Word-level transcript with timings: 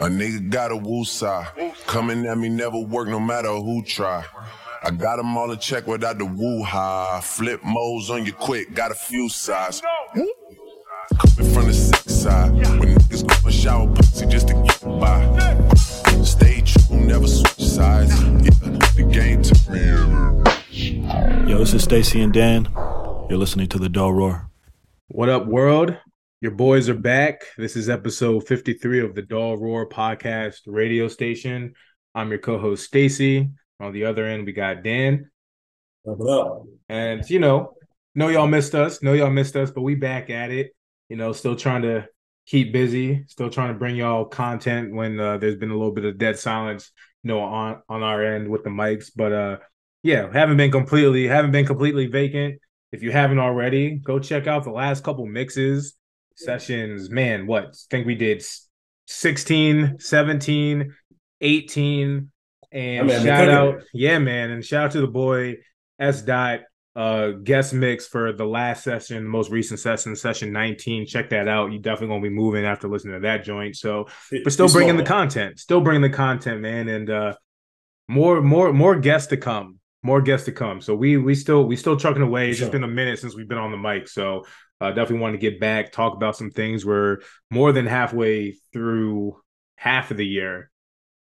A 0.00 0.04
nigga 0.04 0.48
got 0.48 0.72
a 0.72 0.76
woosah. 0.76 1.74
Coming 1.86 2.24
at 2.24 2.38
me 2.38 2.48
never 2.48 2.78
work 2.78 3.08
no 3.08 3.20
matter 3.20 3.48
who 3.48 3.82
try. 3.82 4.24
I 4.82 4.90
got 4.92 5.16
them 5.16 5.36
all 5.36 5.52
in 5.52 5.58
check 5.58 5.86
without 5.86 6.16
the 6.16 6.24
woo 6.24 6.62
ha. 6.62 7.20
Flip 7.22 7.62
modes 7.62 8.08
on 8.08 8.24
you 8.24 8.32
quick, 8.32 8.74
got 8.74 8.90
a 8.90 8.94
few 8.94 9.28
sides. 9.28 9.82
Coming 10.14 11.52
from 11.52 11.66
the 11.66 11.74
sick 11.74 12.08
side. 12.08 12.50
When 12.52 12.94
niggas 12.94 13.26
go 13.28 13.46
and 13.46 13.54
shower 13.54 13.94
pussy 13.94 14.24
just 14.24 14.48
to 14.48 14.54
get 14.54 14.80
by. 14.82 15.74
Stay 16.24 16.62
true, 16.62 16.96
never 16.96 17.26
switch 17.26 17.58
sides. 17.58 18.18
Yeah, 18.22 18.78
the 18.96 19.06
game 19.12 19.42
to 19.42 19.54
me. 19.70 21.50
Yo, 21.50 21.58
this 21.58 21.74
is 21.74 21.84
Stacy 21.84 22.22
and 22.22 22.32
Dan. 22.32 22.68
You're 23.28 23.36
listening 23.36 23.68
to 23.68 23.78
the 23.78 23.90
Dull 23.90 24.14
Roar. 24.14 24.48
What 25.08 25.28
up, 25.28 25.46
world? 25.46 25.94
Your 26.42 26.52
boys 26.52 26.88
are 26.88 26.94
back. 26.94 27.42
This 27.58 27.76
is 27.76 27.90
episode 27.90 28.48
53 28.48 29.00
of 29.00 29.14
the 29.14 29.20
Dull 29.20 29.58
Roar 29.58 29.86
podcast 29.86 30.60
radio 30.64 31.06
station. 31.06 31.74
I'm 32.14 32.30
your 32.30 32.38
co-host 32.38 32.86
Stacy. 32.86 33.50
On 33.78 33.92
the 33.92 34.06
other 34.06 34.24
end, 34.24 34.46
we 34.46 34.52
got 34.52 34.82
Dan. 34.82 35.30
Up? 36.08 36.62
And 36.88 37.28
you 37.28 37.40
know, 37.40 37.74
know 38.14 38.28
y'all 38.28 38.46
missed 38.46 38.74
us. 38.74 39.02
Know 39.02 39.12
y'all 39.12 39.28
missed 39.28 39.54
us, 39.54 39.70
but 39.70 39.82
we 39.82 39.96
back 39.96 40.30
at 40.30 40.50
it. 40.50 40.74
You 41.10 41.16
know, 41.16 41.34
still 41.34 41.56
trying 41.56 41.82
to 41.82 42.08
keep 42.46 42.72
busy. 42.72 43.26
Still 43.28 43.50
trying 43.50 43.74
to 43.74 43.78
bring 43.78 43.96
y'all 43.96 44.24
content 44.24 44.94
when 44.94 45.20
uh, 45.20 45.36
there's 45.36 45.56
been 45.56 45.70
a 45.70 45.76
little 45.76 45.92
bit 45.92 46.06
of 46.06 46.16
dead 46.16 46.38
silence. 46.38 46.90
You 47.22 47.28
know, 47.28 47.40
on 47.40 47.82
on 47.86 48.02
our 48.02 48.24
end 48.24 48.48
with 48.48 48.64
the 48.64 48.70
mics, 48.70 49.10
but 49.14 49.32
uh, 49.34 49.58
yeah, 50.02 50.32
haven't 50.32 50.56
been 50.56 50.70
completely 50.70 51.26
haven't 51.26 51.50
been 51.50 51.66
completely 51.66 52.06
vacant. 52.06 52.60
If 52.92 53.02
you 53.02 53.12
haven't 53.12 53.40
already, 53.40 53.96
go 53.96 54.18
check 54.18 54.46
out 54.46 54.64
the 54.64 54.70
last 54.70 55.04
couple 55.04 55.26
mixes 55.26 55.98
sessions, 56.40 57.10
man, 57.10 57.46
what? 57.46 57.64
I 57.64 57.72
think 57.90 58.06
we 58.06 58.14
did 58.14 58.44
16, 59.06 59.98
17, 59.98 60.94
18. 61.40 62.30
And 62.72 63.00
I 63.00 63.14
mean, 63.14 63.24
shout 63.24 63.48
out, 63.48 63.82
yeah, 63.92 64.18
man. 64.18 64.50
And 64.50 64.64
shout 64.64 64.86
out 64.86 64.90
to 64.92 65.00
the 65.00 65.06
boy 65.06 65.56
SDOT 66.00 66.62
uh 66.96 67.30
guest 67.44 67.72
mix 67.72 68.06
for 68.06 68.32
the 68.32 68.44
last 68.44 68.82
session, 68.82 69.22
the 69.22 69.30
most 69.30 69.50
recent 69.50 69.78
session, 69.78 70.16
session 70.16 70.52
19. 70.52 71.06
Check 71.06 71.30
that 71.30 71.46
out. 71.46 71.72
You 71.72 71.78
definitely 71.78 72.08
gonna 72.08 72.22
be 72.22 72.30
moving 72.30 72.64
after 72.64 72.88
listening 72.88 73.14
to 73.14 73.20
that 73.20 73.44
joint. 73.44 73.76
So 73.76 74.06
but 74.30 74.52
still 74.52 74.68
bringing 74.68 74.96
the 74.96 75.04
content, 75.04 75.60
still 75.60 75.80
bringing 75.80 76.02
the 76.02 76.10
content, 76.10 76.60
man. 76.60 76.88
And 76.88 77.10
uh 77.10 77.34
more, 78.10 78.42
more, 78.42 78.72
more 78.72 78.98
guests 78.98 79.28
to 79.28 79.36
come. 79.36 79.78
More 80.02 80.20
guests 80.20 80.46
to 80.46 80.52
come. 80.52 80.80
So 80.80 80.94
we 80.94 81.16
we 81.16 81.34
still 81.34 81.64
we 81.64 81.76
still 81.76 81.96
trucking 81.96 82.22
away. 82.22 82.50
It's 82.50 82.58
just 82.58 82.72
been 82.72 82.84
a 82.84 82.88
minute 82.88 83.18
since 83.18 83.36
we've 83.36 83.48
been 83.48 83.58
on 83.58 83.70
the 83.70 83.76
mic. 83.76 84.08
So 84.08 84.46
uh, 84.80 84.88
definitely 84.90 85.18
want 85.18 85.34
to 85.34 85.38
get 85.38 85.60
back, 85.60 85.92
talk 85.92 86.14
about 86.14 86.36
some 86.36 86.50
things. 86.50 86.84
We're 86.86 87.18
more 87.50 87.72
than 87.72 87.86
halfway 87.86 88.56
through 88.72 89.36
half 89.76 90.10
of 90.10 90.16
the 90.16 90.26
year, 90.26 90.70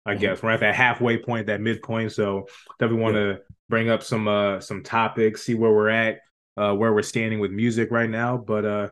I 0.05 0.15
Mhm. 0.15 0.19
guess. 0.19 0.43
We're 0.43 0.51
at 0.51 0.59
that 0.61 0.75
halfway 0.75 1.17
point, 1.17 1.47
that 1.47 1.61
midpoint. 1.61 2.11
So 2.11 2.47
definitely 2.79 3.03
want 3.03 3.15
to 3.15 3.39
bring 3.69 3.89
up 3.89 4.03
some 4.03 4.27
uh 4.27 4.59
some 4.59 4.83
topics, 4.83 5.43
see 5.43 5.55
where 5.55 5.71
we're 5.71 5.89
at, 5.89 6.19
uh 6.57 6.73
where 6.75 6.93
we're 6.93 7.01
standing 7.01 7.39
with 7.39 7.51
music 7.51 7.89
right 7.91 8.09
now. 8.09 8.37
But 8.37 8.65
uh 8.65 8.89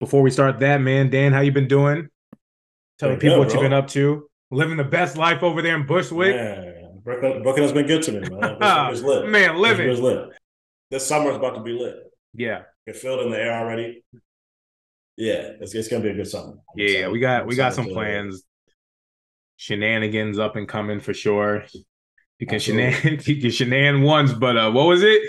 before 0.00 0.22
we 0.22 0.30
start 0.30 0.58
that, 0.60 0.80
man, 0.80 1.10
Dan, 1.10 1.32
how 1.32 1.40
you 1.40 1.52
been 1.52 1.68
doing? 1.68 2.08
Tell 2.98 3.10
the 3.10 3.16
people 3.16 3.36
good, 3.36 3.38
what 3.38 3.52
you've 3.52 3.62
been 3.62 3.72
up 3.72 3.88
to. 3.88 4.28
Living 4.50 4.76
the 4.76 4.84
best 4.84 5.16
life 5.16 5.42
over 5.42 5.62
there 5.62 5.76
in 5.76 5.86
Bushwick. 5.86 6.34
Man, 6.36 7.00
Brooklyn, 7.02 7.42
Brooklyn 7.42 7.62
has 7.62 7.72
been 7.72 7.86
good 7.86 8.02
to 8.02 8.12
me, 8.12 8.20
man. 8.28 8.56
It's, 8.60 8.98
it's 8.98 9.02
lit. 9.02 9.28
Man, 9.28 9.56
living. 9.56 10.30
This 10.90 11.06
summer's 11.06 11.36
about 11.36 11.54
to 11.54 11.62
be 11.62 11.72
lit. 11.72 11.96
Yeah. 12.34 12.62
You 12.86 12.92
can 12.92 13.00
feel 13.00 13.20
it 13.20 13.26
in 13.26 13.30
the 13.30 13.38
air 13.38 13.58
already. 13.58 14.04
Yeah, 15.16 15.52
it's, 15.60 15.74
it's 15.74 15.88
gonna 15.88 16.02
be 16.02 16.10
a 16.10 16.14
good 16.14 16.26
summer. 16.26 16.54
Yeah, 16.74 17.08
we 17.08 17.20
got 17.20 17.46
we 17.46 17.54
got 17.54 17.74
some 17.74 17.86
plans. 17.86 18.42
Shenanigans 19.56 20.38
up 20.38 20.56
and 20.56 20.66
coming 20.66 20.98
for 20.98 21.14
sure. 21.14 21.64
You 22.38 22.46
can 22.46 22.56
Absolutely. 22.56 22.92
shenan 22.92 23.26
you 23.28 23.40
can 23.40 23.50
shenan 23.50 24.02
once, 24.02 24.32
but 24.32 24.56
uh 24.56 24.72
what 24.72 24.86
was 24.86 25.02
it? 25.04 25.22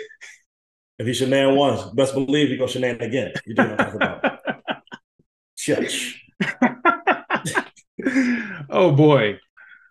If 0.98 1.08
you 1.08 1.14
shenan 1.14 1.55
once, 1.55 1.83
best 1.94 2.16
believe 2.16 2.50
you 2.50 2.58
go 2.58 2.66
shenan 2.66 3.00
again. 3.02 3.33
You 3.45 3.56
do 3.56 3.61
what 3.61 3.72
I'm 3.72 3.77
talking 3.77 3.95
about. 3.95 4.39
Shush. 5.56 6.23
oh 8.70 8.92
boy. 8.92 9.39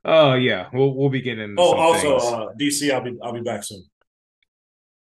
Oh 0.04 0.34
yeah, 0.34 0.69
we'll 0.72 0.97
we'll 0.97 1.10
be 1.10 1.20
getting 1.20 1.54
Oh, 1.56 1.70
some 1.70 1.78
also, 1.78 2.16
uh, 2.16 2.53
DC, 2.60 2.92
I'll 2.92 3.03
be 3.03 3.16
I'll 3.22 3.32
be 3.32 3.42
back 3.42 3.62
soon. 3.62 3.84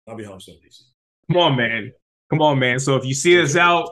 I'll 0.07 0.15
be 0.15 0.23
home 0.23 0.41
soon, 0.41 0.55
DC. 0.55 0.81
Come 1.31 1.37
on, 1.37 1.55
man. 1.55 1.91
Come 2.29 2.41
on, 2.41 2.59
man. 2.59 2.79
So 2.79 2.95
if 2.95 3.05
you 3.05 3.13
see 3.13 3.41
us 3.41 3.55
out, 3.55 3.89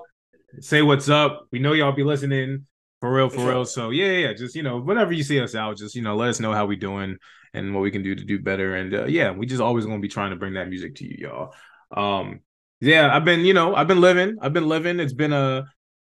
say 0.59 0.81
what's 0.81 1.09
up. 1.09 1.48
We 1.52 1.59
know 1.59 1.74
y'all 1.74 1.92
be 1.92 2.03
listening 2.03 2.68
for 3.02 3.14
real, 3.14 3.30
for 3.30 3.48
real. 3.48 3.66
So 3.66 3.90
yeah, 3.90 4.12
yeah. 4.12 4.34
Just 4.34 4.56
you 4.56 4.64
know, 4.64 4.80
whenever 4.80 5.14
you 5.14 5.24
see 5.24 5.40
us 5.40 5.56
out, 5.56 5.78
just 5.78 5.96
you 5.96 6.02
know, 6.02 6.16
let 6.16 6.30
us 6.30 6.40
know 6.40 6.53
how 6.53 6.66
we 6.66 6.75
doing 6.75 7.18
and 7.53 7.74
what 7.74 7.81
we 7.81 7.92
can 7.92 8.03
do 8.03 8.16
to 8.16 8.24
do 8.24 8.40
better. 8.40 8.75
And 8.75 8.94
uh, 8.94 9.06
yeah, 9.06 9.31
we 9.31 9.46
just 9.46 9.62
always 9.62 9.86
gonna 9.86 10.00
be 10.00 10.08
trying 10.08 10.31
to 10.31 10.36
bring 10.36 10.53
that 10.53 10.70
music 10.70 10.96
to 10.96 11.06
you, 11.06 11.18
y'all. 11.20 11.53
Um, 11.92 12.42
yeah, 12.80 13.16
I've 13.16 13.25
been, 13.25 13.42
you 13.42 13.53
know, 13.53 13.75
I've 13.75 13.88
been 13.88 14.02
living. 14.02 14.38
I've 14.42 14.54
been 14.54 14.68
living. 14.68 15.00
It's 15.00 15.14
been 15.14 15.34
a 15.34 15.66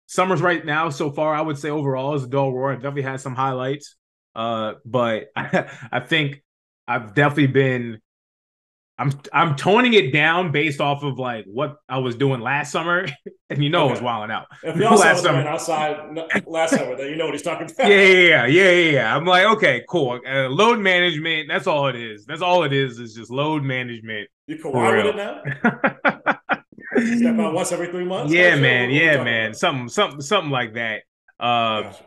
summers 0.07 0.43
right 0.43 0.65
now 0.65 0.91
so 0.91 1.11
far. 1.13 1.35
I 1.35 1.41
would 1.43 1.59
say 1.59 1.71
overall 1.71 2.15
is 2.15 2.25
a 2.25 2.29
dull 2.29 2.53
roar. 2.55 2.73
I've 2.73 2.79
definitely 2.79 3.03
had 3.03 3.21
some 3.21 3.35
highlights. 3.35 3.97
Uh, 4.35 4.75
but 4.85 5.27
I 5.37 6.01
think 6.01 6.43
I've 6.87 7.15
definitely 7.15 7.49
been 7.49 8.01
I'm 8.99 9.13
I'm 9.33 9.55
toning 9.55 9.95
it 9.95 10.13
down 10.13 10.51
based 10.51 10.81
off 10.81 11.05
of 11.05 11.19
like 11.19 11.45
what 11.47 11.77
I 11.89 11.99
was 11.99 12.17
doing 12.17 12.41
last 12.41 12.73
summer, 12.73 13.07
and 13.51 13.63
you 13.63 13.71
know 13.71 13.87
I 13.87 13.91
was 13.91 13.99
Okay. 13.99 14.05
wilding 14.07 14.33
out. 14.35 14.47
If 14.63 14.77
y'all 14.77 14.97
Last 14.99 15.23
summer. 15.23 15.47
outside 15.47 16.19
last 16.47 16.75
summer, 16.75 16.97
then 16.97 17.09
you 17.11 17.17
know 17.17 17.27
what 17.27 17.35
he's 17.35 17.43
talking 17.43 17.71
about. 17.71 17.89
Yeah, 17.89 17.97
yeah, 18.01 18.13
yeah, 18.13 18.47
yeah, 18.47 18.71
yeah, 18.71 18.91
yeah. 18.91 19.17
I'm 19.17 19.25
like, 19.25 19.47
okay, 19.57 19.85
cool. 19.89 20.19
Uh, 20.29 20.49
load 20.49 20.81
management. 20.81 21.49
That's 21.49 21.67
all 21.69 21.87
it 21.87 21.95
is. 21.97 22.25
That's 22.27 22.43
all 22.43 22.65
it 22.65 22.73
is. 22.73 22.99
Is 22.99 23.15
just 23.15 23.31
load 23.31 23.63
management. 23.63 24.29
You 24.49 24.59
For 24.59 24.73
co 24.73 24.97
with 24.97 25.07
it 25.07 25.17
now? 25.17 25.43
Step 27.17 27.39
out 27.39 27.55
once 27.55 27.71
every 27.71 27.89
three 27.89 28.05
months? 28.05 28.33
yeah, 28.33 28.57
man. 28.57 28.91
Yeah, 28.91 29.23
man. 29.23 29.47
about? 29.47 29.57
Something, 29.57 29.89
something, 29.89 30.21
something 30.21 30.51
like 30.51 30.75
that. 30.75 31.03
Uh, 31.39 31.83
Gotcha. 31.83 32.05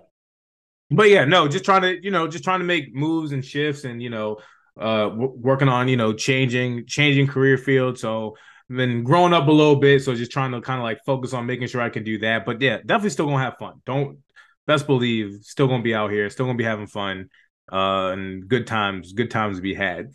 but 0.89 1.09
yeah, 1.09 1.23
no, 1.25 1.47
just 1.47 1.63
trying 1.63 1.83
to, 1.83 2.03
you 2.03 2.11
know, 2.11 2.27
just 2.27 2.43
trying 2.43 2.59
to 2.59 2.65
make 2.65 2.93
moves 2.93 3.31
and 3.31 3.45
shifts, 3.45 3.85
and 3.85 4.01
you 4.03 4.09
know, 4.09 4.37
uh, 4.79 5.09
working 5.13 5.67
on, 5.67 5.87
you 5.87 5.97
know, 5.97 6.13
changing, 6.13 6.85
changing 6.87 7.27
career 7.27 7.57
field. 7.57 7.97
So 7.99 8.35
been 8.77 9.03
growing 9.03 9.33
up 9.33 9.47
a 9.47 9.51
little 9.51 9.75
bit, 9.75 10.03
so 10.03 10.15
just 10.15 10.31
trying 10.31 10.51
to 10.51 10.61
kind 10.61 10.79
of 10.79 10.83
like 10.83 11.03
focus 11.05 11.33
on 11.33 11.45
making 11.45 11.67
sure 11.67 11.81
I 11.81 11.89
can 11.89 12.03
do 12.03 12.19
that. 12.19 12.45
But 12.45 12.61
yeah, 12.61 12.77
definitely 12.77 13.09
still 13.11 13.25
gonna 13.25 13.43
have 13.43 13.57
fun. 13.57 13.81
Don't 13.85 14.19
best 14.67 14.87
believe, 14.87 15.39
still 15.43 15.67
gonna 15.67 15.83
be 15.83 15.93
out 15.93 16.11
here, 16.11 16.29
still 16.29 16.45
gonna 16.45 16.57
be 16.57 16.63
having 16.63 16.87
fun, 16.87 17.29
uh, 17.71 18.11
and 18.11 18.47
good 18.47 18.67
times, 18.67 19.13
good 19.13 19.31
times 19.31 19.57
to 19.57 19.61
be 19.61 19.73
had. 19.73 20.11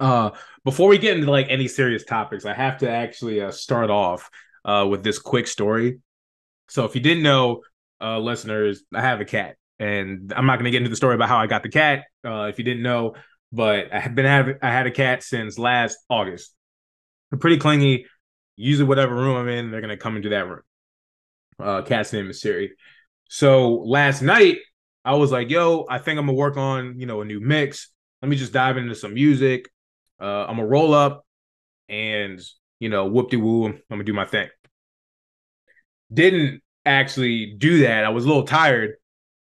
Uh, 0.00 0.30
before 0.64 0.88
we 0.88 0.98
get 0.98 1.16
into 1.16 1.30
like 1.30 1.46
any 1.50 1.68
serious 1.68 2.04
topics, 2.04 2.46
I 2.46 2.54
have 2.54 2.78
to 2.78 2.90
actually 2.90 3.40
uh, 3.40 3.50
start 3.50 3.90
off 3.90 4.30
uh 4.64 4.86
with 4.88 5.02
this 5.02 5.18
quick 5.18 5.46
story. 5.46 5.98
So 6.68 6.84
if 6.84 6.94
you 6.94 7.00
didn't 7.00 7.24
know, 7.24 7.62
uh, 8.00 8.18
listeners, 8.18 8.84
I 8.94 9.02
have 9.02 9.20
a 9.20 9.24
cat, 9.24 9.56
and 9.78 10.32
I'm 10.34 10.46
not 10.46 10.56
to 10.56 10.70
get 10.70 10.78
into 10.78 10.90
the 10.90 10.96
story 10.96 11.14
about 11.14 11.28
how 11.28 11.38
I 11.38 11.46
got 11.46 11.62
the 11.62 11.68
cat. 11.68 12.04
Uh, 12.24 12.44
if 12.44 12.58
you 12.58 12.64
didn't 12.64 12.82
know, 12.82 13.14
but 13.52 13.92
I 13.92 14.00
have 14.00 14.14
been 14.14 14.24
having 14.24 14.56
I 14.62 14.70
had 14.70 14.86
a 14.86 14.90
cat 14.90 15.22
since 15.22 15.58
last 15.58 15.98
August. 16.08 16.54
They're 17.30 17.38
pretty 17.38 17.58
clingy. 17.58 18.06
Usually, 18.56 18.88
whatever 18.88 19.14
room 19.14 19.36
I'm 19.36 19.48
in, 19.48 19.70
they're 19.70 19.80
to 19.80 19.96
come 19.96 20.16
into 20.16 20.30
that 20.30 20.48
room. 20.48 20.62
Uh, 21.58 21.82
cat's 21.82 22.12
name 22.12 22.30
is 22.30 22.40
Siri. 22.40 22.72
So 23.28 23.74
last 23.76 24.22
night, 24.22 24.58
I 25.04 25.14
was 25.14 25.30
like, 25.30 25.50
"Yo, 25.50 25.86
I 25.88 25.98
think 25.98 26.18
I'm 26.18 26.26
gonna 26.26 26.36
work 26.36 26.56
on 26.56 26.98
you 26.98 27.06
know 27.06 27.20
a 27.20 27.24
new 27.24 27.40
mix. 27.40 27.88
Let 28.22 28.28
me 28.28 28.36
just 28.36 28.52
dive 28.52 28.76
into 28.76 28.94
some 28.94 29.14
music. 29.14 29.70
Uh, 30.20 30.46
I'm 30.46 30.56
gonna 30.56 30.66
roll 30.66 30.94
up, 30.94 31.26
and 31.88 32.40
you 32.80 32.88
know, 32.88 33.06
whoop 33.06 33.30
de 33.30 33.36
woo, 33.36 33.66
I'm 33.66 33.82
gonna 33.90 34.04
do 34.04 34.12
my 34.12 34.24
thing." 34.24 34.48
Didn't 36.12 36.62
actually 36.84 37.54
do 37.56 37.80
that. 37.80 38.04
I 38.04 38.10
was 38.10 38.24
a 38.24 38.28
little 38.28 38.44
tired 38.44 38.96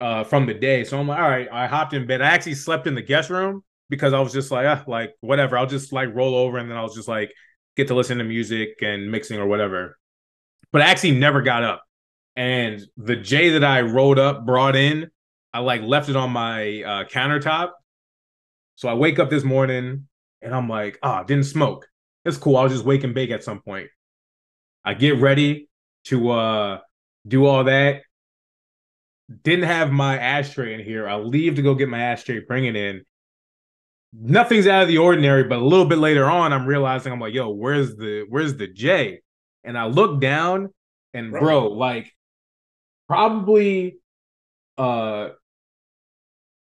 uh 0.01 0.23
from 0.23 0.45
the 0.45 0.53
day. 0.53 0.83
So 0.83 0.99
I'm 0.99 1.07
like, 1.07 1.19
all 1.19 1.29
right, 1.29 1.47
I 1.51 1.67
hopped 1.67 1.93
in 1.93 2.07
bed. 2.07 2.21
I 2.21 2.27
actually 2.27 2.55
slept 2.55 2.87
in 2.87 2.95
the 2.95 3.01
guest 3.01 3.29
room 3.29 3.63
because 3.89 4.13
I 4.13 4.19
was 4.19 4.33
just 4.33 4.51
like, 4.51 4.65
ah, 4.65 4.83
like 4.87 5.13
whatever. 5.21 5.57
I'll 5.57 5.67
just 5.67 5.93
like 5.93 6.13
roll 6.13 6.35
over 6.35 6.57
and 6.57 6.69
then 6.69 6.77
I'll 6.77 6.93
just 6.93 7.07
like 7.07 7.31
get 7.75 7.87
to 7.89 7.95
listen 7.95 8.17
to 8.17 8.23
music 8.23 8.81
and 8.81 9.11
mixing 9.11 9.39
or 9.39 9.47
whatever. 9.47 9.97
But 10.71 10.81
I 10.81 10.85
actually 10.85 11.11
never 11.11 11.41
got 11.41 11.63
up. 11.63 11.83
And 12.35 12.81
the 12.97 13.15
J 13.15 13.49
that 13.51 13.63
I 13.63 13.81
rolled 13.81 14.19
up, 14.19 14.45
brought 14.45 14.75
in, 14.75 15.09
I 15.53 15.59
like 15.59 15.81
left 15.81 16.09
it 16.09 16.15
on 16.15 16.31
my 16.31 16.81
uh 16.83 17.03
countertop. 17.05 17.71
So 18.75 18.89
I 18.89 18.93
wake 18.93 19.19
up 19.19 19.29
this 19.29 19.43
morning 19.43 20.07
and 20.41 20.53
I'm 20.53 20.67
like, 20.67 20.99
ah, 21.01 21.23
didn't 21.23 21.45
smoke. 21.45 21.87
It's 22.25 22.37
cool. 22.37 22.57
I'll 22.57 22.67
just 22.67 22.83
wake 22.83 23.03
and 23.03 23.13
bake 23.13 23.31
at 23.31 23.43
some 23.43 23.61
point. 23.61 23.87
I 24.83 24.95
get 24.95 25.21
ready 25.21 25.69
to 26.05 26.31
uh 26.31 26.79
do 27.27 27.45
all 27.45 27.63
that. 27.65 28.01
Didn't 29.43 29.65
have 29.65 29.91
my 29.91 30.19
ashtray 30.19 30.73
in 30.73 30.81
here. 30.81 31.07
I 31.07 31.15
leave 31.15 31.55
to 31.55 31.61
go 31.61 31.73
get 31.73 31.89
my 31.89 31.99
ashtray, 31.99 32.41
bring 32.41 32.65
it 32.65 32.75
in. 32.75 33.03
Nothing's 34.17 34.67
out 34.67 34.83
of 34.83 34.87
the 34.87 34.97
ordinary, 34.97 35.43
but 35.43 35.59
a 35.59 35.65
little 35.65 35.85
bit 35.85 35.97
later 35.97 36.25
on, 36.25 36.53
I'm 36.53 36.65
realizing 36.65 37.11
I'm 37.11 37.19
like, 37.19 37.33
yo, 37.33 37.49
where's 37.49 37.95
the 37.95 38.25
where's 38.29 38.55
the 38.55 38.67
J? 38.67 39.19
And 39.63 39.77
I 39.77 39.87
look 39.87 40.21
down 40.21 40.73
and 41.13 41.31
Bro. 41.31 41.41
bro, 41.41 41.67
like 41.67 42.11
probably 43.07 43.97
uh 44.77 45.29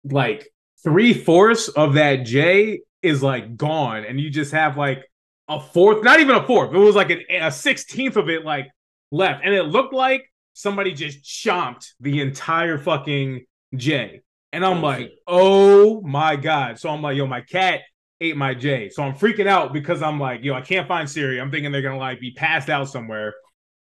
like 0.05 0.49
three 0.82 1.14
fourths 1.14 1.69
of 1.69 1.94
that 1.94 2.25
J 2.25 2.81
is 3.02 3.23
like 3.23 3.56
gone, 3.56 4.05
and 4.05 4.20
you 4.20 4.31
just 4.31 4.52
have 4.52 4.76
like 4.76 5.05
a 5.49 5.61
fourth, 5.61 6.02
not 6.02 6.20
even 6.20 6.37
a 6.37 6.47
fourth. 6.47 6.75
It 6.75 6.79
was 6.79 6.97
like 6.97 7.11
a 7.11 7.50
sixteenth 7.50 8.17
of 8.17 8.29
it 8.29 8.44
like 8.44 8.69
left, 9.11 9.44
and 9.44 9.55
it 9.55 9.64
looked 9.64 9.94
like 9.94 10.31
somebody 10.55 10.93
just 10.93 11.25
chomped 11.25 11.93
the 12.00 12.20
entire 12.20 12.79
fucking 12.79 13.44
J. 13.75 14.23
And 14.54 14.64
I'm 14.64 14.80
like, 14.80 15.10
oh 15.26 16.00
my 16.02 16.36
god! 16.36 16.78
So 16.78 16.88
I'm 16.88 17.02
like, 17.02 17.16
yo, 17.16 17.26
my 17.26 17.40
cat 17.40 17.80
ate 18.20 18.36
my 18.36 18.54
J. 18.54 18.88
So 18.88 19.02
I'm 19.02 19.14
freaking 19.14 19.48
out 19.48 19.72
because 19.72 20.00
I'm 20.00 20.20
like, 20.20 20.44
yo, 20.44 20.54
I 20.54 20.60
can't 20.60 20.86
find 20.86 21.10
Siri. 21.10 21.40
I'm 21.40 21.50
thinking 21.50 21.72
they're 21.72 21.82
gonna 21.82 21.98
like 21.98 22.20
be 22.20 22.30
passed 22.32 22.70
out 22.70 22.88
somewhere. 22.88 23.34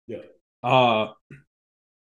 Yeah. 0.07 0.19
Uh, 0.63 1.13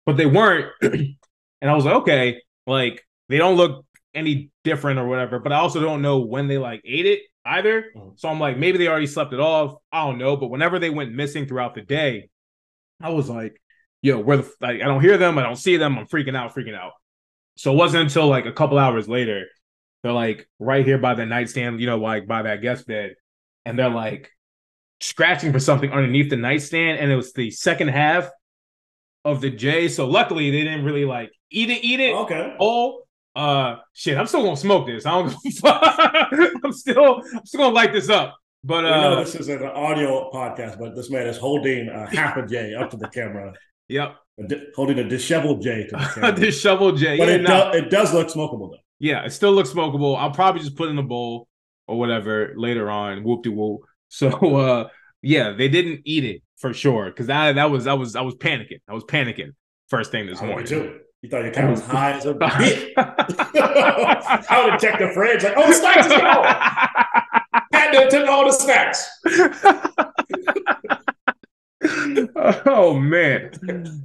but 0.04 0.16
they 0.16 0.26
weren't, 0.26 0.72
and 0.82 1.16
I 1.62 1.74
was 1.74 1.84
like, 1.84 1.94
okay, 1.98 2.42
like 2.66 3.06
they 3.28 3.38
don't 3.38 3.56
look 3.56 3.86
any 4.14 4.50
different 4.64 4.98
or 4.98 5.06
whatever. 5.06 5.38
But 5.38 5.52
I 5.52 5.58
also 5.58 5.80
don't 5.80 6.02
know 6.02 6.18
when 6.18 6.48
they 6.48 6.58
like 6.58 6.82
ate 6.84 7.06
it 7.06 7.20
either. 7.44 7.92
Mhm. 7.96 8.18
So 8.18 8.28
I'm 8.28 8.40
like, 8.40 8.58
maybe 8.58 8.78
they 8.78 8.88
already 8.88 9.06
slept 9.06 9.32
it 9.32 9.38
off. 9.38 9.76
I 9.92 10.04
don't 10.04 10.18
know. 10.18 10.36
But 10.36 10.48
whenever 10.48 10.80
they 10.80 10.90
went 10.90 11.12
missing 11.12 11.46
throughout 11.46 11.76
the 11.76 11.82
day, 11.82 12.28
I 13.00 13.10
was 13.10 13.28
like, 13.30 13.62
yo, 14.02 14.18
where 14.18 14.38
the 14.38 14.52
like 14.60 14.82
I 14.82 14.86
don't 14.86 15.02
hear 15.02 15.18
them, 15.18 15.38
I 15.38 15.44
don't 15.44 15.54
see 15.54 15.76
them. 15.76 15.96
I'm 15.96 16.06
freaking 16.06 16.36
out, 16.36 16.52
freaking 16.52 16.76
out. 16.76 16.92
So 17.60 17.74
it 17.74 17.76
wasn't 17.76 18.04
until 18.04 18.26
like 18.26 18.46
a 18.46 18.52
couple 18.52 18.78
hours 18.78 19.06
later, 19.06 19.44
they're 20.02 20.14
like 20.14 20.48
right 20.58 20.82
here 20.82 20.96
by 20.96 21.12
the 21.12 21.26
nightstand, 21.26 21.78
you 21.78 21.86
know, 21.86 21.98
like 21.98 22.26
by 22.26 22.40
that 22.40 22.62
guest 22.62 22.86
bed, 22.86 23.16
and 23.66 23.78
they're 23.78 23.90
like 23.90 24.30
scratching 25.02 25.52
for 25.52 25.60
something 25.60 25.92
underneath 25.92 26.30
the 26.30 26.38
nightstand, 26.38 27.00
and 27.00 27.12
it 27.12 27.16
was 27.16 27.34
the 27.34 27.50
second 27.50 27.88
half 27.88 28.30
of 29.26 29.42
the 29.42 29.50
J. 29.50 29.88
So 29.88 30.08
luckily 30.08 30.50
they 30.50 30.62
didn't 30.62 30.86
really 30.86 31.04
like 31.04 31.32
eat 31.50 31.68
it, 31.68 31.84
eat 31.84 32.00
it. 32.00 32.14
Okay. 32.14 32.56
Oh, 32.58 33.02
uh, 33.36 33.76
shit, 33.92 34.16
I'm 34.16 34.26
still 34.26 34.42
gonna 34.42 34.56
smoke 34.56 34.86
this. 34.86 35.04
I 35.04 35.10
don't. 35.10 35.34
I'm 36.64 36.72
still, 36.72 37.22
I'm 37.34 37.44
still 37.44 37.60
gonna 37.60 37.74
light 37.74 37.92
this 37.92 38.08
up. 38.08 38.38
But 38.64 38.84
We 38.84 38.90
know 38.90 39.12
uh, 39.12 39.20
this 39.22 39.34
is 39.34 39.50
an 39.50 39.64
audio 39.64 40.30
podcast, 40.32 40.78
but 40.78 40.96
this 40.96 41.10
man 41.10 41.26
is 41.26 41.36
holding 41.36 41.90
uh, 41.90 42.06
half 42.06 42.38
a 42.38 42.46
J 42.46 42.74
up 42.74 42.88
to 42.88 42.96
the 42.96 43.08
camera, 43.08 43.52
yep, 43.88 44.16
a 44.38 44.46
di- 44.48 44.62
holding 44.76 44.98
a 44.98 45.04
disheveled 45.08 45.62
J 45.62 45.86
to 45.88 45.96
the 45.96 45.98
camera. 46.14 46.32
this 46.32 46.60
shovel 46.60 46.92
J. 46.92 47.18
but 47.18 47.28
yeah, 47.28 47.34
it, 47.34 47.42
nah. 47.42 47.72
do- 47.72 47.78
it 47.78 47.90
does 47.90 48.12
look 48.14 48.28
smokable 48.28 48.70
though. 48.70 48.78
Yeah, 48.98 49.24
it 49.24 49.30
still 49.30 49.52
looks 49.52 49.70
smokable. 49.70 50.16
I'll 50.18 50.30
probably 50.30 50.60
just 50.62 50.76
put 50.76 50.88
it 50.88 50.92
in 50.92 50.98
a 50.98 51.02
bowl 51.02 51.48
or 51.88 51.98
whatever 51.98 52.52
later 52.56 52.90
on. 52.90 53.22
Whoop 53.24 53.42
de 53.42 53.50
whoop. 53.50 53.80
So 54.08 54.28
uh 54.56 54.88
yeah, 55.22 55.52
they 55.52 55.68
didn't 55.68 56.00
eat 56.04 56.24
it 56.24 56.42
for 56.58 56.72
sure. 56.74 57.10
Cause 57.12 57.26
that 57.26 57.54
that 57.56 57.70
was 57.70 57.86
I 57.86 57.94
was 57.94 58.16
I 58.16 58.20
was 58.22 58.34
panicking. 58.34 58.80
I 58.88 58.94
was 58.94 59.04
panicking 59.04 59.50
first 59.88 60.10
thing 60.10 60.26
this 60.26 60.40
I 60.42 60.46
morning. 60.46 60.66
too. 60.66 60.98
You 61.22 61.28
thought 61.28 61.42
your 61.44 61.52
cat 61.52 61.68
was 61.70 61.80
high 61.86 62.12
as 62.12 62.24
a 62.26 62.32
bitch. 62.34 62.92
I 62.96 64.60
would 64.64 64.72
have 64.72 64.80
checked 64.80 65.00
the 65.00 65.10
fridge, 65.10 65.42
like, 65.44 65.52
oh, 65.56 65.66
the 65.66 65.74
snacks 65.74 66.06
is 66.06 66.12
gone. 66.12 66.44
Cat 67.74 68.10
took 68.10 68.26
all 68.28 68.46
the 68.46 68.52
snacks. 68.52 69.06
oh 72.66 72.98
man. 72.98 73.50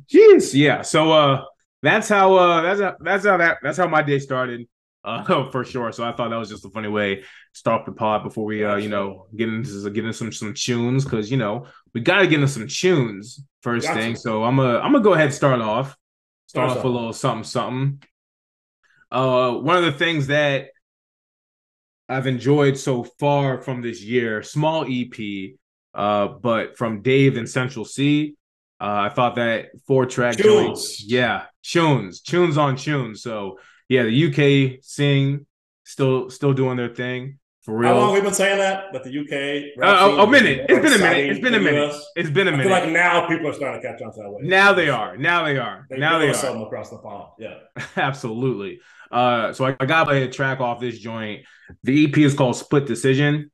Jeez. 0.10 0.54
Yeah. 0.54 0.82
So 0.82 1.12
uh 1.12 1.46
that's 1.82 2.10
how 2.10 2.36
uh 2.36 2.62
that's 2.62 2.82
how 2.82 2.96
that's 3.00 3.26
how 3.26 3.38
that 3.38 3.58
that's 3.62 3.78
how 3.78 3.88
my 3.88 4.02
day 4.02 4.20
started. 4.20 4.68
Uh 5.04 5.24
for 5.52 5.64
sure. 5.64 5.92
So 5.92 6.04
I 6.04 6.12
thought 6.12 6.30
that 6.30 6.38
was 6.38 6.50
just 6.50 6.66
a 6.66 6.70
funny 6.70 6.88
way 6.88 7.16
to 7.16 7.24
start 7.54 7.86
the 7.86 7.92
pod 7.92 8.24
before 8.24 8.46
we 8.46 8.64
uh, 8.64 8.76
you 8.76 8.90
know, 8.90 9.28
get 9.36 9.50
into 9.50 9.90
get 9.90 10.04
into 10.04 10.14
some 10.14 10.32
some 10.32 10.54
tunes 10.54 11.04
because 11.04 11.30
you 11.30 11.38
know 11.38 11.68
we 11.94 12.02
gotta 12.02 12.28
get 12.28 12.36
into 12.36 12.48
some 12.48 12.68
tunes 12.68 13.44
first 13.62 13.88
Got 13.88 13.98
thing. 13.98 14.16
So 14.16 14.44
I'm 14.44 14.58
gonna 14.58 14.80
I'm 14.80 14.92
gonna 14.92 15.04
go 15.04 15.14
ahead 15.14 15.28
and 15.28 15.34
start 15.34 15.62
off. 15.62 15.96
Start 16.48 16.70
Start 16.70 16.78
off 16.80 16.86
a 16.86 16.88
little 16.88 17.14
something 17.14 17.44
something. 17.44 18.04
Uh 19.12 19.54
one 19.54 19.78
of 19.78 19.86
the 19.86 19.92
things 19.92 20.28
that 20.28 20.68
I've 22.08 22.28
enjoyed 22.28 22.78
so 22.78 23.04
far 23.04 23.62
from 23.62 23.81
this 23.81 24.02
year, 24.04 24.44
small 24.44 24.86
EP, 24.88 25.56
uh, 25.95 26.27
but 26.27 26.77
from 26.77 27.01
Dave 27.01 27.38
and 27.38 27.50
Central 27.50 27.86
Cee. 27.86 28.36
Uh, 28.80 29.07
I 29.09 29.09
thought 29.09 29.36
that 29.36 29.68
four 29.88 30.06
track 30.06 30.38
joint, 30.38 30.75
Tunes. 30.75 31.03
yeah, 31.06 31.45
tunes, 31.63 32.19
tunes 32.21 32.57
on 32.57 32.75
tunes. 32.75 33.21
So 33.24 33.57
yeah, 33.88 34.03
the 34.03 34.25
UK 34.75 34.80
sing 34.83 35.45
still 35.86 36.30
still 36.30 36.51
doing 36.53 36.75
their 36.75 36.94
thing 36.94 37.39
for 37.62 37.77
real. 37.77 37.94
How 37.94 38.00
long 38.00 38.13
have 38.13 38.21
we 38.21 38.27
been 38.27 38.33
saying 38.33 38.57
that? 38.59 38.92
That 38.92 39.06
the 39.06 39.18
UK. 39.18 39.81
Uh, 39.81 40.18
a, 40.19 40.24
a 40.24 40.27
minute. 40.30 40.65
It's 40.69 40.81
been 40.83 40.94
a 40.94 40.97
minute. 40.97 41.30
It's 41.30 41.39
been 41.39 41.53
a 41.53 41.59
minute. 41.59 41.95
It's 42.18 42.30
been 42.30 42.47
a 42.47 42.51
I 42.51 42.57
minute. 42.57 42.63
feel 42.63 42.71
like 42.74 42.89
now 42.89 43.27
people 43.27 43.47
are 43.47 43.53
starting 43.53 43.81
to 43.81 43.88
catch 43.88 44.01
on 44.01 44.12
to 44.13 44.21
that 44.24 44.30
way. 44.30 44.44
now 44.44 44.74
they 44.74 44.89
are. 44.89 45.15
Now 45.15 45.45
they 45.45 45.57
are. 45.57 45.88
They 45.89 45.97
now 45.97 46.19
they 46.19 46.30
are. 46.30 46.33
them 46.36 46.62
across 46.62 46.89
the 46.89 46.97
pond. 46.97 47.30
Yeah. 47.39 47.56
Absolutely. 47.95 48.81
Uh, 49.09 49.53
so 49.53 49.65
I, 49.65 49.75
I 49.80 49.86
got 49.86 50.13
a 50.13 50.27
track 50.27 50.59
off 50.59 50.81
this 50.81 51.00
joint. 51.00 51.45
The 51.83 52.06
EP 52.06 52.18
is 52.18 52.33
called 52.33 52.57
Split 52.57 52.86
Decision. 52.86 53.51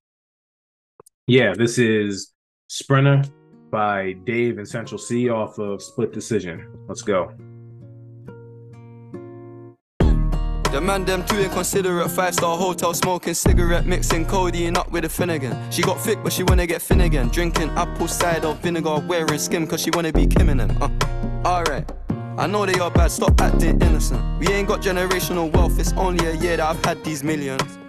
Yeah, 1.27 1.53
this 1.53 1.77
is 1.77 2.30
Sprinter 2.73 3.21
by 3.69 4.13
Dave 4.23 4.57
and 4.57 4.65
Central 4.65 4.97
Cee 4.97 5.27
off 5.27 5.59
of 5.59 5.83
Split 5.83 6.13
Decision. 6.13 6.65
Let's 6.87 7.01
go. 7.01 7.33
The 10.71 10.79
man 10.81 11.03
them 11.03 11.25
too 11.25 11.37
inconsiderate, 11.37 12.09
five 12.09 12.33
star 12.33 12.57
hotel 12.57 12.93
smoking 12.93 13.33
cigarette, 13.33 13.85
mixing 13.85 14.25
codeine 14.25 14.77
up 14.77 14.89
with 14.89 15.03
a 15.03 15.09
Finnegan. 15.09 15.53
She 15.69 15.81
got 15.81 15.99
thick, 15.99 16.19
but 16.23 16.31
she 16.31 16.43
wanna 16.43 16.65
get 16.65 16.81
Finnegan. 16.81 17.27
Drinking 17.27 17.71
apple 17.71 18.07
cider 18.07 18.53
vinegar, 18.53 19.03
wearing 19.05 19.37
skim, 19.37 19.67
cause 19.67 19.81
she 19.81 19.89
wanna 19.91 20.13
be 20.13 20.25
Kim 20.25 20.47
and 20.47 20.61
them. 20.61 20.81
Uh, 20.81 21.45
alright. 21.45 21.91
I 22.37 22.47
know 22.47 22.65
they 22.65 22.79
are 22.79 22.89
bad, 22.89 23.11
stop 23.11 23.41
acting 23.41 23.81
innocent. 23.81 24.39
We 24.39 24.47
ain't 24.47 24.69
got 24.69 24.81
generational 24.81 25.51
wealth, 25.51 25.77
it's 25.77 25.91
only 25.97 26.25
a 26.25 26.35
year 26.35 26.55
that 26.55 26.69
I've 26.69 26.85
had 26.85 27.03
these 27.03 27.21
millions. 27.21 27.80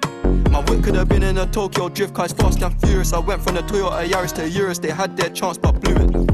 My 0.51 0.61
whip 0.61 0.85
could 0.85 0.95
have 0.95 1.09
been 1.09 1.23
in 1.23 1.39
a 1.39 1.47
Tokyo 1.47 1.89
drift 1.89 2.15
car, 2.15 2.27
it's 2.27 2.35
fast 2.35 2.63
and 2.63 2.79
furious. 2.81 3.13
I 3.13 3.19
went 3.19 3.43
from 3.43 3.55
the 3.55 3.63
Toyota 3.63 4.09
Yaris 4.09 4.33
to 4.35 4.49
Urus, 4.49 4.79
they 4.79 4.91
had 4.91 5.17
their 5.17 5.31
chance 5.31 5.59
but 5.59 5.81
blew 5.81 5.95
it. 5.95 6.33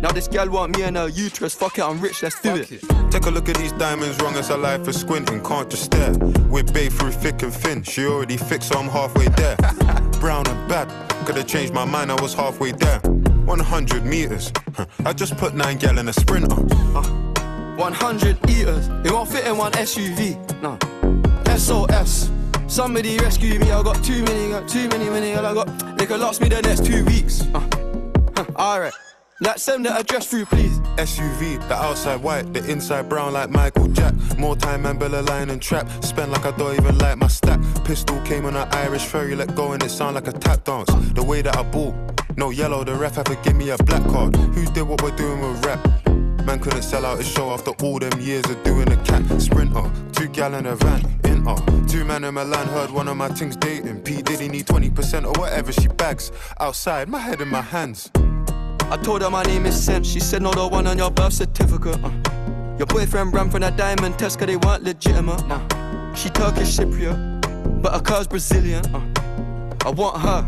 Now 0.00 0.12
this 0.12 0.28
gal 0.28 0.48
want 0.48 0.76
me 0.76 0.84
and 0.84 0.96
her 0.96 1.08
uterus, 1.08 1.54
fuck 1.54 1.76
it, 1.78 1.82
I'm 1.82 2.00
rich, 2.00 2.22
let's 2.22 2.40
do 2.40 2.54
it. 2.54 2.68
Take 3.10 3.26
a 3.26 3.30
look 3.30 3.48
at 3.48 3.56
these 3.56 3.72
diamonds, 3.72 4.16
wrong 4.22 4.36
as 4.36 4.50
a 4.50 4.56
life 4.56 4.84
for 4.84 4.92
squinting, 4.92 5.42
can't 5.42 5.68
just 5.68 5.84
stare. 5.84 6.12
With 6.48 6.72
babe 6.72 6.92
through 6.92 7.10
thick 7.10 7.42
and 7.42 7.52
thin, 7.52 7.82
she 7.82 8.06
already 8.06 8.36
fixed, 8.36 8.68
so 8.68 8.78
I'm 8.78 8.88
halfway 8.88 9.26
there. 9.26 9.56
Brown 10.20 10.46
and 10.46 10.68
bad, 10.68 10.88
could've 11.26 11.48
changed 11.48 11.74
my 11.74 11.84
mind, 11.84 12.12
I 12.12 12.22
was 12.22 12.32
halfway 12.32 12.70
there. 12.72 13.00
100 13.00 14.04
meters, 14.04 14.52
I 15.04 15.12
just 15.12 15.36
put 15.36 15.54
nine 15.54 15.78
gal 15.78 15.98
in 15.98 16.08
a 16.08 16.12
sprinter. 16.12 16.54
Uh, 16.94 17.02
100 17.76 18.50
eaters, 18.50 18.88
it 19.04 19.10
won't 19.10 19.28
fit 19.28 19.46
in 19.46 19.56
one 19.56 19.72
SUV. 19.72 20.36
No. 20.62 20.78
SOS. 21.56 22.30
Somebody 22.68 23.16
rescue 23.18 23.58
me, 23.58 23.70
I 23.70 23.82
got 23.82 24.04
too 24.04 24.22
many, 24.24 24.50
got 24.50 24.68
too 24.68 24.88
many, 24.88 25.08
many, 25.08 25.34
I 25.34 25.54
got. 25.54 25.96
They 25.98 26.04
could 26.04 26.20
last 26.20 26.40
me 26.42 26.48
the 26.50 26.60
next 26.60 26.84
two 26.84 27.02
weeks. 27.06 27.42
Uh. 27.54 27.60
Huh, 28.36 28.44
Alright. 28.56 28.92
Like, 29.40 29.58
send 29.58 29.86
the 29.86 29.96
address 29.96 30.26
through, 30.26 30.44
please. 30.46 30.78
SUV, 30.98 31.66
the 31.68 31.74
outside 31.74 32.22
white, 32.22 32.52
the 32.52 32.68
inside 32.70 33.08
brown 33.08 33.32
like 33.32 33.48
Michael 33.50 33.88
Jack. 33.88 34.14
More 34.36 34.54
time 34.54 34.84
and 34.84 34.98
Bella 34.98 35.22
line 35.22 35.48
and 35.48 35.62
trap. 35.62 35.88
Spend 36.04 36.30
like 36.30 36.44
I 36.44 36.50
don't 36.56 36.74
even 36.74 36.98
like 36.98 37.16
my 37.16 37.28
stack. 37.28 37.58
Pistol 37.84 38.20
came 38.22 38.44
on 38.44 38.54
an 38.54 38.68
Irish 38.72 39.06
ferry, 39.06 39.34
let 39.34 39.54
go 39.54 39.72
and 39.72 39.82
it 39.82 39.90
sound 39.90 40.16
like 40.16 40.28
a 40.28 40.32
tap 40.32 40.64
dance. 40.64 40.90
The 41.14 41.22
way 41.22 41.40
that 41.40 41.56
I 41.56 41.62
ball, 41.62 41.94
no 42.36 42.50
yellow, 42.50 42.84
the 42.84 42.94
ref 42.94 43.14
had 43.16 43.26
to 43.26 43.36
give 43.36 43.56
me 43.56 43.70
a 43.70 43.78
black 43.78 44.04
card. 44.08 44.36
Who 44.36 44.66
did 44.72 44.82
what 44.82 45.02
we're 45.02 45.16
doing 45.16 45.40
with 45.40 45.64
rap? 45.64 45.80
Man 46.44 46.58
couldn't 46.60 46.82
sell 46.82 47.06
out 47.06 47.18
his 47.18 47.28
show 47.28 47.50
after 47.50 47.70
all 47.82 47.98
them 47.98 48.20
years 48.20 48.44
of 48.50 48.62
doing 48.64 48.90
a 48.92 48.96
cat 49.04 49.22
sprinter. 49.40 49.90
Two 50.12 50.28
gallon 50.28 50.66
a 50.66 50.74
van, 50.76 51.20
uh. 51.48 51.86
Two 51.88 52.04
man 52.04 52.24
in 52.24 52.34
Milan 52.34 52.68
heard 52.68 52.90
one 52.90 53.08
of 53.08 53.16
my 53.16 53.28
things 53.28 53.56
dating. 53.56 54.00
P 54.02 54.22
Diddy 54.22 54.48
need 54.48 54.66
20% 54.66 55.24
or 55.24 55.40
whatever 55.40 55.72
she 55.72 55.88
bags. 55.88 56.30
Outside, 56.60 57.08
my 57.08 57.18
head 57.18 57.40
in 57.40 57.48
my 57.48 57.62
hands. 57.62 58.10
I 58.90 58.98
told 59.02 59.22
her 59.22 59.30
my 59.30 59.42
name 59.42 59.66
is 59.66 59.82
Sam. 59.82 60.04
She 60.04 60.20
said, 60.20 60.42
No, 60.42 60.50
the 60.52 60.66
one 60.66 60.86
on 60.86 60.98
your 60.98 61.10
birth 61.10 61.32
certificate. 61.32 61.98
Uh. 62.04 62.10
Your 62.78 62.86
boyfriend 62.86 63.32
ran 63.34 63.50
from 63.50 63.62
that 63.62 63.76
diamond 63.76 64.18
test, 64.18 64.38
cause 64.38 64.46
they 64.46 64.56
weren't 64.56 64.84
legitimate. 64.84 65.42
Uh. 65.50 66.14
She 66.14 66.28
Turkish 66.30 66.76
Cypriot, 66.76 67.82
but 67.82 67.92
her 67.92 68.00
car's 68.00 68.26
Brazilian. 68.26 68.84
Uh. 68.94 69.00
I 69.84 69.90
want 69.90 70.20
her. 70.20 70.42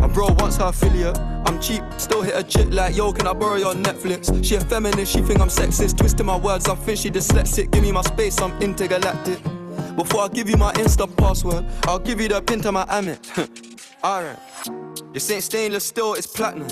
My 0.00 0.08
bro 0.08 0.26
wants 0.38 0.56
her 0.56 0.66
affiliate. 0.66 1.16
I'm 1.46 1.60
cheap, 1.60 1.82
still 1.98 2.22
hit 2.22 2.34
a 2.34 2.42
chick 2.42 2.68
like, 2.70 2.96
yo, 2.96 3.12
can 3.12 3.26
I 3.26 3.34
borrow 3.34 3.56
your 3.56 3.74
Netflix? 3.74 4.42
She 4.44 4.54
a 4.54 4.60
feminist, 4.60 5.12
she 5.12 5.20
think 5.20 5.40
I'm 5.40 5.48
sexist. 5.48 5.96
Twisting 5.98 6.26
my 6.26 6.36
words, 6.36 6.68
I 6.68 6.74
think 6.74 6.98
she 6.98 7.10
dyslexic. 7.10 7.70
Give 7.70 7.82
me 7.82 7.92
my 7.92 8.00
space, 8.00 8.40
I'm 8.40 8.52
intergalactic. 8.62 9.38
Before 9.96 10.22
I 10.22 10.28
give 10.28 10.50
you 10.50 10.56
my 10.56 10.72
Insta 10.72 11.06
password, 11.16 11.64
I'll 11.84 12.00
give 12.00 12.20
you 12.20 12.28
the 12.28 12.42
pin 12.42 12.60
to 12.62 12.72
my 12.72 12.84
Amex. 12.86 13.94
Alright. 14.04 14.38
This 15.12 15.30
ain't 15.30 15.44
stainless 15.44 15.84
steel, 15.86 16.14
it's 16.14 16.26
platinum. 16.26 16.68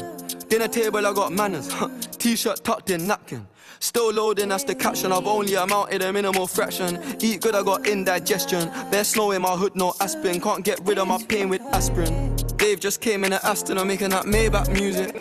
Dinner 0.49 0.69
table, 0.69 1.07
I 1.07 1.13
got 1.13 1.33
manners. 1.33 1.73
T-shirt 2.19 2.65
tucked 2.65 2.91
in, 2.91 3.07
napkin. 3.07 3.47
Still 3.79 4.13
loading, 4.13 4.49
that's 4.49 4.65
the 4.65 4.75
caption. 4.75 5.13
I've 5.13 5.27
only 5.27 5.55
amounted 5.55 6.03
a 6.03 6.13
minimal 6.13 6.47
fraction. 6.47 7.01
Eat 7.21 7.41
good, 7.41 7.55
I 7.55 7.63
got 7.63 7.87
indigestion. 7.87 8.69
Bare 8.91 9.05
snow 9.05 9.31
in 9.31 9.43
my 9.43 9.57
hood, 9.57 9.77
no 9.77 9.95
aspirin. 10.01 10.41
Can't 10.41 10.65
get 10.65 10.81
rid 10.85 10.99
of 10.99 11.09
my 11.09 11.23
pain 11.23 11.49
with 11.49 11.63
aspirin. 11.73 12.37
Dave 12.57 12.81
just 12.81 13.01
came 13.01 13.25
in 13.25 13.33
an 13.33 13.41
Aston, 13.43 13.79
I'm 13.79 13.87
making 13.87 14.11
that 14.11 14.25
Maybach 14.25 14.73
music. 14.73 15.21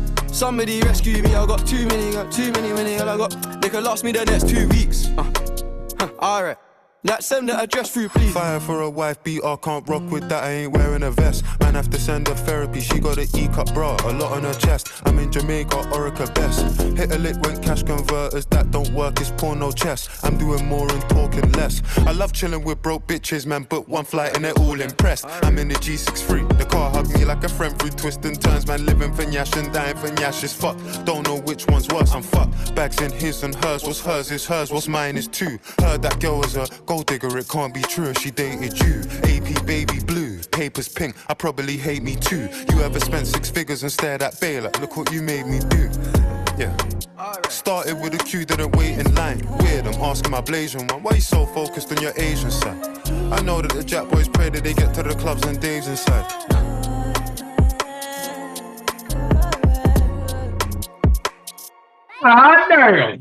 Somebody 0.31 0.81
rescue 0.81 1.21
me, 1.21 1.35
I 1.35 1.45
got 1.45 1.67
too 1.67 1.85
many, 1.87 2.13
got 2.13 2.31
too 2.31 2.51
many, 2.53 2.71
many, 2.71 2.95
I 2.97 3.17
got. 3.17 3.61
They 3.61 3.69
could 3.69 3.83
last 3.83 4.03
me 4.03 4.11
the 4.11 4.25
next 4.25 4.47
two 4.47 4.67
weeks. 4.69 5.07
Uh. 5.17 5.23
Huh, 5.99 6.09
Alright. 6.19 6.57
Like 7.03 7.23
send 7.23 7.49
the 7.49 7.59
address 7.59 7.89
through, 7.89 8.09
please. 8.09 8.31
Fire 8.31 8.59
for 8.59 8.81
a 8.81 8.89
wife 8.89 9.23
beat 9.23 9.43
I 9.43 9.55
can't 9.55 9.87
rock 9.89 10.03
with 10.11 10.29
that, 10.29 10.43
I 10.43 10.51
ain't 10.51 10.73
wearing 10.73 11.01
a 11.01 11.09
vest. 11.09 11.43
Man, 11.59 11.73
have 11.73 11.89
to 11.89 11.99
send 11.99 12.27
her 12.27 12.35
therapy, 12.35 12.79
she 12.79 12.99
got 12.99 13.17
an 13.17 13.27
E 13.35 13.47
cup 13.47 13.73
bra, 13.73 13.97
a 14.05 14.13
lot 14.13 14.33
on 14.33 14.43
her 14.43 14.53
chest. 14.53 15.01
I'm 15.05 15.17
in 15.17 15.31
Jamaica, 15.31 15.77
Orica 15.93 16.31
best. 16.35 16.79
Hit 16.95 17.11
a 17.11 17.17
lick 17.17 17.37
when 17.41 17.59
cash 17.63 17.81
converters, 17.81 18.45
that 18.47 18.69
don't 18.69 18.91
work, 18.91 19.19
it's 19.19 19.31
porno 19.31 19.71
chess. 19.71 20.23
I'm 20.23 20.37
doing 20.37 20.63
more 20.67 20.91
and 20.91 21.01
talking 21.09 21.51
less. 21.53 21.81
I 22.05 22.11
love 22.11 22.33
chilling 22.33 22.63
with 22.63 22.83
broke 22.83 23.07
bitches, 23.07 23.47
man, 23.47 23.65
but 23.67 23.89
one 23.89 24.05
flight 24.05 24.35
and 24.35 24.45
they're 24.45 24.59
all 24.59 24.79
impressed. 24.79 25.25
I'm 25.43 25.57
in 25.57 25.69
the 25.69 25.75
G63, 25.75 26.59
the 26.59 26.65
car 26.65 26.91
hugged 26.91 27.17
me 27.17 27.25
like 27.25 27.43
a 27.43 27.49
friend 27.49 27.77
through 27.79 27.91
twists 27.91 28.23
and 28.27 28.39
turns, 28.39 28.67
man, 28.67 28.85
living 28.85 29.11
for 29.11 29.23
Nyash 29.23 29.57
and 29.57 29.73
dying 29.73 29.97
for 29.97 30.09
Nyash 30.09 30.43
is 30.43 30.53
fuck. 30.53 30.77
Don't 31.03 31.25
know 31.25 31.39
which 31.39 31.65
one's 31.65 31.87
worse, 31.87 32.13
I'm 32.13 32.21
fucked. 32.21 32.75
Bags 32.75 33.01
in 33.01 33.11
his 33.11 33.41
and 33.41 33.55
hers, 33.55 33.83
what's 33.83 34.01
hers 34.01 34.29
is 34.29 34.45
hers, 34.45 34.71
what's 34.71 34.87
mine 34.87 35.17
is 35.17 35.27
two. 35.27 35.57
Heard 35.79 36.03
that 36.03 36.19
girl 36.19 36.37
was 36.37 36.55
a 36.57 36.67
gold 36.91 37.05
digger, 37.05 37.37
it 37.37 37.47
can't 37.47 37.73
be 37.73 37.81
true 37.83 38.09
if 38.09 38.17
she 38.17 38.31
dated 38.31 38.77
you. 38.81 39.01
AP 39.23 39.65
baby 39.65 40.01
blue, 40.01 40.39
papers 40.51 40.89
pink, 40.89 41.15
I 41.29 41.33
probably 41.33 41.77
hate 41.77 42.03
me 42.03 42.17
too. 42.17 42.49
You 42.69 42.81
ever 42.81 42.99
spent 42.99 43.27
six 43.27 43.49
figures 43.49 43.83
and 43.83 43.89
stared 43.89 44.21
at 44.21 44.37
Bay 44.41 44.59
like, 44.59 44.77
look 44.81 44.97
what 44.97 45.09
you 45.09 45.21
made 45.21 45.45
me 45.45 45.59
do. 45.69 45.89
Yeah. 46.57 46.75
Started 47.47 48.01
with 48.01 48.13
a 48.15 48.17
queue, 48.17 48.43
didn't 48.43 48.75
wait 48.75 48.99
in 48.99 49.15
line. 49.15 49.39
Weird, 49.59 49.87
I'm 49.87 50.01
asking 50.01 50.31
my 50.31 50.41
Blasian 50.41 50.91
one, 50.91 51.01
why 51.01 51.15
you 51.15 51.21
so 51.21 51.45
focused 51.45 51.93
on 51.93 52.03
your 52.03 52.11
Asian 52.17 52.51
side? 52.51 52.85
I 53.31 53.41
know 53.41 53.61
that 53.61 53.71
the 53.71 53.85
Jack 53.85 54.09
boys 54.09 54.27
pray 54.27 54.49
that 54.49 54.61
they 54.61 54.73
get 54.73 54.93
to 54.95 55.01
the 55.01 55.15
clubs 55.15 55.45
and 55.45 55.61
Dave's 55.61 55.87
inside. 55.87 56.25
Ah, 62.21 62.65
damn. 62.67 63.17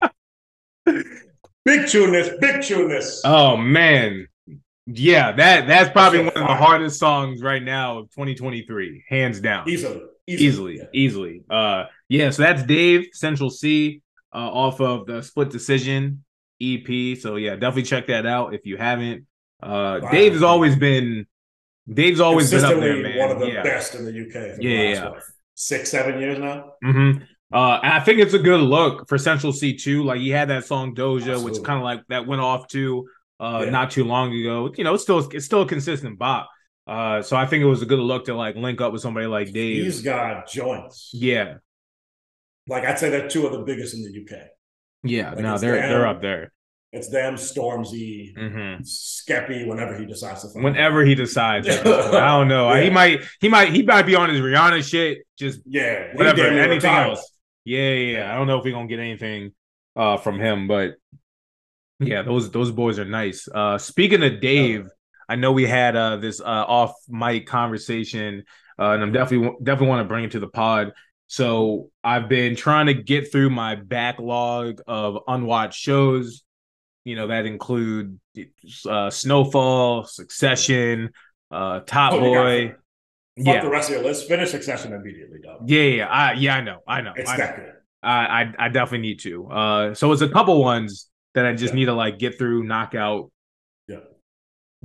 Big 1.64 1.88
tune 1.88 2.12
this, 2.12 2.30
big 2.40 2.62
tune 2.62 2.88
this. 2.88 3.20
Oh 3.24 3.56
man. 3.56 4.28
Yeah, 4.86 5.32
that 5.32 5.66
that's 5.66 5.90
probably 5.90 6.18
one 6.18 6.26
That's 6.26 6.36
of 6.36 6.46
the 6.46 6.54
hardest 6.54 6.98
songs 7.00 7.40
right 7.42 7.62
now 7.62 8.00
of 8.00 8.10
2023, 8.10 9.04
hands 9.08 9.40
down. 9.40 9.66
easily, 9.66 10.02
easily, 10.26 10.76
Yeah. 10.76 10.84
easily. 10.92 11.42
Uh, 11.48 11.84
yeah. 12.10 12.28
So 12.30 12.42
that's 12.42 12.62
Dave 12.64 13.06
Central 13.14 13.48
Cee, 13.48 14.02
uh, 14.34 14.36
off 14.38 14.82
of 14.82 15.06
the 15.06 15.22
Split 15.22 15.48
Decision 15.48 16.22
EP. 16.60 17.14
So 17.18 17.36
yeah, 17.36 17.54
definitely 17.54 17.84
check 17.84 18.08
that 18.08 18.26
out 18.26 18.52
if 18.54 18.66
you 18.66 18.76
haven't. 18.76 19.26
Uh, 19.62 20.00
Wow. 20.02 20.10
Dave's 20.10 20.42
always 20.42 20.76
been, 20.76 21.26
Dave's 21.90 22.20
always 22.20 22.50
been 22.50 22.64
up 22.66 22.78
there, 22.78 22.96
man. 23.02 23.18
one 23.18 23.30
of 23.30 23.38
the 23.38 23.48
yeah. 23.48 23.62
best 23.62 23.94
in 23.94 24.04
the 24.04 24.10
UK. 24.10 24.32
For 24.32 24.56
the 24.58 24.62
Yeah, 24.68 24.78
last, 24.90 24.96
yeah. 25.02 25.08
what, 25.08 25.22
six, 25.54 25.90
seven 25.90 26.20
years 26.20 26.38
now. 26.38 26.72
hmm 26.82 27.12
Uh, 27.54 27.78
and 27.84 27.92
I 27.92 28.00
think 28.00 28.18
it's 28.18 28.34
a 28.34 28.38
good 28.38 28.60
look 28.60 29.08
for 29.08 29.16
Central 29.16 29.52
Cee 29.52 29.76
too. 29.76 30.02
Like 30.02 30.18
he 30.20 30.30
had 30.30 30.48
that 30.48 30.64
song 30.64 30.94
Doja, 30.94 31.42
which 31.42 31.62
kind 31.62 31.78
of 31.78 31.84
like 31.84 32.00
that 32.08 32.26
went 32.26 32.42
off 32.42 32.66
too, 32.66 33.08
uh, 33.38 33.62
Yeah. 33.64 33.70
not 33.70 33.92
too 33.92 34.02
long 34.04 34.34
ago. 34.34 34.72
You 34.76 34.82
know, 34.82 34.94
it's 34.94 35.04
still 35.04 35.20
it's 35.30 35.44
still 35.46 35.62
a 35.62 35.66
consistent 35.66 36.18
bop. 36.18 36.50
Uh, 36.86 37.22
so 37.22 37.36
I 37.36 37.46
think 37.46 37.62
it 37.62 37.66
was 37.66 37.80
a 37.80 37.86
good 37.86 38.00
look 38.00 38.24
to 38.26 38.34
like 38.34 38.56
link 38.56 38.80
up 38.80 38.92
with 38.92 39.02
somebody 39.02 39.26
like 39.26 39.52
Dave. 39.52 39.84
He's 39.84 40.02
got 40.02 40.48
joints. 40.48 41.10
yeah, 41.14 41.54
Like 42.68 42.84
I'd 42.84 42.98
say 42.98 43.08
they're 43.10 43.28
two 43.28 43.46
of 43.46 43.52
the 43.52 43.60
biggest 43.62 43.94
in 43.94 44.02
the 44.02 44.20
UK. 44.20 44.42
yeah. 45.04 45.30
Like, 45.30 45.38
no, 45.38 45.56
they're 45.56 45.76
them. 45.76 45.90
they're 45.90 46.06
up 46.08 46.20
there. 46.22 46.52
It's 46.92 47.08
them, 47.08 47.34
Stormzy, 47.34 48.36
hmm 48.36 48.82
Skepta, 48.82 49.66
whenever 49.66 49.98
he 49.98 50.06
decides 50.06 50.42
to. 50.52 50.60
Whenever 50.60 51.04
he 51.04 51.14
decides, 51.14 51.68
I 51.68 51.82
don't 51.82 52.48
know. 52.54 52.74
He 52.80 52.90
might 52.90 53.20
he 53.40 53.48
might 53.48 53.72
he 53.72 53.82
might 53.82 54.06
be 54.06 54.14
on 54.14 54.28
his 54.30 54.40
Rihanna 54.40 54.82
shit. 54.88 55.18
Just 55.38 55.60
Yeah, 55.66 56.08
whatever. 56.14 56.42
Anything 56.42 56.90
else? 56.92 57.30
Yeah, 57.64 57.92
yeah, 57.94 58.18
yeah. 58.18 58.32
I 58.32 58.36
don't 58.36 58.46
know 58.46 58.58
if 58.58 58.64
we're 58.64 58.72
gonna 58.72 58.88
get 58.88 58.98
anything 59.00 59.52
uh 59.96 60.16
from 60.16 60.40
him, 60.40 60.66
but 60.68 60.94
yeah, 62.00 62.22
those 62.22 62.50
those 62.50 62.70
boys 62.70 62.98
are 62.98 63.04
nice. 63.04 63.48
Uh 63.52 63.78
speaking 63.78 64.22
of 64.22 64.40
Dave, 64.40 64.88
I 65.28 65.36
know 65.36 65.52
we 65.52 65.66
had 65.66 65.96
uh 65.96 66.16
this 66.16 66.40
uh 66.40 66.44
off 66.44 66.94
mic 67.08 67.46
conversation, 67.46 68.44
uh, 68.78 68.90
and 68.90 69.02
I'm 69.02 69.12
definitely 69.12 69.50
definitely 69.62 69.88
want 69.88 70.04
to 70.04 70.08
bring 70.08 70.24
it 70.24 70.32
to 70.32 70.40
the 70.40 70.48
pod. 70.48 70.92
So 71.26 71.90
I've 72.02 72.28
been 72.28 72.54
trying 72.56 72.86
to 72.86 72.94
get 72.94 73.32
through 73.32 73.50
my 73.50 73.76
backlog 73.76 74.80
of 74.86 75.18
unwatched 75.26 75.78
shows. 75.78 76.42
You 77.04 77.16
know 77.16 77.28
that 77.28 77.46
include 77.46 78.18
uh, 78.88 79.10
Snowfall, 79.10 80.04
Succession, 80.04 81.10
uh, 81.50 81.80
Top 81.80 82.14
Oh, 82.14 82.20
Boy. 82.20 82.74
Fuck 83.38 83.46
Yeah, 83.46 83.60
the 83.62 83.70
rest 83.70 83.90
of 83.90 83.96
your 83.96 84.04
list. 84.04 84.28
Finish 84.28 84.50
Succession 84.50 84.92
immediately, 84.92 85.38
dog. 85.42 85.68
yeah, 85.68 85.82
yeah. 85.82 86.06
I, 86.08 86.32
yeah, 86.34 86.56
I 86.56 86.60
know, 86.60 86.78
I 86.86 87.00
know. 87.00 87.12
It's 87.16 87.28
I 87.30 87.36
know. 87.36 87.44
that 87.44 87.56
good. 87.56 87.72
I, 88.02 88.42
I 88.42 88.54
I 88.66 88.68
definitely 88.68 89.08
need 89.08 89.20
to. 89.20 89.46
Uh, 89.48 89.94
so 89.94 90.12
it's 90.12 90.22
a 90.22 90.28
couple 90.28 90.60
ones 90.62 91.08
that 91.34 91.46
I 91.46 91.52
just 91.54 91.72
Yeah. 91.72 91.78
need 91.80 91.84
to 91.86 91.94
like 91.94 92.18
get 92.18 92.38
through, 92.38 92.62
knock 92.64 92.94
out. 92.94 93.30
Yeah. 93.88 94.00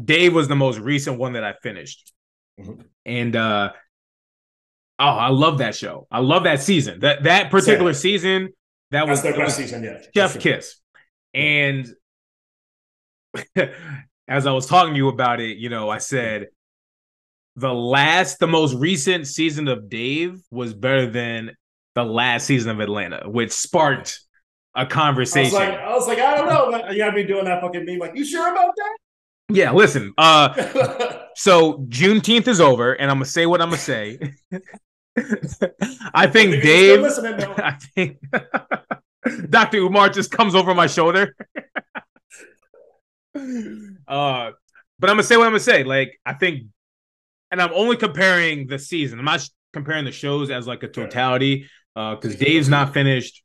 Dave 0.04 0.34
was 0.34 0.48
the 0.48 0.56
most 0.56 0.80
recent 0.80 1.20
one 1.20 1.34
that 1.34 1.44
I 1.44 1.54
finished, 1.62 2.12
Mhm. 2.60 2.86
and 3.06 3.36
uh, 3.36 3.72
oh, 4.98 5.06
I 5.06 5.28
love 5.30 5.58
that 5.60 5.76
show. 5.76 6.08
I 6.10 6.20
love 6.20 6.44
that 6.46 6.62
season. 6.62 7.02
That 7.02 7.24
that 7.24 7.52
particular 7.52 7.94
season 7.94 8.50
that 8.92 9.08
was, 9.08 9.22
That's 9.22 9.36
their 9.36 9.46
was 9.46 9.52
best 9.54 9.58
season 9.58 9.84
yet. 9.84 10.06
for 10.06 10.12
Chef 10.16 10.32
sure. 10.34 10.42
Kiss, 10.42 10.76
and 11.36 11.88
as 14.28 14.48
I 14.48 14.52
was 14.52 14.66
talking 14.66 14.94
to 14.94 14.98
you 14.98 15.10
about 15.10 15.40
it, 15.40 15.58
you 15.58 15.70
know, 15.70 15.90
I 15.90 15.98
said 16.00 16.48
the 17.60 17.74
last, 17.74 18.40
the 18.40 18.48
most 18.48 18.76
recent 18.76 19.28
season 19.28 19.68
of 19.68 19.90
Dave 19.90 20.42
was 20.52 20.74
better 20.74 21.10
than 21.10 21.52
the 21.96 22.04
last 22.04 22.46
season 22.46 22.72
of 22.72 22.80
Atlanta, 22.80 23.30
which 23.30 23.52
sparked 23.52 24.22
a 24.76 24.80
I 24.80 24.84
was 24.84 24.94
conversation. 24.94 25.54
like, 25.54 25.74
I 25.74 25.94
was 25.94 26.08
like, 26.08 26.20
I 26.20 26.36
don't 26.36 26.72
know. 26.72 26.90
You 26.90 26.98
gotta 26.98 27.14
be 27.16 27.24
doing 27.24 27.46
that 27.46 27.62
fucking 27.62 27.86
meme. 27.86 28.00
Like, 28.00 28.16
you 28.16 28.26
sure 28.26 28.52
about 28.52 28.74
that? 28.76 28.98
yeah, 29.50 29.72
listen. 29.72 30.14
Uh, 30.18 30.54
so 31.36 31.80
Juneteenth 31.90 32.48
is 32.48 32.62
over, 32.62 32.94
and 32.94 33.10
I'm 33.10 33.18
gonna 33.18 33.26
say 33.26 33.46
what 33.46 33.62
I'm 33.62 33.70
gonna 33.70 33.78
say. 33.78 34.20
I 36.14 36.28
think 36.28 36.62
Dave. 36.62 37.04
I 37.04 37.78
think 37.96 38.18
Dr. 39.50 39.78
Umar 39.78 40.10
just 40.10 40.32
comes 40.32 40.56
over 40.56 40.74
my 40.74 40.88
shoulder. 40.88 41.36
uh, 43.36 44.52
but 45.00 45.10
I'm 45.10 45.16
gonna 45.16 45.24
say 45.24 45.38
what 45.38 45.46
I'm 45.46 45.52
gonna 45.52 45.60
say. 45.60 45.84
Like, 45.84 46.20
I 46.26 46.34
think, 46.34 46.68
and 47.52 47.62
I'm 47.62 47.74
only 47.74 47.98
comparing 47.98 48.68
the 48.68 48.80
season. 48.80 49.20
I'm 49.20 49.26
not 49.26 49.48
comparing 49.74 50.06
the 50.06 50.12
shows 50.12 50.50
as 50.50 50.68
like 50.68 50.84
a 50.84 50.88
totality. 50.88 51.68
Uh, 51.96 52.16
because 52.16 52.36
Dave's 52.38 52.70
not 52.70 52.94
finished. 52.94 53.44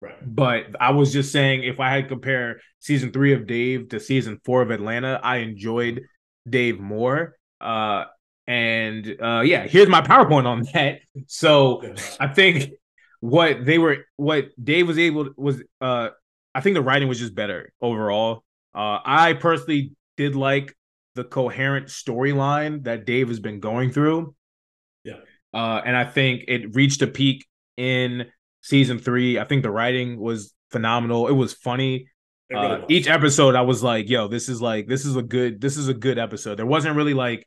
Right. 0.00 0.14
But 0.22 0.76
I 0.78 0.90
was 0.90 1.12
just 1.12 1.32
saying, 1.32 1.64
if 1.64 1.80
I 1.80 1.90
had 1.90 2.04
to 2.04 2.08
compare 2.08 2.60
season 2.78 3.10
three 3.10 3.32
of 3.32 3.46
Dave 3.46 3.88
to 3.88 3.98
season 3.98 4.38
four 4.44 4.62
of 4.62 4.70
Atlanta, 4.70 5.18
I 5.22 5.38
enjoyed 5.38 6.02
Dave 6.48 6.78
more. 6.78 7.36
Uh, 7.60 8.04
and 8.46 9.16
uh, 9.20 9.40
yeah, 9.40 9.66
here's 9.66 9.88
my 9.88 10.02
PowerPoint 10.02 10.46
on 10.46 10.66
that. 10.74 11.00
So 11.26 11.94
I 12.20 12.28
think 12.28 12.74
what 13.20 13.64
they 13.64 13.78
were, 13.78 14.04
what 14.16 14.50
Dave 14.62 14.86
was 14.86 14.98
able 14.98 15.30
was, 15.36 15.60
uh, 15.80 16.10
I 16.54 16.60
think 16.60 16.74
the 16.74 16.82
writing 16.82 17.08
was 17.08 17.18
just 17.18 17.34
better 17.34 17.72
overall. 17.80 18.44
Uh, 18.74 19.00
I 19.04 19.32
personally 19.32 19.92
did 20.16 20.36
like 20.36 20.75
the 21.16 21.24
coherent 21.24 21.86
storyline 21.88 22.84
that 22.84 23.04
Dave 23.06 23.28
has 23.28 23.40
been 23.40 23.58
going 23.58 23.90
through. 23.90 24.34
Yeah. 25.02 25.14
Uh, 25.52 25.80
and 25.84 25.96
I 25.96 26.04
think 26.04 26.44
it 26.48 26.74
reached 26.74 27.02
a 27.02 27.06
peak 27.06 27.46
in 27.76 28.26
season 28.62 28.98
three. 28.98 29.38
I 29.38 29.44
think 29.44 29.62
the 29.62 29.70
writing 29.70 30.18
was 30.20 30.54
phenomenal. 30.70 31.26
It 31.28 31.32
was 31.32 31.52
funny. 31.52 32.06
It 32.48 32.54
really 32.54 32.66
Uh, 32.66 32.78
was. 32.80 32.86
each 32.90 33.08
episode, 33.08 33.54
I 33.56 33.62
was 33.62 33.82
like, 33.82 34.08
"Yo, 34.08 34.28
this 34.28 34.48
is 34.48 34.62
like 34.62 34.86
this 34.86 35.04
is 35.04 35.16
a 35.16 35.22
good 35.22 35.60
this 35.60 35.76
is 35.76 35.88
a 35.88 35.94
good 35.94 36.18
episode." 36.18 36.56
There 36.58 36.66
wasn't 36.66 36.94
really 36.96 37.14
like 37.14 37.44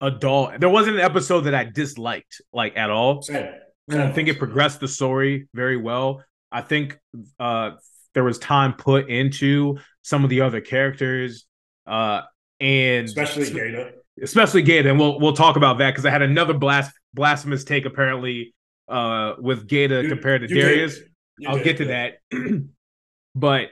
adult. 0.00 0.60
There 0.60 0.68
wasn't 0.68 0.96
an 0.96 1.02
episode 1.02 1.42
that 1.42 1.54
I 1.54 1.64
disliked 1.64 2.40
like 2.52 2.76
at 2.76 2.90
all. 2.90 3.22
Same. 3.22 3.48
I 3.90 4.12
think 4.12 4.28
it 4.28 4.38
progressed 4.38 4.78
the 4.80 4.86
story 4.88 5.48
very 5.52 5.76
well. 5.76 6.22
I 6.52 6.62
think 6.62 6.98
uh 7.40 7.72
there 8.14 8.24
was 8.24 8.38
time 8.38 8.74
put 8.74 9.08
into 9.08 9.78
some 10.02 10.24
of 10.24 10.30
the 10.30 10.40
other 10.42 10.60
characters, 10.60 11.46
uh, 11.86 12.22
and 12.60 13.06
especially 13.06 13.50
Gata. 13.50 13.92
especially 14.22 14.62
Gata. 14.62 14.90
And 14.90 14.98
we'll 14.98 15.18
we'll 15.20 15.32
talk 15.34 15.56
about 15.56 15.78
that 15.78 15.90
because 15.90 16.06
I 16.06 16.10
had 16.10 16.22
another 16.22 16.54
blast 16.54 16.92
blasphemous 17.14 17.64
take 17.64 17.84
apparently 17.86 18.54
uh 18.88 19.34
with 19.38 19.68
Gata 19.68 20.02
You- 20.02 20.08
compared 20.08 20.42
to. 20.42 20.48
Darius. 20.48 20.98
I'll 21.46 21.56
did, 21.56 21.64
get 21.64 21.76
to 21.78 21.84
yeah. 21.86 22.10
that. 22.30 22.62
but 23.34 23.68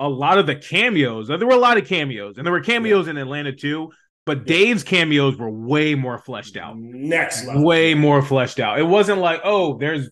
a 0.00 0.08
lot 0.08 0.38
of 0.38 0.46
the 0.46 0.56
cameos, 0.56 1.28
there 1.28 1.38
were 1.38 1.54
a 1.54 1.58
lot 1.58 1.76
of 1.78 1.86
cameos, 1.86 2.36
and 2.36 2.44
there 2.44 2.52
were 2.52 2.60
cameos 2.60 3.06
in 3.06 3.16
Atlanta 3.16 3.52
too. 3.52 3.92
But 4.26 4.46
Dave's 4.46 4.82
cameos 4.84 5.36
were 5.36 5.50
way 5.50 5.94
more 5.96 6.16
fleshed 6.18 6.56
out, 6.56 6.76
Next 6.78 7.44
level. 7.44 7.64
way 7.64 7.94
more 7.94 8.22
fleshed 8.22 8.60
out. 8.60 8.78
It 8.78 8.84
wasn't 8.84 9.20
like, 9.20 9.40
oh, 9.44 9.78
there's 9.78 10.10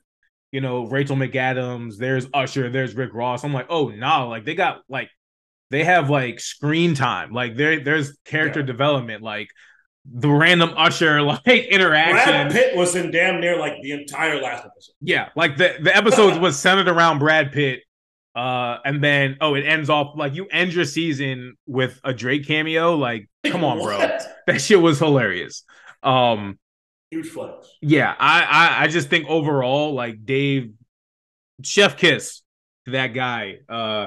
you 0.52 0.61
know 0.61 0.87
Rachel 0.87 1.16
McAdams, 1.16 1.97
there's 1.97 2.26
Usher, 2.35 2.71
there's 2.71 2.95
Rick 2.95 3.14
Ross. 3.14 3.45
I'm 3.45 3.52
like, 3.52 3.66
oh 3.69 3.88
no, 3.88 4.28
like 4.28 4.45
they 4.45 4.54
got 4.54 4.83
like 4.88 5.11
they 5.71 5.85
have 5.85 6.11
like 6.11 6.41
screen 6.41 6.95
time, 6.95 7.33
like 7.33 7.57
there 7.57 7.81
there's 7.83 8.17
character 8.25 8.61
Yeah. 8.61 8.67
development, 8.67 9.23
like 9.23 9.49
the 10.11 10.31
random 10.31 10.71
Usher 10.77 11.23
like 11.47 11.47
interaction. 11.47 12.49
Brad 12.49 12.53
Pitt 12.53 12.77
was 12.77 12.97
in 12.97 13.11
damn 13.11 13.41
near 13.41 13.59
like 13.59 13.75
the 13.83 13.93
entire 13.93 14.41
last 14.41 14.65
episode. 14.65 14.93
Yeah, 15.00 15.29
like 15.37 15.57
the 15.57 15.77
the 15.81 15.95
episode 15.97 16.41
was 16.41 16.59
centered 16.59 16.89
around 16.89 17.19
Brad 17.19 17.53
Pitt. 17.53 17.81
Uh, 18.35 18.79
and 18.85 19.03
then 19.03 19.37
oh, 19.41 19.55
it 19.57 19.62
ends 19.67 19.91
off 19.91 20.17
like 20.17 20.35
you 20.35 20.47
end 20.47 20.73
your 20.73 20.85
season 20.85 21.57
with 21.67 22.00
a 22.05 22.15
Drake 22.15 22.47
cameo. 22.47 22.95
Like, 22.97 23.29
come 23.45 23.65
on, 23.65 23.79
bro, 23.83 23.99
that 24.47 24.61
shit 24.61 24.81
was 24.81 25.00
hilarious. 25.00 25.65
Um, 26.05 26.57
Huge 27.11 27.27
flex. 27.29 27.69
yeah, 27.83 28.15
I, 28.19 28.43
I 28.43 28.85
I 28.85 28.87
just 28.87 29.09
think 29.11 29.27
overall, 29.29 29.95
like 29.95 30.25
Dave, 30.25 30.73
Chef 31.65 31.97
Kiss, 31.97 32.43
that 32.87 33.09
guy, 33.09 33.59
uh, 33.69 34.07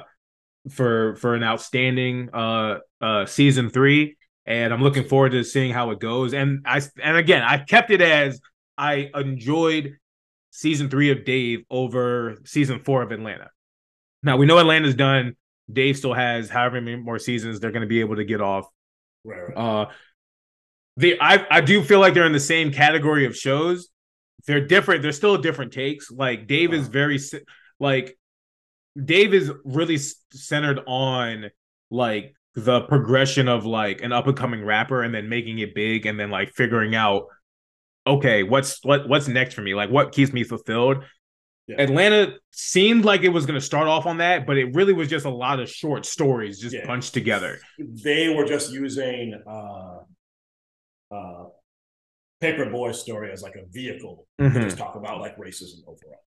for 0.69 1.15
for 1.17 1.35
an 1.35 1.43
outstanding 1.43 2.29
uh 2.33 2.79
uh 3.01 3.25
season 3.25 3.69
three, 3.69 4.15
and 4.45 4.73
I'm 4.73 4.81
looking 4.81 5.03
forward 5.03 5.31
to 5.31 5.43
seeing 5.43 5.71
how 5.71 5.91
it 5.91 5.99
goes. 5.99 6.33
And 6.33 6.61
I 6.65 6.81
and 7.01 7.17
again, 7.17 7.43
I 7.43 7.57
kept 7.57 7.91
it 7.91 8.01
as 8.01 8.39
I 8.77 9.09
enjoyed 9.15 9.97
season 10.51 10.89
three 10.89 11.11
of 11.11 11.25
Dave 11.25 11.63
over 11.69 12.37
season 12.45 12.79
four 12.79 13.01
of 13.01 13.11
Atlanta. 13.11 13.49
Now 14.21 14.37
we 14.37 14.45
know 14.45 14.59
Atlanta's 14.59 14.95
done. 14.95 15.35
Dave 15.71 15.97
still 15.97 16.13
has 16.13 16.49
however 16.49 16.81
many 16.81 16.97
more 16.97 17.19
seasons 17.19 17.59
they're 17.59 17.71
going 17.71 17.81
to 17.81 17.87
be 17.87 18.01
able 18.01 18.17
to 18.17 18.25
get 18.25 18.41
off. 18.41 18.67
Right, 19.23 19.39
right. 19.39 19.57
Uh, 19.57 19.89
the 20.97 21.17
I 21.19 21.45
I 21.49 21.61
do 21.61 21.83
feel 21.83 21.99
like 21.99 22.13
they're 22.13 22.25
in 22.25 22.33
the 22.33 22.39
same 22.39 22.71
category 22.71 23.25
of 23.25 23.35
shows. 23.35 23.89
They're 24.45 24.65
different. 24.65 25.01
They're 25.01 25.11
still 25.11 25.37
different 25.37 25.71
takes. 25.71 26.11
Like 26.11 26.47
Dave 26.47 26.73
is 26.73 26.87
very 26.87 27.19
like 27.79 28.17
Dave 29.01 29.33
is 29.33 29.51
really 29.63 29.97
centered 29.97 30.79
on 30.85 31.49
like 31.89 32.35
the 32.55 32.81
progression 32.81 33.47
of 33.47 33.65
like 33.65 34.01
an 34.01 34.11
up 34.11 34.27
and 34.27 34.37
coming 34.37 34.63
rapper 34.63 35.01
and 35.01 35.13
then 35.13 35.27
making 35.29 35.59
it 35.59 35.73
big 35.73 36.05
and 36.05 36.19
then 36.19 36.29
like 36.29 36.51
figuring 36.53 36.93
out 36.95 37.25
okay 38.05 38.43
what's 38.43 38.83
what 38.83 39.07
what's 39.09 39.27
next 39.27 39.55
for 39.55 39.61
me 39.61 39.73
like 39.73 39.89
what 39.89 40.11
keeps 40.11 40.31
me 40.33 40.43
fulfilled 40.43 40.97
Yeah. 41.67 41.81
atlanta 41.81 42.33
seemed 42.51 43.05
like 43.05 43.23
it 43.23 43.29
was 43.29 43.45
going 43.47 43.59
to 43.59 43.65
start 43.65 43.87
off 43.87 44.05
on 44.05 44.17
that 44.17 44.45
but 44.45 44.57
it 44.57 44.75
really 44.75 44.93
was 44.93 45.07
just 45.07 45.25
a 45.25 45.29
lot 45.31 45.59
of 45.59 45.69
short 45.69 46.05
stories 46.05 46.59
just 46.59 46.75
Yeah. 46.75 46.85
punched 46.85 47.13
together 47.13 47.57
they 47.79 48.29
were 48.29 48.45
just 48.45 48.71
using 48.71 49.41
uh 49.47 49.99
uh 51.15 51.45
Paper 52.41 52.69
Boi 52.69 52.91
story 52.91 53.31
as 53.31 53.41
like 53.41 53.55
a 53.55 53.65
vehicle 53.71 54.27
to 54.37 54.45
Mhm. 54.45 54.61
just 54.63 54.77
talk 54.77 54.95
about 54.95 55.21
like 55.21 55.37
racism 55.37 55.79
overall. 55.87 56.19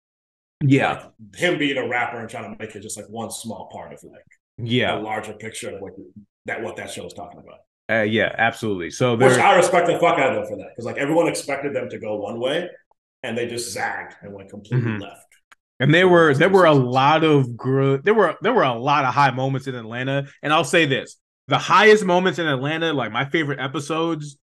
Yeah 0.62 0.92
Like, 0.92 1.36
him 1.36 1.58
being 1.58 1.76
a 1.76 1.88
rapper 1.88 2.18
and 2.18 2.28
trying 2.28 2.52
to 2.52 2.58
make 2.58 2.74
it 2.74 2.80
just 2.80 2.96
like 2.96 3.08
one 3.08 3.30
small 3.30 3.68
part 3.72 3.92
of 3.92 4.02
like 4.04 4.24
yeah 4.58 4.96
a 4.96 5.00
larger 5.00 5.32
picture 5.34 5.74
of 5.74 5.82
like 5.82 5.92
that 6.46 6.62
what 6.62 6.76
that 6.76 6.90
show 6.90 7.06
is 7.06 7.12
talking 7.14 7.40
about. 7.40 7.58
Uh, 7.90 8.02
yeah, 8.02 8.34
absolutely. 8.38 8.90
So 8.90 9.14
Which 9.16 9.36
I 9.38 9.56
respect 9.56 9.86
the 9.86 9.98
fuck 9.98 10.18
out 10.18 10.30
of 10.30 10.36
them 10.36 10.46
for 10.46 10.56
that 10.56 10.68
because 10.70 10.84
like 10.86 10.96
everyone 10.96 11.28
expected 11.28 11.74
them 11.74 11.88
to 11.90 11.98
go 11.98 12.16
one 12.16 12.38
way 12.40 12.68
and 13.22 13.36
they 13.36 13.46
just 13.46 13.72
zagged 13.72 14.14
and 14.22 14.32
went 14.32 14.48
completely 14.50 14.90
Mhm. 14.92 15.00
left. 15.02 15.26
and 15.80 15.92
there 15.92 16.08
were 16.08 16.32
there 16.34 16.48
were 16.48 16.64
a 16.66 16.72
lot 16.72 17.24
of 17.24 17.56
good. 17.56 18.04
There 18.04 18.14
were 18.14 18.36
there 18.42 18.52
were 18.54 18.62
a 18.62 18.72
lot 18.78 19.04
of 19.04 19.12
high 19.12 19.32
moments 19.32 19.66
in 19.66 19.74
Atlanta, 19.74 20.26
and 20.42 20.52
I'll 20.52 20.64
say 20.64 20.86
this: 20.86 21.16
the 21.48 21.58
highest 21.58 22.04
moments 22.04 22.38
in 22.38 22.46
Atlanta, 22.46 22.92
like 22.92 23.10
my 23.12 23.24
favorite 23.24 23.58
episodes, 23.60 24.38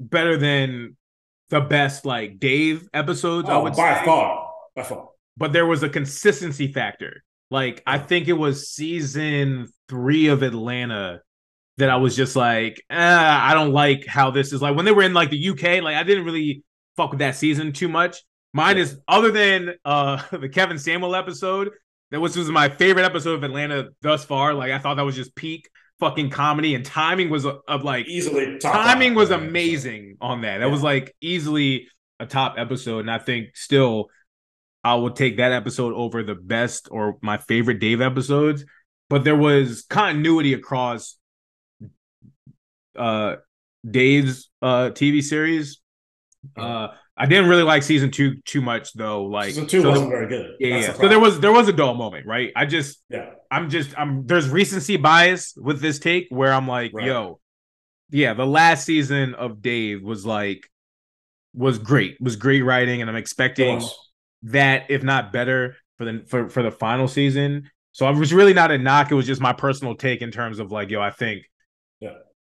better 0.00 0.36
than 0.36 0.96
the 1.50 1.60
best 1.60 2.04
like 2.06 2.38
Dave 2.40 2.88
episodes. 2.94 3.48
I 3.48 3.54
Oh, 3.54 3.62
would 3.64 3.76
by 3.76 3.98
say. 3.98 4.04
far, 4.06 4.50
by 4.74 4.82
far. 4.82 5.08
But 5.36 5.52
there 5.52 5.66
was 5.66 5.82
a 5.82 5.88
consistency 5.88 6.72
factor. 6.72 7.22
Like 7.50 7.82
I 7.86 7.98
think 7.98 8.28
it 8.28 8.32
was 8.34 8.70
season 8.70 9.68
three 9.88 10.28
of 10.28 10.42
Atlanta 10.42 11.20
that 11.78 11.90
I 11.90 11.96
was 11.96 12.16
just 12.16 12.36
like, 12.36 12.82
eh, 12.90 12.96
I 12.98 13.54
don't 13.54 13.72
like 13.72 14.06
how 14.06 14.30
this 14.30 14.52
is 14.52 14.62
like 14.62 14.74
when 14.74 14.84
they 14.84 14.92
were 14.92 15.02
in 15.02 15.14
like 15.14 15.30
the 15.30 15.48
UK. 15.48 15.82
Like 15.82 15.96
I 15.96 16.02
didn't 16.02 16.24
really 16.24 16.64
fuck 16.96 17.10
with 17.10 17.20
that 17.20 17.36
season 17.36 17.72
too 17.72 17.88
much. 17.88 18.22
Mine 18.52 18.78
is 18.78 18.98
other 19.06 19.30
than 19.30 19.74
uh 19.84 20.22
the 20.36 20.48
Kevin 20.48 20.78
Samuel 20.78 21.14
episode, 21.14 21.70
that 22.10 22.20
was 22.20 22.36
was 22.36 22.50
my 22.50 22.68
favorite 22.68 23.04
episode 23.04 23.34
of 23.34 23.44
Atlanta 23.44 23.90
thus 24.02 24.24
far. 24.24 24.54
Like 24.54 24.72
I 24.72 24.78
thought 24.78 24.96
that 24.96 25.04
was 25.04 25.16
just 25.16 25.34
peak 25.34 25.68
fucking 25.98 26.30
comedy 26.30 26.74
and 26.74 26.84
timing 26.84 27.30
was 27.30 27.44
of, 27.44 27.60
of 27.68 27.82
like 27.82 28.06
Easily 28.06 28.58
timing 28.58 29.14
was 29.14 29.30
amazing 29.30 30.16
on 30.20 30.42
that. 30.42 30.58
That 30.58 30.70
was 30.70 30.82
like 30.82 31.14
easily 31.20 31.88
a 32.18 32.26
top 32.26 32.56
episode, 32.58 33.00
and 33.00 33.10
I 33.10 33.18
think 33.18 33.56
still 33.56 34.08
I 34.86 34.94
would 34.94 35.16
take 35.16 35.38
that 35.38 35.50
episode 35.50 35.92
over 35.94 36.22
the 36.22 36.36
best 36.36 36.88
or 36.92 37.18
my 37.20 37.38
favorite 37.38 37.80
Dave 37.80 38.00
episodes. 38.00 38.64
But 39.10 39.24
there 39.24 39.34
was 39.36 39.84
continuity 39.90 40.54
across 40.54 41.16
uh 42.96 43.36
Dave's 43.88 44.48
uh 44.62 44.90
TV 44.90 45.22
series. 45.22 45.80
Uh 46.56 46.88
I 47.16 47.26
didn't 47.26 47.48
really 47.48 47.62
like 47.62 47.82
season 47.82 48.10
two 48.10 48.36
too 48.44 48.60
much 48.60 48.92
though. 48.92 49.24
Like 49.24 49.48
Season 49.48 49.66
two 49.66 49.82
so 49.82 49.90
wasn't 49.90 50.10
very 50.10 50.28
good. 50.28 50.50
yeah, 50.60 50.78
yeah. 50.78 50.92
So 50.92 51.08
there 51.08 51.18
was 51.18 51.40
there 51.40 51.52
was 51.52 51.66
a 51.68 51.72
dull 51.72 51.94
moment, 51.94 52.26
right? 52.26 52.52
I 52.54 52.66
just 52.66 53.02
yeah. 53.08 53.30
I'm 53.50 53.68
just 53.70 53.98
I'm 53.98 54.26
there's 54.26 54.48
recency 54.48 54.96
bias 54.96 55.54
with 55.56 55.80
this 55.80 55.98
take 55.98 56.26
where 56.30 56.52
I'm 56.52 56.68
like, 56.68 56.92
Right. 56.94 57.06
yo, 57.06 57.40
yeah, 58.10 58.34
the 58.34 58.46
last 58.46 58.84
season 58.84 59.34
of 59.34 59.62
Dave 59.62 60.02
was 60.02 60.24
like 60.24 60.60
was 61.54 61.78
great, 61.78 62.18
was 62.20 62.36
great 62.36 62.62
writing, 62.62 63.00
and 63.00 63.10
I'm 63.10 63.16
expecting. 63.16 63.80
That, 64.46 64.90
if 64.90 65.02
not 65.02 65.32
better, 65.32 65.76
for 65.98 66.04
the 66.04 66.24
for, 66.26 66.48
for 66.48 66.62
the 66.62 66.70
final 66.70 67.08
season. 67.08 67.70
So 67.92 68.04
I 68.06 68.10
was 68.10 68.32
really 68.34 68.52
not 68.52 68.70
a 68.70 68.78
knock. 68.78 69.10
It 69.10 69.14
was 69.14 69.26
just 69.26 69.40
my 69.40 69.52
personal 69.54 69.94
take 69.94 70.20
in 70.20 70.30
terms 70.30 70.58
of 70.58 70.70
like, 70.70 70.90
yo, 70.90 71.00
I 71.00 71.10
think 71.10 71.44
Yeah. 72.00 72.14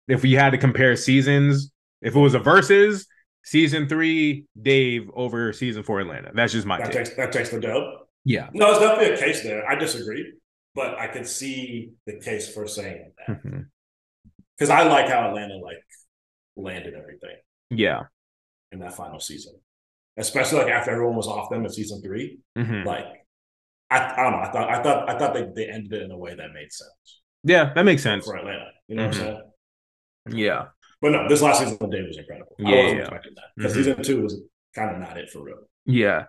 if 0.08 0.22
we 0.24 0.34
had 0.34 0.50
to 0.52 0.58
compare 0.58 0.96
seasons, 0.98 1.72
if 2.02 2.16
it 2.16 2.20
was 2.20 2.34
a 2.34 2.40
versus 2.40 3.08
season 3.44 3.88
three, 3.88 4.46
Dave 4.62 5.10
over 5.14 5.54
season 5.54 5.84
four 5.84 6.02
Atlanta. 6.02 6.32
That's 6.34 6.52
just 6.52 6.68
my 6.68 6.78
That 6.78 6.88
take. 6.92 7.06
takes 7.06 7.16
that 7.16 7.32
takes 7.32 7.50
the 7.52 7.60
dub. 7.62 7.84
yeah. 8.26 8.50
No, 8.54 8.68
there's 8.68 8.80
definitely 8.80 9.16
a 9.16 9.18
case 9.18 9.44
there. 9.44 9.66
I 9.70 9.76
disagree, 9.76 10.34
but 10.76 11.00
I 11.00 11.08
can 11.08 11.24
see 11.24 11.92
the 12.06 12.20
case 12.20 12.54
for 12.54 12.68
saying 12.68 13.14
that 13.28 13.38
mm-hmm. 13.38 13.62
because 14.58 14.70
I 14.70 14.84
like 14.84 15.08
how 15.08 15.30
Atlanta 15.30 15.56
like 15.56 15.78
landed 16.58 16.94
everything 16.96 17.38
Yeah. 17.70 18.04
in 18.74 18.80
that 18.80 18.94
final 18.94 19.22
season, 19.22 19.54
especially 20.20 20.60
like 20.60 20.68
after 20.72 20.92
everyone 20.92 21.16
was 21.16 21.28
off 21.28 21.50
them 21.50 21.64
in 21.66 21.72
season 21.72 22.02
three. 22.02 22.40
Mhm. 22.58 22.86
Like, 22.86 23.06
I, 23.90 24.14
I 24.18 24.24
don't 24.24 24.34
know. 24.34 24.40
I 24.40 24.52
thought 24.52 24.70
I 24.70 24.84
thought 24.84 25.10
I 25.10 25.18
thought 25.18 25.34
they, 25.34 25.48
they 25.56 25.70
ended 25.72 25.94
it 25.94 26.02
in 26.04 26.12
a 26.12 26.18
way 26.18 26.36
that 26.36 26.52
made 26.54 26.72
sense 26.72 27.22
Yeah, 27.44 27.74
that 27.74 27.84
makes 27.86 28.04
sense. 28.04 28.26
for 28.26 28.36
Atlanta. 28.38 28.70
You 28.88 28.96
know 28.96 29.08
what 29.08 29.16
Mhm. 29.16 29.20
I'm 29.20 29.26
saying? 30.28 30.40
Yeah. 30.46 30.66
But 31.02 31.12
no, 31.14 31.28
this 31.30 31.42
last 31.42 31.60
season 31.60 31.78
of 31.82 31.92
Dave 31.92 32.06
was 32.08 32.18
incredible. 32.18 32.56
Yeah, 32.60 32.68
I 32.70 32.72
wasn't 32.76 32.98
yeah. 32.98 33.02
expecting 33.04 33.34
that 33.36 33.46
because 33.56 33.72
Mhm. 33.74 33.76
season 33.78 34.04
two 34.04 34.22
was 34.22 34.42
kind 34.76 34.94
of 34.96 35.02
not 35.02 35.18
it 35.18 35.30
for 35.30 35.42
real. 35.44 35.58
Yeah. 35.86 36.26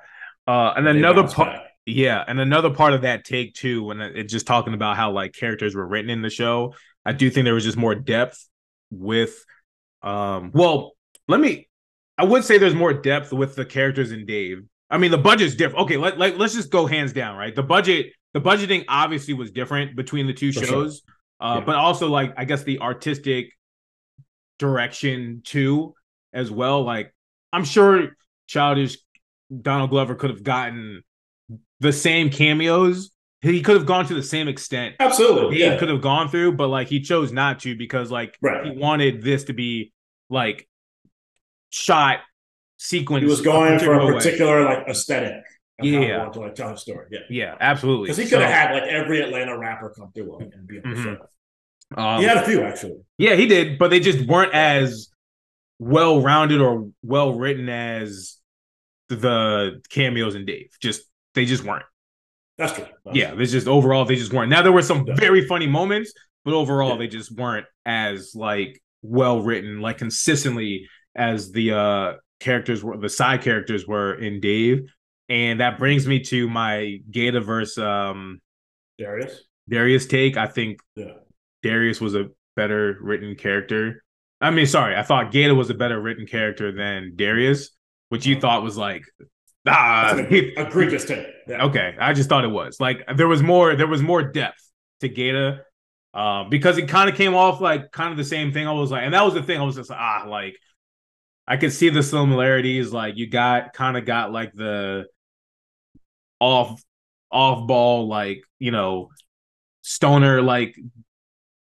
Uh, 0.47 0.73
and 0.77 0.89
another 0.89 1.25
part, 1.29 1.49
back. 1.55 1.63
yeah, 1.87 2.25
and 2.27 2.41
another 2.41 2.71
part 2.71 2.93
of 2.95 3.03
that 3.03 3.25
take 3.25 3.55
too, 3.55 3.85
when 3.85 4.01
it, 4.01 4.17
it 4.17 4.25
just 4.25 4.47
talking 4.47 4.75
about 4.75 4.97
how 4.97 5.11
like 5.13 5.33
characters 5.35 5.75
were 5.75 5.87
written 5.87 6.11
in 6.11 6.23
the 6.23 6.31
show, 6.31 6.75
I 7.05 7.13
do 7.13 7.31
think 7.31 7.45
there 7.45 7.55
was 7.55 7.65
just 7.65 7.77
more 7.77 7.95
depth 7.95 8.49
with, 8.91 9.45
um, 10.03 10.51
well, 10.55 10.93
let 11.29 11.41
me, 11.41 11.69
I 12.21 12.25
would 12.25 12.45
say 12.45 12.59
there's 12.59 12.75
more 12.75 12.93
depth 12.93 13.33
with 13.33 13.55
the 13.57 13.65
characters 13.65 14.13
in 14.13 14.27
Dave. 14.27 14.59
I 14.91 14.99
mean, 14.99 15.11
the 15.11 15.19
budget's 15.19 15.55
different. 15.55 15.85
Okay, 15.85 15.97
let, 15.97 16.19
let 16.19 16.37
let's 16.39 16.53
just 16.55 16.71
go 16.71 16.85
hands 16.85 17.13
down, 17.15 17.37
right? 17.39 17.55
The 17.55 17.63
budget, 17.63 18.13
the 18.35 18.41
budgeting 18.41 18.85
obviously 18.89 19.33
was 19.35 19.51
different 19.51 19.97
between 19.97 20.27
the 20.27 20.35
two 20.35 20.53
For 20.53 20.61
sure. 20.61 20.69
shows, 20.69 21.03
uh, 21.41 21.57
Yeah. 21.61 21.65
but 21.65 21.77
also 21.77 22.09
like 22.09 22.35
I 22.37 22.45
guess 22.45 22.63
the 22.65 22.81
artistic 22.81 23.53
direction 24.59 25.41
too, 25.45 25.95
as 26.33 26.51
well. 26.51 26.83
Like 26.83 27.15
I'm 27.53 27.65
sure 27.65 28.17
childish 28.47 28.99
Donald 29.63 29.91
Glover 29.91 30.15
could 30.15 30.31
have 30.31 30.43
gotten 30.43 31.03
the 31.81 31.93
same 31.93 32.31
cameos. 32.31 33.11
He 33.43 33.63
could 33.63 33.77
have 33.77 33.87
gone 33.87 34.05
to 34.07 34.15
the 34.15 34.23
same 34.23 34.49
extent 34.49 34.97
Absolutely. 35.01 35.57
Dave 35.59 35.73
Yeah. 35.73 35.79
could 35.79 35.89
have 35.89 36.03
gone 36.03 36.29
through, 36.29 36.53
but 36.53 36.69
like 36.69 36.89
he 36.89 37.01
chose 37.01 37.33
not 37.33 37.61
to 37.61 37.75
because 37.75 38.11
like 38.11 38.37
Right. 38.43 38.67
he 38.67 38.71
wanted 38.73 39.23
this 39.23 39.45
to 39.45 39.55
be 39.55 39.93
like 40.29 40.69
shot 41.71 42.21
sequence. 42.77 43.23
He 43.25 43.29
was 43.31 43.41
going 43.41 43.79
for 43.79 43.95
a 43.95 44.07
way. 44.07 44.13
particular 44.13 44.65
like 44.65 44.87
aesthetic. 44.89 45.43
Yeah. 45.83 46.29
to 46.29 46.41
like 46.41 46.55
tell 46.55 46.75
a 46.75 46.77
story. 46.77 47.07
Yeah. 47.11 47.21
Yeah, 47.31 47.57
absolutely. 47.59 48.05
Because 48.09 48.19
he 48.19 48.25
could 48.25 48.41
have 48.43 48.51
So, 48.51 48.55
had 48.55 48.73
like 48.75 48.83
every 48.91 49.23
Atlanta 49.23 49.57
rapper 49.57 49.89
come 49.97 50.13
through 50.13 50.39
and- 50.41 50.53
and 50.53 50.67
be 50.67 50.77
on 50.79 50.91
the 50.91 50.97
Mhm. 51.01 51.05
show. 51.05 51.27
um, 52.01 52.21
He 52.21 52.27
had 52.27 52.37
a 52.37 52.45
few 52.45 52.61
actually. 52.63 52.99
Yeah, 53.17 53.35
he 53.35 53.47
did, 53.47 53.79
but 53.79 53.89
they 53.89 53.99
just 53.99 54.27
weren't 54.29 54.53
as 54.53 55.09
well 55.79 56.21
rounded 56.21 56.61
or 56.61 56.91
well 57.03 57.33
written 57.35 57.71
as 57.71 58.37
the 59.09 59.81
cameos 59.89 60.35
and 60.35 60.47
Dave. 60.47 60.69
Just 60.81 61.03
they 61.35 61.47
just 61.47 61.65
weren't. 61.65 61.87
That's 62.59 62.75
true. 62.75 62.85
That's 63.07 63.17
Yeah, 63.17 63.35
there's 63.35 63.53
just 63.53 63.67
overall 63.67 64.05
they 64.05 64.17
just 64.17 64.33
weren't. 64.35 64.51
Now 64.51 64.61
there 64.63 64.73
were 64.73 64.83
some 64.83 65.07
very 65.17 65.47
funny 65.47 65.67
moments, 65.67 66.13
but 66.45 66.53
overall 66.53 66.91
Yeah. 66.91 66.97
they 66.99 67.07
just 67.09 67.33
weren't 67.33 67.67
as 67.87 68.35
like 68.35 68.83
well 69.03 69.41
written, 69.41 69.81
like 69.81 69.97
consistently 69.97 70.87
as 71.21 71.53
the 71.53 71.73
uh 71.73 72.13
characters 72.41 72.83
were 72.83 72.97
the 72.97 73.09
side 73.09 73.43
characters 73.43 73.87
were 73.87 74.15
in 74.15 74.41
Dave. 74.41 74.91
And 75.29 75.61
that 75.61 75.79
brings 75.79 76.09
me 76.09 76.21
to 76.25 76.49
my 76.49 76.99
Gata 77.11 77.41
versus 77.41 77.79
um 77.79 78.41
Darius. 78.99 79.43
Darius 79.69 80.07
take. 80.07 80.37
I 80.37 80.47
think 80.47 80.81
Yeah. 80.97 81.13
Darius 81.63 82.01
was 82.01 82.15
a 82.15 82.29
better 82.57 82.97
written 83.01 83.37
character. 83.37 84.03
I 84.41 84.51
mean, 84.51 84.67
sorry, 84.67 84.97
I 84.97 85.03
thought 85.03 85.33
Gata 85.33 85.55
was 85.55 85.69
a 85.71 85.75
better 85.75 86.01
written 86.01 86.27
character 86.27 86.73
than 86.73 87.13
Darius, 87.15 87.71
which 88.09 88.27
you 88.27 88.41
thought 88.41 88.63
was 88.63 88.77
like 88.77 89.05
ah 89.69 90.17
egregious 90.19 91.05
take. 91.05 91.27
Yeah. 91.47 91.65
Okay, 91.67 91.95
I 92.01 92.13
just 92.15 92.29
thought 92.29 92.45
it 92.45 92.49
was 92.51 92.81
like 92.81 93.05
there 93.17 93.29
was 93.29 93.43
more 93.43 93.77
there 93.77 93.87
was 93.87 94.03
more 94.03 94.23
depth 94.23 94.63
to 95.01 95.09
Gata, 95.09 95.61
um, 96.15 96.49
because 96.51 96.79
it 96.79 96.89
kind 96.89 97.09
of 97.11 97.17
came 97.17 97.35
off 97.35 97.61
like 97.61 97.91
kind 97.93 98.11
of 98.11 98.17
the 98.17 98.25
same 98.25 98.53
thing. 98.53 98.67
I 98.67 98.73
was 98.73 98.91
like, 98.91 99.03
and 99.05 99.15
that 99.15 99.25
was 99.25 99.35
the 99.35 99.43
thing. 99.43 99.61
I 99.61 99.65
was 99.65 99.77
just 99.77 99.91
like, 99.91 99.99
ah, 100.01 100.25
like 100.29 100.57
I 101.51 101.57
could 101.59 101.73
see 101.73 101.91
the 101.91 102.03
similarities. 102.03 102.93
Like 102.93 103.17
you 103.19 103.27
got 103.29 103.75
kind 103.75 103.97
of 103.99 104.07
got 104.07 104.33
like 104.33 104.55
the 104.55 105.07
off 106.41 106.83
off 107.31 107.67
ball, 107.67 108.09
like 108.09 108.43
you 108.59 108.71
know, 108.71 109.11
stoner, 109.83 110.43
like 110.43 110.77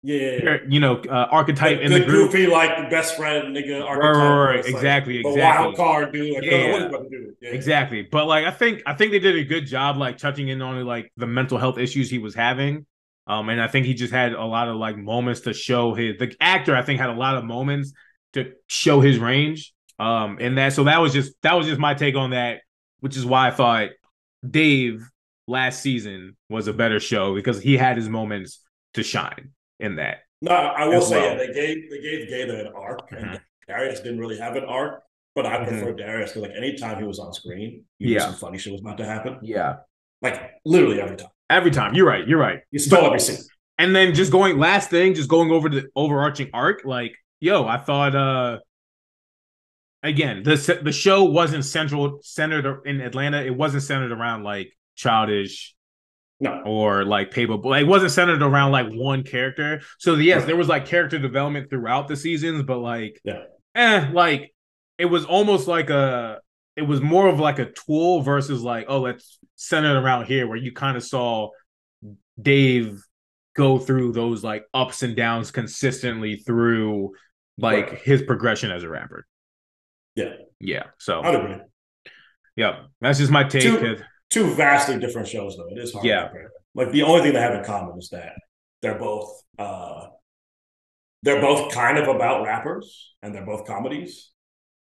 Yeah. 0.03 0.39
yeah. 0.43 0.57
you 0.69 0.79
know, 0.79 0.97
uh, 0.97 1.27
archetype 1.31 1.79
in 1.81 1.89
Good 1.89 2.03
the 2.03 2.05
group. 2.05 2.31
goofy, 2.31 2.47
like 2.47 2.89
best 2.89 3.17
friend 3.17 3.55
nigga. 3.55 3.83
Archetype, 3.83 4.15
right, 4.15 4.45
right, 4.45 4.59
it's 4.59 4.67
like 4.73 4.75
exactly, 4.75 5.21
The 5.23 5.29
exactly. 5.29 5.65
wild 5.65 5.75
card 5.77 6.13
dude. 6.13 6.35
Like, 6.35 6.43
Yeah, 6.45 6.51
yeah, 6.51 6.57
what 6.57 6.67
yeah. 6.69 6.75
are 6.77 6.79
you 6.81 6.87
about 6.87 7.03
to 7.03 7.09
do? 7.09 7.35
Yeah. 7.41 7.49
Exactly. 7.51 8.03
But 8.03 8.27
like 8.27 8.45
I 8.45 8.51
think 8.51 8.83
I 8.85 8.93
think 8.93 9.11
they 9.11 9.19
did 9.19 9.35
a 9.37 9.43
good 9.45 9.65
job 9.67 9.97
like 9.97 10.17
touching 10.17 10.49
in 10.49 10.61
on 10.61 10.83
like 10.85 11.11
the 11.17 11.27
mental 11.27 11.57
health 11.57 11.77
issues 11.77 12.09
he 12.09 12.19
was 12.19 12.35
having. 12.35 12.85
Um 13.27 13.49
and 13.49 13.61
I 13.61 13.67
think 13.67 13.85
he 13.85 13.93
just 13.93 14.13
had 14.13 14.33
a 14.33 14.45
lot 14.45 14.69
of 14.69 14.77
like 14.77 14.97
moments 14.97 15.41
to 15.41 15.53
show 15.53 15.93
his 15.93 16.17
the 16.19 16.35
actor 16.39 16.75
I 16.75 16.83
think 16.83 16.99
had 16.99 17.09
a 17.09 17.13
lot 17.13 17.37
of 17.37 17.43
moments 17.45 17.93
to 18.33 18.53
show 18.67 19.01
his 19.01 19.19
range. 19.19 19.73
Um 19.99 20.37
and 20.39 20.57
that 20.57 20.73
so 20.73 20.83
that 20.85 20.99
was 21.01 21.13
just 21.13 21.33
that 21.43 21.53
was 21.53 21.67
just 21.67 21.79
my 21.79 21.93
take 21.93 22.15
on 22.15 22.31
that, 22.31 22.61
which 22.99 23.17
is 23.17 23.25
why 23.25 23.47
I 23.47 23.51
thought 23.51 23.89
Dave 24.47 25.01
last 25.47 25.81
season 25.81 26.35
was 26.49 26.67
a 26.67 26.73
better 26.73 26.99
show 26.99 27.33
because 27.33 27.61
he 27.61 27.77
had 27.77 27.97
his 27.97 28.09
moments 28.09 28.61
to 28.93 29.03
shine 29.03 29.51
in 29.79 29.95
that. 29.95 30.19
No, 30.41 30.51
I 30.51 30.85
will 30.87 31.01
say 31.01 31.19
well. 31.19 31.31
yeah, 31.31 31.37
they 31.37 31.53
gave 31.53 31.89
they 31.89 32.01
gave 32.01 32.29
Gata 32.29 32.59
an 32.67 32.73
arc, 32.75 33.09
Mhm. 33.09 33.31
and 33.31 33.41
Darius 33.67 33.99
didn't 34.01 34.19
really 34.19 34.37
have 34.37 34.55
an 34.55 34.65
arc. 34.65 35.01
But 35.33 35.45
I 35.45 35.57
Mhm. 35.57 35.67
prefer 35.67 35.93
Darius 35.93 36.31
because 36.31 36.49
like 36.49 36.57
anytime 36.57 36.97
he 36.99 37.03
was 37.05 37.19
on 37.19 37.33
screen, 37.33 37.83
you 37.99 38.13
Yeah. 38.15 38.19
some 38.21 38.35
funny 38.35 38.57
shit 38.57 38.71
was 38.73 38.81
about 38.81 38.97
to 38.97 39.05
happen. 39.05 39.39
Yeah. 39.41 39.77
Like 40.21 40.51
literally 40.65 41.01
every 41.01 41.15
time. 41.15 41.29
Every 41.49 41.71
time. 41.71 41.93
You're 41.95 42.07
right. 42.07 42.27
You're 42.27 42.39
right. 42.39 42.59
You 42.71 42.79
stole 42.79 43.05
every 43.05 43.19
scene. 43.19 43.37
And 43.79 43.95
then 43.95 44.13
just 44.15 44.31
going 44.31 44.57
last 44.57 44.89
thing, 44.89 45.13
just 45.13 45.29
going 45.29 45.51
over 45.51 45.69
the 45.69 45.87
overarching 45.95 46.49
arc, 46.53 46.83
like, 46.85 47.15
yo, 47.39 47.65
I 47.67 47.77
thought 47.77 48.15
uh 48.15 48.59
again, 50.03 50.43
the 50.43 50.79
the 50.83 50.91
show 50.91 51.23
wasn't 51.25 51.65
central 51.65 52.19
centered 52.21 52.81
in 52.85 53.01
Atlanta. 53.01 53.41
It 53.43 53.55
wasn't 53.55 53.83
centered 53.83 54.11
around 54.11 54.43
like 54.43 54.71
childish 54.95 55.75
No. 56.39 56.61
or 56.65 57.03
like 57.05 57.31
paper. 57.31 57.55
Like, 57.55 57.81
it 57.83 57.87
wasn't 57.87 58.11
centered 58.11 58.41
around 58.41 58.71
like 58.71 58.87
one 58.91 59.23
character. 59.23 59.81
So 59.99 60.15
yes, 60.15 60.39
Right. 60.39 60.47
there 60.47 60.55
was 60.55 60.67
like 60.67 60.85
character 60.85 61.19
development 61.19 61.69
throughout 61.69 62.07
the 62.07 62.15
seasons, 62.15 62.63
but 62.63 62.77
like 62.79 63.19
Yeah. 63.23 63.43
eh, 63.75 64.09
like 64.13 64.53
it 64.97 65.05
was 65.05 65.25
almost 65.25 65.67
like 65.67 65.89
a 65.89 66.39
it 66.75 66.83
was 66.83 67.01
more 67.01 67.27
of 67.27 67.39
like 67.39 67.57
a 67.59 67.71
tool 67.71 68.21
versus 68.21 68.61
like, 68.63 68.85
oh, 68.87 69.01
let's 69.01 69.39
center 69.55 69.95
it 69.95 69.99
around 69.99 70.25
here 70.25 70.45
where 70.47 70.57
you 70.57 70.71
kind 70.71 70.95
of 70.95 71.03
saw 71.03 71.49
Dave 72.39 73.01
go 73.55 73.79
through 73.79 74.11
those 74.11 74.43
like 74.43 74.63
ups 74.73 75.01
and 75.01 75.15
downs 75.15 75.49
consistently 75.49 76.35
through 76.35 77.13
like 77.57 77.89
Right. 77.91 77.99
his 78.01 78.21
progression 78.21 78.69
as 78.69 78.83
a 78.83 78.89
rapper. 78.89 79.25
Yeah. 80.17 80.33
Yeah. 80.59 80.83
So 80.97 81.21
I'd 81.21 81.35
agree. 81.35 81.55
yeah, 82.55 82.83
that's 83.01 83.19
just 83.19 83.31
my 83.31 83.43
take. 83.43 83.61
Two- 83.63 83.97
Two 84.29 84.53
vastly 84.55 84.99
different 84.99 85.29
shows 85.29 85.55
though. 85.55 85.69
It 85.71 85.77
is 85.81 85.93
hard 85.93 86.05
Yeah. 86.05 86.23
to 86.23 86.27
compare. 86.29 86.51
Like 86.75 86.91
the 86.91 87.03
only 87.03 87.21
thing 87.21 87.31
they 87.33 87.39
have 87.39 87.53
in 87.53 87.63
common 87.63 87.97
is 87.97 88.09
that 88.09 88.33
they're 88.81 88.99
both 88.99 89.41
uh 89.57 90.07
they're 91.23 91.39
both 91.41 91.71
kind 91.73 91.97
of 91.97 92.07
about 92.13 92.43
rappers 92.45 93.13
and 93.23 93.33
they're 93.33 93.45
both 93.45 93.65
comedies. 93.65 94.31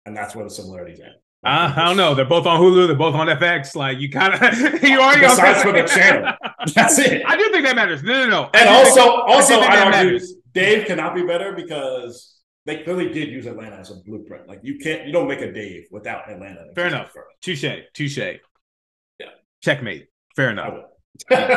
And 0.05 0.15
that's 0.15 0.33
where 0.35 0.43
the 0.45 0.49
similarities 0.49 0.99
end. 1.01 1.13
Uh, 1.45 1.73
I 1.75 1.85
don't 1.87 1.97
know. 1.97 2.15
They're 2.15 2.23
both 2.25 2.45
on 2.45 2.59
Hulu. 2.61 2.87
They're 2.87 2.95
both 2.95 3.15
on 3.15 3.27
FX. 3.27 3.75
Like 3.75 3.99
you 3.99 4.09
kind 4.09 4.33
of 4.33 4.39
you 4.83 5.01
already 5.01 5.21
Besides 5.21 5.61
for 5.61 5.73
the 5.73 5.83
channel. 5.83 6.33
That's 6.73 6.97
it. 6.99 7.21
I 7.27 7.35
do 7.35 7.49
think 7.51 7.65
that 7.65 7.75
matters. 7.75 8.01
No, 8.01 8.13
no, 8.25 8.29
no. 8.29 8.49
And 8.53 8.69
do 8.69 8.75
also, 8.75 9.01
think- 9.01 9.23
also, 9.27 9.53
I 9.59 9.79
argue 9.81 9.91
matters. 9.91 10.33
Dave 10.53 10.87
cannot 10.87 11.15
be 11.15 11.23
better 11.23 11.51
because 11.53 12.33
they 12.65 12.84
clearly 12.84 13.10
did 13.10 13.30
use 13.30 13.45
Atlanta 13.45 13.76
as 13.78 13.91
a 13.91 13.95
blueprint. 13.95 14.47
Like 14.47 14.62
you 14.63 14.78
can't, 14.78 15.06
you 15.06 15.12
don't 15.13 15.28
make 15.28 15.41
a 15.41 15.52
Dave 15.52 15.88
without 15.91 16.30
Atlanta. 16.30 16.65
Fair 16.76 16.88
enough. 16.88 17.12
touche, 17.41 17.65
touche. 17.93 18.17
Yeah. 18.17 19.28
checkmate. 19.62 20.08
Fair 20.36 20.49
enough. 20.52 20.76
Skip. 21.19 21.49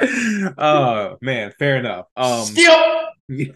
oh 0.58 1.16
man, 1.20 1.52
fair 1.58 1.76
enough. 1.76 2.06
Um, 2.16 2.46
Yep. 3.28 3.54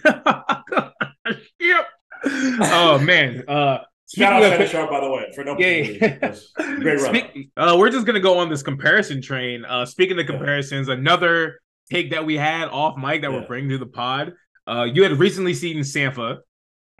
Oh 2.24 2.98
man. 3.00 3.42
Uh, 3.48 3.78
Shout 4.14 4.32
out 4.34 4.42
speaking 4.42 4.44
of- 4.44 4.50
Shannon 4.52 4.68
Sharpe, 4.68 4.90
by 4.90 5.00
the 5.00 5.10
way, 5.10 5.32
for 5.34 5.42
no 5.44 5.56
Yeah. 5.58 6.36
Great 6.80 7.00
run. 7.00 7.14
Speak- 7.14 7.50
uh, 7.56 7.74
we're 7.78 7.90
just 7.90 8.06
gonna 8.06 8.20
go 8.20 8.38
on 8.38 8.48
this 8.48 8.62
comparison 8.62 9.20
train. 9.22 9.64
Uh, 9.64 9.84
speaking 9.86 10.18
of 10.20 10.26
comparisons, 10.26 10.88
another 10.88 11.58
take 11.90 12.10
that 12.12 12.24
we 12.24 12.36
had 12.36 12.68
off 12.68 12.96
mic 12.96 13.22
that 13.22 13.32
we're 13.32 13.46
bringing 13.46 13.70
to 13.70 13.78
the 13.78 13.86
pod. 13.86 14.34
Uh, 14.66 14.84
you 14.84 15.02
had 15.02 15.12
recently 15.18 15.54
seen 15.54 15.78
Sampha 15.78 16.38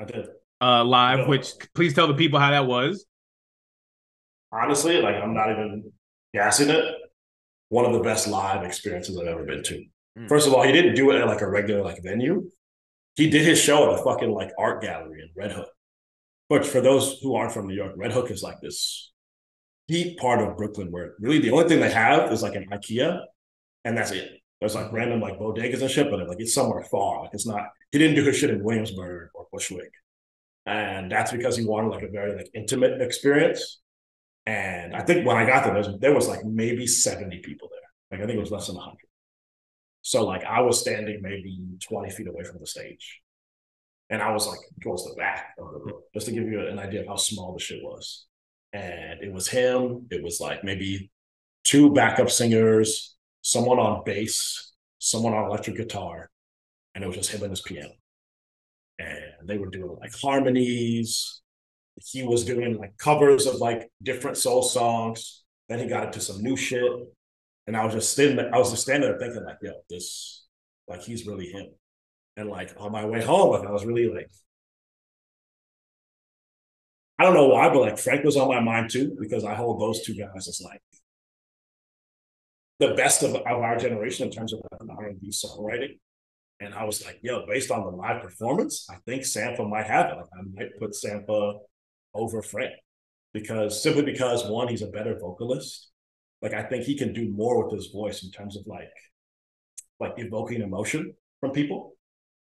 I 0.01 0.05
did. 0.05 0.27
uh 0.61 0.85
live, 0.85 1.20
Yeah. 1.20 1.29
which 1.29 1.53
please 1.75 1.94
tell 1.94 2.07
the 2.09 2.14
people 2.14 2.38
how 2.38 2.51
that 2.51 2.66
was. 2.66 3.05
Honestly, 4.53 5.01
like 5.01 5.16
I'm 5.16 5.35
not 5.35 5.51
even 5.51 5.92
gassing 6.35 6.68
it. 6.70 6.85
One 7.68 7.85
of 7.87 7.92
the 7.94 8.01
best 8.01 8.29
live 8.29 8.64
experiences 8.64 9.18
I've 9.18 9.27
ever 9.29 9.44
been 9.44 9.62
to. 9.62 9.85
Mm. 10.18 10.29
First 10.29 10.46
of 10.46 10.53
all, 10.55 10.62
he 10.62 10.72
didn't 10.72 10.94
do 10.94 11.11
it 11.11 11.20
at 11.20 11.27
like 11.27 11.40
a 11.40 11.48
regular 11.48 11.83
like 11.83 12.03
venue. 12.03 12.51
He 13.16 13.31
did 13.31 13.44
his 13.46 13.59
show 13.61 13.90
at 13.92 14.01
a 14.01 14.03
fucking 14.03 14.31
like 14.31 14.51
art 14.59 14.83
gallery 14.83 15.22
in 15.22 15.29
Red 15.35 15.53
Hook. 15.53 15.68
But 16.48 16.66
for 16.66 16.81
those 16.83 17.18
who 17.22 17.35
aren't 17.35 17.53
from 17.53 17.66
New 17.66 17.75
York, 17.75 17.92
Red 17.96 18.12
Hook 18.12 18.31
is 18.31 18.42
like 18.42 18.61
this 18.61 19.11
deep 19.88 20.18
part 20.18 20.40
of 20.40 20.57
Brooklyn 20.59 20.90
where 20.90 21.14
really 21.18 21.38
the 21.38 21.51
only 21.51 21.66
thing 21.68 21.81
they 21.81 21.90
have 21.90 22.31
is 22.33 22.42
like 22.42 22.55
an 22.57 22.66
IKEA, 22.70 23.20
and 23.87 23.96
that's 23.96 24.11
it. 24.11 24.31
There's 24.62 24.77
like 24.77 24.92
random 24.92 25.20
like 25.20 25.40
bodegas 25.40 25.81
and 25.81 25.90
shit, 25.90 26.09
but 26.09 26.29
like 26.29 26.38
it's 26.38 26.55
somewhere 26.55 26.85
far. 26.85 27.22
Like 27.22 27.31
it's 27.33 27.48
not. 27.48 27.70
He 27.90 27.98
didn't 27.98 28.14
do 28.14 28.22
his 28.22 28.37
shit 28.37 28.51
in 28.51 28.62
Williamsburg 28.62 29.31
or 29.35 29.48
Bushwick, 29.53 29.90
and 30.66 31.11
that's 31.11 31.33
because 31.33 31.57
he 31.57 31.66
wanted 31.66 31.88
like 31.88 32.05
a 32.05 32.09
very 32.09 32.37
like 32.37 32.48
intimate 32.55 33.03
experience. 33.03 33.81
And 34.46 34.94
I 34.94 35.03
think 35.03 35.27
when 35.27 35.37
I 35.37 35.44
got 35.44 35.64
there, 35.64 35.72
there 35.72 35.83
was, 35.83 36.01
there 36.01 36.14
was 36.14 36.29
like 36.29 36.44
maybe 36.44 36.87
70 36.87 37.40
people 37.40 37.70
there. 37.72 37.81
Like 38.12 38.22
I 38.22 38.27
think 38.29 38.37
it 38.37 38.40
was 38.40 38.53
less 38.53 38.68
than 38.68 38.77
100. 38.77 38.98
So 40.03 40.25
like 40.25 40.44
I 40.44 40.61
was 40.61 40.81
standing 40.81 41.18
maybe 41.22 41.59
20 41.83 42.11
feet 42.11 42.29
away 42.29 42.44
from 42.44 42.61
the 42.61 42.66
stage. 42.66 43.20
And 44.11 44.22
I 44.22 44.31
was 44.31 44.46
like 44.46 44.61
towards 44.81 45.05
the 45.05 45.14
back 45.16 45.55
of 45.59 45.72
the 45.72 45.81
room, 45.81 46.03
just 46.14 46.27
to 46.27 46.33
give 46.33 46.46
you 46.46 46.68
an 46.68 46.79
idea 46.79 47.01
of 47.01 47.09
how 47.09 47.16
small 47.16 47.53
the 47.53 47.59
shit 47.59 47.83
was. 47.83 48.27
And 48.72 49.20
it 49.25 49.33
was 49.33 49.48
him. 49.48 50.07
It 50.12 50.22
was 50.22 50.38
like 50.38 50.62
maybe 50.62 51.11
two 51.64 51.92
backup 51.92 52.31
singers, 52.31 53.16
someone 53.43 53.79
on 53.79 54.03
bass, 54.05 54.73
someone 54.99 55.35
on 55.35 55.47
electric 55.47 55.77
guitar, 55.77 56.31
and 56.95 57.05
it 57.05 57.07
was 57.07 57.17
just 57.17 57.31
him 57.31 57.43
and 57.43 57.51
his 57.51 57.61
piano. 57.61 57.93
And 58.99 59.49
they 59.49 59.59
were 59.59 59.71
doing 59.71 59.97
like 60.01 60.15
harmonies. 60.15 61.43
He 62.01 62.23
was 62.23 62.45
doing 62.45 62.79
like 62.79 62.97
covers 62.97 63.47
of 63.47 63.57
like 63.57 63.91
different 64.03 64.37
soul 64.37 64.63
songs. 64.63 65.43
Then 65.69 65.79
he 65.79 65.87
got 65.87 66.07
into 66.07 66.21
some 66.21 66.43
new 66.43 66.57
shit. 66.57 66.91
And 67.67 67.77
I 67.77 67.85
was 67.85 67.95
just 67.95 68.13
standing 68.13 68.37
there, 68.37 68.55
I 68.55 68.59
was 68.59 68.71
just 68.71 68.83
standing 68.83 69.09
there 69.09 69.19
thinking, 69.19 69.45
like, 69.45 69.59
yo, 69.63 69.73
this, 69.89 70.47
like, 70.89 71.03
he's 71.03 71.27
really 71.27 71.47
him. 71.47 71.69
And 72.37 72.49
like 72.49 72.75
on 72.77 72.91
my 72.91 73.05
way 73.05 73.23
home, 73.23 73.53
like, 73.53 73.69
I 73.69 73.71
was 73.71 73.85
really 73.85 74.09
like, 74.09 74.31
I 77.19 77.25
don't 77.25 77.35
know 77.35 77.49
why, 77.49 77.69
but 77.69 77.81
like 77.81 77.99
Frank 77.99 78.25
was 78.25 78.37
on 78.37 78.49
my 78.49 78.61
mind 78.61 78.91
too, 78.91 79.17
because 79.21 79.45
I 79.45 79.55
hold 79.55 79.81
those 79.81 80.03
two 80.03 80.15
guys 80.15 80.49
as 80.49 80.61
like 80.65 80.83
the 82.83 82.95
best 82.95 83.23
of, 83.23 83.35
of 83.35 83.45
our 83.47 83.77
generation 83.77 84.27
in 84.27 84.33
terms 84.33 84.53
of 84.53 84.61
R&B 84.99 85.31
songwriting. 85.31 85.99
And 86.61 86.75
I 86.75 86.85
was 86.85 87.05
like, 87.05 87.18
yo, 87.23 87.47
based 87.47 87.71
on 87.71 87.83
the 87.85 87.90
live 87.90 88.23
performance, 88.23 88.87
I 88.90 88.97
think 89.07 89.23
Sampha 89.23 89.68
might 89.68 89.87
have 89.87 90.07
it. 90.11 90.16
Like 90.16 90.27
I 90.37 90.42
might 90.55 90.79
put 90.79 90.92
Sampha 90.92 91.59
over 92.14 92.42
Frank. 92.42 92.73
Because 93.33 93.83
simply 93.83 94.03
because 94.03 94.47
one, 94.47 94.68
he's 94.68 94.83
a 94.83 94.88
better 94.88 95.16
vocalist. 95.18 95.90
Like 96.42 96.55
I 96.55 96.64
think 96.64 96.85
he 96.85 96.99
can 96.99 97.12
do 97.12 97.31
more 97.31 97.64
with 97.64 97.75
his 97.75 97.87
voice 97.87 98.25
in 98.25 98.31
terms 98.31 98.57
of 98.57 98.66
like 98.66 98.92
like 99.99 100.14
evoking 100.16 100.61
emotion 100.61 101.14
from 101.40 101.53
people. 101.53 101.95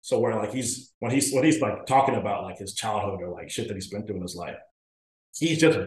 So 0.00 0.18
where 0.18 0.34
like 0.34 0.52
he's 0.52 0.92
when 0.98 1.12
he's 1.12 1.32
when 1.32 1.44
he's 1.44 1.60
like 1.60 1.86
talking 1.86 2.16
about 2.16 2.42
like 2.42 2.58
his 2.58 2.74
childhood 2.74 3.22
or 3.22 3.30
like 3.30 3.50
shit 3.50 3.68
that 3.68 3.74
he's 3.74 3.88
been 3.88 4.04
through 4.04 4.16
in 4.16 4.22
his 4.22 4.36
life, 4.36 4.56
he's 5.34 5.58
just 5.58 5.78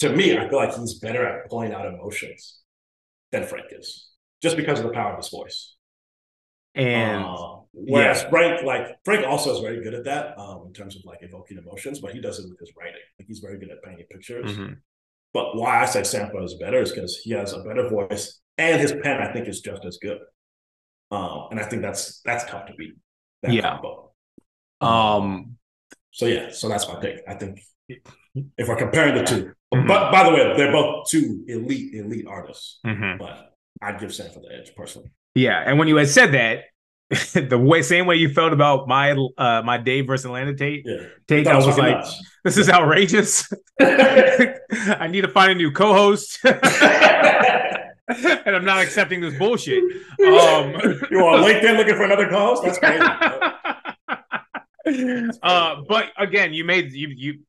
to 0.00 0.08
me, 0.10 0.38
I 0.38 0.48
feel 0.48 0.58
like 0.58 0.74
he's 0.74 0.98
better 1.00 1.26
at 1.26 1.50
pulling 1.50 1.72
out 1.72 1.86
emotions 1.86 2.60
than 3.32 3.44
Frank 3.44 3.66
is, 3.72 4.10
just 4.42 4.56
because 4.56 4.78
of 4.80 4.86
the 4.86 4.92
power 4.92 5.12
of 5.12 5.18
his 5.18 5.28
voice. 5.28 5.74
And 6.74 7.24
Uh, 7.24 7.56
whereas 7.72 8.22
Frank, 8.24 8.62
like 8.62 8.96
Frank, 9.04 9.26
also 9.26 9.54
is 9.54 9.60
very 9.60 9.82
good 9.82 9.94
at 9.94 10.04
that 10.04 10.38
um, 10.38 10.64
in 10.66 10.72
terms 10.72 10.96
of 10.96 11.02
like 11.04 11.18
evoking 11.22 11.58
emotions, 11.58 12.00
but 12.00 12.12
he 12.12 12.20
does 12.20 12.38
it 12.38 12.48
with 12.48 12.58
his 12.60 12.72
writing. 12.78 13.00
Like 13.18 13.26
he's 13.26 13.40
very 13.40 13.58
good 13.58 13.70
at 13.70 13.82
painting 13.82 14.06
pictures. 14.10 14.56
Mhm. 14.56 14.76
But 15.32 15.56
why 15.56 15.82
I 15.82 15.86
say 15.86 16.02
Sampha 16.02 16.42
is 16.44 16.54
better 16.54 16.80
is 16.80 16.92
because 16.92 17.16
he 17.18 17.32
has 17.32 17.52
a 17.52 17.62
better 17.62 17.88
voice 17.88 18.40
and 18.56 18.80
his 18.80 18.92
pen, 19.02 19.20
I 19.20 19.32
think, 19.32 19.48
is 19.48 19.60
just 19.60 19.84
as 19.84 19.98
good. 19.98 20.18
Um, 21.10 21.48
and 21.50 21.60
I 21.60 21.64
think 21.64 21.82
that's 21.82 22.20
that's 22.22 22.44
tough 22.50 22.66
to 22.66 22.74
beat. 22.74 22.94
That 23.42 23.52
Yeah. 23.52 23.70
combo. 23.70 24.12
um 24.80 25.58
So 26.12 26.26
yeah, 26.26 26.50
so 26.50 26.68
that's 26.68 26.86
my 26.88 27.00
pick. 27.00 27.22
I 27.28 27.34
think 27.34 27.60
if 27.88 28.68
we're 28.68 28.76
comparing 28.76 29.14
the 29.14 29.24
2 29.24 29.52
Mhm. 29.74 29.86
but 29.86 30.10
by 30.10 30.24
the 30.24 30.30
way, 30.30 30.54
they're 30.56 30.72
both 30.72 31.08
two 31.10 31.44
elite 31.48 31.94
elite 31.94 32.26
artists. 32.26 32.78
mhm. 32.86 33.18
But 33.18 33.52
I'd 33.82 33.98
give 34.00 34.10
Sampha 34.10 34.40
the 34.40 34.52
edge 34.54 34.72
personally. 34.76 35.10
yeah, 35.34 35.62
and 35.66 35.78
when 35.78 35.88
you 35.88 35.96
had 35.96 36.08
said 36.08 36.32
that, 36.32 36.64
the 37.34 37.58
way 37.58 37.82
same 37.82 38.06
way 38.06 38.16
you 38.16 38.28
felt 38.32 38.52
about 38.52 38.86
my 38.88 39.12
uh 39.12 39.62
my 39.64 39.76
Dave 39.78 40.06
versus 40.06 40.24
Atlanta 40.26 40.54
Tate 40.54 40.82
Yeah, 40.86 41.02
take, 41.26 41.46
I 41.46 41.56
was 41.56 41.66
fucking 41.66 41.82
like, 41.84 41.96
nuts. 41.96 42.22
this 42.44 42.56
is 42.58 42.68
outrageous. 42.70 43.50
I 43.80 45.08
need 45.10 45.22
to 45.22 45.28
find 45.28 45.52
a 45.52 45.54
new 45.54 45.70
co-host. 45.70 46.38
and 46.44 46.56
I'm 48.56 48.64
not 48.64 48.82
accepting 48.82 49.20
this 49.20 49.34
bullshit. 49.38 49.82
Um 49.82 50.72
you 51.10 51.20
on 51.26 51.42
LinkedIn 51.44 51.76
looking 51.78 51.94
for 51.96 52.04
another 52.04 52.28
co-host? 52.28 52.62
That's 52.64 52.78
crazy. 52.78 53.04
uh, 55.42 55.82
but 55.88 56.06
again, 56.16 56.54
you 56.54 56.64
made 56.64 56.92
you 56.92 57.08
you 57.14 57.40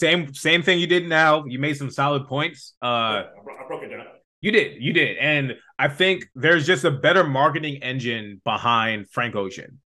same 0.00 0.34
same 0.34 0.62
thing 0.62 0.80
you 0.80 0.86
did 0.86 1.08
now. 1.08 1.44
You 1.44 1.58
made 1.58 1.76
some 1.76 1.90
solid 1.90 2.26
points. 2.26 2.74
Uh, 2.82 2.86
I 2.86 3.24
bro- 3.44 3.54
I 3.54 3.68
broke 3.68 3.82
it 3.82 3.88
down. 3.88 4.06
you 4.40 4.50
did, 4.50 4.82
you 4.82 4.92
did, 4.92 5.18
and 5.18 5.54
I 5.78 5.88
think 5.88 6.26
there's 6.34 6.66
just 6.66 6.84
a 6.84 6.90
better 6.90 7.24
marketing 7.24 7.82
engine 7.82 8.40
behind 8.44 9.10
Frank 9.10 9.36
Ocean. 9.36 9.80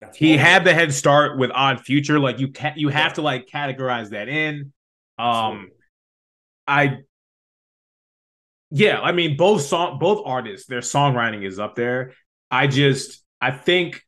That's 0.00 0.16
He 0.16 0.36
had 0.36 0.64
the 0.64 0.74
head 0.74 0.92
start 0.92 1.38
with 1.38 1.50
Odd 1.54 1.80
Future. 1.80 2.18
Like 2.18 2.38
you 2.38 2.48
can 2.48 2.74
you 2.76 2.88
have 2.88 3.14
to 3.14 3.22
like 3.22 3.46
categorize 3.46 4.10
that 4.10 4.28
in. 4.28 4.72
Um, 5.18 5.68
I 6.66 6.98
yeah, 8.70 9.00
I 9.00 9.12
mean 9.12 9.36
both 9.36 9.62
song 9.62 9.98
both 9.98 10.22
artists, 10.24 10.66
their 10.66 10.80
songwriting 10.80 11.46
is 11.46 11.58
up 11.58 11.74
there. 11.74 12.12
I 12.50 12.66
just 12.66 13.22
I 13.40 13.50
think 13.50 14.02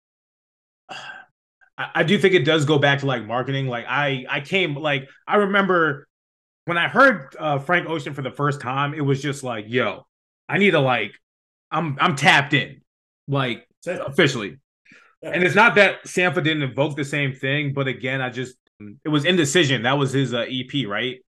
I, 1.82 2.00
I 2.00 2.02
do 2.02 2.18
think 2.18 2.34
it 2.34 2.44
does 2.44 2.64
go 2.64 2.78
back 2.78 3.00
to 3.00 3.06
like 3.06 3.24
marketing. 3.24 3.66
Like 3.66 3.84
I 3.88 4.24
I 4.28 4.40
came 4.40 4.74
like 4.74 5.08
I 5.26 5.36
remember 5.36 6.06
when 6.64 6.78
I 6.78 6.88
heard 6.88 7.34
uh, 7.38 7.58
Frank 7.58 7.88
Ocean 7.88 8.14
for 8.14 8.22
the 8.22 8.30
first 8.30 8.60
time, 8.60 8.94
it 8.94 9.00
was 9.00 9.20
just 9.20 9.42
like, 9.42 9.64
yo, 9.68 10.06
I 10.48 10.58
need 10.58 10.72
to 10.72 10.80
like 10.80 11.12
I'm 11.70 11.96
I'm 12.00 12.16
tapped 12.16 12.54
in, 12.54 12.82
like 13.26 13.66
officially. 13.86 14.58
And 15.22 15.44
it's 15.44 15.54
not 15.54 15.76
that 15.76 16.04
Sampha 16.04 16.42
didn't 16.42 16.64
evoke 16.64 16.96
the 16.96 17.04
same 17.04 17.32
thing, 17.32 17.72
but 17.72 17.86
again, 17.86 18.20
I 18.20 18.30
just 18.30 18.56
it 19.04 19.08
was 19.08 19.24
indecision. 19.24 19.82
That 19.82 19.96
was 19.96 20.12
his 20.12 20.34
uh, 20.34 20.46
EP, 20.48 20.86
right? 20.88 21.20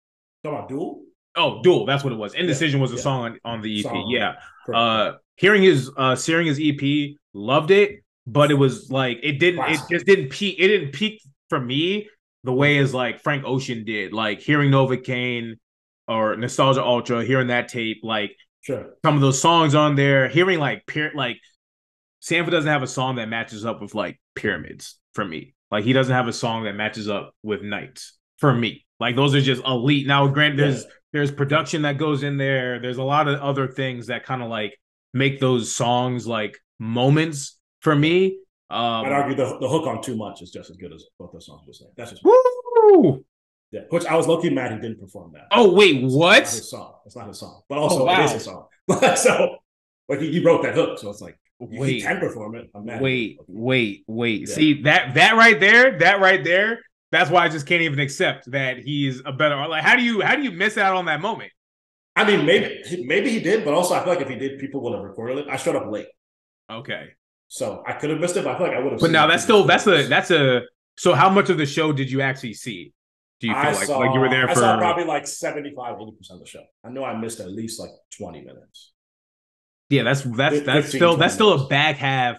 Talking 0.42 0.58
about 0.58 0.68
Dual. 0.68 1.02
Oh, 1.36 1.62
Dual. 1.62 1.86
That's 1.86 2.02
what 2.02 2.12
it 2.12 2.16
was. 2.16 2.34
Indecision 2.34 2.80
was 2.80 2.92
a 2.92 2.96
yeah. 2.96 3.02
song 3.02 3.24
on, 3.24 3.38
on 3.44 3.62
the 3.62 3.80
EP. 3.80 3.84
Song. 3.84 4.08
Yeah. 4.08 4.34
Uh, 4.72 5.12
hearing 5.36 5.62
his 5.62 5.90
uh, 5.96 6.16
hearing 6.16 6.46
his 6.46 6.60
EP, 6.60 7.16
loved 7.32 7.70
it, 7.70 8.03
but 8.26 8.50
it 8.50 8.54
was 8.54 8.90
like 8.90 9.20
it 9.22 9.38
didn't. 9.38 9.64
It 9.70 9.80
just 9.90 10.06
didn't 10.06 10.30
peak. 10.30 10.56
It 10.58 10.68
didn't 10.68 10.92
peak 10.92 11.22
for 11.48 11.60
me 11.60 12.08
the 12.42 12.52
way 12.52 12.78
as 12.78 12.94
like 12.94 13.20
Frank 13.20 13.44
Ocean 13.46 13.84
did. 13.84 14.12
Like 14.12 14.40
hearing 14.40 14.70
Novacane 14.70 15.54
or 16.08 16.36
Nostalgia 16.36 16.84
Ultra, 16.84 17.24
hearing 17.24 17.48
that 17.48 17.68
tape, 17.68 18.00
like 18.02 18.36
sure. 18.62 18.94
some 19.04 19.14
of 19.14 19.20
those 19.20 19.40
songs 19.40 19.74
on 19.74 19.96
there, 19.96 20.28
hearing 20.28 20.58
like 20.58 20.86
peer 20.86 21.12
like 21.14 21.38
Sampha 22.22 22.50
doesn't 22.50 22.70
have 22.70 22.82
a 22.82 22.86
song 22.86 23.16
that 23.16 23.28
matches 23.28 23.66
up 23.66 23.82
with 23.82 23.94
like 23.94 24.18
pyramids 24.34 24.98
for 25.12 25.24
me. 25.24 25.54
Like 25.70 25.84
he 25.84 25.92
doesn't 25.92 26.14
have 26.14 26.28
a 26.28 26.32
song 26.32 26.64
that 26.64 26.74
matches 26.74 27.08
up 27.08 27.34
with 27.42 27.62
nights 27.62 28.16
for 28.38 28.52
me. 28.52 28.86
Like 29.00 29.16
those 29.16 29.34
are 29.34 29.40
just 29.40 29.62
elite. 29.64 30.06
Now, 30.06 30.26
grant 30.28 30.56
there's 30.56 30.86
there's 31.12 31.30
production 31.30 31.82
that 31.82 31.98
goes 31.98 32.22
in 32.22 32.38
there. 32.38 32.80
There's 32.80 32.96
a 32.96 33.02
lot 33.02 33.28
of 33.28 33.40
other 33.40 33.68
things 33.68 34.06
that 34.06 34.24
kind 34.24 34.42
of 34.42 34.48
like 34.48 34.78
make 35.12 35.40
those 35.40 35.74
songs 35.74 36.26
like 36.26 36.58
moments 36.78 37.58
for 37.84 37.94
me. 37.94 38.38
Um 38.70 39.04
I'd 39.04 39.12
argue 39.12 39.36
the, 39.36 39.58
the 39.60 39.68
hook 39.68 39.86
on 39.86 40.02
Too 40.02 40.16
Much 40.16 40.42
is 40.42 40.50
just 40.50 40.70
as 40.70 40.76
good 40.76 40.92
as 40.92 41.04
both 41.18 41.32
those 41.32 41.46
songs 41.46 41.62
were 41.66 41.72
saying. 41.72 41.92
That's 41.96 42.10
just 42.12 42.24
Woo! 42.24 43.24
yeah. 43.70 43.82
Which 43.90 44.06
I 44.06 44.16
was 44.16 44.26
lucky 44.26 44.50
mad 44.50 44.72
he 44.72 44.78
didn't 44.78 44.98
perform 45.00 45.32
that. 45.34 45.46
Oh 45.52 45.72
wait, 45.72 46.02
It's 46.02 46.14
what? 46.14 46.42
not 46.44 46.48
his 46.50 46.70
song. 46.70 46.94
It's 47.06 47.14
not 47.16 47.28
his 47.28 47.38
song. 47.38 47.62
But 47.68 47.78
also 47.78 48.00
Oh, 48.00 48.04
wow. 48.06 48.22
it 48.22 48.24
is 48.24 48.32
his 48.32 48.44
song. 48.44 48.66
so 49.16 49.58
like 50.08 50.20
he, 50.20 50.32
he 50.32 50.40
wrote 50.44 50.62
that 50.64 50.74
hook, 50.74 50.98
so 50.98 51.10
it's 51.10 51.20
like 51.20 51.38
he 51.70 52.00
can 52.00 52.18
perform 52.18 52.56
it. 52.56 52.68
I'm 52.74 52.84
mad. 52.84 53.00
Wait, 53.00 53.38
wait, 53.46 54.04
wait. 54.06 54.48
Yeah. 54.48 54.54
See 54.54 54.82
that 54.82 55.14
that 55.14 55.36
right 55.36 55.58
there, 55.60 55.98
that 55.98 56.20
right 56.20 56.42
there. 56.42 56.80
That's 57.12 57.30
why 57.30 57.44
I 57.44 57.48
just 57.48 57.66
can't 57.66 57.82
even 57.82 58.00
accept 58.00 58.50
that 58.50 58.78
he's 58.78 59.22
a 59.24 59.32
better. 59.32 59.54
Like, 59.68 59.84
how 59.84 59.94
do 59.94 60.02
you 60.02 60.20
how 60.20 60.34
do 60.36 60.42
you 60.42 60.50
miss 60.50 60.76
out 60.76 60.96
on 60.96 61.04
that 61.04 61.20
moment? 61.20 61.52
I 62.16 62.24
mean, 62.24 62.44
maybe 62.44 63.04
maybe 63.06 63.30
he 63.30 63.40
did, 63.40 63.64
but 63.64 63.72
also 63.74 63.94
I 63.94 64.00
feel 64.00 64.08
like 64.14 64.20
if 64.20 64.28
he 64.28 64.36
did, 64.36 64.58
people 64.58 64.80
would 64.82 64.94
have 64.94 65.02
recorded 65.02 65.38
it. 65.38 65.46
I 65.48 65.56
showed 65.56 65.76
up 65.76 65.90
late, 65.90 66.06
Okay, 66.70 67.08
so 67.54 67.84
I 67.86 67.92
could 67.92 68.10
have 68.10 68.18
missed 68.18 68.36
it. 68.36 68.42
But 68.44 68.56
I 68.56 68.58
feel 68.58 68.66
like 68.66 68.76
I 68.76 68.80
would 68.80 68.92
have. 68.94 69.00
but 69.00 69.12
now 69.12 69.28
that's 69.28 69.44
still 69.44 69.64
that's 69.64 69.86
a 69.86 70.06
that's 70.08 70.30
a. 70.32 70.62
So 70.96 71.14
how 71.14 71.30
much 71.30 71.50
of 71.50 71.56
the 71.58 71.66
show 71.66 71.92
did 71.92 72.10
you 72.10 72.20
actually 72.20 72.54
see? 72.54 72.92
Do 73.40 73.46
you 73.48 73.54
feel 73.54 73.62
I 73.62 73.72
like 73.72 73.86
saw, 73.86 73.98
like 73.98 74.12
you 74.14 74.20
were 74.20 74.28
there 74.28 74.48
I 74.48 74.54
for? 74.54 74.60
saw 74.60 74.76
probably 74.78 75.04
like 75.04 75.26
75, 75.26 75.96
80 76.00 76.12
percent 76.16 76.36
of 76.38 76.44
the 76.44 76.50
show. 76.50 76.64
I 76.84 76.90
know 76.90 77.04
I 77.04 77.16
missed 77.16 77.38
at 77.40 77.50
least 77.50 77.78
like 77.78 77.90
twenty 78.16 78.40
minutes. 78.40 78.92
yeah, 79.88 80.02
that's 80.02 80.22
that's 80.22 80.56
Fif- 80.56 80.64
that's 80.66 80.88
still 80.88 81.16
that's 81.16 81.34
still 81.34 81.52
a 81.64 81.68
back 81.68 81.96
half 81.96 82.38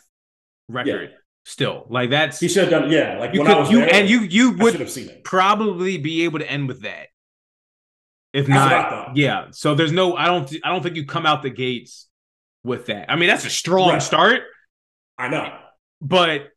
record. 0.68 1.12
Still, 1.46 1.86
like 1.90 2.10
that's 2.10 2.40
He 2.40 2.48
should 2.50 2.64
have 2.70 2.82
done 2.82 2.92
yeah. 2.92 3.18
Like 3.20 3.34
you 3.34 3.42
when 3.42 3.52
I 3.52 3.54
could 3.54 3.60
was 3.62 3.72
you 3.72 3.80
there, 3.82 3.94
and 3.94 4.10
you 4.10 4.20
you 4.22 4.52
would 4.58 4.76
have 4.76 4.90
seen 4.92 5.10
it. 5.10 5.24
probably 5.24 5.98
be 5.98 6.24
able 6.26 6.40
to 6.40 6.50
end 6.52 6.68
with 6.68 6.82
that. 6.82 7.08
If 8.34 8.50
I 8.50 8.54
not, 8.54 9.16
yeah. 9.16 9.46
So 9.52 9.76
there's 9.76 9.92
no. 9.94 10.16
I 10.16 10.26
don't. 10.26 10.52
I 10.64 10.70
don't 10.70 10.82
think 10.84 10.96
you 10.98 11.06
come 11.06 11.26
out 11.26 11.42
the 11.42 11.50
gates 11.50 12.08
with 12.64 12.88
that. 12.88 13.10
I 13.12 13.16
mean, 13.16 13.30
that's 13.30 13.46
a 13.46 13.50
strong 13.50 13.90
Right. 13.92 14.02
start, 14.02 14.42
I 15.18 15.28
know. 15.30 15.58
but 16.02 16.50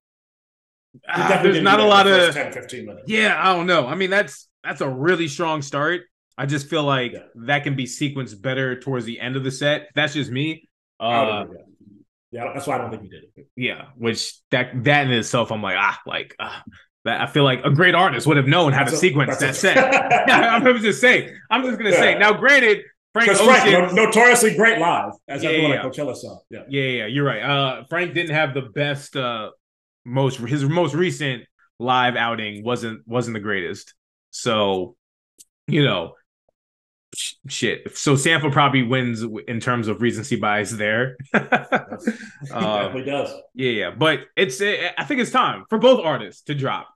ah, 1.09 1.41
there's 1.43 1.57
didn't 1.57 1.67
a 1.67 1.85
lot 1.87 2.07
of. 2.07 2.35
10, 2.35 2.53
15 2.53 2.87
minutes. 2.87 3.05
Yeah, 3.07 3.39
I 3.41 3.55
don't 3.55 3.67
know. 3.67 3.87
I 3.87 3.95
mean, 3.95 4.11
that's 4.11 4.49
that's 4.65 4.81
a 4.81 4.89
really 4.89 5.29
strong 5.29 5.63
start. 5.63 6.03
I 6.37 6.47
just 6.47 6.69
feel 6.69 6.85
like 6.85 7.13
Yeah. 7.13 7.21
that 7.47 7.65
can 7.65 7.75
be 7.77 7.85
sequenced 7.85 8.41
better 8.41 8.79
towards 8.81 9.05
the 9.05 9.19
end 9.21 9.37
of 9.37 9.45
the 9.45 9.51
set. 9.51 9.89
That's 9.95 10.15
just 10.15 10.31
me. 10.31 10.69
Uh, 11.01 11.43
agree, 11.45 11.59
yeah. 12.31 12.45
yeah, 12.45 12.53
that's 12.53 12.67
why 12.67 12.75
I 12.77 12.79
don't 12.79 12.91
think 12.91 13.03
he 13.03 13.09
did 13.09 13.25
it. 13.37 13.47
yeah, 13.57 13.87
which 13.97 14.35
that 14.51 14.85
that 14.85 15.07
in 15.07 15.13
itself, 15.13 15.51
I'm 15.53 15.63
like 15.63 15.77
ah, 15.79 16.01
like 16.07 16.35
ah, 16.41 16.63
that. 17.05 17.21
I 17.21 17.27
feel 17.27 17.45
like 17.45 17.65
a 17.65 17.71
great 17.71 17.95
artist 17.95 18.27
would 18.27 18.37
have 18.37 18.49
known 18.49 18.73
how 18.73 18.85
to 18.85 18.93
a- 18.93 18.97
sequence 18.97 19.39
that 19.39 19.51
a- 19.51 19.55
set. 19.55 19.77
I'm 20.31 20.79
just 20.81 21.01
saying. 21.01 21.31
I'm 21.51 21.63
just 21.65 21.79
gonna 21.79 21.93
say. 21.93 22.19
Now, 22.19 22.33
granted, 22.33 22.83
Frank 23.15 23.31
Ocean. 23.31 23.73
no- 23.95 24.05
notoriously 24.07 24.55
great 24.55 24.79
live, 24.79 25.13
as 25.29 25.43
Yeah, 25.43 25.51
everyone 25.51 25.71
yeah. 25.73 25.77
at 25.79 25.85
Coachella 25.93 26.15
saw. 26.17 26.39
Yeah. 26.51 26.61
Yeah, 26.69 26.83
yeah, 26.83 27.07
you're 27.07 27.25
right. 27.25 27.43
Uh, 27.43 27.85
Frank 27.89 28.15
didn't 28.15 28.35
have 28.35 28.55
the 28.55 28.63
best, 28.63 29.17
uh, 29.17 29.51
most 30.05 30.39
his 30.39 30.65
most 30.65 30.95
recent 30.95 31.45
live 31.79 32.17
outing 32.17 32.65
wasn't 32.65 33.07
wasn't 33.07 33.35
the 33.35 33.41
greatest. 33.41 33.95
So, 34.31 34.97
you 35.67 35.85
know, 35.85 36.15
sh- 37.15 37.35
shit. 37.49 37.97
So 37.97 38.15
Sampha 38.15 38.51
probably 38.53 38.83
wins 38.83 39.23
in 39.49 39.61
terms 39.61 39.89
of 39.89 40.01
recency 40.03 40.37
bias 40.37 40.71
there. 40.71 41.17
Uh, 42.53 42.89
does. 43.01 43.33
yeah, 43.55 43.71
yeah, 43.71 43.91
but 43.91 44.21
it's 44.37 44.61
I 44.63 45.05
think 45.05 45.21
it's 45.21 45.33
time 45.33 45.65
for 45.69 45.79
both 45.79 46.05
artists 46.05 46.43
to 46.43 46.55
drop. 46.55 46.89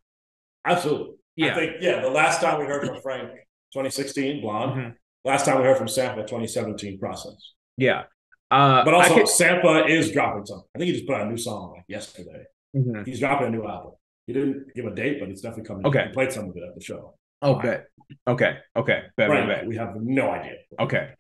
Absolutely. 0.65 1.17
Yeah. 1.35 1.53
I 1.53 1.55
think, 1.55 1.73
yeah, 1.81 2.01
the 2.01 2.09
last 2.11 2.41
time 2.41 2.61
we 2.61 2.67
heard 2.67 2.87
from 2.87 3.01
Frank, 3.03 3.31
2016, 3.73 4.41
Blonde. 4.41 4.73
Mhm. 4.81 4.95
Last 5.25 5.45
time 5.47 5.59
we 5.59 5.65
heard 5.65 5.77
from 5.79 5.87
Sampha, 5.87 6.27
2017, 6.27 6.99
Process. 6.99 7.53
yeah. 7.77 8.05
Uh, 8.51 8.85
But 8.85 8.93
also, 8.93 9.15
could- 9.15 9.27
Sampha 9.27 9.89
is 9.89 10.11
dropping 10.13 10.45
something. 10.45 10.69
I 10.75 10.79
think 10.79 10.89
he 10.89 10.93
just 10.95 11.07
put 11.07 11.17
out 11.17 11.23
a 11.27 11.31
new 11.31 11.39
song 11.39 11.73
like 11.75 11.85
yesterday. 11.89 12.45
Mhm. 12.77 13.07
He's 13.07 13.19
dropping 13.21 13.47
a 13.47 13.51
new 13.51 13.67
album. 13.67 13.93
He 14.27 14.35
didn't 14.35 14.75
give 14.75 14.85
a 14.85 14.95
date, 14.95 15.21
but 15.21 15.31
it's 15.31 15.41
definitely 15.41 15.65
coming. 15.69 15.87
Okay. 15.87 16.07
He 16.09 16.13
played 16.13 16.33
some 16.33 16.51
of 16.51 16.57
it 16.57 16.63
at 16.63 16.75
the 16.75 16.83
show. 16.83 17.15
Oh, 17.41 17.55
bet. 17.61 17.87
Okay, 18.29 18.59
okay, 18.77 19.05
bet, 19.17 19.31
right 19.31 19.49
bet, 19.49 19.67
we 19.67 19.77
have 19.77 19.97
no 19.97 20.31
idea. 20.31 20.57
Okay. 20.79 21.11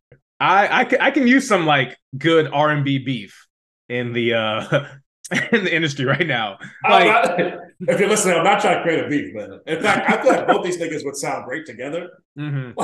I 0.41 0.81
I 0.81 0.85
can 0.85 1.01
I 1.01 1.11
can 1.11 1.27
use 1.27 1.49
some 1.49 1.65
like 1.65 1.97
good 2.19 2.49
R 2.53 2.71
and 2.71 2.85
B 2.85 2.99
beef 2.99 3.47
in 3.89 4.13
the 4.13 4.35
uh 4.35 4.87
in 5.53 5.65
the 5.65 5.75
industry 5.75 6.05
right 6.05 6.27
now. 6.27 6.59
Like 6.89 7.07
not- 7.07 7.41
if 7.89 7.99
you're 7.99 8.09
listening, 8.11 8.37
I'm 8.37 8.45
not 8.45 8.61
trying 8.61 8.77
to 8.77 8.83
create 8.83 9.05
a 9.05 9.09
beef, 9.09 9.33
but 9.35 9.63
In 9.67 9.81
fact, 9.83 10.11
I 10.11 10.23
feel 10.23 10.33
like 10.33 10.47
both 10.49 10.65
these 10.65 10.77
niggas 10.79 11.03
would 11.07 11.17
sound 11.17 11.47
great 11.47 11.65
together. 11.65 12.11
mhm. 12.39 12.75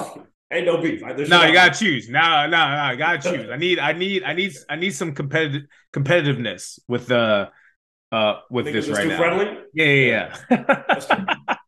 Ain't 0.51 0.65
no 0.67 0.81
beef. 0.81 1.03
I- 1.05 1.13
no, 1.13 1.45
you 1.45 1.53
gotta 1.53 1.79
choose. 1.79 2.09
No, 2.09 2.21
no, 2.47 2.51
no, 2.51 2.57
I 2.57 2.97
gotta 2.97 3.19
choose. 3.31 3.51
I 3.51 3.57
need 3.57 3.79
I 3.79 3.93
need 3.93 4.23
I 4.25 4.33
need 4.33 4.55
I 4.69 4.77
need 4.77 4.91
some 4.95 5.13
competitive 5.15 5.63
competitiveness 5.93 6.79
with 6.89 7.07
the 7.09 7.51
uh 8.13 8.35
with 8.51 8.67
Niggas 8.67 8.73
this 8.73 8.89
right 8.89 9.03
too 9.03 9.09
now. 9.11 9.19
friendly. 9.19 9.59
Yeah, 9.75 9.85
yeah, 9.85 10.37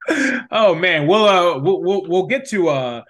yeah. 0.08 0.46
oh 0.50 0.74
man, 0.74 1.06
we'll 1.06 1.24
uh 1.24 1.58
we'll, 1.58 1.82
we'll 1.82 2.06
we'll 2.08 2.26
get 2.26 2.48
to 2.50 2.68
uh 2.70 3.02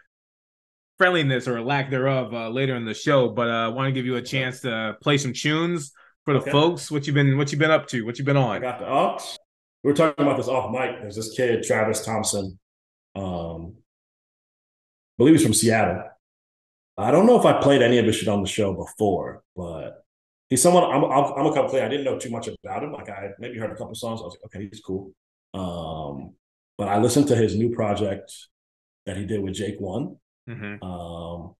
friendliness 0.98 1.48
or 1.48 1.62
lack 1.62 1.88
thereof 1.90 2.34
uh, 2.34 2.48
later 2.50 2.74
in 2.76 2.84
the 2.84 2.92
show. 2.92 3.28
But 3.28 3.48
uh, 3.48 3.52
I 3.52 3.68
want 3.68 3.86
to 3.88 3.92
give 3.92 4.04
you 4.04 4.16
a 4.16 4.22
chance 4.22 4.60
to 4.60 4.96
play 5.00 5.16
some 5.18 5.32
tunes 5.32 5.92
for 6.24 6.34
the 6.34 6.40
Okay. 6.40 6.50
folks. 6.50 6.90
What 6.90 7.06
you 7.06 7.12
been 7.12 7.38
What 7.38 7.52
you 7.52 7.58
been 7.58 7.70
up 7.70 7.86
to? 7.88 8.02
What 8.04 8.18
you 8.18 8.24
been 8.24 8.36
I 8.36 8.40
on? 8.56 8.60
got 8.60 8.80
the 8.80 8.86
ups. 8.86 9.38
We 9.82 9.90
were 9.92 9.96
talking 9.96 10.22
about 10.26 10.36
this 10.36 10.48
off 10.48 10.70
mic. 10.72 11.00
There's 11.00 11.16
this 11.16 11.32
kid, 11.34 11.62
Travis 11.62 12.04
Thompson. 12.04 12.58
Um, 13.16 13.76
I 13.78 13.79
believe 15.20 15.34
he's 15.34 15.42
from 15.44 15.52
Seattle. 15.52 16.02
I 16.96 17.10
don't 17.10 17.26
know 17.26 17.38
if 17.38 17.44
I 17.44 17.60
played 17.60 17.82
any 17.82 17.98
of 17.98 18.06
his 18.06 18.16
shit 18.16 18.28
on 18.28 18.40
the 18.42 18.48
show 18.48 18.72
before, 18.72 19.42
but 19.54 20.02
he's 20.48 20.62
someone 20.62 20.84
I'm, 20.84 21.04
I'm, 21.04 21.24
I'm 21.38 21.46
a 21.46 21.52
couple 21.54 21.68
play. 21.70 21.82
I 21.82 21.88
didn't 21.88 22.04
know 22.04 22.18
too 22.18 22.30
much 22.30 22.48
about 22.48 22.82
him. 22.82 22.92
Like 22.92 23.08
I 23.10 23.30
maybe 23.38 23.58
heard 23.58 23.70
a 23.70 23.76
couple 23.76 23.94
songs. 23.94 24.20
I 24.20 24.24
was 24.24 24.34
like, 24.34 24.44
okay, 24.46 24.66
he's 24.66 24.80
cool. 24.80 25.12
Um, 25.52 26.34
but 26.78 26.88
I 26.88 26.98
listened 26.98 27.28
to 27.28 27.36
his 27.36 27.54
new 27.54 27.70
project 27.74 28.32
that 29.04 29.16
he 29.18 29.26
did 29.26 29.42
with 29.42 29.54
Jake 29.54 29.78
One. 29.78 30.16
Mhm. 30.48 30.82
Um, 30.82 31.54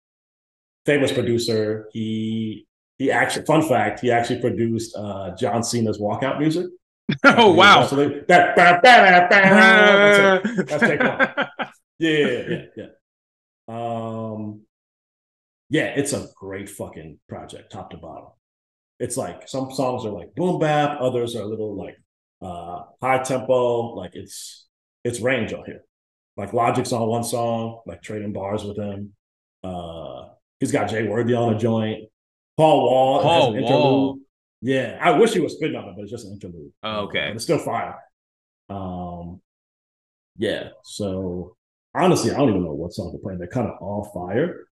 famous 0.87 1.12
producer. 1.12 1.88
He 1.92 2.66
he 2.99 3.11
actually 3.11 3.44
fun 3.44 3.62
fact, 3.68 4.01
he 4.01 4.11
actually 4.11 4.40
produced 4.40 4.96
uh 4.96 5.35
John 5.37 5.62
Cena's 5.62 5.99
walkout 5.99 6.38
music. 6.38 6.66
oh 7.25 7.53
wow! 7.53 7.85
So 7.87 7.96
they- 7.96 8.20
that, 8.29 8.57
that, 8.57 8.83
that's 10.66 10.83
take 10.83 11.01
one. 11.01 11.46
Yeah, 11.99 12.11
yeah, 12.11 12.42
yeah, 12.49 12.62
yeah. 12.77 12.87
Um, 13.70 14.62
yeah, 15.68 15.87
it's 15.96 16.12
a 16.12 16.26
great 16.35 16.68
fucking 16.68 17.20
project, 17.28 17.70
top 17.70 17.90
to 17.90 17.96
bottom. 17.96 18.30
It's 18.98 19.16
like 19.16 19.48
some 19.48 19.70
songs 19.70 20.04
are 20.04 20.11
like 20.11 20.35
boom 20.35 20.59
bap, 20.59 20.98
others 21.00 21.37
are 21.37 21.42
a 21.42 21.46
little 21.46 21.76
like 21.76 21.96
uh 22.42 22.83
high 23.00 23.22
tempo. 23.22 23.94
Like 23.94 24.11
it's 24.14 24.66
it's 25.04 25.20
range 25.20 25.52
on 25.52 25.64
here. 25.64 25.83
Like 26.37 26.52
Logic's 26.52 26.92
on 26.92 27.06
one 27.06 27.24
song, 27.24 27.80
like 27.87 28.02
trading 28.02 28.33
bars 28.33 28.64
with 28.64 28.76
him. 28.76 29.12
Uh, 29.62 30.28
he's 30.59 30.72
got 30.72 30.88
Jay 30.88 31.06
Worthy 31.06 31.35
on 31.35 31.54
a 31.54 31.59
joint. 31.59 32.09
Paul 32.56 32.83
Wall, 32.83 33.16
has 33.18 33.24
Paul 33.24 33.48
an 33.50 33.56
interlude. 33.56 33.83
Wall. 33.83 34.18
Yeah, 34.62 34.98
I 35.00 35.12
wish 35.12 35.33
he 35.33 35.40
was 35.40 35.54
spitting 35.54 35.76
on 35.76 35.88
it, 35.88 35.94
but 35.96 36.02
it's 36.02 36.11
just 36.11 36.26
an 36.26 36.33
interlude. 36.33 36.72
Oh, 36.83 37.00
okay. 37.02 37.28
But 37.28 37.37
it's 37.37 37.44
still 37.44 37.59
fire. 37.59 37.96
Um, 38.68 39.40
yeah. 40.37 40.70
So 40.83 41.56
honestly, 41.94 42.31
I 42.33 42.37
don't 42.37 42.50
even 42.50 42.64
know 42.64 42.72
what 42.72 42.92
song 42.92 43.12
to 43.12 43.18
play. 43.18 43.37
They're 43.37 43.46
kind 43.48 43.68
of 43.68 43.76
all 43.81 44.11
fire. 44.14 44.66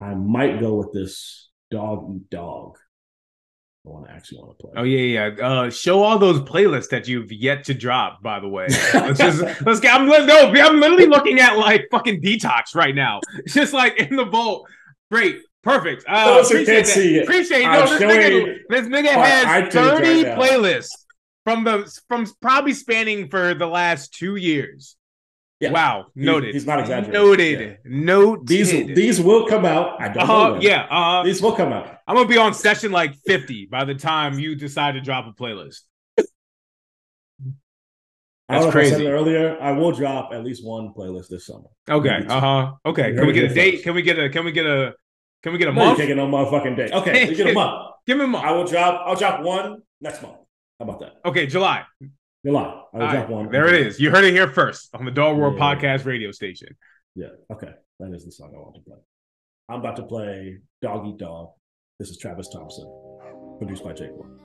I 0.00 0.14
might 0.14 0.60
go 0.60 0.74
with 0.76 0.92
this 0.92 1.48
dog 1.70 2.10
eat 2.14 2.30
dog. 2.30 2.76
I 3.86 3.88
want 3.88 4.06
to 4.06 4.12
actually 4.12 4.38
want 4.38 4.58
to 4.58 4.62
play. 4.62 4.72
Oh 4.76 4.82
yeah, 4.82 5.30
yeah. 5.30 5.46
Uh, 5.46 5.70
show 5.70 6.02
all 6.02 6.18
those 6.18 6.40
playlists 6.40 6.90
that 6.90 7.08
you've 7.08 7.32
yet 7.32 7.64
to 7.64 7.74
drop. 7.74 8.22
By 8.22 8.38
the 8.38 8.48
way, 8.48 8.66
let's 8.92 9.18
just 9.18 9.42
let's 9.66 9.80
get. 9.80 9.94
I'm 9.94 10.06
no, 10.06 10.52
I'm 10.52 10.80
literally 10.80 11.06
looking 11.06 11.40
at 11.40 11.56
like 11.56 11.86
fucking 11.90 12.20
detox 12.20 12.74
right 12.74 12.94
now. 12.94 13.20
It's 13.38 13.54
just 13.54 13.72
like 13.72 13.98
in 13.98 14.16
the 14.16 14.26
vault. 14.26 14.68
Great, 15.10 15.38
perfect. 15.62 16.04
Uh, 16.06 16.36
Those 16.36 16.50
appreciate 16.50 16.86
that. 16.86 16.96
it, 16.98 17.22
Appreciate. 17.22 17.62
No, 17.62 17.86
this 17.86 18.02
nigga, 18.02 18.58
this 18.68 18.86
nigga 18.86 19.12
has 19.12 19.72
thirty 19.72 20.24
right 20.24 20.38
playlists 20.38 20.90
from 21.44 21.64
the 21.64 21.90
from 22.06 22.26
probably 22.42 22.74
spanning 22.74 23.28
for 23.30 23.54
the 23.54 23.66
last 23.66 24.12
two 24.12 24.36
years. 24.36 24.96
Yeah. 25.60 25.72
Wow, 25.72 26.06
He's- 26.14 26.24
noted. 26.26 26.54
he's 26.54 26.66
not 26.66 26.80
exaggerating. 26.80 27.12
Noted. 27.12 27.78
Noted. 27.84 28.46
These 28.46 28.70
these 28.94 29.20
will 29.20 29.46
come 29.46 29.66
out. 29.66 30.00
I 30.00 30.08
don't 30.08 30.26
know. 30.26 30.34
Uh, 30.34 30.52
when. 30.52 30.62
yeah. 30.62 30.86
Uh, 30.90 31.22
These 31.22 31.42
will 31.42 31.52
come 31.52 31.70
out. 31.72 31.98
I'm 32.08 32.16
gonna 32.16 32.26
be 32.28 32.38
on 32.38 32.54
session 32.54 32.90
like 32.92 33.14
50 33.26 33.66
by 33.66 33.84
the 33.84 33.94
time 33.94 34.38
you 34.38 34.54
decide 34.54 34.92
to 34.92 35.00
drop 35.02 35.26
a 35.26 35.32
playlist. 35.32 35.80
I 38.48 38.54
That's 38.54 38.64
know 38.64 38.68
if 38.70 38.76
I 38.76 38.82
said 38.88 38.96
crazy. 38.96 39.06
earlier. 39.06 39.58
I 39.60 39.72
will 39.72 39.92
drop 39.92 40.32
at 40.32 40.42
least 40.44 40.64
one 40.66 40.92
playlist 40.92 41.28
this 41.28 41.46
summer. 41.46 41.68
Okay. 41.88 42.24
Uh 42.26 42.40
huh. 42.40 42.72
Okay. 42.84 43.10
You 43.10 43.16
Can 43.18 43.26
we 43.26 43.32
get 43.32 43.50
a 43.50 43.54
date? 43.54 43.72
first. 43.74 43.84
Can 43.84 43.94
we 43.94 44.02
get 44.02 44.18
a? 44.18 44.28
Can 44.30 44.44
we 44.44 44.52
get 44.52 44.66
a? 44.66 44.94
Can 45.42 45.52
we 45.52 45.58
get 45.58 45.68
a 45.68 45.72
No, 45.72 45.84
month? 45.84 45.98
get 45.98 46.16
no 46.16 46.26
motherfucking 46.26 46.76
day. 46.76 46.90
Okay, 46.92 47.28
you 47.28 47.34
get 47.36 47.48
a 47.48 47.52
month. 47.60 47.92
Give 48.06 48.18
me 48.18 48.24
a 48.24 48.26
month. 48.26 48.44
I 48.44 48.52
will 48.52 48.64
drop. 48.66 49.02
I'll 49.06 49.14
drop 49.14 49.42
one 49.42 49.82
next 50.00 50.20
month. 50.22 50.36
How 50.78 50.84
about 50.84 51.00
that? 51.00 51.12
Okay, 51.24 51.46
July. 51.46 51.84
July. 52.44 52.62
I 52.62 52.66
will 52.66 52.80
All 52.92 52.98
drop 53.00 53.14
right, 53.14 53.28
one. 53.28 53.50
There 53.50 53.68
it 53.68 53.86
is. 53.86 54.00
You 54.00 54.10
heard 54.10 54.24
it 54.24 54.32
here 54.32 54.48
first 54.48 54.94
on 54.94 55.04
the 55.04 55.10
Dull 55.10 55.34
Roar 55.36 55.52
Yeah. 55.52 55.58
Podcast 55.58 56.04
radio 56.06 56.30
station. 56.32 56.76
Yeah. 57.14 57.28
Okay. 57.52 57.70
That 57.98 58.14
is 58.14 58.24
the 58.24 58.32
song 58.32 58.52
I 58.54 58.58
want 58.58 58.76
to 58.76 58.80
play. 58.82 58.96
I'm 59.68 59.80
about 59.80 59.96
to 59.96 60.02
play 60.04 60.58
Dog 60.80 61.06
Eat 61.06 61.18
Dog. 61.18 61.50
This 61.98 62.08
is 62.08 62.16
Travis 62.18 62.48
Thompson, 62.48 62.86
produced 63.58 63.84
by 63.84 63.92
Jake 63.92 64.10
Wood. 64.12 64.40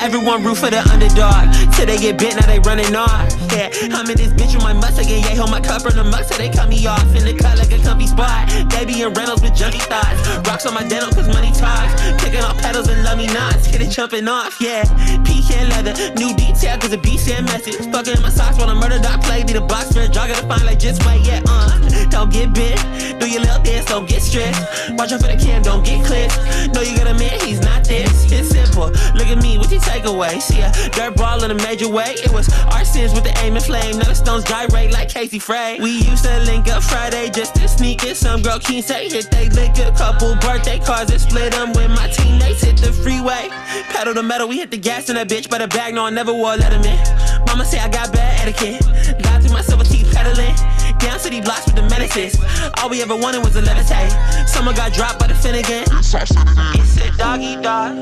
Everyone 0.00 0.42
root 0.42 0.56
for 0.56 0.70
the 0.70 0.80
underdog. 0.88 1.52
Till 1.76 1.84
they 1.84 1.98
get 1.98 2.16
bit, 2.16 2.34
now 2.34 2.46
they 2.46 2.58
running 2.60 2.96
off. 2.96 3.28
Yeah, 3.52 3.68
I'm 3.92 4.08
in 4.08 4.16
this 4.16 4.32
bitch 4.32 4.56
with 4.56 4.64
my 4.64 4.72
mustang 4.72 5.12
and 5.12 5.20
yeah, 5.20 5.36
hold 5.36 5.50
my 5.50 5.60
cup 5.60 5.82
from 5.82 5.92
the 5.92 6.04
mug, 6.04 6.24
so 6.24 6.40
they 6.40 6.48
cut 6.48 6.70
me 6.70 6.80
off 6.86 7.04
in 7.14 7.24
the 7.28 7.36
cut 7.36 7.58
like 7.58 7.70
a 7.70 7.78
comfy 7.84 8.06
spot. 8.06 8.48
Baby 8.70 9.02
and 9.02 9.14
Reynolds 9.14 9.42
with 9.42 9.54
junkie 9.54 9.84
thoughts. 9.84 10.16
Rocks 10.48 10.64
on 10.64 10.72
my 10.72 10.88
dental 10.88 11.12
cause 11.12 11.28
money 11.28 11.52
talks. 11.52 12.00
Kicking 12.16 12.40
off 12.40 12.56
pedals 12.64 12.88
and 12.88 13.04
love 13.04 13.18
me 13.18 13.26
knots. 13.28 13.68
Get 13.68 13.82
it 13.82 13.90
jumping 13.90 14.26
off, 14.26 14.56
yeah. 14.60 14.88
Pecan 15.20 15.68
leather, 15.68 15.92
new 16.16 16.32
detail 16.34 16.78
cause 16.80 16.90
the 16.90 16.98
beat 16.98 17.20
send 17.20 17.44
message. 17.44 17.76
Fucking 17.92 18.16
in 18.16 18.22
my 18.22 18.30
socks 18.30 18.56
while 18.56 18.70
a 18.70 18.74
murder 18.74 18.98
dog 18.98 19.20
play. 19.20 19.44
Need 19.44 19.56
a 19.56 19.60
box 19.60 19.92
for 19.92 20.00
a 20.00 20.08
jogger 20.08 20.32
to 20.32 20.46
find 20.48 20.64
like 20.64 20.78
just 20.78 21.04
wait, 21.04 21.20
yeah, 21.28 21.44
uh. 21.44 21.76
Don't 22.08 22.32
get 22.32 22.54
bit, 22.54 22.80
do 23.20 23.28
your 23.28 23.40
little 23.40 23.62
dance, 23.62 23.84
don't 23.86 24.08
get 24.08 24.22
stressed. 24.22 24.64
Watch 24.96 25.12
out 25.12 25.20
for 25.20 25.28
the 25.28 25.36
cam, 25.36 25.62
don't 25.62 25.84
get 25.84 26.04
clipped. 26.04 26.36
Know 26.72 26.80
you 26.80 26.96
got 26.96 27.06
a 27.06 27.14
man, 27.14 27.38
he's 27.44 27.60
not 27.60 27.84
this. 27.84 28.32
It's 28.32 28.48
simple. 28.48 28.88
Look 29.14 29.28
at 29.28 29.42
me, 29.42 29.58
what 29.58 29.70
you 29.70 29.78
away? 29.98 30.40
See 30.40 30.60
a 30.60 30.70
dirt 30.90 31.16
ball 31.16 31.42
in 31.44 31.50
a 31.50 31.54
major 31.54 31.88
way. 31.88 32.14
It 32.24 32.32
was 32.32 32.48
our 32.72 32.84
sins 32.84 33.12
with 33.12 33.24
the 33.24 33.36
aim 33.38 33.56
and 33.56 33.64
flame. 33.64 33.98
Now 33.98 34.08
the 34.08 34.14
stones 34.14 34.44
gyrate 34.44 34.92
like 34.92 35.08
Casey 35.08 35.38
Frey. 35.38 35.78
We 35.80 35.90
used 35.90 36.24
to 36.24 36.38
link 36.44 36.68
up 36.68 36.82
Friday 36.82 37.30
just 37.30 37.54
to 37.56 37.68
sneak 37.68 38.04
it. 38.04 38.16
Some 38.16 38.42
girl 38.42 38.58
can't 38.58 38.84
say 38.84 39.08
hit 39.08 39.30
they 39.30 39.48
lick 39.50 39.78
a 39.78 39.92
couple 39.92 40.34
birthday 40.36 40.78
cards 40.78 41.10
and 41.10 41.20
split 41.20 41.52
them 41.52 41.72
with 41.72 41.90
my 41.90 42.08
teammates. 42.08 42.62
Hit 42.62 42.76
the 42.78 42.92
freeway, 42.92 43.48
pedal 43.90 44.14
to 44.14 44.22
metal. 44.22 44.48
We 44.48 44.58
hit 44.58 44.70
the 44.70 44.78
gas 44.78 45.08
in 45.08 45.16
that 45.16 45.28
bitch, 45.28 45.50
but 45.50 45.62
a 45.62 45.68
bag 45.68 45.94
no, 45.94 46.06
I 46.06 46.10
never 46.10 46.32
wore 46.32 46.54
letterman. 46.54 47.46
Mama 47.46 47.64
say 47.64 47.78
I 47.78 47.88
got 47.88 48.12
bad 48.12 48.48
etiquette. 48.48 48.86
Lied 49.24 49.42
through 49.42 49.52
my 49.52 49.62
silver 49.62 49.84
teeth 49.84 50.12
pedaling. 50.14 50.54
Down 51.00 51.18
city 51.18 51.40
blocks 51.40 51.66
with 51.66 51.76
the 51.76 51.82
menaces. 51.82 52.36
All 52.78 52.90
we 52.90 53.02
ever 53.02 53.16
wanted 53.16 53.44
was 53.44 53.56
a 53.56 53.62
levitate. 53.62 54.12
Someone 54.46 54.74
got 54.74 54.92
dropped 54.92 55.18
by 55.18 55.26
the 55.28 55.34
Finnegan. 55.34 55.84
It's 55.88 56.96
a 56.96 57.10
doggy 57.16 57.56
dog. 57.62 57.96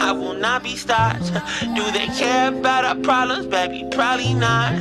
I 0.00 0.12
will 0.12 0.34
not 0.34 0.62
be 0.62 0.76
stopped. 0.76 1.32
Do 1.60 1.90
they 1.92 2.06
care 2.16 2.48
about 2.48 2.84
our 2.84 2.96
problems, 2.96 3.46
baby? 3.46 3.86
Probably 3.90 4.32
not. 4.34 4.72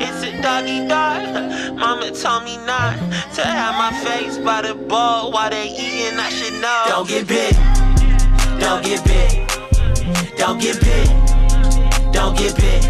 It's 0.00 0.22
a 0.24 0.42
doggy 0.42 0.88
dog. 0.88 1.78
Mama 1.78 2.10
told 2.10 2.44
me 2.44 2.56
not 2.66 2.96
to 3.34 3.42
have 3.42 3.76
my 3.76 3.92
face 4.02 4.38
by 4.38 4.62
the 4.62 4.74
bowl 4.74 5.32
while 5.32 5.50
they 5.50 5.68
eating. 5.68 6.18
I 6.18 6.28
should 6.30 6.54
know. 6.60 6.84
Don't 6.88 7.08
get 7.08 7.26
bit. 7.28 7.54
Don't 8.60 8.84
get 8.84 9.04
bit. 9.04 9.48
Don't 10.36 10.60
get 10.60 10.80
bit. 10.80 11.08
Don't 12.12 12.36
get 12.36 12.56
bit. 12.56 12.82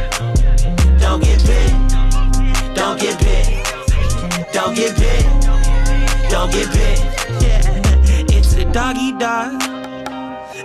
Don't 1.01 1.23
get 1.23 1.45
bit. 1.45 2.75
Don't 2.75 2.99
get 3.01 3.19
bit. 3.19 3.52
Don't 4.63 4.77
get 4.77 4.97
bit. 4.97 5.25
Don't 6.31 6.53
get 6.53 6.73
bit. 6.73 7.01
Yeah, 7.43 8.29
it's 8.31 8.55
a 8.55 8.65
doggy 8.71 9.11
dog. 9.19 9.61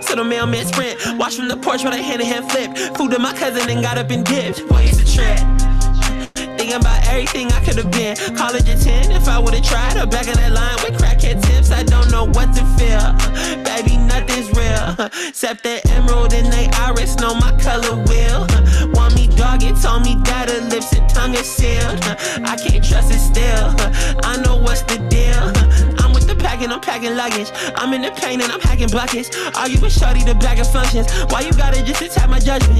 So 0.04 0.14
the 0.14 0.22
mailman 0.22 0.66
sprint. 0.66 1.18
Watch 1.18 1.34
from 1.34 1.48
the 1.48 1.56
porch 1.56 1.82
while 1.82 1.90
they 1.90 2.00
hand 2.00 2.22
in 2.22 2.28
hand 2.28 2.48
flip. 2.48 2.76
Food 2.96 3.10
to 3.10 3.18
my 3.18 3.32
cousin 3.32 3.68
and 3.68 3.82
got 3.82 3.98
up 3.98 4.10
and 4.10 4.24
dipped. 4.24 4.68
Boy, 4.68 4.82
it's 4.84 5.00
a 5.02 5.16
trip. 5.16 5.67
Thinking 6.58 6.74
about 6.74 7.06
everything 7.06 7.52
I 7.52 7.60
could 7.64 7.76
have 7.76 7.90
been. 7.92 8.16
College 8.36 8.68
at 8.68 8.80
10, 8.80 9.12
if 9.12 9.28
I 9.28 9.38
would've 9.38 9.62
tried. 9.62 9.96
Or 9.96 10.06
back 10.06 10.26
in 10.26 10.34
that 10.34 10.50
line 10.50 10.76
with 10.82 11.00
crackhead 11.00 11.40
tips. 11.40 11.70
I 11.70 11.84
don't 11.84 12.10
know 12.10 12.24
what 12.24 12.52
to 12.56 12.64
feel. 12.74 13.14
Baby, 13.62 13.96
nothing's 13.96 14.50
real. 14.58 15.08
Except 15.28 15.62
that 15.62 15.88
emerald 15.90 16.32
in 16.32 16.50
they 16.50 16.68
iris. 16.74 17.14
Know 17.18 17.32
my 17.34 17.52
color 17.62 17.94
will. 18.10 18.44
Want 18.92 19.14
me 19.14 19.28
dog, 19.36 19.62
it 19.62 19.80
told 19.80 20.02
me 20.02 20.16
that 20.24 20.50
her 20.50 20.60
lips 20.68 20.92
and 20.92 21.08
tongue 21.08 21.34
is 21.34 21.46
sealed. 21.46 22.02
I 22.42 22.56
can't 22.56 22.84
trust 22.84 23.12
it 23.14 23.22
still. 23.22 23.70
I 24.24 24.42
know 24.42 24.56
what's 24.56 24.82
the 24.82 24.98
deal. 25.06 25.97
I'm 26.38 26.44
packing, 26.44 26.70
I'm 26.70 26.80
packing 26.80 27.16
luggage. 27.16 27.50
I'm 27.74 27.92
in 27.92 28.02
the 28.02 28.12
pain 28.12 28.40
and 28.40 28.52
I'm 28.52 28.60
hacking 28.60 28.88
buckets. 28.90 29.28
Argue 29.56 29.80
with 29.80 29.92
Shorty, 29.92 30.22
the 30.22 30.36
bag 30.36 30.60
of 30.60 30.70
functions. 30.70 31.10
Why 31.32 31.40
you 31.40 31.52
gotta 31.52 31.82
just 31.82 32.00
attack 32.00 32.30
my 32.30 32.38
judgment? 32.38 32.78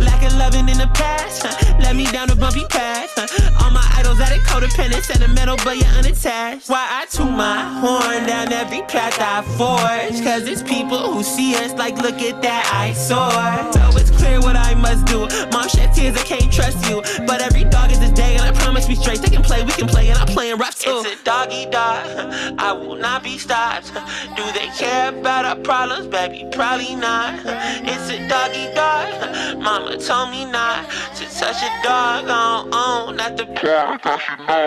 Lack 0.00 0.24
of 0.24 0.32
loving 0.38 0.68
in 0.68 0.78
the 0.78 0.88
past. 0.94 1.44
Let 1.78 1.94
me 1.94 2.06
down 2.10 2.30
a 2.30 2.36
bumpy 2.36 2.64
path. 2.64 3.12
All 3.60 3.70
my 3.70 3.84
idols 3.96 4.16
that 4.16 4.32
are 4.32 4.40
codependent, 4.48 5.02
sentimental, 5.02 5.56
but 5.62 5.76
you're 5.76 5.92
unattached. 5.98 6.70
Why 6.70 6.86
I 6.88 7.04
toot 7.06 7.30
my 7.30 7.60
horn 7.80 8.26
down 8.26 8.50
every 8.50 8.80
path 8.82 9.20
I 9.20 9.42
forge? 9.58 10.24
Cause 10.24 10.48
it's 10.48 10.62
people 10.62 11.12
who 11.12 11.22
see 11.22 11.54
us 11.56 11.74
like, 11.74 11.98
look 11.98 12.22
at 12.22 12.40
that, 12.40 12.64
I 12.72 12.94
soar. 12.94 13.28
So 13.76 14.00
it's 14.00 14.10
clear 14.10 14.40
what 14.40 14.56
I 14.56 14.74
must 14.74 15.04
do. 15.04 15.28
Mom 15.52 15.68
shed 15.68 15.92
tears, 15.92 16.16
I 16.16 16.22
can't 16.24 16.50
trust 16.50 16.88
you. 16.88 17.02
But 17.26 17.42
every 17.42 17.64
dog 17.64 17.92
is 17.92 17.98
his 17.98 18.12
day, 18.12 18.36
and 18.36 18.42
I 18.42 18.52
promise 18.52 18.88
we 18.88 18.94
straight. 18.94 19.20
They 19.20 19.28
can 19.28 19.42
play, 19.42 19.62
we 19.64 19.72
can 19.72 19.86
play, 19.86 20.08
and 20.08 20.18
I'm 20.18 20.28
playing 20.28 20.56
rough 20.56 20.78
too. 20.78 21.02
It's 21.04 21.20
a 21.20 21.24
doggy 21.24 21.66
dog, 21.66 22.32
I 22.58 22.72
will 22.86 22.96
not 22.96 23.22
be 23.22 23.38
stopped. 23.38 23.92
Do 24.36 24.44
they 24.52 24.68
care 24.76 25.08
about 25.08 25.44
our 25.44 25.56
problems, 25.56 26.06
baby? 26.06 26.48
Probably 26.52 26.94
not. 26.94 27.40
It's 27.44 28.08
a 28.10 28.28
doggy 28.28 28.72
dog, 28.74 29.58
mama 29.60 29.96
told 29.98 30.30
me 30.30 30.44
not 30.44 30.88
to 31.16 31.24
touch 31.24 31.62
a 31.62 31.82
dog 31.82 32.28
on 32.28 32.72
own, 32.72 33.16
not 33.16 33.36
the 33.36 33.46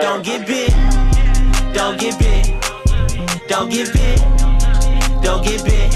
Don't 0.00 0.24
get 0.24 0.46
bit, 0.46 0.70
don't 1.74 1.98
get 1.98 2.18
bit, 2.18 2.46
don't 3.48 3.70
get 3.70 3.92
bit, 3.92 4.18
don't 5.22 5.42
get 5.44 5.64
bit, 5.64 5.90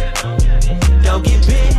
don't 1.03 1.25
get 1.25 1.47
bit, 1.47 1.75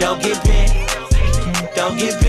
don't 0.00 0.22
get 0.22 0.42
bit, 0.44 1.74
don't 1.74 1.98
get 1.98 2.20
bit, 2.20 2.23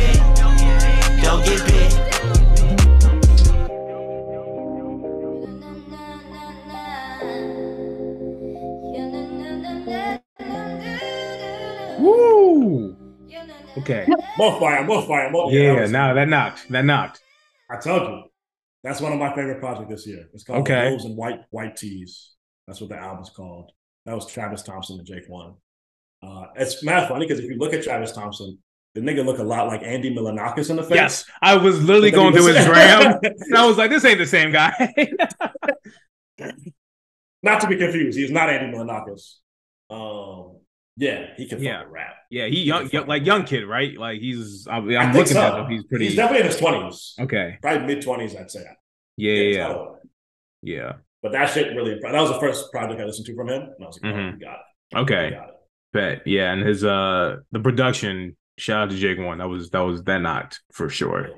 Okay. 13.77 14.07
Both 14.37 14.59
fire, 14.59 14.85
both 14.85 15.07
fire, 15.07 15.31
both. 15.31 15.51
Yeah, 15.53 15.73
that 15.75 15.81
was- 15.81 15.91
now 15.91 16.13
that 16.13 16.27
knocked. 16.27 16.69
That 16.69 16.85
knocked. 16.85 17.21
I 17.69 17.77
told 17.77 18.03
you. 18.03 18.23
That's 18.83 19.01
one 19.01 19.11
of 19.11 19.17
my 19.19 19.33
favorite 19.33 19.59
projects 19.59 19.89
this 19.89 20.07
year. 20.07 20.27
It's 20.33 20.43
called 20.43 20.59
Okay. 20.61 20.89
Rose 20.91 21.05
and 21.05 21.17
White 21.17 21.39
White 21.49 21.75
Tees. 21.75 22.33
That's 22.67 22.79
what 22.79 22.89
the 22.89 22.97
album's 22.97 23.31
called. 23.31 23.71
That 24.05 24.13
was 24.13 24.27
Travis 24.31 24.61
Thompson 24.61 24.99
and 24.99 25.07
Jake 25.07 25.27
One. 25.27 25.55
Uh, 26.21 26.45
it's 26.55 26.83
mad 26.83 27.07
funny 27.09 27.25
because 27.25 27.43
if 27.43 27.49
you 27.49 27.57
look 27.57 27.73
at 27.73 27.83
Travis 27.83 28.11
Thompson, 28.11 28.59
the 28.93 29.01
nigga 29.01 29.25
look 29.25 29.39
a 29.39 29.43
lot 29.43 29.67
like 29.67 29.81
Andy 29.83 30.13
Milonakis 30.15 30.69
in 30.69 30.75
the 30.75 30.83
face. 30.83 30.95
Yes, 30.95 31.25
I 31.41 31.57
was 31.57 31.83
literally 31.83 32.11
going 32.11 32.33
through 32.33 32.53
his 32.53 32.65
gram, 32.65 33.19
and 33.23 33.55
I 33.57 33.65
was 33.65 33.77
like, 33.77 33.89
"This 33.89 34.05
ain't 34.05 34.19
the 34.19 34.25
same 34.27 34.51
guy." 34.51 34.71
Not 37.43 37.61
to 37.61 37.67
be 37.67 37.75
confused, 37.77 38.17
he's 38.17 38.31
not 38.31 38.49
Andy 38.49 38.75
Milonakis. 38.75 39.35
Um, 39.89 40.57
yeah, 40.97 41.27
he 41.37 41.47
can 41.47 41.61
Yeah. 41.61 41.83
rap. 41.89 42.15
yeah, 42.29 42.47
he 42.47 42.63
young, 42.63 42.89
young, 42.89 43.07
like 43.07 43.25
young 43.25 43.43
kid, 43.45 43.65
right? 43.65 43.97
Like 43.97 44.19
he's. 44.21 44.67
I'm, 44.69 44.89
I 44.89 44.97
I'm 44.97 45.13
looking 45.13 45.33
so. 45.33 45.41
at 45.41 45.59
him. 45.59 45.69
He's 45.69 45.83
pretty. 45.83 46.05
He's 46.07 46.15
definitely 46.15 46.41
in 46.41 46.47
his 46.51 46.57
twenties, 46.57 47.15
okay. 47.19 47.57
probably 47.61 47.87
mid 47.87 48.03
twenties, 48.03 48.35
I'd 48.35 48.49
say. 48.51 48.63
Yeah, 49.17 49.33
yeah, 49.33 49.57
yeah. 49.57 49.85
yeah. 50.61 50.93
But 51.21 51.31
that 51.33 51.49
shit 51.49 51.75
really. 51.75 51.99
That 52.01 52.13
was 52.13 52.29
the 52.31 52.39
first 52.39 52.71
project 52.71 52.99
I 53.01 53.05
listened 53.05 53.25
to 53.27 53.35
from 53.35 53.49
him, 53.49 53.61
and 53.63 53.73
I 53.83 53.85
was 53.85 53.99
like, 54.01 54.13
oh, 54.13 54.17
Mhm. 54.17 54.33
we 54.33 54.39
got 54.39 54.55
it. 54.93 54.97
Okay. 54.97 55.29
got 55.31 55.49
it. 55.49 55.55
Bet. 55.93 56.27
Yeah, 56.27 56.51
and 56.53 56.61
his 56.65 56.83
uh 56.83 57.37
the 57.51 57.59
production. 57.59 58.35
Shout 58.57 58.83
out 58.83 58.89
to 58.91 58.95
Jake 58.97 59.17
One. 59.19 59.39
That 59.39 59.49
was 59.49 59.69
that 59.71 59.79
was 59.81 60.01
that 60.03 60.19
knocked 60.19 60.61
for 60.71 60.87
sure. 60.89 61.29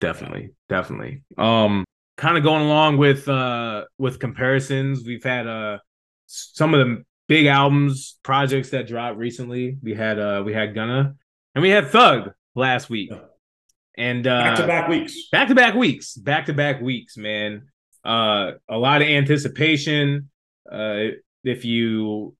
Definitely, 0.00 0.50
definitely. 0.68 1.22
Um, 1.36 1.84
kind 2.16 2.36
of 2.36 2.42
going 2.44 2.62
along 2.62 2.96
with 2.98 3.28
uh 3.28 3.84
with 3.98 4.18
comparisons. 4.18 5.04
We've 5.04 5.22
had 5.24 5.46
uh 5.46 5.78
some 6.26 6.74
of 6.74 6.80
the 6.86 7.04
big 7.30 7.46
albums 7.46 8.18
projects 8.24 8.70
that 8.70 8.88
dropped 8.88 9.16
recently. 9.16 9.78
We 9.82 9.94
had 9.94 10.18
uh 10.18 10.42
we 10.44 10.52
had 10.52 10.74
Gunna 10.74 11.14
and 11.54 11.62
we 11.62 11.70
had 11.70 11.86
Thug 11.86 12.32
last 12.56 12.90
week, 12.90 13.12
and 13.96 14.26
uh 14.26 14.42
Back 14.42 14.56
to 14.58 14.66
back 14.66 14.88
weeks. 14.88 15.14
back 15.30 15.46
to 15.48 15.54
back 15.54 15.74
weeks, 15.74 16.14
back 16.14 16.46
to 16.46 16.52
back 16.52 16.80
weeks, 16.82 17.16
man. 17.16 17.68
Uh, 18.04 18.52
a 18.68 18.76
lot 18.76 19.00
of 19.02 19.08
anticipation. 19.08 20.28
Uh, 20.70 21.14
if 21.44 21.64
you, 21.64 22.34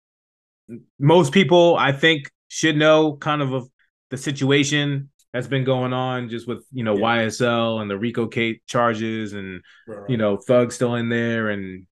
most 0.98 1.32
people, 1.32 1.76
I 1.76 1.92
think, 1.92 2.28
should 2.48 2.76
know 2.76 3.14
kind 3.16 3.42
of 3.42 3.52
of 3.52 3.68
the 4.10 4.16
situation 4.16 5.10
that's 5.32 5.46
been 5.46 5.62
going 5.64 5.92
on, 5.92 6.28
just 6.30 6.48
with 6.48 6.64
you 6.72 6.82
know 6.82 6.96
Yeah. 6.96 7.18
YSL 7.26 7.80
and 7.80 7.88
the 7.90 7.96
RICO 7.98 8.26
case 8.26 8.58
charges, 8.66 9.34
and 9.34 9.62
you 10.08 10.16
know 10.16 10.36
Thug 10.36 10.72
still 10.72 10.96
in 10.96 11.08
there, 11.10 11.50
and 11.50 11.86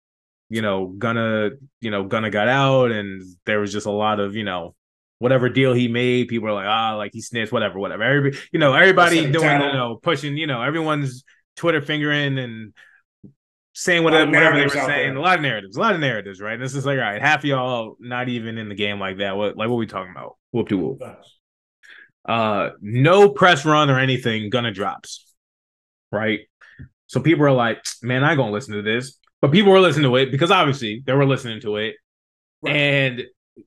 you 0.49 0.63
know 0.63 0.87
Gunna, 0.87 1.51
you 1.81 1.91
know 1.91 2.05
Gunna 2.05 2.31
got 2.31 2.49
out, 2.49 2.91
and 2.91 3.23
there 3.47 3.61
was 3.61 3.73
just 3.73 3.87
a 3.87 3.91
lot 3.91 4.21
of 4.21 4.35
you 4.37 4.45
know 4.45 4.75
whatever 5.19 5.49
deal 5.49 5.73
he 5.75 5.89
made, 5.89 6.29
people 6.29 6.49
are 6.49 6.53
like, 6.53 6.67
ah, 6.67 6.95
like 6.97 7.13
he 7.13 7.21
snitched, 7.21 7.53
whatever, 7.53 7.79
whatever. 7.79 8.03
Everybody, 8.03 8.39
you 8.53 8.59
know, 8.59 8.75
everybody 8.75 9.17
Second 9.17 9.33
doing, 9.33 9.61
you 9.61 9.73
know, 9.73 9.99
pushing, 10.03 10.37
you 10.37 10.47
know, 10.47 10.63
everyone's 10.63 11.25
Twitter 11.57 11.81
fingering 11.81 12.39
and 12.39 12.73
saying 13.75 14.05
whatever, 14.05 14.31
whatever 14.31 14.57
they 14.57 14.63
were 14.65 14.69
saying. 14.69 14.87
there. 14.87 15.17
A 15.17 15.21
lot 15.21 15.37
of 15.37 15.43
narratives, 15.43 15.77
a 15.77 15.81
lot 15.81 15.95
of 15.95 16.01
narratives, 16.01 16.41
right? 16.41 16.55
And 16.55 16.63
this 16.63 16.75
is 16.75 16.87
like, 16.87 16.99
all 16.99 17.05
right, 17.05 17.21
half 17.21 17.41
of 17.41 17.45
y'all 17.47 17.97
not 18.01 18.29
even 18.29 18.59
in 18.59 18.69
the 18.69 18.75
game 18.75 19.01
like 19.01 19.19
that. 19.19 19.37
What, 19.37 19.57
like, 19.57 19.69
what 19.69 19.77
we 19.77 19.87
talking 19.87 20.13
about? 20.13 20.37
Whoop 20.53 20.69
de 20.69 20.77
whoop. 20.77 21.03
Uh, 22.25 22.71
no 22.81 23.29
press 23.29 23.65
run 23.65 23.91
or 23.91 23.99
anything. 23.99 24.51
Gunna 24.51 24.71
drops, 24.71 25.25
right? 26.13 26.41
So 27.07 27.21
people 27.21 27.45
are 27.45 27.53
like, 27.53 27.85
man, 28.03 28.23
I 28.23 28.35
gonna 28.35 28.53
listen 28.53 28.75
to 28.75 28.83
this. 28.83 29.19
But 29.41 29.53
people 29.53 29.71
were 29.73 29.81
listening 29.81 30.11
to 30.11 30.17
it 30.17 30.31
because 30.33 30.51
obviously 30.51 31.03
they 31.07 31.13
were 31.13 31.27
listening 31.27 31.61
to 31.63 31.77
it, 31.77 31.95
Right. 32.63 32.75
and 32.77 33.23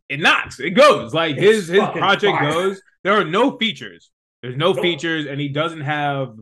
it 0.09 0.19
knocks. 0.19 0.59
It 0.59 0.71
goes 0.71 1.13
like 1.13 1.37
It's 1.37 1.41
his 1.41 1.67
his 1.69 1.79
project 1.79 2.37
fire. 2.37 2.51
goes. 2.51 2.81
There 3.03 3.13
are 3.13 3.23
no 3.23 3.57
features. 3.57 4.11
There's 4.41 4.57
no 4.57 4.73
features, 4.73 5.25
and 5.27 5.39
he 5.39 5.49
doesn't 5.49 5.81
have 5.81 6.33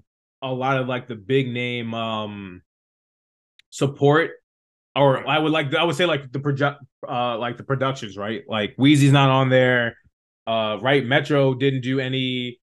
a 0.41 0.51
lot 0.51 0.77
of 0.77 0.87
like 0.87 1.07
the 1.07 1.15
big 1.15 1.49
name 1.51 1.93
um 1.93 2.61
support. 3.69 4.31
Or 4.95 5.13
Right. 5.15 5.27
I 5.27 5.39
would 5.39 5.51
like 5.51 5.73
I 5.75 5.83
would 5.83 5.95
say 5.95 6.05
like 6.05 6.31
the 6.31 6.39
project 6.39 6.81
uh 7.07 7.37
like 7.37 7.57
the 7.57 7.63
productions, 7.63 8.17
right? 8.17 8.43
Like 8.47 8.75
Wheezy's 8.77 9.11
not 9.11 9.29
on 9.29 9.49
there. 9.49 9.97
Uh 10.47 10.77
right, 10.81 11.05
Metro 11.05 11.53
didn't 11.53 11.81
do 11.81 11.99
any 11.99 12.59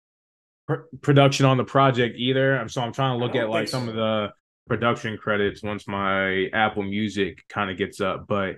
pr- 0.68 0.86
production 1.00 1.46
on 1.46 1.56
the 1.56 1.64
project 1.64 2.16
either. 2.18 2.56
I'm 2.56 2.68
so 2.68 2.80
I'm 2.82 2.92
trying 2.92 3.18
to 3.18 3.24
look 3.24 3.34
at 3.34 3.48
like 3.50 3.62
think 3.62 3.68
some 3.70 3.88
of 3.88 3.94
the 3.96 4.32
production 4.66 5.18
credits 5.18 5.62
once 5.62 5.86
my 5.86 6.48
Apple 6.52 6.82
Music 6.82 7.42
kind 7.48 7.70
of 7.70 7.76
gets 7.76 8.00
up, 8.00 8.26
but 8.26 8.56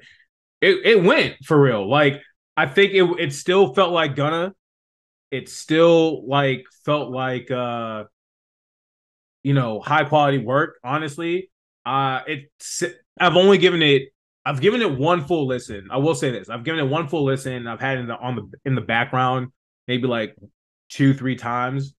it 0.60 0.78
it 0.84 1.02
went 1.02 1.36
for 1.44 1.60
real. 1.60 1.88
Like 1.88 2.20
I 2.56 2.66
think 2.66 2.92
it 2.92 3.04
it 3.18 3.32
still 3.32 3.74
felt 3.74 3.92
like 3.92 4.16
Gunna. 4.16 4.54
It 5.30 5.48
still 5.48 6.26
like 6.28 6.64
felt 6.84 7.10
like 7.10 7.50
uh 7.50 8.04
you 9.42 9.54
know 9.54 9.80
high 9.80 10.04
quality 10.04 10.38
work. 10.38 10.76
Honestly, 10.84 11.50
uh 11.84 12.20
it's 12.26 12.82
I've 13.18 13.36
only 13.36 13.58
given 13.58 13.82
it 13.82 14.10
I've 14.44 14.60
given 14.60 14.82
it 14.82 14.98
one 14.98 15.24
full 15.24 15.46
listen. 15.46 15.88
I 15.90 15.96
will 15.96 16.14
say 16.14 16.30
this: 16.30 16.50
I've 16.50 16.64
given 16.64 16.80
it 16.80 16.88
one 16.88 17.08
full 17.08 17.24
listen. 17.24 17.66
I've 17.66 17.80
had 17.80 17.96
it 17.96 18.02
in 18.02 18.06
the, 18.08 18.16
on 18.16 18.36
the 18.36 18.50
in 18.64 18.74
the 18.74 18.82
background 18.82 19.48
maybe 19.86 20.06
like 20.06 20.36
two 20.88 21.14
three 21.14 21.36
times. 21.36 21.94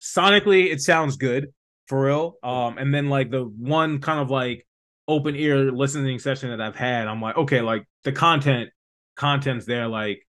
Sonically, 0.00 0.72
it 0.72 0.80
sounds 0.80 1.16
good 1.16 1.52
for 1.86 2.04
real. 2.04 2.36
Um, 2.42 2.78
and 2.78 2.94
then 2.94 3.08
like 3.08 3.30
the 3.30 3.42
one 3.42 4.00
kind 4.00 4.20
of 4.20 4.30
like 4.30 4.66
open 5.08 5.36
ear 5.36 5.70
listening 5.70 6.18
session 6.18 6.50
that 6.50 6.60
I've 6.60 6.76
had, 6.76 7.06
I'm 7.06 7.20
like, 7.20 7.36
okay, 7.36 7.60
like 7.60 7.84
the 8.04 8.12
content, 8.12 8.70
content's 9.16 9.66
there. 9.66 9.88
Like 9.88 10.26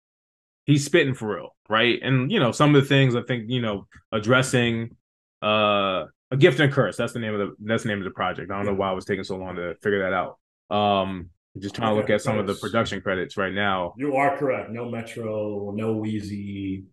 he's 0.64 0.84
spitting 0.84 1.14
for 1.14 1.34
real, 1.34 1.56
right? 1.68 1.98
And 2.02 2.30
you 2.30 2.40
know, 2.40 2.52
some 2.52 2.74
of 2.74 2.82
the 2.82 2.88
things 2.88 3.14
I 3.14 3.22
think 3.22 3.44
you 3.48 3.60
know 3.60 3.86
addressing 4.10 4.96
uh 5.42 6.06
a 6.30 6.36
gift 6.36 6.58
and 6.60 6.70
a 6.70 6.74
curse. 6.74 6.96
That's 6.96 7.12
the 7.12 7.18
name 7.18 7.34
of 7.34 7.40
the 7.40 7.54
that's 7.60 7.82
the 7.82 7.90
name 7.90 7.98
of 7.98 8.04
the 8.04 8.10
project. 8.10 8.50
I 8.50 8.56
don't 8.56 8.66
know 8.66 8.74
why 8.74 8.90
it 8.90 8.94
was 8.94 9.04
taking 9.04 9.24
so 9.24 9.36
long 9.36 9.56
to 9.56 9.74
figure 9.82 10.02
that 10.02 10.12
out. 10.12 10.38
Um, 10.74 11.28
just 11.58 11.74
trying 11.74 11.94
to 11.94 12.00
look 12.00 12.08
at 12.08 12.22
some 12.22 12.38
of 12.38 12.46
the 12.46 12.54
production 12.54 13.02
credits 13.02 13.36
right 13.36 13.52
now. 13.52 13.92
You 13.98 14.16
are 14.16 14.38
correct. 14.38 14.70
No 14.70 14.88
Metro, 14.88 15.70
no 15.72 15.92
Wheezy. 15.92 16.84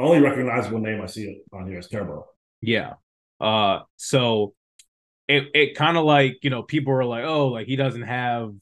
Only 0.00 0.20
recognizable 0.20 0.80
name 0.80 1.00
I 1.00 1.06
see 1.06 1.24
it 1.24 1.44
on 1.52 1.68
here 1.68 1.78
is 1.78 1.86
Turbo. 1.86 2.26
Yeah. 2.60 2.94
Uh 3.40 3.80
so 3.96 4.54
it 5.28 5.48
it 5.54 5.76
kind 5.76 5.96
of 5.96 6.04
like, 6.04 6.38
you 6.42 6.50
know, 6.50 6.62
people 6.62 6.92
are 6.94 7.04
like, 7.04 7.24
"Oh, 7.24 7.48
like 7.48 7.66
he 7.66 7.76
doesn't 7.76 8.02
have, 8.02 8.52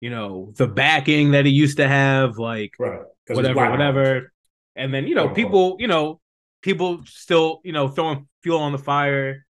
you 0.00 0.10
know, 0.10 0.52
the 0.56 0.66
backing 0.68 1.32
that 1.32 1.46
he 1.46 1.52
used 1.52 1.78
to 1.78 1.88
have 1.88 2.38
like 2.38 2.72
Right. 2.78 3.00
whatever 3.28 3.70
whatever." 3.70 4.32
And 4.76 4.92
then, 4.94 5.06
you 5.06 5.14
know, 5.14 5.28
people, 5.28 5.76
you 5.80 5.88
know, 5.88 6.20
people 6.62 7.02
still, 7.06 7.60
you 7.64 7.72
know, 7.72 7.88
throwing 7.88 8.28
fuel 8.42 8.60
on 8.60 8.72
the 8.72 8.78
fire 8.78 9.46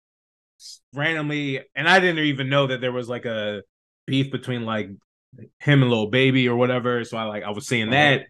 randomly 0.93 1.59
and 1.75 1.87
I 1.89 1.99
didn't 1.99 2.23
even 2.25 2.49
know 2.49 2.67
that 2.67 2.81
there 2.81 2.91
was 2.91 3.09
like 3.09 3.25
a 3.25 3.63
beef 4.05 4.31
between 4.31 4.65
like 4.65 4.89
him 5.59 5.81
and 5.81 5.89
Lil 5.89 6.07
Baby 6.07 6.47
or 6.49 6.55
whatever. 6.55 7.03
So 7.03 7.17
I 7.17 7.23
like 7.23 7.43
I 7.43 7.51
was 7.51 7.67
seeing 7.67 7.89
Uh-huh. 7.89 7.97
that. 7.97 8.25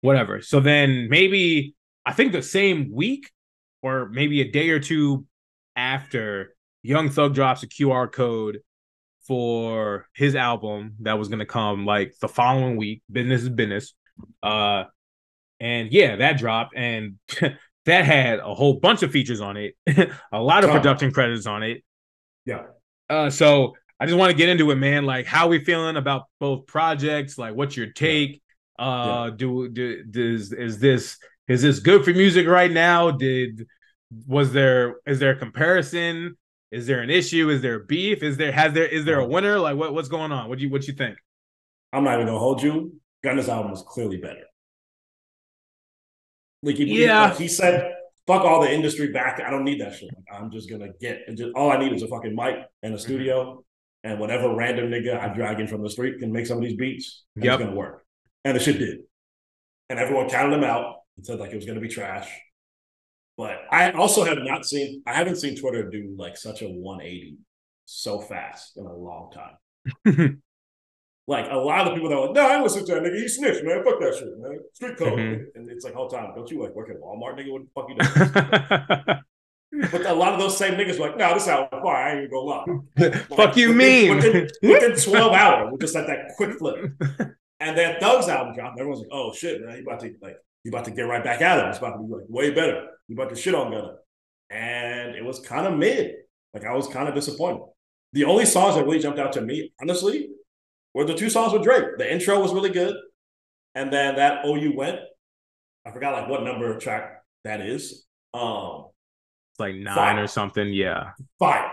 Whatever. 0.00 0.42
So 0.42 0.60
then 0.60 1.08
maybe 1.08 1.74
I 2.04 2.12
think 2.12 2.32
the 2.32 2.42
same 2.42 2.92
week 2.92 3.30
or 3.84 4.08
maybe 4.08 4.40
a 4.40 4.50
day 4.50 4.70
or 4.70 4.80
two 4.80 5.26
after 5.76 6.56
Young 6.82 7.10
Thug 7.10 7.34
drops 7.34 7.62
a 7.62 7.68
QR 7.68 8.10
code 8.10 8.60
for 9.26 10.08
his 10.14 10.34
album 10.34 10.94
that 11.00 11.18
was 11.18 11.28
gonna 11.28 11.46
come 11.46 11.84
like 11.84 12.14
the 12.20 12.28
following 12.28 12.76
week. 12.76 13.02
Business 13.12 13.42
is 13.42 13.50
business. 13.50 13.92
Uh 14.42 14.84
and 15.60 15.92
yeah, 15.92 16.16
that 16.16 16.38
dropped 16.38 16.74
and 16.74 17.16
that 17.84 18.04
had 18.06 18.38
a 18.38 18.54
whole 18.54 18.80
bunch 18.80 19.02
of 19.02 19.10
features 19.10 19.42
on 19.42 19.58
it, 19.58 19.74
a 20.32 20.40
lot 20.40 20.64
of 20.64 20.70
production 20.70 21.12
credits 21.12 21.46
on 21.46 21.62
it. 21.62 21.84
Yeah. 22.46 22.62
Uh, 23.10 23.28
so 23.28 23.74
I 24.00 24.06
just 24.06 24.16
want 24.16 24.30
to 24.30 24.36
get 24.36 24.48
into 24.48 24.70
it, 24.70 24.76
man. 24.76 25.04
Like, 25.04 25.26
how 25.26 25.48
we 25.48 25.62
feeling 25.62 25.96
about 25.96 26.24
both 26.40 26.66
projects? 26.66 27.36
Like, 27.36 27.54
what's 27.54 27.76
your 27.76 27.88
take? 27.88 28.42
Uh, 28.78 29.30
do 29.30 29.68
do 29.68 30.02
does 30.04 30.52
is 30.52 30.78
this 30.78 31.18
is 31.48 31.62
this 31.62 31.78
good 31.80 32.04
for 32.04 32.10
music 32.10 32.46
right 32.46 32.70
now? 32.70 33.10
Did 33.10 33.66
was 34.26 34.52
there 34.52 34.96
is 35.06 35.18
there 35.18 35.32
a 35.32 35.36
comparison? 35.36 36.36
Is 36.70 36.86
there 36.86 37.00
an 37.00 37.10
issue? 37.10 37.50
Is 37.50 37.62
there 37.62 37.80
beef? 37.80 38.22
Is 38.22 38.36
there 38.36 38.52
has 38.52 38.72
there 38.72 38.86
is 38.86 39.04
there 39.04 39.18
a 39.20 39.26
winner? 39.26 39.58
Like, 39.58 39.76
what 39.76 39.94
what's 39.94 40.08
going 40.08 40.32
on? 40.32 40.48
What 40.48 40.58
do 40.58 40.64
you 40.64 40.70
what 40.70 40.86
you 40.86 40.94
think? 40.94 41.16
I'm 41.92 42.04
not 42.04 42.14
even 42.14 42.26
gonna 42.26 42.38
hold 42.38 42.62
you. 42.62 42.94
Gunna's 43.22 43.48
album 43.48 43.70
was 43.70 43.82
clearly 43.82 44.16
better. 44.18 44.42
Like 46.62 46.76
he, 46.76 47.04
Yeah. 47.04 47.24
like 47.28 47.36
he 47.36 47.48
said, 47.48 47.92
"Fuck 48.26 48.42
all 48.42 48.60
the 48.62 48.72
industry 48.72 49.08
back. 49.12 49.40
I 49.40 49.50
don't 49.50 49.64
need 49.64 49.80
that 49.80 49.94
shit. 49.94 50.10
I'm 50.32 50.50
just 50.50 50.68
gonna 50.70 50.88
get. 51.00 51.20
Just, 51.36 51.50
all 51.54 51.70
I 51.70 51.78
need 51.78 51.92
is 51.92 52.02
a 52.02 52.08
fucking 52.08 52.34
mic 52.34 52.56
and 52.82 52.94
a 52.94 52.98
studio, 52.98 53.64
and 54.02 54.18
whatever 54.18 54.54
random 54.54 54.90
nigga 54.90 55.18
I 55.18 55.28
drag 55.34 55.60
in 55.60 55.66
from 55.66 55.82
the 55.82 55.90
street 55.90 56.18
can 56.18 56.32
make 56.32 56.46
some 56.46 56.56
of 56.58 56.64
these 56.64 56.76
beats. 56.76 57.24
Yep. 57.36 57.44
It's 57.60 57.64
gonna 57.64 57.76
work. 57.76 58.04
And 58.44 58.56
the 58.56 58.60
shit 58.60 58.78
did. 58.78 59.00
And 59.90 59.98
everyone 59.98 60.28
counted 60.28 60.56
him 60.56 60.64
out 60.64 60.96
and 61.16 61.26
said 61.26 61.38
like 61.38 61.52
it 61.52 61.56
was 61.56 61.66
gonna 61.66 61.80
be 61.80 61.88
trash. 61.88 62.30
But 63.36 63.62
I 63.70 63.90
also 63.92 64.24
have 64.24 64.38
not 64.38 64.64
seen. 64.64 65.02
I 65.06 65.14
haven't 65.14 65.36
seen 65.36 65.56
Twitter 65.56 65.90
do 65.90 66.14
like 66.16 66.36
such 66.36 66.62
a 66.62 66.68
180 66.68 67.38
so 67.84 68.20
fast 68.20 68.76
in 68.76 68.86
a 68.86 68.92
long 68.92 69.32
time. 69.32 70.40
Like 71.26 71.46
a 71.50 71.56
lot 71.56 71.86
of 71.86 71.94
people 71.94 72.10
that 72.10 72.16
are 72.16 72.26
like, 72.26 72.34
no, 72.34 72.46
I 72.46 72.60
listen 72.60 72.84
to 72.84 72.94
that 72.94 73.02
nigga. 73.02 73.16
He 73.16 73.28
snitched, 73.28 73.64
man. 73.64 73.82
Fuck 73.82 73.98
that 74.00 74.14
shit, 74.14 74.28
man. 74.38 74.58
Street 74.74 74.96
code. 74.98 75.18
Mhm. 75.18 75.44
And 75.54 75.70
it's 75.70 75.84
like, 75.84 75.94
whole 75.94 76.08
time, 76.08 76.32
don't 76.34 76.50
you 76.50 76.62
like 76.62 76.74
work 76.74 76.90
at 76.90 77.00
Walmart, 77.00 77.38
nigga? 77.38 77.50
What 77.50 77.62
the 77.62 77.70
fuck 77.74 77.88
you 77.88 79.80
doing? 79.80 79.90
but 79.90 80.06
a 80.06 80.12
lot 80.12 80.34
of 80.34 80.38
those 80.38 80.56
same 80.56 80.74
niggas 80.74 80.98
were 80.98 81.06
like, 81.06 81.16
no, 81.16 81.32
this 81.32 81.48
album 81.48 81.80
fire. 81.80 81.96
I 81.96 82.10
ain't 82.10 82.18
even 82.18 82.30
gonna 82.30 82.44
lie. 82.44 83.18
Fuck 83.36 83.56
you, 83.56 83.68
within, 83.68 83.76
mean? 83.78 84.16
Within, 84.16 84.50
within 84.62 84.96
12 84.96 85.32
hours, 85.32 85.72
we 85.72 85.78
just 85.78 85.94
like 85.94 86.06
that 86.08 86.32
quick 86.36 86.58
flip. 86.58 86.92
And 87.60 87.78
then 87.78 87.98
Thug's 88.00 88.28
album 88.28 88.54
dropped. 88.54 88.78
Everyone's 88.78 89.00
like, 89.00 89.10
oh 89.12 89.32
shit, 89.32 89.64
man. 89.64 89.76
He 89.76 89.82
about 89.82 90.00
to 90.00 90.14
like, 90.20 90.36
he 90.64 90.70
about 90.70 90.86
to 90.86 90.90
get 90.90 91.02
right 91.02 91.22
back 91.22 91.40
at 91.42 91.58
him. 91.58 91.66
It's 91.68 91.78
about 91.78 91.92
to 91.98 92.02
be 92.02 92.12
like 92.12 92.24
way 92.28 92.50
better. 92.50 92.88
He 93.06 93.14
about 93.14 93.28
to 93.28 93.36
shit 93.36 93.54
on 93.54 93.70
Gunna. 93.70 93.96
And 94.50 95.14
it 95.14 95.24
was 95.24 95.40
kind 95.40 95.66
of 95.66 95.78
mid. 95.78 96.14
Like 96.54 96.64
I 96.64 96.72
was 96.72 96.88
kind 96.88 97.08
of 97.08 97.14
disappointed. 97.14 97.62
The 98.14 98.24
only 98.24 98.46
songs 98.46 98.76
that 98.76 98.84
really 98.84 98.98
jumped 98.98 99.18
out 99.18 99.32
to 99.34 99.40
me, 99.40 99.72
honestly, 99.80 100.30
were 100.94 101.04
the 101.04 101.14
two 101.14 101.28
songs 101.28 101.52
with 101.52 101.62
Drake. 101.62 101.98
The 101.98 102.10
intro 102.10 102.40
was 102.40 102.52
really 102.52 102.70
good. 102.70 102.96
And 103.74 103.92
then 103.92 104.16
that 104.16 104.40
Oh 104.44 104.54
U 104.54 104.74
Went, 104.76 105.00
I 105.84 105.90
forgot 105.90 106.14
like 106.14 106.28
what 106.28 106.42
number 106.44 106.72
of 106.72 106.80
track 106.82 107.22
that 107.44 107.60
is. 107.60 108.06
Um, 108.32 108.86
it's 109.52 109.60
like 109.60 109.74
nine 109.74 109.94
Fire. 109.94 110.24
or 110.24 110.26
something. 110.26 110.72
Yeah. 110.72 111.10
fire. 111.38 111.70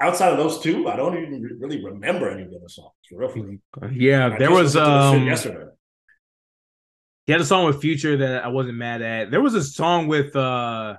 Outside 0.00 0.32
of 0.32 0.38
those 0.38 0.60
two, 0.60 0.88
I 0.88 0.96
don't 0.96 1.16
even 1.16 1.58
really 1.60 1.82
remember 1.82 2.28
any 2.28 2.42
of 2.42 2.50
the 2.50 2.56
other 2.56 2.68
songs. 2.68 2.90
For 3.08 3.18
real, 3.18 3.28
for 3.28 3.38
real. 3.40 3.92
Yeah. 3.92 4.26
I 4.34 4.38
There 4.38 4.50
was 4.50 4.74
listened 4.74 4.84
to 4.84 4.90
the 4.90 5.12
shit 5.12 5.20
um 5.20 5.26
yesterday. 5.26 5.70
He 7.26 7.32
had 7.32 7.40
a 7.40 7.44
song 7.44 7.66
with 7.66 7.80
Future 7.80 8.18
that 8.18 8.44
I 8.44 8.48
wasn't 8.48 8.76
mad 8.76 9.00
at. 9.02 9.30
There 9.30 9.40
was 9.40 9.54
a 9.54 9.62
song 9.62 10.08
with 10.08 10.36
uh 10.36 10.96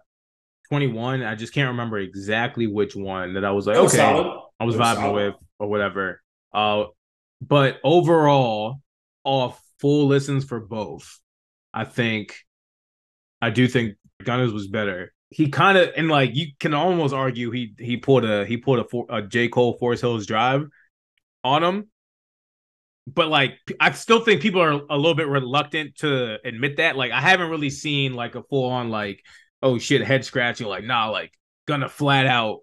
21. 0.69 1.23
I 1.23 1.35
just 1.35 1.53
can't 1.53 1.69
remember 1.69 1.99
exactly 1.99 2.65
which 2.65 2.95
one 2.95 3.35
that 3.35 3.45
I 3.45 3.51
was 3.51 3.67
like, 3.67 3.77
was 3.77 3.93
okay, 3.93 3.97
solid. 3.97 4.41
I 4.59 4.65
was 4.65 4.75
was 4.75 4.87
vibing 4.87 5.01
solid. 5.01 5.13
with 5.13 5.35
or 5.59 5.67
whatever. 5.67 6.21
Uh 6.53 6.85
but 7.41 7.79
overall, 7.83 8.81
off 9.23 9.61
full 9.79 10.07
listens 10.07 10.45
for 10.45 10.59
both, 10.59 11.19
I 11.73 11.83
think 11.83 12.35
I 13.41 13.49
do 13.49 13.67
think 13.67 13.95
Gunna's 14.23 14.53
was 14.53 14.67
better. 14.67 15.13
He 15.29 15.49
kind 15.49 15.77
of 15.77 15.91
and 15.95 16.07
like 16.07 16.35
you 16.35 16.47
can 16.59 16.73
almost 16.73 17.13
argue 17.13 17.51
he 17.51 17.73
he 17.77 17.97
pulled 17.97 18.25
a 18.25 18.45
he 18.45 18.57
pulled 18.57 18.79
a, 18.79 19.15
a 19.15 19.21
J 19.21 19.49
Cole 19.49 19.77
Forest 19.77 20.01
Hills 20.01 20.25
Drive 20.25 20.65
on 21.43 21.63
him, 21.63 21.89
but 23.07 23.27
like 23.29 23.57
I 23.79 23.91
still 23.91 24.19
think 24.19 24.41
people 24.41 24.61
are 24.61 24.71
a 24.71 24.97
little 24.97 25.15
bit 25.15 25.27
reluctant 25.27 25.95
to 25.97 26.39
admit 26.45 26.77
that. 26.77 26.95
Like 26.95 27.11
I 27.11 27.21
haven't 27.21 27.49
really 27.49 27.69
seen 27.69 28.13
like 28.13 28.35
a 28.35 28.43
full 28.43 28.69
on 28.69 28.89
like 28.89 29.23
oh 29.61 29.77
shit 29.77 30.03
head 30.03 30.25
scratching 30.25 30.67
like 30.67 30.83
nah 30.83 31.09
like 31.09 31.31
Gunna 31.67 31.89
flat 31.89 32.25
out 32.25 32.59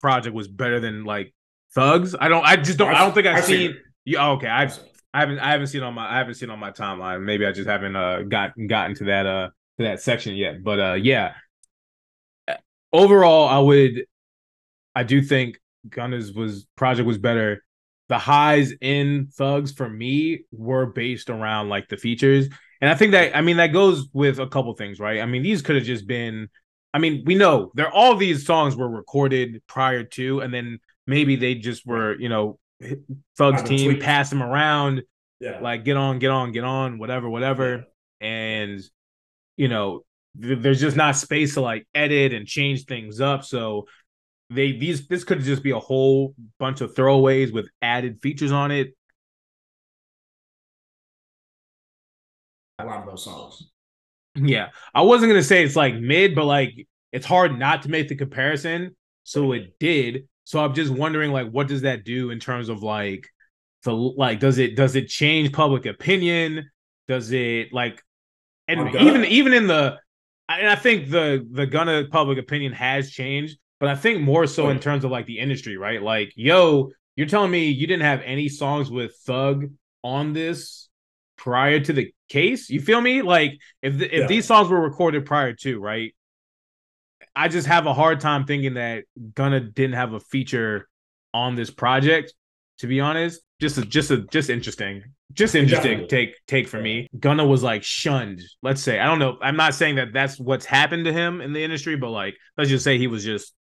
project 0.00 0.34
was 0.34 0.48
better 0.48 0.80
than 0.80 1.04
like 1.04 1.34
Thugs. 1.74 2.14
I 2.18 2.28
don't 2.28 2.44
I 2.44 2.56
just 2.56 2.78
don't 2.78 2.94
I 2.94 2.98
don't 2.98 3.14
think 3.14 3.26
I've, 3.26 3.38
I've 3.38 3.44
seen. 3.44 3.72
seen 3.72 3.80
Yeah, 4.04 4.30
okay. 4.30 4.48
I've 4.48 4.78
I 5.14 5.20
haven't 5.20 5.38
I 5.38 5.50
haven't 5.50 5.68
seen 5.68 5.82
on 5.82 5.94
my 5.94 6.08
I 6.08 6.18
haven't 6.18 6.34
seen 6.34 6.50
on 6.50 6.58
my 6.58 6.70
timeline. 6.70 7.22
Maybe 7.22 7.46
I 7.46 7.52
just 7.52 7.68
haven't 7.68 7.96
uh 7.96 8.22
got 8.22 8.52
gotten 8.68 8.94
to 8.96 9.04
that 9.04 9.26
uh 9.26 9.48
to 9.78 9.84
that 9.84 10.02
section 10.02 10.36
yet. 10.36 10.62
But 10.62 10.80
uh 10.80 10.94
yeah. 10.94 11.34
Overall, 12.92 13.48
I 13.48 13.58
would 13.58 14.04
I 14.94 15.02
do 15.02 15.22
think 15.22 15.58
Gunna's 15.88 16.32
was 16.32 16.66
project 16.76 17.06
was 17.06 17.18
better. 17.18 17.64
The 18.12 18.18
highs 18.18 18.72
in 18.82 19.28
Thugs 19.38 19.72
for 19.72 19.88
me 19.88 20.44
were 20.52 20.84
based 20.86 21.30
around 21.30 21.70
like 21.70 21.88
the 21.88 21.96
features. 21.96 22.48
And 22.82 22.90
I 22.90 22.94
think 22.94 23.12
that 23.12 23.34
I 23.34 23.40
mean 23.40 23.56
that 23.56 23.72
goes 23.72 24.06
with 24.12 24.38
a 24.38 24.46
couple 24.46 24.74
things, 24.74 25.00
right? 25.00 25.20
I 25.20 25.26
mean, 25.26 25.42
these 25.42 25.62
could 25.62 25.76
have 25.76 25.84
just 25.94 26.06
been 26.06 26.48
I 26.92 26.98
mean, 26.98 27.22
we 27.24 27.34
know 27.34 27.72
they're 27.74 27.90
all 27.90 28.14
these 28.16 28.44
songs 28.44 28.76
were 28.76 28.88
recorded 29.02 29.62
prior 29.66 30.04
to, 30.18 30.40
and 30.42 30.52
then 30.52 30.78
maybe 31.06 31.36
they 31.36 31.54
just 31.54 31.86
were, 31.86 32.18
you 32.20 32.28
know, 32.28 32.58
Thugs 33.38 33.62
team 33.62 33.92
tweaked. 33.92 34.02
passed 34.04 34.28
them 34.30 34.42
around, 34.42 35.02
Yeah. 35.40 35.60
like 35.60 35.84
get 35.84 35.96
on, 35.96 36.18
get 36.18 36.30
on, 36.30 36.52
get 36.52 36.64
on, 36.64 36.98
whatever, 36.98 37.30
whatever. 37.30 37.84
And 38.20 38.78
you 39.56 39.68
know, 39.68 40.04
th- 40.40 40.58
there's 40.60 40.80
just 40.80 40.96
not 40.96 41.16
space 41.16 41.54
to 41.54 41.62
like 41.62 41.86
edit 41.94 42.34
and 42.34 42.46
change 42.46 42.84
things 42.84 43.20
up. 43.22 43.44
So 43.44 43.86
they 44.54 44.72
these 44.72 45.06
this 45.08 45.24
could 45.24 45.40
just 45.40 45.62
be 45.62 45.70
a 45.70 45.78
whole 45.78 46.34
bunch 46.58 46.80
of 46.80 46.94
throwaways 46.94 47.52
with 47.52 47.68
added 47.80 48.20
features 48.20 48.52
on 48.52 48.70
it. 48.70 48.94
a 52.82 52.86
lot 52.86 53.00
of 53.00 53.06
those 53.06 53.24
songs. 53.24 53.70
Yeah. 54.34 54.68
I 54.94 55.02
wasn't 55.02 55.30
gonna 55.30 55.42
say 55.42 55.64
it's 55.64 55.76
like 55.76 55.94
mid, 55.94 56.34
but 56.34 56.46
like 56.46 56.86
it's 57.12 57.26
hard 57.26 57.58
not 57.58 57.82
to 57.82 57.90
make 57.90 58.08
the 58.08 58.16
comparison. 58.16 58.96
So 59.24 59.52
it 59.52 59.78
did. 59.78 60.28
So 60.44 60.62
I'm 60.62 60.74
just 60.74 60.90
wondering, 60.90 61.30
like, 61.30 61.50
what 61.50 61.68
does 61.68 61.82
that 61.82 62.04
do 62.04 62.30
in 62.30 62.40
terms 62.40 62.68
of 62.68 62.82
like 62.82 63.28
the 63.84 63.92
like 63.92 64.40
does 64.40 64.58
it 64.58 64.76
does 64.76 64.96
it 64.96 65.08
change 65.08 65.52
public 65.52 65.86
opinion? 65.86 66.70
Does 67.08 67.30
it 67.32 67.72
like 67.72 68.02
and 68.68 68.94
even 68.96 69.24
even 69.24 69.52
in 69.52 69.66
the 69.66 69.98
and 70.48 70.68
I 70.68 70.74
think 70.74 71.10
the 71.10 71.46
the 71.50 71.66
gun 71.66 71.88
of 71.88 72.10
public 72.10 72.38
opinion 72.38 72.72
has 72.72 73.10
changed, 73.10 73.58
but 73.82 73.90
I 73.90 73.96
think 73.96 74.20
more 74.20 74.46
so 74.46 74.68
in 74.68 74.78
terms 74.78 75.04
of 75.04 75.10
like 75.10 75.26
the 75.26 75.40
industry, 75.40 75.76
right? 75.76 76.00
Like, 76.00 76.32
yo, 76.36 76.92
you're 77.16 77.26
telling 77.26 77.50
me 77.50 77.66
you 77.70 77.88
didn't 77.88 78.04
have 78.04 78.20
any 78.24 78.48
songs 78.48 78.92
with 78.92 79.16
Thug 79.26 79.72
on 80.04 80.32
this 80.32 80.88
prior 81.36 81.80
to 81.80 81.92
the 81.92 82.14
case? 82.28 82.70
You 82.70 82.80
feel 82.80 83.00
me? 83.00 83.22
Like, 83.22 83.58
if 83.82 83.98
the, 83.98 84.06
if 84.06 84.20
Yeah. 84.20 84.26
these 84.28 84.46
songs 84.46 84.68
were 84.68 84.80
recorded 84.80 85.26
prior 85.26 85.52
to, 85.54 85.80
right? 85.80 86.14
I 87.34 87.48
just 87.48 87.66
have 87.66 87.86
a 87.86 87.92
hard 87.92 88.20
time 88.20 88.44
thinking 88.44 88.74
that 88.74 89.02
Gunna 89.34 89.58
didn't 89.58 89.96
have 89.96 90.12
a 90.12 90.20
feature 90.20 90.88
on 91.34 91.56
this 91.56 91.72
project. 91.72 92.34
To 92.78 92.86
be 92.86 93.00
honest, 93.00 93.40
just 93.60 93.78
a, 93.78 93.82
just 93.84 94.12
a, 94.12 94.18
just 94.18 94.48
interesting, 94.48 95.02
just 95.32 95.56
interesting 95.56 96.06
take 96.06 96.36
take 96.46 96.68
for 96.68 96.80
me. 96.80 97.08
Gunna 97.18 97.44
was 97.44 97.64
like 97.64 97.82
shunned. 97.82 98.42
Let's 98.62 98.80
say 98.80 99.00
I 99.00 99.06
don't 99.06 99.18
know. 99.18 99.38
I'm 99.42 99.56
not 99.56 99.74
saying 99.74 99.96
that 99.96 100.12
that's 100.12 100.38
what's 100.38 100.66
happened 100.66 101.06
to 101.06 101.12
him 101.12 101.40
in 101.40 101.52
the 101.52 101.64
industry, 101.64 101.96
but 101.96 102.10
like 102.10 102.36
let's 102.56 102.70
just 102.70 102.84
say 102.84 102.96
he 102.96 103.08
was 103.08 103.24
just 103.24 103.52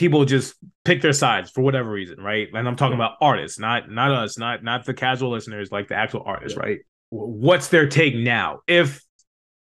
people 0.00 0.24
just 0.24 0.54
pick 0.86 1.02
their 1.02 1.12
sides 1.12 1.50
for 1.50 1.60
whatever 1.60 1.90
reason, 1.90 2.18
right? 2.18 2.48
And 2.54 2.66
I'm 2.66 2.74
talking 2.74 2.94
about 2.94 3.16
artists, 3.20 3.58
not 3.58 3.90
not 3.90 4.10
us, 4.10 4.38
not 4.38 4.64
not 4.64 4.86
the 4.86 4.94
casual 4.94 5.30
listeners, 5.30 5.70
like 5.70 5.88
the 5.88 5.94
actual 5.94 6.22
artists, 6.24 6.56
Yeah. 6.56 6.64
right? 6.66 6.78
What's 7.10 7.68
their 7.68 7.86
take 7.86 8.14
now? 8.16 8.60
If 8.66 9.02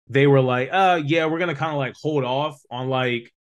they 0.09 0.27
were 0.27 0.41
like, 0.41 0.69
uh, 0.73 1.01
yeah, 1.05 1.25
we're 1.27 1.39
gonna 1.39 1.55
kind 1.55 1.71
of 1.71 1.77
like 1.77 1.93
hold 1.99 2.25
off 2.25 2.59
on 2.69 2.89
like 2.89 3.33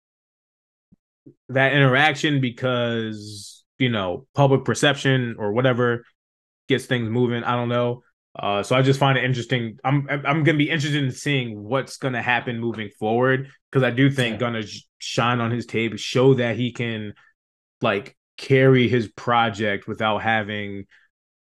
that 1.49 1.73
interaction 1.73 2.41
because 2.41 3.65
you 3.79 3.89
know 3.89 4.27
public 4.33 4.65
perception 4.65 5.35
or 5.37 5.53
whatever 5.53 6.05
gets 6.69 6.87
things 6.87 7.11
moving. 7.11 7.43
I 7.43 7.57
don't 7.57 7.69
know. 7.69 8.05
Uh, 8.37 8.63
so 8.63 8.75
I 8.75 8.83
just 8.83 8.99
find 8.99 9.17
it 9.17 9.25
interesting. 9.25 9.79
I'm 9.85 10.07
I'm 10.11 10.27
I'm 10.27 10.45
gonna 10.45 10.59
be 10.59 10.71
interested 10.71 11.03
in 11.03 11.13
seeing 11.13 11.63
what's 11.63 11.99
gonna 11.99 12.23
happen 12.23 12.59
moving 12.59 12.91
forward 12.99 13.49
because 13.71 13.83
I 13.85 13.91
do 13.91 14.11
think 14.11 14.35
Yeah. 14.35 14.39
Gunna 14.41 14.63
shine 14.99 15.41
on 15.41 15.51
his 15.51 15.67
tape, 15.67 15.97
show 15.99 16.35
that 16.35 16.57
he 16.57 16.73
can 16.73 17.15
like 17.81 18.17
carry 18.37 18.89
his 18.89 19.09
project 19.09 19.87
without 19.87 20.19
having 20.19 20.87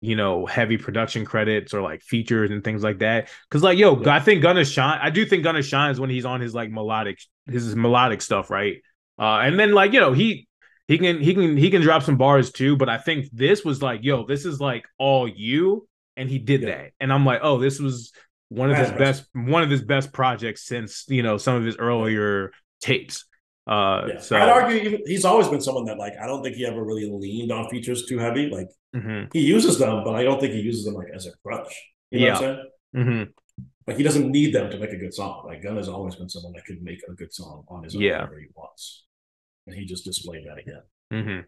you 0.01 0.15
know 0.15 0.45
heavy 0.45 0.77
production 0.77 1.25
credits 1.25 1.73
or 1.73 1.81
like 1.81 2.01
features 2.01 2.51
and 2.51 2.63
things 2.63 2.83
like 2.83 2.99
that. 2.99 3.29
Because 3.49 3.63
like 3.63 3.77
yo, 3.79 3.99
Yeah. 4.01 4.13
I 4.15 4.19
think 4.19 4.41
Gunna 4.43 4.65
shine. 4.65 4.99
I 5.01 5.09
do 5.09 5.25
think 5.25 5.43
Gunna 5.43 5.63
shines 5.63 5.99
when 5.99 6.09
he's 6.09 6.25
on 6.25 6.41
his 6.41 6.53
like 6.53 6.69
melodic 6.71 7.19
his 7.47 7.75
melodic 7.75 8.21
stuff, 8.21 8.49
right? 8.49 8.77
Uh, 9.17 9.39
and 9.39 9.59
then 9.59 9.71
like 9.73 9.93
you 9.93 9.99
know 9.99 10.13
he 10.13 10.47
he 10.87 10.97
can 10.99 11.19
he 11.19 11.33
can 11.33 11.57
he 11.57 11.71
can 11.71 11.81
drop 11.81 12.03
some 12.03 12.17
bars 12.17 12.51
too. 12.51 12.75
But 12.77 12.89
I 12.89 12.97
think 12.99 13.27
this 13.33 13.65
was 13.65 13.81
like 13.81 14.03
yo, 14.03 14.25
this 14.25 14.45
is 14.45 14.59
like 14.59 14.85
all 14.99 15.27
you, 15.27 15.87
and 16.17 16.29
he 16.29 16.39
did 16.39 16.61
Yeah. 16.61 16.69
that, 16.69 16.91
and 16.99 17.11
I'm 17.13 17.25
like 17.25 17.39
oh, 17.43 17.57
this 17.59 17.79
was 17.79 18.11
one 18.49 18.71
of 18.71 18.77
his 18.77 18.91
best 18.91 19.25
one 19.33 19.63
of 19.63 19.69
his 19.69 19.81
best 19.83 20.13
projects 20.13 20.65
since 20.65 21.05
you 21.07 21.23
know 21.23 21.37
some 21.37 21.55
of 21.55 21.63
his 21.63 21.77
earlier 21.77 22.51
tapes. 22.81 23.25
Uh, 23.67 24.07
Yeah. 24.07 24.19
so 24.19 24.37
I'd 24.37 24.49
argue 24.49 24.99
he's 25.05 25.25
always 25.25 25.47
been 25.47 25.61
someone 25.61 25.85
that 25.85 25.97
like 25.97 26.13
I 26.21 26.27
don't 26.27 26.43
think 26.43 26.55
he 26.55 26.65
ever 26.65 26.83
really 26.83 27.09
leaned 27.09 27.51
on 27.51 27.67
features 27.69 28.05
too 28.05 28.19
heavy. 28.19 28.47
Like 28.49 28.67
mhm, 28.95 29.29
he 29.33 29.41
uses 29.41 29.79
them, 29.79 30.03
but 30.03 30.13
I 30.15 30.23
don't 30.23 30.39
think 30.39 30.53
he 30.53 30.59
uses 30.61 30.85
them 30.85 30.93
like 30.93 31.07
as 31.13 31.25
a 31.25 31.31
crutch. 31.43 31.73
You 32.11 32.19
know 32.19 32.25
what 32.27 32.33
I'm 32.35 32.39
saying? 32.41 32.69
Mm-hmm. 32.95 33.31
Like 33.87 33.97
he 33.97 34.03
doesn't 34.03 34.31
need 34.31 34.53
them 34.53 34.69
to 34.71 34.77
make 34.77 34.91
a 34.91 34.97
good 34.97 35.13
song. 35.13 35.45
Like 35.47 35.63
Gunn 35.63 35.77
has 35.77 35.89
always 35.89 36.15
been 36.15 36.29
someone 36.29 36.53
that 36.53 36.65
could 36.65 36.81
make 36.83 36.99
a 37.09 37.13
good 37.13 37.33
song 37.33 37.63
on 37.67 37.83
his 37.83 37.95
own 37.95 38.01
Yeah. 38.03 38.17
whenever 38.21 38.39
he 38.39 38.47
wants. 38.55 39.05
And 39.67 39.75
he 39.75 39.85
just 39.85 40.05
displayed 40.05 40.45
that 40.47 40.59
again. 40.59 40.83
hmm 41.11 41.39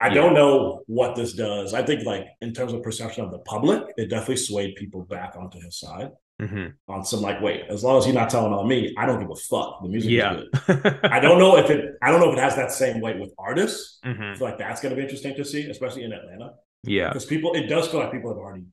I 0.00 0.08
Yeah. 0.08 0.14
don't 0.14 0.34
know 0.34 0.82
what 0.86 1.14
this 1.14 1.34
does. 1.34 1.74
I 1.74 1.82
think 1.82 2.04
like 2.04 2.26
in 2.40 2.52
terms 2.54 2.72
of 2.72 2.82
perception 2.82 3.24
of 3.24 3.30
the 3.30 3.38
public, 3.40 3.82
it 3.96 4.08
definitely 4.08 4.36
swayed 4.36 4.74
people 4.76 5.02
back 5.04 5.36
onto 5.36 5.60
his 5.60 5.78
side 5.78 6.10
hmm 6.40 6.68
on 6.88 7.04
some 7.04 7.20
like, 7.20 7.38
wait, 7.42 7.64
as 7.68 7.84
long 7.84 7.98
as 7.98 8.06
he's 8.06 8.14
not 8.14 8.30
telling 8.30 8.52
on 8.54 8.66
me, 8.66 8.94
I 8.96 9.04
don't 9.04 9.20
give 9.20 9.30
a 9.30 9.36
fuck. 9.36 9.82
The 9.82 9.88
music 9.88 10.10
Yeah. 10.10 10.38
is 10.38 10.48
good. 10.66 11.00
I 11.04 11.20
don't 11.20 11.38
know 11.38 11.58
if 11.58 11.68
it 11.68 11.96
I 12.02 12.10
don't 12.10 12.20
know 12.20 12.30
if 12.32 12.38
it 12.38 12.40
has 12.40 12.56
that 12.56 12.72
same 12.72 13.00
weight 13.02 13.18
with 13.20 13.32
artists. 13.38 13.98
hmm 14.04 14.22
I 14.22 14.34
feel 14.36 14.46
like 14.48 14.58
that's 14.58 14.80
gonna 14.80 14.96
be 14.96 15.02
interesting 15.02 15.34
to 15.36 15.44
see, 15.44 15.68
especially 15.68 16.04
in 16.04 16.12
Atlanta. 16.12 16.54
Yeah. 16.84 17.08
Because 17.08 17.26
people 17.26 17.52
it 17.54 17.66
does 17.66 17.88
feel 17.88 18.00
like 18.00 18.10
people 18.12 18.30
have 18.30 18.38
already 18.38 18.64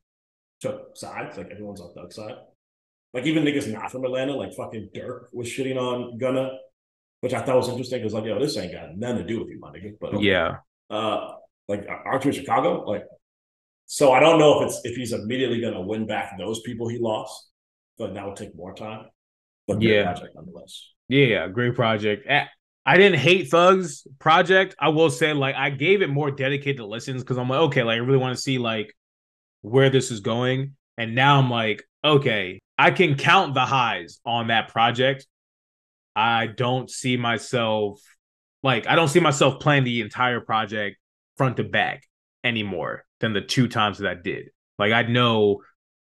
took 0.62 0.96
sides, 0.96 1.38
like 1.38 1.50
everyone's 1.52 1.82
on 1.82 1.94
Thug's 1.94 2.16
side. 2.16 2.36
Like 3.14 3.26
even 3.26 3.44
niggas 3.44 3.72
not 3.72 3.92
from 3.92 4.06
Atlanta, 4.06 4.34
like 4.34 4.54
fucking 4.54 4.90
Durk 4.96 5.26
was 5.34 5.48
shitting 5.48 5.78
on 5.78 6.18
Gunna, 6.18 6.52
which 7.22 7.34
I 7.34 7.42
thought 7.42 7.58
was 7.58 7.68
interesting 7.70 8.00
because 8.00 8.14
like, 8.14 8.26
yo, 8.26 8.40
this 8.40 8.56
ain't 8.58 8.72
got 8.72 8.96
nothing 8.98 9.18
to 9.18 9.24
do 9.26 9.40
with 9.40 9.50
you, 9.50 9.60
my 9.60 9.72
nigga. 9.72 9.94
But 10.00 10.14
okay. 10.14 10.26
Yeah. 10.26 10.58
Uh 10.90 11.34
like 11.68 11.88
you 11.88 12.22
in 12.22 12.32
Chicago? 12.32 12.84
Like 12.86 13.06
so 13.86 14.12
I 14.12 14.20
don't 14.20 14.40
know 14.40 14.62
if 14.62 14.68
it's 14.68 14.82
if 14.84 14.96
he's 14.96 15.14
immediately 15.14 15.62
gonna 15.62 15.82
win 15.82 16.08
back 16.08 16.38
those 16.38 16.62
people 16.62 16.88
he 16.88 16.98
lost. 16.98 17.50
But 17.98 18.14
that 18.14 18.26
would 18.26 18.36
take 18.36 18.56
more 18.56 18.76
time. 18.76 19.08
But 19.68 19.82
Yeah. 19.82 20.04
project 20.04 20.36
nonetheless. 20.36 20.92
Yeah, 21.10 21.48
great 21.48 21.76
project. 21.76 22.28
I 22.86 22.96
didn't 22.98 23.20
hate 23.20 23.50
Thugs 23.50 24.08
project. 24.18 24.76
I 24.80 24.90
will 24.90 25.10
say, 25.10 25.34
like, 25.34 25.56
I 25.56 25.72
gave 25.72 26.02
it 26.02 26.10
more 26.10 26.32
dedicated 26.32 26.80
listens 26.86 27.22
because 27.22 27.38
I'm 27.38 27.50
like, 27.50 27.60
okay, 27.60 27.84
like 27.84 27.96
I 27.96 27.98
really 27.98 28.18
want 28.18 28.36
to 28.36 28.42
see 28.42 28.60
like 28.60 28.96
where 29.62 29.90
this 29.90 30.10
is 30.10 30.22
going. 30.22 30.76
And 30.98 31.14
now 31.14 31.38
I'm 31.38 31.50
like, 31.50 31.84
okay, 32.04 32.62
I 32.78 32.92
can 32.92 33.16
count 33.16 33.56
the 33.56 33.66
highs 33.66 34.20
on 34.26 34.48
that 34.48 34.70
project. 34.70 35.28
I 36.16 36.48
don't 36.48 36.90
see 36.90 37.18
myself 37.18 38.02
like 38.64 38.88
I 38.88 38.96
don't 38.96 39.08
see 39.08 39.20
myself 39.20 39.60
playing 39.60 39.84
the 39.84 40.02
entire 40.02 40.42
project 40.42 40.98
front 41.38 41.58
to 41.58 41.64
back 41.64 42.04
anymore 42.44 43.06
than 43.20 43.34
the 43.34 43.42
two 43.42 43.68
times 43.68 44.00
that 44.00 44.10
I 44.10 44.16
did. 44.16 44.50
Like 44.80 44.92
I 44.92 45.04
know, 45.04 45.62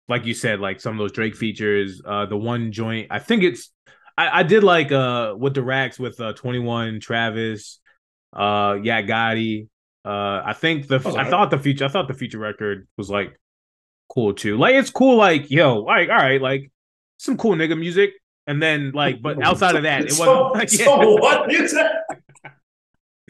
like 0.09 0.25
you 0.27 0.35
said, 0.35 0.61
like 0.61 0.81
some 0.81 0.93
of 0.93 0.99
those 0.99 1.13
Drake 1.13 1.37
features, 1.37 2.03
uh 2.05 2.27
the 2.27 2.37
one 2.37 2.73
joint, 2.73 3.09
I 3.11 3.19
think 3.19 3.43
it's 3.43 3.71
I, 4.17 4.41
I 4.41 4.43
did 4.43 4.63
like 4.63 4.93
uh 4.93 5.35
with 5.37 5.55
the 5.55 5.63
racks 5.63 5.99
with 5.99 6.21
uh 6.21 6.33
21 6.35 7.01
Travis, 7.01 7.81
uh 8.33 8.77
yeah 8.83 9.03
Gotti. 9.03 9.69
Uh 10.05 10.43
I 10.45 10.53
think 10.53 10.87
the 10.87 10.99
was 10.99 11.17
I 11.17 11.29
thought 11.29 11.51
the 11.51 11.59
future 11.59 11.85
I 11.85 11.89
thought 11.89 12.09
the 12.09 12.15
future 12.15 12.39
record 12.39 12.87
was 12.97 13.11
like 13.11 13.39
cool 14.09 14.35
too. 14.35 14.57
Like 14.57 14.75
it's 14.75 14.91
cool, 14.91 15.17
like 15.17 15.51
yo, 15.51 15.79
like 15.81 16.09
all 16.09 16.17
right, 16.17 16.41
like 16.41 16.71
some 17.19 17.37
cool 17.37 17.55
nigga 17.55 17.79
music. 17.79 18.13
And 18.47 18.63
then 18.63 18.93
like, 18.93 19.23
but 19.23 19.43
outside 19.47 19.77
of 19.77 19.85
that, 19.85 20.05
it 20.05 20.13
so, 20.13 20.51
wasn't 20.51 20.55
like 20.55 20.69
so 20.71 21.15
what 21.17 21.51
you 21.51 21.67
said? 21.69 21.91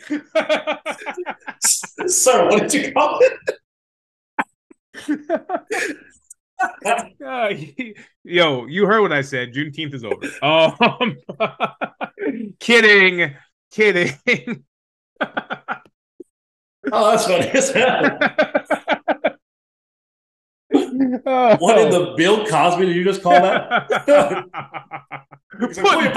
Sir, 2.06 2.48
what 2.48 2.68
did 2.68 2.86
you 2.86 2.92
call 2.92 3.20
it? 3.22 3.38
Uh, 7.24 7.52
yo, 8.22 8.66
you 8.66 8.86
heard 8.86 9.02
what 9.02 9.12
I 9.12 9.22
said. 9.22 9.52
Juneteenth 9.52 9.94
is 9.94 10.04
over. 10.04 10.16
Um, 10.86 11.16
kidding, 12.58 13.34
kidding. 13.70 14.64
Oh, 16.92 17.10
that's 17.10 17.70
funny. 17.70 18.18
Oh. 21.26 21.56
What 21.58 21.78
in 21.78 21.90
the 21.90 22.14
Bill 22.16 22.46
Cosby 22.46 22.86
did 22.86 22.96
you 22.96 23.04
just 23.04 23.22
call 23.22 23.32
that? 23.32 23.90
He's 25.58 25.78
like, 25.78 25.86
"Pull 25.86 26.02
your 26.02 26.12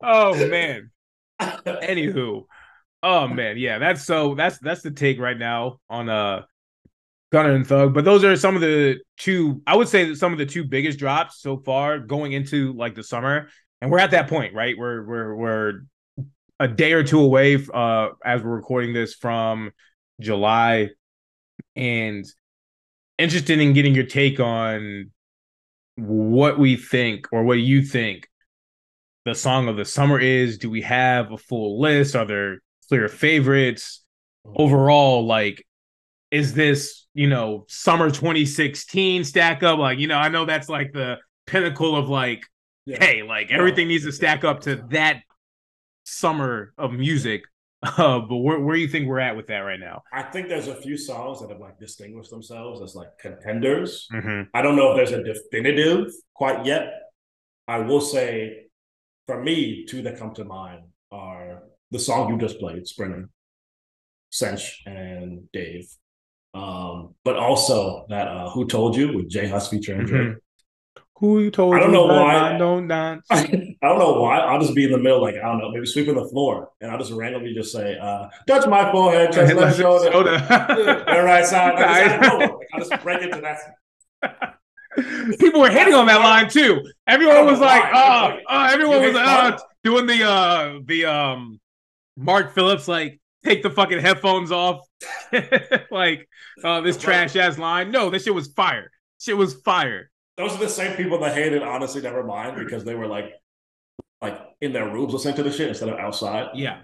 oh 0.00 0.48
man. 0.48 0.90
Anywho, 1.40 2.44
oh 3.02 3.28
man, 3.28 3.58
yeah, 3.58 3.78
that's 3.78 4.04
so 4.04 4.34
that's 4.34 4.58
that's 4.58 4.82
the 4.82 4.90
take 4.90 5.18
right 5.18 5.38
now 5.38 5.80
on 5.88 6.08
uh 6.08 6.42
Gunna 7.32 7.54
and 7.54 7.66
Thug. 7.66 7.94
But 7.94 8.04
those 8.04 8.24
are 8.24 8.36
some 8.36 8.54
of 8.54 8.62
the 8.62 8.98
two, 9.16 9.62
I 9.66 9.76
would 9.76 9.88
say 9.88 10.08
that 10.08 10.16
some 10.16 10.32
of 10.32 10.38
the 10.38 10.46
two 10.46 10.64
biggest 10.64 10.98
drops 10.98 11.40
so 11.40 11.58
far 11.58 11.98
going 11.98 12.32
into 12.32 12.72
like 12.74 12.94
the 12.94 13.02
summer. 13.02 13.48
And 13.80 13.90
we're 13.90 13.98
at 13.98 14.12
that 14.12 14.28
point, 14.28 14.54
right? 14.54 14.76
We're 14.78 15.04
we're 15.04 15.34
we're 15.34 15.72
a 16.58 16.68
day 16.68 16.94
or 16.94 17.04
two 17.04 17.20
away 17.20 17.62
uh 17.74 18.08
as 18.24 18.42
we're 18.42 18.56
recording 18.56 18.92
this 18.92 19.14
from 19.14 19.72
July. 20.20 20.90
And 21.76 22.24
interested 23.18 23.60
in 23.60 23.72
getting 23.72 23.94
your 23.94 24.06
take 24.06 24.40
on 24.40 25.10
what 25.96 26.58
we 26.58 26.76
think 26.76 27.26
or 27.32 27.42
what 27.44 27.58
you 27.58 27.82
think 27.82 28.28
the 29.24 29.34
song 29.34 29.68
of 29.68 29.76
the 29.76 29.84
summer 29.84 30.18
is. 30.18 30.58
Do 30.58 30.70
we 30.70 30.82
have 30.82 31.32
a 31.32 31.38
full 31.38 31.80
list? 31.80 32.14
Are 32.14 32.24
there 32.24 32.58
clear 32.88 33.08
favorites? 33.08 34.04
Overall, 34.54 35.26
like, 35.26 35.66
is 36.30 36.54
this, 36.54 37.06
you 37.14 37.26
know, 37.28 37.64
summer 37.68 38.10
2016 38.10 39.24
stack 39.24 39.62
up? 39.62 39.78
Like, 39.78 39.98
you 39.98 40.06
know, 40.06 40.16
I 40.18 40.28
know 40.28 40.44
that's 40.44 40.68
like 40.68 40.92
the 40.92 41.16
pinnacle 41.46 41.96
of 41.96 42.08
like, 42.08 42.44
Yeah. 42.84 42.98
hey, 43.04 43.22
like 43.24 43.50
everything 43.50 43.88
needs 43.88 44.04
to 44.04 44.12
stack 44.12 44.44
up 44.44 44.60
to 44.62 44.76
that 44.90 45.22
summer 46.04 46.72
of 46.78 46.92
music. 46.92 47.42
Uh, 47.86 48.20
but 48.20 48.36
where, 48.36 48.60
where 48.60 48.76
do 48.76 48.82
you 48.82 48.88
think 48.88 49.06
we're 49.06 49.20
at 49.20 49.36
with 49.36 49.46
that 49.46 49.58
right 49.58 49.80
now? 49.80 50.02
I 50.12 50.22
think 50.22 50.48
there's 50.48 50.68
a 50.68 50.74
few 50.74 50.96
songs 50.96 51.40
that 51.40 51.50
have 51.50 51.60
like 51.60 51.78
distinguished 51.78 52.30
themselves 52.30 52.82
as 52.82 52.94
like 52.94 53.08
contenders. 53.20 54.08
Mm-hmm. 54.12 54.42
I 54.54 54.62
don't 54.62 54.76
know 54.76 54.90
if 54.92 54.96
there's 54.96 55.12
a 55.12 55.22
definitive 55.22 56.12
quite 56.34 56.66
yet. 56.66 56.92
I 57.68 57.78
will 57.78 58.00
say, 58.00 58.66
for 59.26 59.42
me, 59.42 59.84
two 59.86 60.02
that 60.02 60.18
come 60.18 60.34
to 60.34 60.44
mind 60.44 60.82
are 61.10 61.62
the 61.90 61.98
song 61.98 62.30
you 62.30 62.38
just 62.38 62.58
played, 62.58 62.86
Sprinter, 62.86 63.28
Cench, 64.32 64.72
and 64.86 65.50
Dave. 65.52 65.88
Um, 66.54 67.14
but 67.24 67.36
also 67.36 68.06
that 68.08 68.28
uh, 68.28 68.50
Who 68.50 68.66
Told 68.66 68.96
You 68.96 69.14
with 69.14 69.28
J 69.28 69.48
Hus 69.48 69.68
featuring 69.68 70.06
Drake. 70.06 70.36
Who 71.18 71.40
you 71.40 71.50
told 71.50 71.74
I 71.74 71.78
don't 71.78 71.88
you 71.88 71.94
know 71.94 72.06
why. 72.06 72.54
I 72.54 72.58
don't 72.58 72.88
dance? 72.88 73.26
I 73.30 73.46
don't 73.46 73.98
know 73.98 74.20
why. 74.20 74.38
I'll 74.38 74.60
just 74.60 74.74
be 74.74 74.84
in 74.84 74.92
the 74.92 74.98
middle, 74.98 75.22
like, 75.22 75.36
I 75.36 75.40
don't 75.48 75.58
know, 75.58 75.70
maybe 75.70 75.86
sweeping 75.86 76.14
the 76.14 76.28
floor. 76.28 76.70
And 76.82 76.90
I'll 76.90 76.98
just 76.98 77.10
randomly 77.10 77.54
just 77.54 77.72
say, 77.72 77.96
uh, 77.98 78.28
touch 78.46 78.66
my 78.66 78.92
forehead, 78.92 79.32
touch 79.32 79.54
my 79.54 79.72
shoulder. 79.72 80.10
Yeah, 80.12 81.16
right 81.20 81.46
side. 81.46 81.74
Like, 81.74 81.84
out 81.84 82.14
of 82.14 82.20
nowhere. 82.20 82.48
Like, 82.48 82.68
I'll 82.74 82.80
just 82.80 83.02
break 83.02 83.22
into 83.22 83.40
that. 83.40 84.58
People 85.38 85.60
were 85.60 85.70
hitting 85.70 85.94
on 85.94 86.06
that 86.06 86.20
line 86.20 86.50
too. 86.50 86.82
Everyone 87.06 87.46
was 87.46 87.60
like, 87.60 87.82
uh, 87.94 88.36
uh 88.48 88.70
everyone 88.72 89.02
was 89.02 89.14
uh 89.14 89.58
doing 89.84 90.06
the 90.06 90.24
uh 90.24 90.78
the 90.86 91.04
um 91.04 91.60
Mark 92.16 92.54
Phillips 92.54 92.88
like 92.88 93.20
take 93.44 93.62
the 93.62 93.68
fucking 93.68 94.00
headphones 94.00 94.50
off. 94.50 94.86
like 95.90 96.26
uh 96.64 96.80
this 96.80 96.96
trash 96.96 97.36
ass 97.36 97.58
line. 97.58 97.90
No, 97.90 98.08
this 98.08 98.24
shit 98.24 98.34
was 98.34 98.48
fire. 98.48 98.90
Shit 99.18 99.36
was 99.36 99.54
fire. 99.54 100.10
Those 100.36 100.54
are 100.54 100.58
the 100.58 100.68
same 100.68 100.96
people 100.96 101.18
that 101.20 101.34
hated 101.34 101.62
honestly 101.62 102.02
never 102.02 102.22
mind 102.24 102.56
because 102.56 102.84
they 102.84 102.94
were 102.94 103.06
like 103.06 103.32
like 104.22 104.38
in 104.60 104.72
their 104.72 104.88
rooms 104.90 105.12
listening 105.12 105.34
to 105.36 105.42
the 105.42 105.52
shit 105.52 105.68
instead 105.68 105.88
of 105.88 105.98
outside. 105.98 106.48
Yeah. 106.54 106.80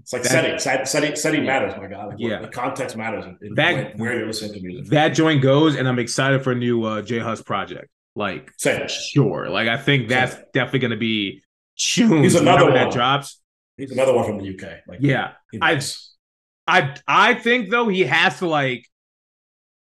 It's 0.00 0.12
like 0.12 0.22
That- 0.22 0.30
setting, 0.30 0.58
set- 0.58 0.88
setting, 0.88 1.16
setting 1.16 1.44
matters, 1.46 1.74
my 1.78 1.86
God. 1.86 2.08
Like, 2.08 2.16
Yeah. 2.18 2.40
the 2.40 2.48
context 2.48 2.96
matters 2.96 3.24
in 3.40 3.54
That- 3.54 3.96
where 3.98 4.16
you're 4.16 4.26
listening 4.26 4.52
to 4.54 4.60
music. 4.60 4.90
That 4.90 5.10
joint 5.10 5.42
goes 5.42 5.76
and 5.76 5.88
I'm 5.88 5.98
excited 5.98 6.42
for 6.44 6.52
a 6.52 6.54
new 6.54 6.82
uh 6.84 7.02
J 7.02 7.18
Hus 7.18 7.42
project. 7.42 7.88
Like 8.14 8.52
Same. 8.58 8.86
sure. 8.88 9.48
Like 9.48 9.68
I 9.68 9.76
think 9.78 10.08
that's 10.08 10.34
definitely 10.52 10.80
gonna 10.80 10.96
be 10.96 11.42
tunes 11.76 12.22
He's 12.22 12.34
another 12.34 12.64
whenever 12.66 12.78
that 12.78 12.86
one. 12.88 12.96
drops. 12.96 13.40
He's 13.76 13.92
another 13.92 14.12
one 14.12 14.24
from 14.26 14.38
the 14.38 14.48
UK. 14.54 14.80
Like, 14.86 14.98
Yeah. 15.00 15.32
I-. 15.62 15.80
I 16.66 16.94
I 17.06 17.34
think 17.34 17.70
though 17.70 17.88
he 17.88 18.02
has 18.04 18.38
to 18.40 18.46
like 18.46 18.84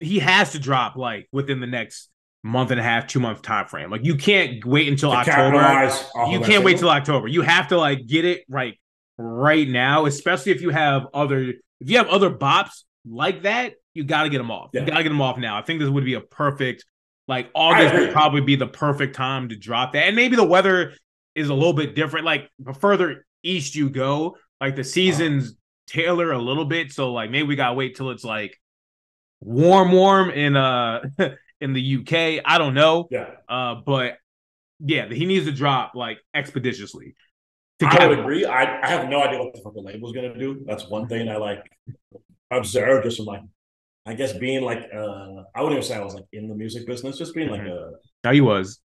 he 0.01 0.19
has 0.19 0.53
to 0.53 0.59
drop 0.59 0.97
like 0.97 1.29
within 1.33 1.61
the 1.61 1.67
next 1.67 2.11
month 2.45 2.71
and 2.71 2.79
a 2.79 2.83
half, 2.83 3.07
two 3.07 3.19
month 3.19 3.43
time 3.43 3.67
frame. 3.67 3.91
Like 3.91 4.05
you 4.05 4.15
can't 4.15 4.65
wait 4.65 4.87
until 4.87 5.11
To 5.11 5.17
October. 5.17 5.91
You 6.31 6.41
can't 6.41 6.63
wait 6.63 6.79
till 6.79 6.91
October. 6.91 7.27
You 7.27 7.43
have 7.43 7.69
to 7.69 7.79
like 7.79 8.07
get 8.07 8.25
it 8.25 8.45
right 8.49 8.79
right 9.19 9.67
now, 9.67 10.07
especially 10.07 10.53
if 10.53 10.61
you 10.61 10.71
have 10.71 11.07
other 11.13 11.55
if 11.81 11.91
you 11.91 11.97
have 11.97 12.09
other 12.09 12.31
bops 12.31 12.85
like 13.09 13.43
that, 13.43 13.75
you 13.95 14.05
got 14.05 14.25
to 14.25 14.29
get 14.29 14.39
them 14.39 14.51
off. 14.51 14.71
Yeah. 14.73 14.83
You 14.83 14.87
got 14.87 14.99
to 14.99 15.03
get 15.03 15.09
them 15.09 15.23
off 15.23 15.39
now. 15.39 15.57
I 15.57 15.63
think 15.63 15.81
this 15.81 15.89
would 15.89 16.05
be 16.05 16.15
a 16.15 16.21
perfect 16.21 16.85
like 17.27 17.51
August 17.55 17.95
would 17.95 18.13
probably 18.13 18.43
be 18.43 18.57
the 18.57 18.67
perfect 18.67 19.17
time 19.17 19.49
to 19.49 19.57
drop 19.57 19.95
that. 19.95 20.07
And 20.07 20.15
maybe 20.15 20.37
the 20.37 20.45
weather 20.45 20.93
is 21.35 21.49
a 21.49 21.55
little 21.55 21.73
bit 21.73 21.95
different. 21.95 22.27
Like 22.27 22.51
the 22.59 22.75
further 22.75 23.25
east 23.43 23.75
you 23.75 23.89
go, 23.89 24.37
like 24.61 24.77
the 24.77 24.85
seasons 24.85 25.55
tailor 25.87 26.33
a 26.33 26.39
little 26.39 26.67
bit. 26.67 26.93
So 26.93 27.13
like 27.13 27.31
maybe 27.31 27.49
we 27.49 27.57
gotta 27.57 27.75
wait 27.75 27.97
till 27.97 28.11
it's 28.11 28.25
like 28.25 28.61
warm, 29.41 29.93
warm 29.93 30.29
in 30.29 30.57
uh 30.57 31.01
in 31.65 31.73
the 31.73 31.97
UK. 31.99 32.43
I 32.45 32.59
don't 32.59 32.75
know. 32.75 33.09
Yeah. 33.11 33.31
Uh, 33.49 33.77
but 33.87 34.19
yeah, 34.81 35.09
he 35.09 35.25
needs 35.27 35.47
to 35.47 35.53
drop 35.53 35.95
like 35.95 36.19
expeditiously. 36.35 37.15
To 37.81 37.87
I 37.87 38.07
would 38.07 38.19
agree. 38.21 38.45
I, 38.45 38.83
I 38.83 38.89
have 38.89 39.09
no 39.09 39.23
idea 39.23 39.39
what 39.43 39.53
the 39.55 39.61
fuck 39.63 39.75
the 39.75 39.81
label's 39.81 40.13
gonna 40.13 40.39
do. 40.39 40.63
That's 40.67 40.89
one 40.89 41.09
thing 41.09 41.29
I 41.29 41.37
like 41.37 41.63
observe 42.51 43.03
just 43.05 43.17
from 43.17 43.27
like 43.27 43.41
I 44.07 44.15
guess 44.15 44.33
being 44.35 44.63
like 44.63 44.83
uh 44.95 45.43
I 45.55 45.63
wouldn't 45.63 45.79
even 45.79 45.83
say 45.83 45.97
I 45.97 46.05
was 46.05 46.15
like 46.15 46.27
in 46.33 46.49
the 46.49 46.55
music 46.55 46.87
business, 46.87 47.19
just 47.19 47.35
being 47.35 47.49
like 47.51 47.63
a 47.63 47.91
Now 48.23 48.33
he 48.33 48.41
was. 48.41 48.81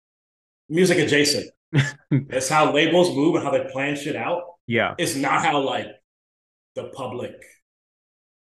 music 0.69 0.99
adjacent. 0.99 1.51
it's 2.11 2.49
how 2.49 2.73
labels 2.73 3.15
move 3.17 3.37
and 3.37 3.45
how 3.45 3.51
they 3.51 3.65
plan 3.73 3.97
shit 3.97 4.17
out. 4.17 4.43
Yeah. 4.67 4.95
It's 4.99 5.15
not 5.17 5.45
how 5.45 5.61
like 5.61 5.87
the 6.75 6.85
public 6.89 7.33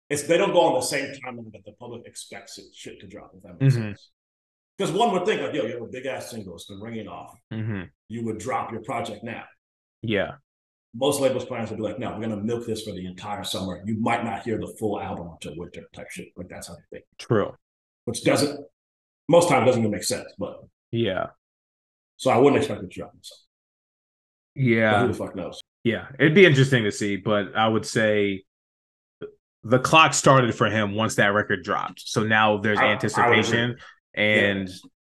it's 0.09 0.23
they 0.23 0.37
don't 0.37 0.51
go 0.53 0.61
on 0.61 0.73
the 0.75 0.81
same 0.81 1.07
timeline 1.23 1.51
that 1.53 1.63
the 1.65 1.71
public 1.79 2.01
expects 2.05 2.57
it 2.57 2.65
shit 2.73 2.99
to 2.99 3.07
drop, 3.07 3.31
if 3.35 3.43
that 3.43 3.59
makes 3.59 3.75
Mhm. 3.75 3.77
sense. 3.89 4.10
Because 4.81 4.95
one 4.95 5.11
would 5.11 5.25
think 5.27 5.39
like, 5.43 5.53
yo, 5.53 5.63
you 5.65 5.73
have 5.73 5.81
a 5.83 5.85
big 5.85 6.07
ass 6.07 6.31
single, 6.31 6.55
it's 6.55 6.65
been 6.65 6.81
ringing 6.81 7.07
off. 7.07 7.37
hmm 7.51 7.81
You 8.07 8.25
would 8.25 8.39
drop 8.39 8.71
your 8.71 8.81
project 8.81 9.23
now. 9.23 9.43
Yeah. 10.01 10.31
most 10.95 11.21
labels 11.21 11.45
plans 11.45 11.69
would 11.69 11.77
be 11.77 11.83
like, 11.83 11.99
no, 11.99 12.09
we're 12.11 12.21
gonna 12.21 12.35
milk 12.37 12.65
this 12.65 12.81
for 12.81 12.91
the 12.91 13.05
entire 13.05 13.43
summer. 13.43 13.83
You 13.85 13.99
might 13.99 14.23
not 14.23 14.41
hear 14.41 14.57
the 14.57 14.73
full 14.79 14.99
album 14.99 15.29
until 15.33 15.53
winter 15.55 15.83
type 15.93 16.09
shit. 16.09 16.29
Like 16.35 16.47
that's 16.49 16.67
how 16.67 16.73
they 16.73 16.97
think. 16.97 17.05
True. 17.19 17.53
Which 18.05 18.23
doesn't 18.23 18.59
most 19.29 19.49
time 19.49 19.65
doesn't 19.67 19.81
even 19.81 19.91
make 19.91 20.03
sense. 20.03 20.25
But 20.39 20.61
Yeah. 20.89 21.27
so 22.17 22.31
I 22.31 22.37
wouldn't 22.37 22.57
expect 22.57 22.81
it 22.81 22.89
to 22.89 22.99
drop. 22.99 23.11
But 23.13 24.61
Yeah. 24.63 25.01
who 25.03 25.07
the 25.09 25.13
fuck 25.13 25.35
knows? 25.35 25.61
Yeah. 25.83 26.07
It'd 26.17 26.33
be 26.33 26.45
interesting 26.45 26.85
to 26.85 26.91
see, 26.91 27.17
but 27.17 27.55
I 27.55 27.67
would 27.67 27.85
say 27.85 28.45
the 29.63 29.77
clock 29.77 30.15
started 30.15 30.55
for 30.55 30.71
him 30.71 30.95
once 30.95 31.15
that 31.15 31.27
record 31.27 31.63
dropped. 31.63 32.01
So 32.01 32.23
now 32.23 32.57
there's 32.57 32.79
I- 32.79 32.85
I 32.87 32.87
and 34.13 34.69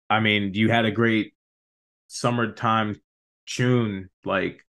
I 0.09 0.19
mean, 0.19 0.53
you 0.53 0.69
had 0.69 0.85
a 0.85 0.91
great 0.91 1.33
summertime 2.07 2.99
tune, 3.45 4.09
like 4.25 4.65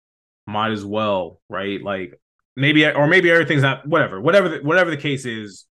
might 0.48 0.72
as 0.72 0.86
well, 0.86 1.42
right? 1.50 1.82
Like 1.82 2.20
maybe 2.56 2.86
or 2.86 3.08
maybe 3.08 3.32
everything's 3.32 3.62
not 3.62 3.88
whatever. 3.88 4.20
Whatever 4.22 4.50
the, 4.50 4.58
whatever 4.60 4.90
the 4.90 4.98
case 4.98 5.26
is, 5.26 5.66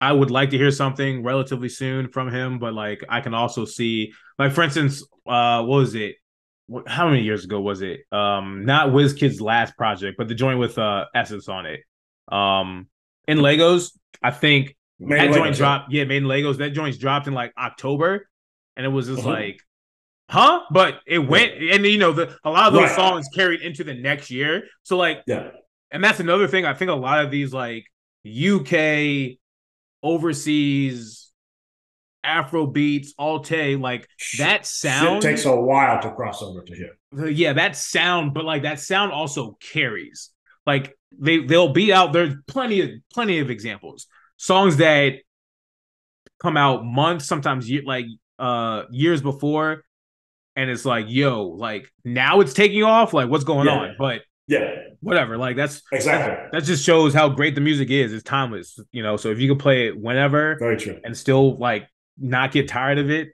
I 0.00 0.12
would 0.12 0.30
like 0.30 0.50
to 0.50 0.58
hear 0.58 0.70
something 0.70 1.22
relatively 1.22 1.68
soon 1.68 2.08
from 2.08 2.30
him, 2.30 2.58
but 2.58 2.74
like 2.74 3.04
I 3.08 3.20
can 3.20 3.34
also 3.34 3.64
see 3.64 4.12
like 4.38 4.52
for 4.52 4.62
instance, 4.62 5.02
uh 5.26 5.62
what 5.62 5.78
was 5.78 5.94
it? 5.94 6.16
How 6.86 7.08
many 7.08 7.22
years 7.22 7.44
ago 7.44 7.60
was 7.60 7.82
it? 7.82 8.00
Um 8.12 8.64
not 8.64 8.88
WizKid's 8.88 9.40
last 9.40 9.76
project, 9.76 10.16
but 10.18 10.28
the 10.28 10.34
joint 10.34 10.58
with 10.58 10.78
uh 10.78 11.06
Essence 11.14 11.48
on 11.48 11.66
it. 11.66 11.80
Um 12.30 12.88
in 13.28 13.40
Lagos, 13.40 13.98
I 14.22 14.30
think 14.30 14.76
Made 14.98 15.18
that 15.18 15.22
Lagos, 15.30 15.36
joint 15.36 15.50
yeah. 15.50 15.56
dropped. 15.58 15.92
Yeah, 15.92 16.04
made 16.04 16.16
in 16.18 16.28
Lagos. 16.28 16.56
That 16.58 16.70
joint's 16.70 16.98
dropped 16.98 17.26
in 17.26 17.34
like 17.34 17.52
October, 17.58 18.28
and 18.76 18.86
it 18.86 18.88
was 18.88 19.06
just 19.08 19.22
Mhm. 19.22 19.26
like, 19.26 19.60
huh? 20.30 20.62
But 20.70 21.00
it 21.06 21.18
went, 21.18 21.52
and 21.62 21.84
you 21.84 21.98
know, 21.98 22.12
the 22.12 22.36
a 22.44 22.50
lot 22.50 22.68
of 22.68 22.72
those 22.72 22.84
Right. 22.90 22.96
songs 22.96 23.28
carried 23.34 23.60
into 23.60 23.84
the 23.84 23.94
next 23.94 24.30
year. 24.30 24.64
So 24.84 24.96
like, 24.96 25.22
Yeah. 25.26 25.50
and 25.90 26.02
that's 26.02 26.20
another 26.20 26.48
thing. 26.48 26.64
I 26.64 26.74
think 26.74 26.90
a 26.90 26.94
lot 26.94 27.24
of 27.24 27.30
these 27.30 27.52
like 27.52 27.84
UK 28.24 29.38
overseas 30.02 31.22
Afro 32.24 32.66
beats, 32.66 33.14
Alte, 33.18 33.76
like 33.76 34.08
that 34.38 34.66
sound 34.66 35.22
takes 35.22 35.44
a 35.44 35.54
while 35.54 36.00
to 36.02 36.10
cross 36.12 36.42
over 36.42 36.60
to 36.62 36.74
here. 36.74 37.28
yeah, 37.30 37.52
that 37.52 37.76
sound, 37.76 38.34
but 38.34 38.44
like 38.44 38.62
that 38.62 38.80
sound 38.80 39.12
also 39.12 39.56
carries. 39.60 40.30
Like 40.66 40.96
they 41.16 41.38
they'll 41.38 41.72
be 41.72 41.92
out. 41.92 42.12
There's 42.12 42.34
plenty 42.48 42.80
of 42.80 42.90
plenty 43.12 43.38
of 43.38 43.48
examples. 43.48 44.08
Songs 44.36 44.76
that 44.78 45.14
come 46.40 46.56
out 46.56 46.84
months, 46.84 47.24
sometimes 47.26 47.68
year, 47.68 47.82
like 47.84 48.06
uh 48.38 48.84
years 48.90 49.22
before, 49.22 49.82
and 50.54 50.70
it's 50.70 50.84
like, 50.84 51.06
yo, 51.08 51.44
like 51.48 51.90
now 52.04 52.40
it's 52.40 52.54
taking 52.54 52.82
off. 52.82 53.12
Like 53.14 53.28
what's 53.30 53.44
going 53.44 53.66
Yeah. 53.66 53.72
on? 53.78 53.96
But 53.98 54.22
Yeah, 54.48 54.74
whatever. 55.00 55.36
Like 55.38 55.56
that's 55.56 55.82
exactly. 55.92 56.48
that 56.52 56.64
just 56.64 56.84
shows 56.84 57.14
how 57.14 57.28
great 57.30 57.54
the 57.54 57.60
music 57.60 57.90
is. 57.90 58.12
It's 58.12 58.22
timeless, 58.22 58.78
you 58.92 59.02
know. 59.02 59.16
So 59.16 59.30
if 59.30 59.38
you 59.38 59.48
can 59.48 59.58
play 59.58 59.88
it 59.88 59.98
whenever, 59.98 60.56
Very 60.58 60.76
true. 60.76 61.00
and 61.04 61.16
still 61.16 61.56
like 61.58 61.88
not 62.18 62.52
get 62.52 62.68
tired 62.68 62.98
of 62.98 63.10
it, 63.10 63.28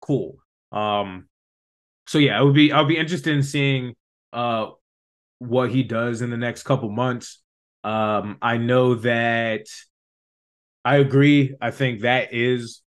cool. 0.00 0.36
Um 0.72 1.28
so 2.06 2.18
yeah, 2.18 2.38
I 2.38 2.42
would 2.42 2.54
be 2.54 2.72
I'll 2.72 2.84
be 2.86 2.96
interested 2.96 3.34
in 3.34 3.42
seeing 3.42 3.94
uh 4.32 4.68
what 5.38 5.70
he 5.70 5.82
does 5.82 6.22
in 6.22 6.30
the 6.30 6.36
next 6.38 6.62
couple 6.62 6.88
months. 6.90 7.42
Um 7.84 8.38
I 8.40 8.56
know 8.56 8.94
that 8.96 9.66
I 10.86 10.96
agree. 10.96 11.54
I 11.60 11.70
think 11.72 12.02
that 12.02 12.32
is 12.32 12.82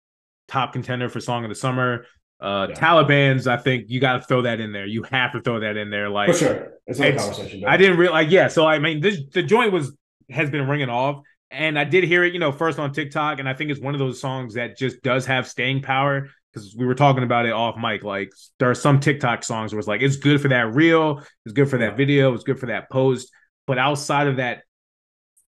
top 0.47 0.73
contender 0.73 1.09
for 1.09 1.19
song 1.19 1.43
of 1.43 1.49
the 1.49 1.55
summer. 1.55 2.05
Uh 2.39 2.67
Yeah. 2.69 2.75
Taliban's, 2.75 3.47
I 3.47 3.57
think 3.57 3.85
you 3.87 3.99
gotta 3.99 4.21
throw 4.23 4.43
that 4.43 4.59
in 4.59 4.71
there. 4.71 4.85
You 4.85 5.03
have 5.03 5.31
to 5.33 5.41
throw 5.41 5.59
that 5.61 5.75
in 5.77 5.89
there. 5.89 6.07
Like 6.09 6.29
For 6.29 6.37
sure. 6.37 6.73
It's 6.85 6.99
not 6.99 7.05
a 7.05 7.09
it's- 7.13 7.25
conversation. 7.25 7.65
I 7.65 7.77
didn't 7.77 7.97
realize. 7.97 8.31
Yeah, 8.31 8.47
so 8.49 8.65
I 8.67 8.77
mean, 8.79 9.01
this 9.01 9.17
the 9.33 9.41
joint 9.43 9.71
was 9.73 9.95
has 10.29 10.49
been 10.49 10.67
ringing 10.67 10.89
off, 10.89 11.23
and 11.49 11.79
I 11.79 11.85
did 11.85 12.03
hear 12.03 12.23
it, 12.23 12.33
you 12.33 12.39
know, 12.39 12.51
first 12.51 12.77
on 12.79 12.91
TikTok, 12.91 13.39
and 13.39 13.49
I 13.49 13.53
think 13.55 13.71
it's 13.71 13.79
one 13.79 13.95
of 13.95 13.99
those 13.99 14.19
songs 14.21 14.53
that 14.53 14.77
just 14.77 15.01
does 15.01 15.25
have 15.25 15.47
staying 15.47 15.81
power 15.81 16.29
because 16.53 16.75
we 16.77 16.85
were 16.85 16.95
talking 16.95 17.23
about 17.23 17.45
it 17.47 17.53
off 17.53 17.75
mic. 17.77 18.03
Like 18.03 18.29
there 18.59 18.69
are 18.69 18.75
some 18.75 18.99
TikTok 18.99 19.43
songs 19.43 19.73
where 19.73 19.79
it's 19.79 19.87
like 19.87 20.01
it's 20.01 20.17
good 20.17 20.39
for 20.39 20.49
that 20.49 20.75
reel, 20.75 21.23
it's 21.45 21.53
good 21.53 21.69
for 21.69 21.79
that 21.79 21.97
video, 21.97 22.33
it's 22.35 22.43
good 22.43 22.59
for 22.59 22.67
that 22.67 22.89
post, 22.91 23.31
but 23.65 23.77
outside 23.79 24.27
of 24.27 24.35
that 24.37 24.61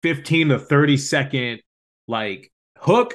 fifteen 0.03 0.49
to 0.51 0.59
thirty 0.59 0.97
second 0.97 1.61
like 2.09 2.51
hook 2.79 3.15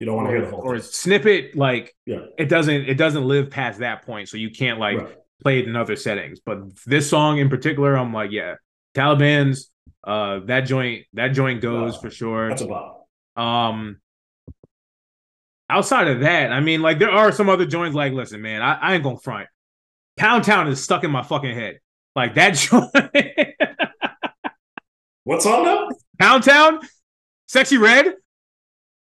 You 0.00 0.06
don't 0.06 0.16
want 0.16 0.28
to 0.28 0.32
hear 0.32 0.44
the 0.44 0.50
whole 0.50 0.60
or 0.60 0.78
thing. 0.78 0.88
snippet, 0.90 1.56
like 1.56 1.94
Yeah. 2.06 2.26
it 2.38 2.46
doesn't 2.46 2.88
it 2.88 2.94
doesn't 2.94 3.24
live 3.24 3.50
past 3.50 3.80
that 3.80 4.04
point, 4.06 4.28
so 4.28 4.36
you 4.36 4.50
can't 4.50 4.78
like 4.78 4.98
Right. 4.98 5.16
play 5.42 5.58
it 5.60 5.68
in 5.68 5.76
other 5.76 5.96
settings. 5.96 6.40
But 6.40 6.58
this 6.86 7.08
song 7.08 7.38
in 7.38 7.48
particular, 7.48 7.96
I'm 7.96 8.12
like, 8.12 8.30
yeah, 8.30 8.54
Taliban's 8.94 9.70
uh 10.04 10.40
that 10.46 10.62
joint 10.62 11.06
that 11.14 11.28
joint 11.28 11.60
goes 11.60 11.94
Wow. 11.94 12.00
for 12.00 12.10
sure. 12.10 12.48
That's 12.48 12.62
a 12.62 12.66
bop. 12.66 13.08
Um 13.36 14.00
outside 15.70 16.08
of 16.08 16.20
that, 16.20 16.52
I 16.52 16.60
mean, 16.60 16.82
like 16.82 16.98
there 16.98 17.10
are 17.10 17.32
some 17.32 17.48
other 17.48 17.66
joints 17.66 17.94
like 17.96 18.12
listen, 18.12 18.40
man, 18.42 18.62
I, 18.62 18.74
I 18.74 18.94
ain't 18.94 19.02
gonna 19.02 19.18
front. 19.18 19.48
Pound 20.16 20.44
Town 20.44 20.68
is 20.68 20.82
stuck 20.82 21.02
in 21.04 21.10
my 21.10 21.22
fucking 21.22 21.54
head. 21.54 21.80
Like 22.14 22.34
that 22.36 22.50
joint 22.54 22.90
What's 25.24 25.46
on 25.46 25.64
now? 25.64 25.88
Pound 26.18 26.44
Town, 26.44 26.80
Sexyy 27.54 27.78
Red. 27.80 28.06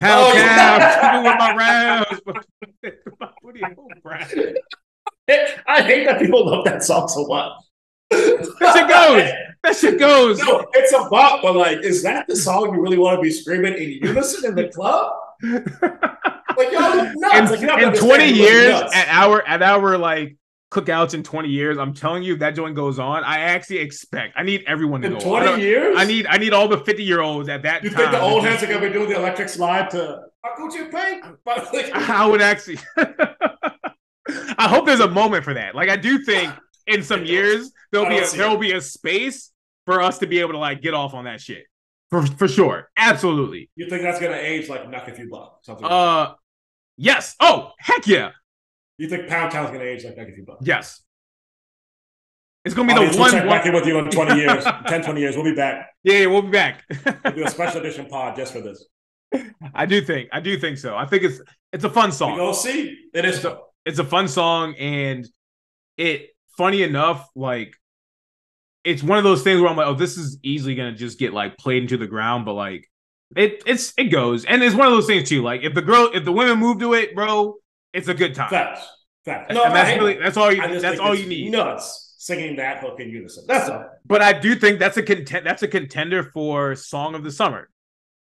Pound 0.00 0.24
Oh, 0.26 0.32
yeah. 0.34 1.22
with 1.22 1.38
my 1.38 1.56
rounds. 1.56 2.20
What 3.42 3.56
you- 3.56 3.88
Brad? 4.02 4.28
I 5.66 5.82
hate 5.82 6.04
that 6.06 6.20
people 6.20 6.46
love 6.46 6.64
that 6.66 6.84
song 6.84 7.08
so 7.08 7.26
much. 7.26 7.52
That 8.10 8.72
shit 8.74 8.88
goes. 8.88 9.30
That 9.64 9.76
shit 9.76 9.98
goes. 10.06 10.38
No, 10.38 10.64
it's 10.74 10.92
a 10.92 11.08
bop, 11.08 11.42
but 11.42 11.56
like, 11.56 11.78
is 11.78 12.02
that 12.04 12.26
the 12.28 12.36
song 12.36 12.74
you 12.74 12.80
really 12.80 12.98
want 12.98 13.16
to 13.18 13.22
be 13.22 13.30
screaming 13.30 13.74
in 13.74 13.90
unison 14.06 14.50
in 14.50 14.54
the 14.54 14.68
club? 14.68 15.12
Like, 15.42 16.72
y'all 16.72 16.94
nuts. 17.16 17.16
in, 17.16 17.44
like, 17.46 17.60
not 17.62 17.82
in 17.82 17.92
20 17.92 18.04
understand, 18.04 18.36
you 18.36 18.42
look 18.42 18.50
years 18.50 18.82
at 18.94 19.08
our 19.08 19.46
at 19.46 19.62
our 19.62 19.98
like 19.98 20.36
cookouts 20.80 21.14
in 21.14 21.22
20 21.22 21.48
years 21.48 21.78
i'm 21.78 21.94
telling 21.94 22.22
you 22.22 22.34
if 22.34 22.40
that 22.40 22.54
joint 22.54 22.74
goes 22.74 22.98
on 22.98 23.24
i 23.24 23.38
actually 23.40 23.78
expect 23.78 24.34
i 24.36 24.42
need 24.42 24.62
everyone 24.66 25.00
to 25.00 25.06
in 25.06 25.12
go. 25.14 25.18
I 25.18 25.22
20 25.22 25.46
don't- 25.46 25.60
years, 25.60 25.94
I 25.98 26.04
need 26.04 26.26
i 26.26 26.36
need 26.36 26.52
all 26.52 26.68
the 26.68 26.78
50 26.78 27.02
year 27.02 27.20
olds 27.20 27.48
at 27.48 27.62
that 27.62 27.82
You 27.82 27.90
time 27.90 27.98
think 27.98 28.10
the 28.12 28.20
old 28.20 28.44
heads 28.44 28.62
are 28.62 28.66
gonna 28.66 28.80
be 28.86 28.92
doing 28.92 29.08
the 29.08 29.16
electric 29.16 29.48
slide 29.48 29.90
to 29.90 30.20
Gucci 30.58 30.90
Pay? 30.90 31.20
But 31.44 31.72
like, 31.74 31.86
just- 31.88 32.10
i 32.10 32.26
would 32.26 32.42
actually 32.42 32.78
i 34.58 34.68
hope 34.68 34.86
there's 34.86 35.00
a 35.00 35.08
moment 35.08 35.44
for 35.44 35.54
that. 35.54 35.74
Like 35.74 35.88
i 35.88 35.96
do 35.96 36.18
think 36.18 36.52
in 36.86 37.02
some 37.02 37.24
years 37.24 37.72
there'll 37.92 38.08
be 38.08 38.18
a, 38.18 38.26
there'll 38.30 38.56
be 38.56 38.72
a 38.72 38.80
space 38.80 39.50
for 39.86 40.00
us 40.00 40.18
to 40.18 40.26
be 40.26 40.40
able 40.40 40.52
to 40.52 40.58
like 40.58 40.82
get 40.82 40.94
off 40.94 41.14
on 41.14 41.24
that 41.24 41.40
shit. 41.40 41.64
For 42.10 42.24
for 42.26 42.46
sure. 42.48 42.88
Absolutely. 42.96 43.70
You 43.76 43.88
think 43.88 44.02
that's 44.02 44.20
gonna 44.20 44.36
age 44.36 44.68
like 44.68 44.88
knock 44.88 45.08
a 45.08 45.12
few 45.14 45.28
bucks? 45.30 45.66
Something 45.66 45.84
like 45.84 45.90
that. 45.90 45.94
uh 45.96 46.34
yes. 46.96 47.34
Oh 47.40 47.72
heck 47.78 48.06
yeah 48.06 48.30
You 48.98 49.08
think 49.08 49.28
Pound 49.28 49.52
Town's 49.52 49.70
gonna 49.70 49.84
age 49.84 50.04
like 50.04 50.16
knock 50.16 50.28
a 50.28 50.32
few 50.32 50.44
bucks? 50.44 50.66
yes 50.66 51.02
it's 52.64 52.74
gonna 52.74 52.88
be 52.88 52.94
Audience, 52.94 53.14
the 53.14 53.22
we'll 53.22 53.30
one, 53.30 53.30
check 53.32 53.46
one 53.46 53.58
back 53.58 53.66
in 53.66 53.74
with 53.74 53.86
you 53.86 53.98
in 53.98 54.10
20 54.10 54.40
years, 54.40 54.64
10, 54.88 55.02
20 55.04 55.20
years. 55.20 55.36
We'll 55.36 55.44
be 55.44 55.54
back. 55.54 55.90
yeah, 56.02 56.18
yeah 56.20 56.26
we'll 56.26 56.42
be 56.42 56.50
back 56.50 56.82
We'll 57.24 57.32
do 57.34 57.44
a 57.44 57.50
special 57.58 57.80
edition 57.80 58.06
pod 58.06 58.34
just 58.36 58.52
for 58.52 58.60
this. 58.60 58.84
I 59.74 59.86
do 59.86 60.00
think 60.00 60.28
I 60.32 60.40
do 60.40 60.58
think 60.58 60.78
so. 60.78 60.96
I 60.96 61.06
think 61.06 61.22
it's 61.24 61.40
it's 61.72 61.84
a 61.84 61.90
fun 61.90 62.10
song. 62.12 62.36
go 62.36 62.52
see. 62.52 62.96
It 63.14 63.24
is 63.24 63.40
So- 63.40 63.66
It's 63.84 63.98
a 63.98 64.04
fun 64.04 64.26
song, 64.28 64.74
and 64.76 65.26
it 65.96 66.30
funny 66.56 66.82
enough, 66.82 67.28
like 67.36 67.74
it's 68.82 69.02
one 69.02 69.18
of 69.18 69.24
those 69.24 69.42
things 69.42 69.60
where 69.60 69.68
I'm 69.70 69.76
like, 69.76 69.86
oh, 69.88 69.94
this 69.94 70.16
is 70.16 70.38
easily 70.42 70.74
gonna 70.74 70.94
just 70.94 71.18
get 71.18 71.32
like 71.32 71.56
played 71.58 71.82
into 71.82 71.96
the 71.96 72.06
ground, 72.06 72.44
but 72.46 72.54
like 72.54 72.88
it 73.36 73.62
it's 73.66 73.92
it 73.98 74.04
goes, 74.06 74.44
and 74.44 74.62
it's 74.62 74.74
one 74.74 74.86
of 74.86 74.92
those 74.92 75.06
things 75.06 75.28
too. 75.28 75.42
Like 75.42 75.62
if 75.62 75.74
the 75.74 75.82
girl, 75.82 76.10
if 76.14 76.24
the 76.24 76.32
women 76.32 76.58
move 76.58 76.78
to 76.80 76.94
it, 76.94 77.14
bro, 77.14 77.56
it's 77.96 78.08
a 78.08 78.14
good 78.14 78.34
time. 78.34 78.50
facts. 78.50 78.86
Facts. 79.24 79.46
And 79.48 79.58
that's 79.58 79.98
really 79.98 80.14
that's 80.18 80.36
all 80.36 80.52
you 80.52 80.80
that's 80.80 81.00
all 81.00 81.14
you 81.14 81.26
need. 81.26 81.50
Nuts 81.50 82.14
singing 82.18 82.56
that 82.56 82.78
hook 82.78 83.00
in 83.00 83.08
unison. 83.10 83.44
That's 83.46 83.68
all. 83.68 83.88
But 84.04 84.22
I 84.22 84.32
do 84.32 84.54
think 84.54 84.78
that's 84.78 84.96
a 84.96 85.02
content 85.02 85.44
that's 85.44 85.62
a 85.62 85.68
contender 85.68 86.22
for 86.22 86.74
song 86.76 87.14
of 87.14 87.24
the 87.24 87.30
summer. 87.32 87.68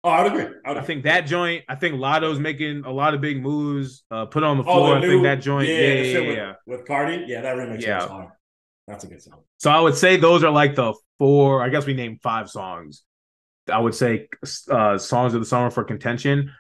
Oh, 0.04 0.10
I 0.10 0.22
would 0.24 0.32
agree. 0.34 0.44
I, 0.44 0.48
would 0.48 0.58
I 0.66 0.72
agree. 0.72 0.86
think 0.86 1.04
that 1.06 1.22
joint. 1.22 1.64
I 1.68 1.76
think 1.76 1.96
Latto's 2.00 2.40
making 2.40 2.84
a 2.86 2.92
lot 2.92 3.14
of 3.16 3.22
big 3.22 3.42
moves. 3.42 4.04
Uh, 4.12 4.26
put 4.26 4.44
on 4.44 4.58
the 4.58 4.64
Oh, 4.64 4.66
floor. 4.66 5.00
the 5.00 5.08
I 5.08 5.10
think 5.10 5.24
that 5.24 5.42
joint. 5.42 5.68
Yeah, 5.68 5.78
yeah, 5.78 6.04
shit 6.04 6.14
yeah, 6.24 6.28
with, 6.28 6.38
yeah. 6.38 6.54
with 6.68 6.86
Cardi. 6.88 7.24
Yeah, 7.28 7.42
that 7.42 7.56
remix 7.56 7.82
Yeah. 7.82 8.08
hard. 8.08 8.30
That's 8.88 9.04
a 9.04 9.08
good 9.08 9.22
song. 9.22 9.42
So 9.58 9.72
I 9.72 9.80
would 9.80 9.96
say 9.96 10.18
those 10.18 10.44
are 10.44 10.52
like 10.52 10.76
the 10.76 10.94
four. 11.18 11.64
I 11.64 11.70
guess 11.70 11.86
we 11.88 11.94
named 11.96 12.20
five 12.22 12.50
songs. 12.52 13.02
I 13.72 13.80
would 13.80 13.96
say 13.96 14.28
uh, 14.70 14.98
songs 15.00 15.34
of 15.34 15.40
the 15.42 15.46
summer 15.46 15.72
for 15.72 15.84
contention. 15.84 16.52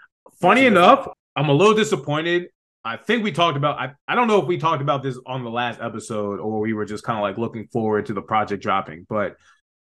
Funny 0.41 0.61
That's 0.61 0.72
a 0.72 0.74
good 0.74 0.78
enough, 0.80 1.03
song. 1.05 1.13
I'm 1.36 1.49
a 1.49 1.53
little 1.53 1.76
disappointed. 1.76 2.47
I 2.86 2.97
think 2.97 3.23
we 3.23 3.31
talked 3.31 3.57
about. 3.57 3.79
I, 3.79 3.93
I 4.07 4.13
don't 4.13 4.27
know 4.27 4.39
if 4.39 4.47
we 4.47 4.57
talked 4.57 4.83
about 4.83 5.01
this 5.01 5.19
on 5.25 5.43
the 5.43 5.49
last 5.49 5.81
episode 5.81 6.39
or 6.39 6.59
we 6.59 6.73
were 6.73 6.86
just 6.86 7.03
kind 7.03 7.17
of 7.17 7.23
like 7.23 7.39
looking 7.39 7.67
forward 7.67 8.05
to 8.05 8.13
the 8.13 8.21
project 8.21 8.61
dropping. 8.61 9.07
But 9.09 9.38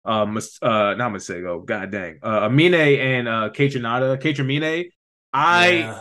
uh, 0.07 0.24
Mas- 0.24 0.59
uh 0.62 0.94
not 0.94 1.12
Masego, 1.12 1.64
god 1.64 1.92
dang, 1.92 2.18
uh, 2.22 2.40
Amine 2.48 2.74
and 2.74 3.28
uh, 3.28 3.50
Kaytranada, 3.50 4.20
Kaytramine. 4.20 4.88
I 5.34 5.68
Yeah, 5.68 6.00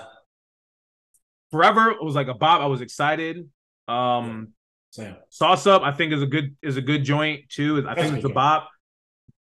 forever 1.51 1.93
was 2.01 2.15
like 2.15 2.29
a 2.29 2.33
bop. 2.33 2.61
I 2.61 2.67
was 2.67 2.81
excited. 2.81 3.49
Um. 3.87 4.53
Sauce 5.29 5.65
Up, 5.65 5.81
I 5.81 5.91
think 5.91 6.13
is 6.13 6.21
a 6.21 6.27
good 6.27 6.55
is 6.61 6.77
a 6.77 6.81
good 6.81 7.03
joint 7.03 7.49
too. 7.49 7.79
I 7.79 7.81
That's 7.81 8.01
think 8.01 8.13
it's 8.13 8.25
a 8.25 8.27
good 8.27 8.35
bop, 8.35 8.69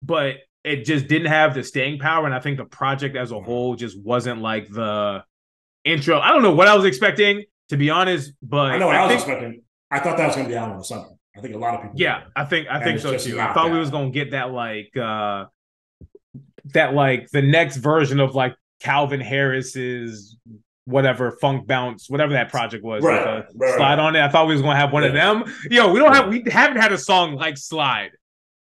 but 0.00 0.36
it 0.62 0.84
just 0.84 1.08
didn't 1.08 1.26
have 1.26 1.54
the 1.54 1.64
staying 1.64 1.98
power, 1.98 2.24
and 2.24 2.34
I 2.34 2.38
think 2.38 2.56
the 2.56 2.64
project 2.64 3.16
as 3.16 3.32
a 3.32 3.40
whole 3.40 3.74
just 3.74 4.00
wasn't 4.00 4.40
like 4.40 4.70
the 4.70 5.24
intro. 5.84 6.18
I 6.18 6.30
don't 6.32 6.42
know 6.42 6.54
what 6.54 6.68
I 6.68 6.74
was 6.74 6.84
expecting 6.84 7.44
to 7.70 7.76
be 7.76 7.90
honest, 7.90 8.32
but 8.42 8.72
I 8.72 8.78
know 8.78 8.86
what 8.88 8.96
I, 8.96 9.02
was 9.02 9.08
think, 9.10 9.20
expecting. 9.20 9.62
I 9.90 10.00
thought 10.00 10.16
that 10.18 10.26
was 10.26 10.34
going 10.36 10.46
to 10.48 10.52
be 10.52 10.56
out 10.56 10.70
in 10.72 10.78
the 10.78 10.84
summer. 10.84 11.08
I 11.36 11.40
think 11.40 11.54
a 11.54 11.58
lot 11.58 11.74
of 11.74 11.82
people. 11.82 11.98
yeah, 11.98 12.24
I 12.36 12.44
think 12.44 12.68
I 12.68 12.82
think 12.82 13.00
so 13.00 13.16
too. 13.18 13.40
I 13.40 13.52
thought 13.52 13.72
we 13.72 13.78
was 13.78 13.90
gonna 13.90 14.10
get 14.10 14.30
that 14.30 14.52
like 14.52 14.96
uh 14.96 15.46
that 16.72 16.94
like 16.94 17.28
the 17.30 17.42
next 17.42 17.76
version 17.78 18.20
of 18.20 18.34
like 18.36 18.54
Calvin 18.80 19.20
Harris's 19.20 20.36
whatever 20.84 21.32
funk 21.40 21.66
bounce, 21.66 22.08
whatever 22.08 22.34
that 22.34 22.50
project 22.50 22.84
was, 22.84 23.02
Right, 23.02 23.36
like 23.38 23.46
right, 23.56 23.74
slide 23.74 23.94
right. 23.94 23.98
on 23.98 24.14
it. 24.14 24.20
I 24.22 24.28
thought 24.28 24.46
we 24.46 24.52
was 24.52 24.62
gonna 24.62 24.76
have 24.78 24.92
one 24.92 25.02
of 25.02 25.12
them. 25.12 25.42
Yo, 25.70 25.92
we 25.92 25.98
don't 25.98 26.14
have 26.14 26.28
we 26.28 26.44
haven't 26.48 26.80
had 26.80 26.92
a 26.92 26.98
song 26.98 27.34
like 27.34 27.56
Slide. 27.56 28.10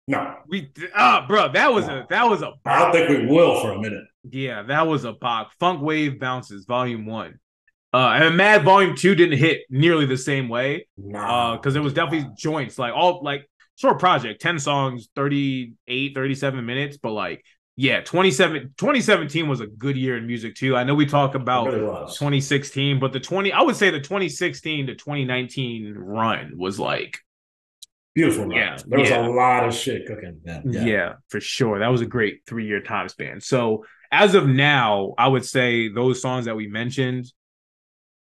No, 0.07 0.37
We 0.49 0.71
ah, 0.95 1.25
bro, 1.27 1.51
that 1.53 1.73
was 1.73 1.87
No. 1.89 2.01
a 2.01 2.07
that 2.11 2.29
was 2.29 2.43
a 2.43 2.53
I 2.67 2.79
don't 2.79 2.93
think 2.93 3.09
we 3.09 3.27
will 3.27 3.61
for 3.63 3.73
a 3.73 3.81
minute. 3.81 4.05
Yeah, 4.29 4.63
that 4.65 4.87
was 4.87 5.05
a 5.05 5.13
bop. 5.13 5.51
Funk 5.59 5.81
Wav 5.83 6.19
Bounces, 6.21 6.65
Volume 6.67 7.07
One. 7.07 7.39
Uh, 7.93 8.19
and 8.23 8.37
Mad 8.37 8.63
Volume 8.63 8.95
Two 8.97 9.15
didn't 9.15 9.39
hit 9.39 9.63
nearly 9.69 10.07
the 10.07 10.17
same 10.17 10.49
way. 10.49 10.87
Uh, 10.99 11.03
Nah, 11.13 11.57
because 11.57 11.75
it 11.77 11.81
was 11.81 11.93
definitely 11.93 12.31
joints, 12.37 12.79
like 12.79 12.93
all 12.95 13.23
like 13.23 13.49
short 13.77 13.99
project, 13.99 14.41
10 14.41 14.59
songs, 14.59 15.09
38, 15.17 16.15
37 16.15 16.65
minutes. 16.67 16.99
But 16.99 17.13
like, 17.13 17.45
yeah, 17.77 18.01
27, 18.03 18.75
2017 18.77 19.49
was 19.49 19.61
a 19.61 19.67
good 19.67 19.97
year 19.97 20.17
in 20.19 20.27
music 20.27 20.55
too. 20.55 20.77
I 20.77 20.85
know 20.85 20.95
we 20.95 21.07
talk 21.07 21.35
about 21.35 21.67
really 21.67 21.79
2016, 21.79 23.01
but 23.01 23.13
the 23.13 23.21
20, 23.21 23.53
I 23.53 23.63
would 23.63 23.77
say 23.77 23.91
the 23.91 24.01
2016 24.01 24.87
to 24.89 24.95
2019 24.95 25.95
run 25.97 26.53
was 26.57 26.79
like, 26.79 27.19
beautiful. 28.15 28.45
Run. 28.45 28.57
Yeah, 28.57 28.79
there 28.87 28.99
was 28.99 29.11
yeah. 29.11 29.27
a 29.27 29.29
lot 29.29 29.67
of 29.67 29.75
shit 29.75 30.07
cooking. 30.07 30.41
then. 30.45 30.63
yeah. 30.67 30.85
Yeah, 30.85 31.13
for 31.29 31.41
sure. 31.41 31.79
That 31.79 31.89
was 31.89 32.01
a 32.01 32.07
great 32.07 32.43
three 32.47 32.67
year 32.67 32.81
time 32.81 33.09
span. 33.09 33.41
So 33.41 33.85
as 34.13 34.35
of 34.35 34.47
now, 34.47 35.15
I 35.19 35.29
would 35.29 35.45
say 35.45 35.89
those 35.89 36.21
songs 36.21 36.47
that 36.47 36.57
we 36.57 36.67
mentioned 36.67 37.27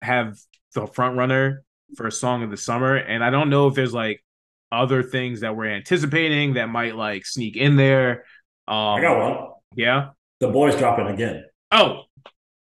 have 0.02 0.38
the 0.74 0.86
front 0.88 1.18
runner 1.18 1.64
for 1.96 2.08
a 2.08 2.12
song 2.12 2.44
of 2.44 2.52
the 2.52 2.58
summer. 2.58 2.96
And 2.96 3.24
I 3.24 3.30
don't 3.30 3.50
know 3.50 3.68
if 3.68 3.76
there's 3.76 3.94
like 3.94 4.24
other 4.72 5.02
things 5.02 5.42
that 5.42 5.56
we're 5.56 5.72
anticipating 5.72 6.56
that 6.56 6.68
might 6.68 6.96
like 6.96 7.26
sneak 7.26 7.56
in 7.56 7.78
there. 7.78 8.26
Um, 8.68 8.96
I 8.96 9.02
got 9.02 9.20
one. 9.20 9.50
Yeah. 9.76 10.10
The 10.40 10.50
boys 10.50 10.76
dropping 10.76 11.08
again. 11.08 11.46
Oh, 11.72 12.04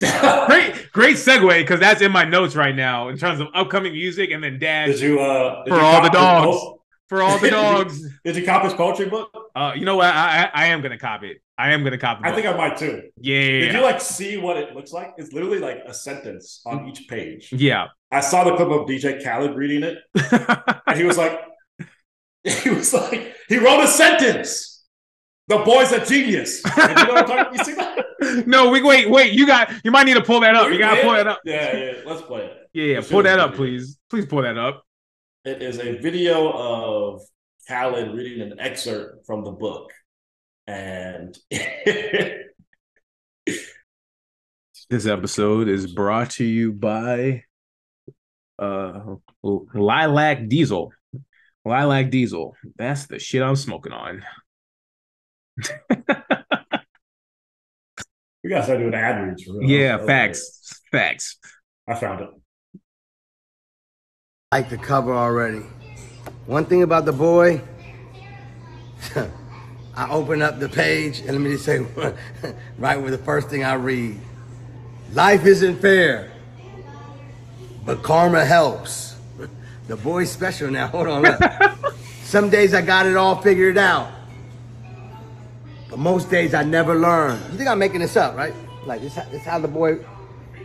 great, 0.00 0.92
great 0.92 1.16
segue 1.16 1.60
because 1.60 1.80
that's 1.80 2.00
in 2.00 2.12
my 2.12 2.24
notes 2.24 2.54
right 2.54 2.74
now 2.74 3.08
in 3.08 3.18
terms 3.18 3.40
of 3.40 3.48
upcoming 3.52 3.92
music 3.92 4.30
and 4.30 4.42
then 4.42 4.58
dad. 4.58 4.86
Did 4.86 5.00
you 5.00 5.20
uh 5.20 5.64
did 5.64 5.70
For 5.70 5.76
you 5.76 5.84
all 5.84 6.02
the 6.02 6.08
dogs. 6.08 6.77
For 7.08 7.22
all 7.22 7.38
the 7.38 7.50
dogs. 7.62 8.02
Did 8.24 8.36
you 8.36 8.44
cop 8.44 8.64
his 8.64 8.74
poetry 8.74 9.06
book? 9.06 9.30
uh, 9.56 9.72
you 9.76 9.84
know 9.84 9.96
what? 9.96 10.06
I, 10.14 10.44
I 10.44 10.50
I 10.64 10.66
am 10.66 10.80
gonna 10.82 10.98
cop 10.98 11.22
it. 11.24 11.38
I 11.56 11.72
am 11.72 11.82
gonna 11.84 11.98
cop 11.98 12.20
it. 12.20 12.26
I 12.26 12.34
think 12.34 12.46
I 12.46 12.56
might 12.56 12.76
too. 12.76 13.02
yeah. 13.20 13.40
Did 13.40 13.74
you 13.74 13.82
like 13.82 14.00
see 14.00 14.36
what 14.36 14.56
it 14.56 14.74
looks 14.74 14.92
like? 14.92 15.14
It's 15.18 15.32
literally 15.32 15.58
like 15.58 15.82
a 15.86 15.94
sentence 15.94 16.60
on 16.66 16.88
each 16.88 17.08
page. 17.08 17.52
yeah. 17.52 17.86
I 18.10 18.20
saw 18.20 18.44
the 18.44 18.56
clip 18.56 18.68
of 18.68 18.86
DJ 18.86 19.22
Khaled 19.22 19.54
reading 19.54 19.82
it, 19.82 19.98
and 20.86 20.96
he 20.98 21.04
was 21.04 21.18
like, 21.18 21.40
he 22.44 22.70
was 22.70 22.94
like, 22.94 23.34
he 23.48 23.58
wrote 23.58 23.82
a 23.82 23.86
sentence. 23.86 24.84
The 25.48 25.58
boy's 25.58 25.92
a 25.92 26.04
genius. 26.04 26.62
You 26.76 26.86
know 26.94 27.12
what 27.14 27.18
I'm 27.18 27.26
talking? 27.26 27.58
You 27.58 27.64
see 27.64 27.74
that? 27.74 28.46
no, 28.46 28.70
we 28.70 28.82
wait, 28.82 29.10
wait. 29.10 29.32
You 29.32 29.46
got 29.46 29.70
you 29.84 29.90
might 29.90 30.04
need 30.04 30.14
to 30.14 30.22
pull 30.22 30.40
that 30.40 30.54
up. 30.54 30.70
You 30.70 30.78
gotta 30.78 31.02
pull 31.02 31.12
that 31.12 31.26
up. 31.26 31.40
Yeah, 31.44 31.76
yeah. 31.76 31.92
Let's 32.06 32.22
play 32.22 32.44
it. 32.46 32.68
Yeah, 32.72 32.84
yeah. 32.84 32.94
Let's 32.96 33.08
Pull 33.10 33.22
that 33.22 33.38
up, 33.38 33.54
please. 33.54 33.98
Please 34.10 34.26
pull 34.26 34.42
that 34.42 34.56
up. 34.58 34.84
It 35.44 35.62
is 35.62 35.78
a 35.78 35.98
video 35.98 36.50
of 36.50 37.22
Khaled 37.68 38.14
reading 38.14 38.50
an 38.50 38.58
excerpt 38.58 39.24
from 39.26 39.44
the 39.44 39.52
book, 39.52 39.92
and 40.66 41.36
This 44.90 45.06
episode 45.06 45.68
is 45.68 45.92
brought 45.92 46.30
to 46.32 46.44
you 46.44 46.72
by 46.72 47.44
uh 48.58 49.16
Lilac 49.42 50.48
Diesel. 50.48 50.92
Lilac 51.64 52.10
Diesel. 52.10 52.56
That's 52.76 53.06
the 53.06 53.18
shit 53.18 53.42
I'm 53.42 53.56
smoking 53.56 53.92
on. 53.92 54.24
we 58.42 58.50
gotta 58.50 58.64
start 58.64 58.78
doing 58.78 58.94
ad 58.94 59.28
reads 59.28 59.44
for 59.44 59.58
real. 59.58 59.68
Yeah, 59.70 59.98
That 59.98 60.06
facts. 60.06 60.80
Facts. 60.90 61.38
I 61.86 61.94
found 61.94 62.22
it. 62.22 62.30
Like 64.50 64.70
the 64.70 64.78
cover 64.78 65.12
already. 65.12 65.60
One 66.46 66.64
thing 66.64 66.82
about 66.82 67.04
the 67.04 67.12
boy, 67.12 67.60
I 69.94 70.08
open 70.08 70.40
up 70.40 70.58
the 70.58 70.70
page 70.70 71.18
and 71.18 71.32
let 71.32 71.40
me 71.42 71.50
just 71.50 71.66
say 71.66 71.80
right 72.78 72.96
with 72.96 73.10
the 73.12 73.18
first 73.18 73.50
thing 73.50 73.62
I 73.62 73.74
read. 73.74 74.18
Life 75.12 75.44
isn't 75.44 75.80
fair, 75.80 76.32
but 77.84 78.02
karma 78.02 78.42
helps. 78.42 79.16
The 79.86 79.96
boy's 79.96 80.32
special 80.32 80.70
now. 80.70 80.86
Hold 80.96 81.08
on. 81.08 81.22
Look. 81.24 81.94
Some 82.22 82.48
days 82.48 82.72
I 82.72 82.80
got 82.80 83.04
it 83.04 83.18
all 83.18 83.42
figured 83.42 83.76
out. 83.76 84.10
But 85.90 85.98
most 85.98 86.30
days 86.30 86.54
I 86.54 86.62
never 86.62 86.94
learn. 86.94 87.38
You 87.50 87.58
think 87.58 87.68
I'm 87.68 87.78
making 87.78 88.00
this 88.00 88.16
up, 88.16 88.34
right? 88.34 88.54
Like 88.86 89.02
this, 89.02 89.14
this 89.30 89.44
how 89.44 89.58
the 89.58 89.68
boy. 89.68 89.98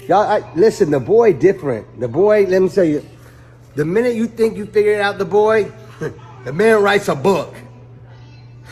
Y'all, 0.07 0.41
listen. 0.55 0.89
The 0.89 1.01
boy 1.01 1.33
different. 1.33 1.99
The 1.99 2.07
boy. 2.07 2.45
Let 2.45 2.61
me 2.61 2.69
tell 2.69 2.85
you. 2.85 3.05
The 3.75 3.85
minute 3.85 4.15
you 4.15 4.27
think 4.27 4.55
you 4.55 4.65
figured 4.65 5.01
out 5.01 5.17
the 5.17 5.25
boy, 5.25 5.71
the 6.45 6.53
man 6.53 6.81
writes 6.81 7.07
a 7.07 7.15
book. 7.15 7.55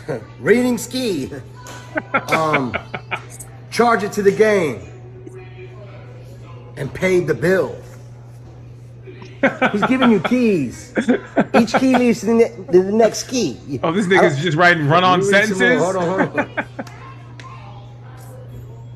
Reading 0.39 0.78
ski. 0.78 1.32
um, 2.30 2.76
charge 3.72 4.04
it 4.04 4.12
to 4.14 4.22
the 4.22 4.32
game. 4.32 4.88
And 6.78 6.93
paid 6.93 7.28
the 7.28 7.34
bill. 7.34 7.76
He's 9.72 9.86
giving 9.88 10.12
you 10.12 10.20
keys. 10.20 10.93
Each 11.56 11.74
key 11.74 11.97
leads 11.97 12.20
to 12.22 12.28
the, 12.28 12.34
ne- 12.34 12.56
to 12.72 12.84
the 12.84 12.91
next 12.91 13.24
key. 13.24 13.80
Oh, 13.82 13.91
this 13.91 14.06
nigga's 14.06 14.39
just 14.39 14.56
writing 14.56 14.88
run 14.88 15.04
on 15.04 15.22
Let 15.22 15.28
me 15.28 15.34
read 15.34 15.47
some 15.47 15.58
sentences. 15.58 15.84
Hold 15.84 15.95
on, 15.95 16.30
hold 16.30 16.39
on. 16.39 16.66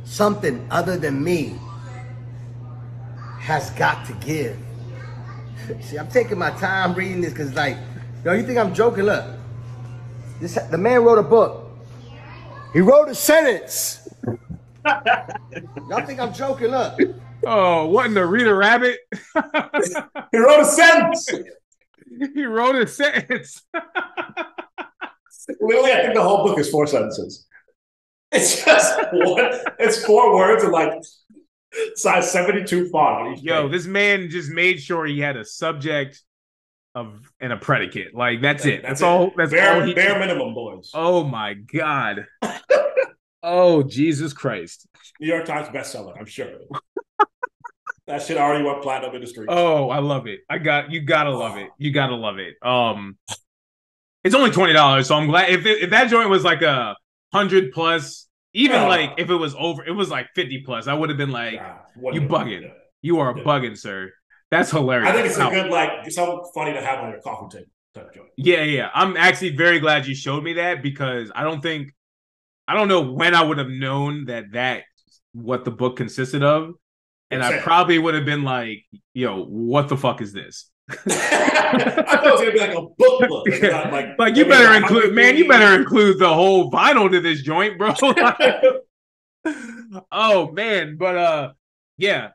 Something 0.03 0.67
other 0.69 0.97
than 0.97 1.23
me 1.23 1.55
has 3.39 3.71
got 3.71 4.05
to 4.05 4.13
give. 4.13 4.57
See, 5.81 5.97
I'm 5.97 6.07
taking 6.09 6.37
my 6.37 6.51
time 6.51 6.93
reading 6.93 7.21
this 7.21 7.31
because, 7.31 7.53
like, 7.53 7.77
yo, 8.23 8.33
you 8.33 8.43
think 8.43 8.57
I'm 8.57 8.73
joking? 8.73 9.03
Look, 9.05 9.25
this 10.39 10.55
the 10.71 10.77
man 10.77 11.03
wrote 11.03 11.19
a 11.19 11.23
book. 11.23 11.63
He 12.73 12.81
wrote 12.81 13.09
a 13.09 13.15
sentence. 13.15 14.07
Y'all 14.85 16.05
think 16.05 16.19
I'm 16.19 16.33
joking? 16.33 16.67
Look, 16.71 16.99
Oh, 17.47 17.87
what 17.87 18.07
in 18.07 18.13
the 18.13 18.25
Rita 18.25 18.53
Rabbit? 18.53 18.99
He 20.31 20.37
wrote 20.37 20.59
a 20.61 20.65
sentence. 20.65 21.29
he 22.33 22.43
wrote 22.43 22.75
a 22.75 22.87
sentence. 22.87 23.61
Literally, 25.61 25.91
I 25.91 26.01
think 26.01 26.15
the 26.15 26.21
whole 26.23 26.45
book 26.45 26.59
is 26.59 26.69
four 26.69 26.87
sentences. 26.87 27.45
It's 28.31 28.65
just 28.65 28.99
one. 29.13 29.51
It's 29.79 30.03
four 30.05 30.35
words 30.35 30.63
and 30.63 30.73
like 30.73 30.91
size 31.95 32.31
seventy-two 32.31 32.89
font. 32.89 33.41
Yo, 33.41 33.67
this 33.67 33.85
man 33.85 34.29
just 34.29 34.49
made 34.49 34.81
sure 34.81 35.05
he 35.05 35.19
had 35.19 35.37
a 35.37 35.45
subject 35.45 36.21
of 36.95 37.31
and 37.39 37.51
a 37.53 37.57
predicate. 37.57 38.15
Like 38.15 38.41
that's 38.41 38.65
it. 38.65 38.81
That's, 38.81 39.01
all. 39.01 39.31
That's 39.35 39.51
bare, 39.51 39.75
all 39.75 39.81
he. 39.81 39.93
bare 39.93 40.17
minimum, 40.17 40.53
boys. 40.53 40.91
Oh 40.93 41.23
my 41.23 41.53
god. 41.53 42.25
oh 43.43 43.83
Jesus 43.83 44.33
Christ. 44.33 44.87
New 45.19 45.27
York 45.27 45.45
Times 45.45 45.67
bestseller, 45.67 46.17
I'm 46.17 46.25
sure. 46.25 46.47
that 48.07 48.21
shit 48.21 48.37
already 48.37 48.63
went 48.63 48.81
platinum 48.81 49.15
in 49.15 49.21
the 49.21 49.27
streets. 49.27 49.49
Oh, 49.49 49.89
I 49.89 49.99
love 49.99 50.27
it. 50.27 50.41
I 50.49 50.57
got 50.57 50.91
you. 50.91 51.01
Gotta 51.01 51.31
love 51.31 51.57
it. 51.57 51.69
You 51.77 51.91
gotta 51.91 52.15
love 52.15 52.39
it. 52.39 52.55
Um, 52.61 53.17
it's 54.23 54.35
only 54.35 54.51
twenty 54.51 54.73
dollars, 54.73 55.07
so 55.07 55.15
I'm 55.15 55.27
glad 55.27 55.49
if 55.49 55.65
it, 55.65 55.83
if 55.83 55.89
that 55.91 56.09
joint 56.09 56.29
was 56.29 56.43
like 56.43 56.61
a 56.61 56.95
hundred 57.33 57.73
plus, 57.73 58.27
Even 58.57 58.77
Yeah. 58.81 58.87
like 58.87 59.11
if 59.17 59.29
it 59.29 59.35
was 59.35 59.53
over, 59.55 59.83
it 59.85 59.91
was 59.91 60.09
like 60.09 60.27
50 60.33 60.63
plus. 60.65 60.87
I 60.87 60.93
would 60.93 61.09
have 61.09 61.17
been 61.17 61.31
like, 61.31 61.61
you 62.13 62.21
bugging. 62.21 62.71
You 63.01 63.19
are 63.19 63.37
Yeah. 63.37 63.43
bugging, 63.43 63.77
sir. 63.77 64.11
That's 64.49 64.71
hilarious. 64.71 65.09
I 65.09 65.13
think 65.13 65.27
it's 65.27 65.37
a 65.37 65.49
good 65.49 65.69
like 65.69 66.09
something 66.09 66.39
funny 66.55 66.73
to 66.73 66.81
have 66.81 66.99
on 67.03 67.11
your 67.11 67.21
coffee 67.21 67.57
table 67.57 67.71
type 67.93 68.13
joint. 68.13 68.29
Yeah, 68.37 68.63
yeah. 68.63 68.89
I'm 68.93 69.17
actually 69.17 69.55
very 69.57 69.79
glad 69.79 70.07
you 70.07 70.15
showed 70.15 70.43
me 70.43 70.53
that 70.53 70.81
because 70.81 71.31
I 71.35 71.43
don't 71.43 71.61
think 71.61 71.91
I 72.67 72.73
don't 72.73 72.87
know 72.87 73.01
when 73.11 73.35
I 73.35 73.43
would 73.43 73.57
have 73.57 73.69
known 73.69 74.25
that 74.25 74.45
that 74.53 74.83
what 75.33 75.65
the 75.65 75.71
book 75.71 75.97
consisted 75.97 76.41
of. 76.41 76.71
And 77.31 77.43
I 77.43 77.59
probably 77.59 77.99
would 77.99 78.13
have 78.15 78.23
been 78.25 78.43
like, 78.43 78.85
yo, 79.13 79.43
what 79.43 79.89
the 79.89 79.97
fuck 79.97 80.21
is 80.21 80.31
this? 80.31 80.71
I 80.89 80.93
thought 80.95 82.25
it 82.25 82.31
was 82.31 82.41
gonna 82.41 82.51
be 82.51 82.59
like 82.59 82.75
a 82.75 82.81
book 82.81 83.27
book. 83.27 83.47
Like, 83.91 84.19
Like 84.19 84.35
you 84.35 84.45
better 84.45 84.65
like 84.65 84.83
include 84.83 85.13
man, 85.13 85.35
you 85.35 85.47
better 85.47 85.79
include 85.79 86.19
the 86.19 86.31
whole 86.31 86.71
vinyl 86.71 87.09
to 87.11 87.19
this 87.19 87.41
joint, 87.41 87.77
bro. 87.77 87.93
oh 90.11 90.51
man, 90.51 90.97
but 90.97 91.17
uh 91.17 91.53
yeah. 91.97 92.29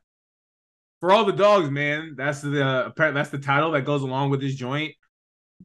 For 1.01 1.13
all 1.13 1.25
the 1.25 1.33
dogs, 1.33 1.71
man, 1.71 2.15
that's 2.17 2.41
the 2.43 2.93
that's 2.97 3.31
the 3.31 3.39
title 3.39 3.71
that 3.73 3.83
goes 3.83 4.03
along 4.03 4.31
with 4.31 4.41
this 4.41 4.55
joint. 4.55 4.95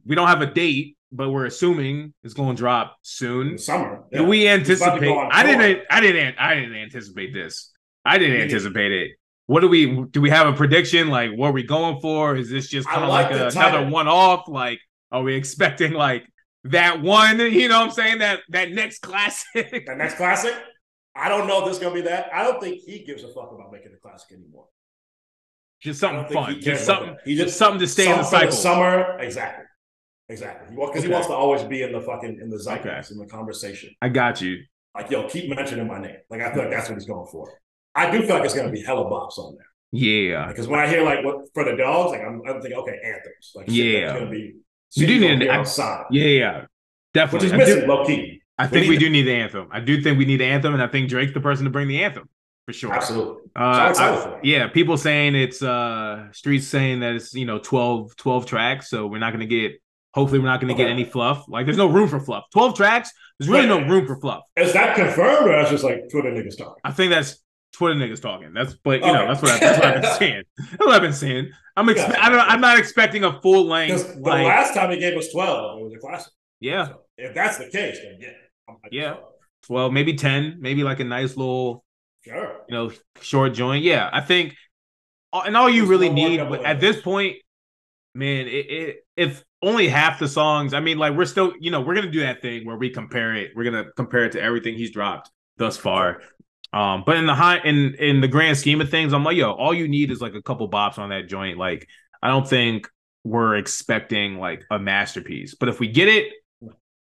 We 0.05 0.15
don't 0.15 0.27
have 0.27 0.41
a 0.41 0.45
date, 0.45 0.95
but 1.11 1.29
we're 1.29 1.45
assuming 1.45 2.13
it's 2.23 2.33
going 2.33 2.55
to 2.55 2.59
drop 2.59 2.97
soon. 3.01 3.51
in 3.51 3.57
summer. 3.57 4.03
Do 4.13 4.23
we 4.23 4.47
It's 4.47 4.81
about 4.81 4.99
to 4.99 5.05
anticipate? 5.05 5.29
I 5.31 5.43
didn't. 5.43 5.85
I 5.89 5.99
didn't. 5.99 6.35
I 6.39 6.55
didn't 6.55 6.75
anticipate 6.75 7.33
this. 7.33 7.71
I 8.05 8.17
didn't 8.17 8.41
anticipate 8.41 8.91
it. 8.91 9.11
What 9.47 9.61
do 9.61 9.67
we? 9.67 10.03
Do 10.05 10.21
we 10.21 10.29
have 10.31 10.47
a 10.47 10.53
prediction? 10.53 11.09
Like, 11.09 11.31
what 11.35 11.49
are 11.49 11.53
we 11.53 11.63
going 11.63 11.99
for? 12.01 12.35
Is 12.35 12.49
this 12.49 12.67
just 12.67 12.87
kind 12.87 13.03
of 13.03 13.09
like 13.09 13.29
like, 13.31 13.39
a, 13.39 13.47
another 13.47 13.89
one-off? 13.89 14.47
Like, 14.47 14.79
are 15.11 15.21
we 15.21 15.35
expecting 15.35 15.93
like 15.93 16.23
that 16.65 17.01
one? 17.01 17.39
You 17.51 17.67
know, 17.69 17.79
what 17.81 17.85
I'm 17.89 17.91
saying 17.91 18.19
that 18.19 18.39
that 18.49 18.71
next 18.71 18.99
classic. 18.99 19.85
The 19.85 19.95
next 19.95 20.15
classic. 20.15 20.53
I 21.15 21.29
don't 21.29 21.47
know 21.47 21.59
if 21.59 21.65
this 21.65 21.77
is 21.77 21.83
gonna 21.83 21.93
be 21.95 22.01
that. 22.01 22.29
I 22.33 22.43
don't 22.43 22.59
think 22.61 22.81
he 22.81 23.03
gives 23.05 23.23
a 23.23 23.27
fuck 23.27 23.51
about 23.53 23.71
making 23.71 23.91
a 23.95 23.97
classic 23.97 24.31
anymore. 24.37 24.65
just 25.79 25.99
something 25.99 26.33
fun. 26.33 26.55
he 26.55 26.59
Just 26.59 26.85
something. 26.85 27.15
He 27.23 27.35
just 27.35 27.47
just- 27.49 27.57
something 27.59 27.79
to 27.79 27.87
stay 27.87 28.09
in 28.11 28.17
the 28.17 28.23
cycle. 28.23 28.51
summer, 28.51 29.17
exactly, 29.19 29.65
exactly. 30.27 30.75
Because 30.75 31.03
he 31.03 31.07
Okay. 31.07 31.13
wants 31.13 31.27
to 31.27 31.33
always 31.33 31.63
be 31.63 31.83
in 31.83 31.91
the 31.91 32.01
fucking 32.01 32.39
in 32.41 32.49
the 32.49 32.57
zeitgeist 32.57 33.11
in 33.11 33.17
the 33.19 33.27
conversation. 33.27 33.93
I 34.01 34.09
got 34.09 34.41
you. 34.41 34.63
Like, 34.95 35.11
yo, 35.11 35.27
keep 35.29 35.49
mentioning 35.49 35.87
my 35.87 35.99
name. 36.01 36.17
Like, 36.29 36.41
I 36.41 36.51
feel 36.53 36.63
like 36.63 36.71
that's 36.71 36.89
what 36.89 36.95
he's 36.95 37.05
going 37.05 37.27
for. 37.31 37.47
I 37.95 38.11
do 38.11 38.21
feel 38.25 38.35
like 38.35 38.45
it's 38.45 38.53
gonna 38.53 38.71
be 38.71 38.81
hella 38.81 39.05
bops 39.05 39.37
on 39.37 39.55
there. 39.55 39.65
Yeah. 39.91 40.47
Because 40.47 40.67
when 40.67 40.79
I 40.79 40.87
hear 40.87 41.03
like 41.03 41.23
what 41.23 41.45
for 41.53 41.63
the 41.63 41.75
dogs, 41.75 42.11
like 42.11 42.21
I'm, 42.21 42.41
I'm 42.47 42.61
thinking, 42.61 42.77
okay, 42.79 42.99
anthems. 43.03 43.51
Like, 43.55 43.67
shit 43.67 43.75
Yeah. 43.75 44.13
gonna 44.19 44.29
be. 44.29 44.55
You 44.95 45.07
do 45.07 45.19
need 45.19 45.41
an- 45.43 45.49
outside, 45.49 46.05
Yeah. 46.11 46.23
Yeah. 46.25 46.57
which 46.61 46.67
Definitely. 47.13 47.47
is 47.47 47.53
I 47.53 47.57
do- 47.57 47.63
missing 47.65 47.87
low 47.87 48.05
key. 48.05 48.41
I 48.57 48.67
think 48.67 48.83
need 48.83 48.89
we 48.89 48.97
do 48.97 49.09
need 49.09 49.23
the 49.23 49.33
anthem. 49.35 49.67
I 49.71 49.79
do 49.81 50.01
think 50.01 50.17
we 50.17 50.25
need 50.25 50.37
the 50.39 50.45
anthem, 50.45 50.73
and 50.73 50.81
I 50.81 50.87
think 50.87 51.09
Drake's 51.09 51.33
the 51.33 51.41
person 51.41 51.65
to 51.65 51.69
bring 51.69 51.87
the 51.89 52.01
anthem 52.03 52.29
for 52.65 52.73
sure. 52.73 52.93
Absolutely. 52.93 53.43
Uh, 53.55 53.93
So 53.93 54.03
I- 54.03 54.39
yeah, 54.43 54.67
people 54.67 54.97
saying 54.97 55.35
it's 55.35 55.61
uh 55.61 56.31
streets 56.31 56.67
saying 56.67 56.99
that 57.01 57.15
it's 57.15 57.33
you 57.33 57.45
know 57.45 57.59
12, 57.59 58.15
12 58.17 58.45
tracks, 58.45 58.89
so 58.89 59.07
we're 59.07 59.19
not 59.19 59.31
gonna 59.33 59.45
get 59.45 59.73
hopefully 60.13 60.39
we're 60.39 60.45
not 60.45 60.61
gonna 60.61 60.73
get 60.73 60.89
any 60.89 61.03
fluff. 61.05 61.45
Like 61.47 61.65
there's 61.65 61.77
no 61.77 61.87
room 61.87 62.07
for 62.07 62.19
fluff. 62.19 62.45
12 62.53 62.75
tracks, 62.75 63.11
there's 63.39 63.49
really 63.49 63.67
no 63.67 63.81
room 63.85 64.05
for 64.07 64.15
fluff. 64.17 64.43
Is 64.55 64.71
that 64.73 64.95
confirmed 64.95 65.47
or 65.47 65.51
that's 65.51 65.69
just 65.71 65.83
like 65.83 66.09
Twitter 66.09 66.31
niggas 66.31 66.57
talking? 66.57 66.75
I 66.85 66.91
think 66.91 67.11
that's 67.11 67.43
Twitter 67.75 67.95
niggas 67.95 68.21
talking. 68.21 68.53
That's 68.53 68.73
but 68.73 69.01
you 69.01 69.05
oh, 69.07 69.13
know, 69.13 69.21
Okay. 69.23 69.27
that's 69.27 69.41
what 69.41 69.51
I, 69.51 69.59
that's 69.59 69.79
what 69.79 69.85
I've 69.95 70.01
been 70.01 70.13
saying. 70.17 70.43
That's 70.57 70.77
what 70.79 70.89
I've 70.89 71.01
been 71.01 71.13
saying. 71.13 71.51
I'm 71.77 71.87
expe- 71.87 71.95
Gotcha. 71.95 72.23
I 72.23 72.29
don't 72.29 72.39
I'm 72.39 72.61
not 72.61 72.79
expecting 72.79 73.23
a 73.23 73.41
full 73.41 73.65
length 73.65 74.15
the 74.15 74.19
like 74.21 74.45
last 74.45 74.73
time 74.73 74.91
he 74.91 74.97
gave 74.99 75.17
us 75.17 75.31
12, 75.31 75.79
it 75.79 75.83
was 75.83 75.93
a 75.93 75.99
classic. 75.99 76.33
yeah. 76.59 76.87
So 76.87 77.01
if 77.17 77.33
that's 77.33 77.57
the 77.57 77.65
case, 77.69 77.97
then 78.03 78.17
yeah. 78.19 78.29
I'm 78.67 78.75
like, 78.83 78.93
Yeah. 78.93 79.15
oh, 79.19 79.29
Well, 79.69 79.91
maybe 79.91 80.13
10, 80.15 80.57
maybe 80.59 80.83
like 80.83 80.99
a 80.99 81.03
nice 81.03 81.35
little 81.37 81.83
Sure. 82.23 82.61
you 82.67 82.73
know, 82.75 82.91
short 83.21 83.53
joint. 83.53 83.83
Yeah, 83.83 84.09
I 84.11 84.21
think, 84.21 84.55
and 85.33 85.55
all 85.55 85.69
you 85.69 85.81
Just 85.81 85.89
really 85.91 86.09
need 86.09 86.39
at 86.39 86.79
this 86.79 86.99
point, 87.01 87.35
man, 88.15 88.47
it, 88.47 88.65
it 88.71 88.95
if 89.15 89.43
only 89.61 89.87
half 89.87 90.19
the 90.19 90.27
songs. 90.27 90.73
I 90.73 90.79
mean, 90.79 90.97
like 90.97 91.15
we're 91.15 91.25
still, 91.25 91.53
you 91.59 91.71
know, 91.71 91.81
we're 91.81 91.95
gonna 91.95 92.11
do 92.11 92.21
that 92.21 92.41
thing 92.41 92.65
where 92.65 92.77
we 92.77 92.89
compare 92.89 93.33
it. 93.35 93.51
We're 93.55 93.63
gonna 93.63 93.85
compare 93.95 94.25
it 94.25 94.31
to 94.33 94.41
everything 94.41 94.75
he's 94.75 94.91
dropped 94.91 95.29
thus 95.57 95.75
far. 95.77 96.21
Um, 96.75 97.03
but 97.07 97.17
in 97.17 97.25
the 97.27 97.35
high 97.35 97.59
in 97.59 97.95
in 97.95 98.21
the 98.21 98.29
grand 98.29 98.57
scheme 98.59 98.81
of 98.81 98.91
things, 98.91 99.13
I'm 99.13 99.23
like, 99.25 99.37
yo, 99.37 99.51
all 99.53 99.73
you 99.73 99.87
need 99.87 100.11
is 100.11 100.21
like 100.21 100.35
a 100.35 100.43
couple 100.43 100.69
bops 100.69 100.99
on 100.99 101.09
that 101.09 101.27
joint. 101.29 101.57
Like, 101.57 101.87
I 102.21 102.29
don't 102.29 102.47
think 102.47 102.89
we're 103.25 103.57
expecting 103.57 104.39
like 104.39 104.65
a 104.71 104.79
masterpiece, 104.79 105.55
but 105.55 105.69
if 105.69 105.79
we 105.79 105.87
get 105.89 106.09
it, 106.09 106.33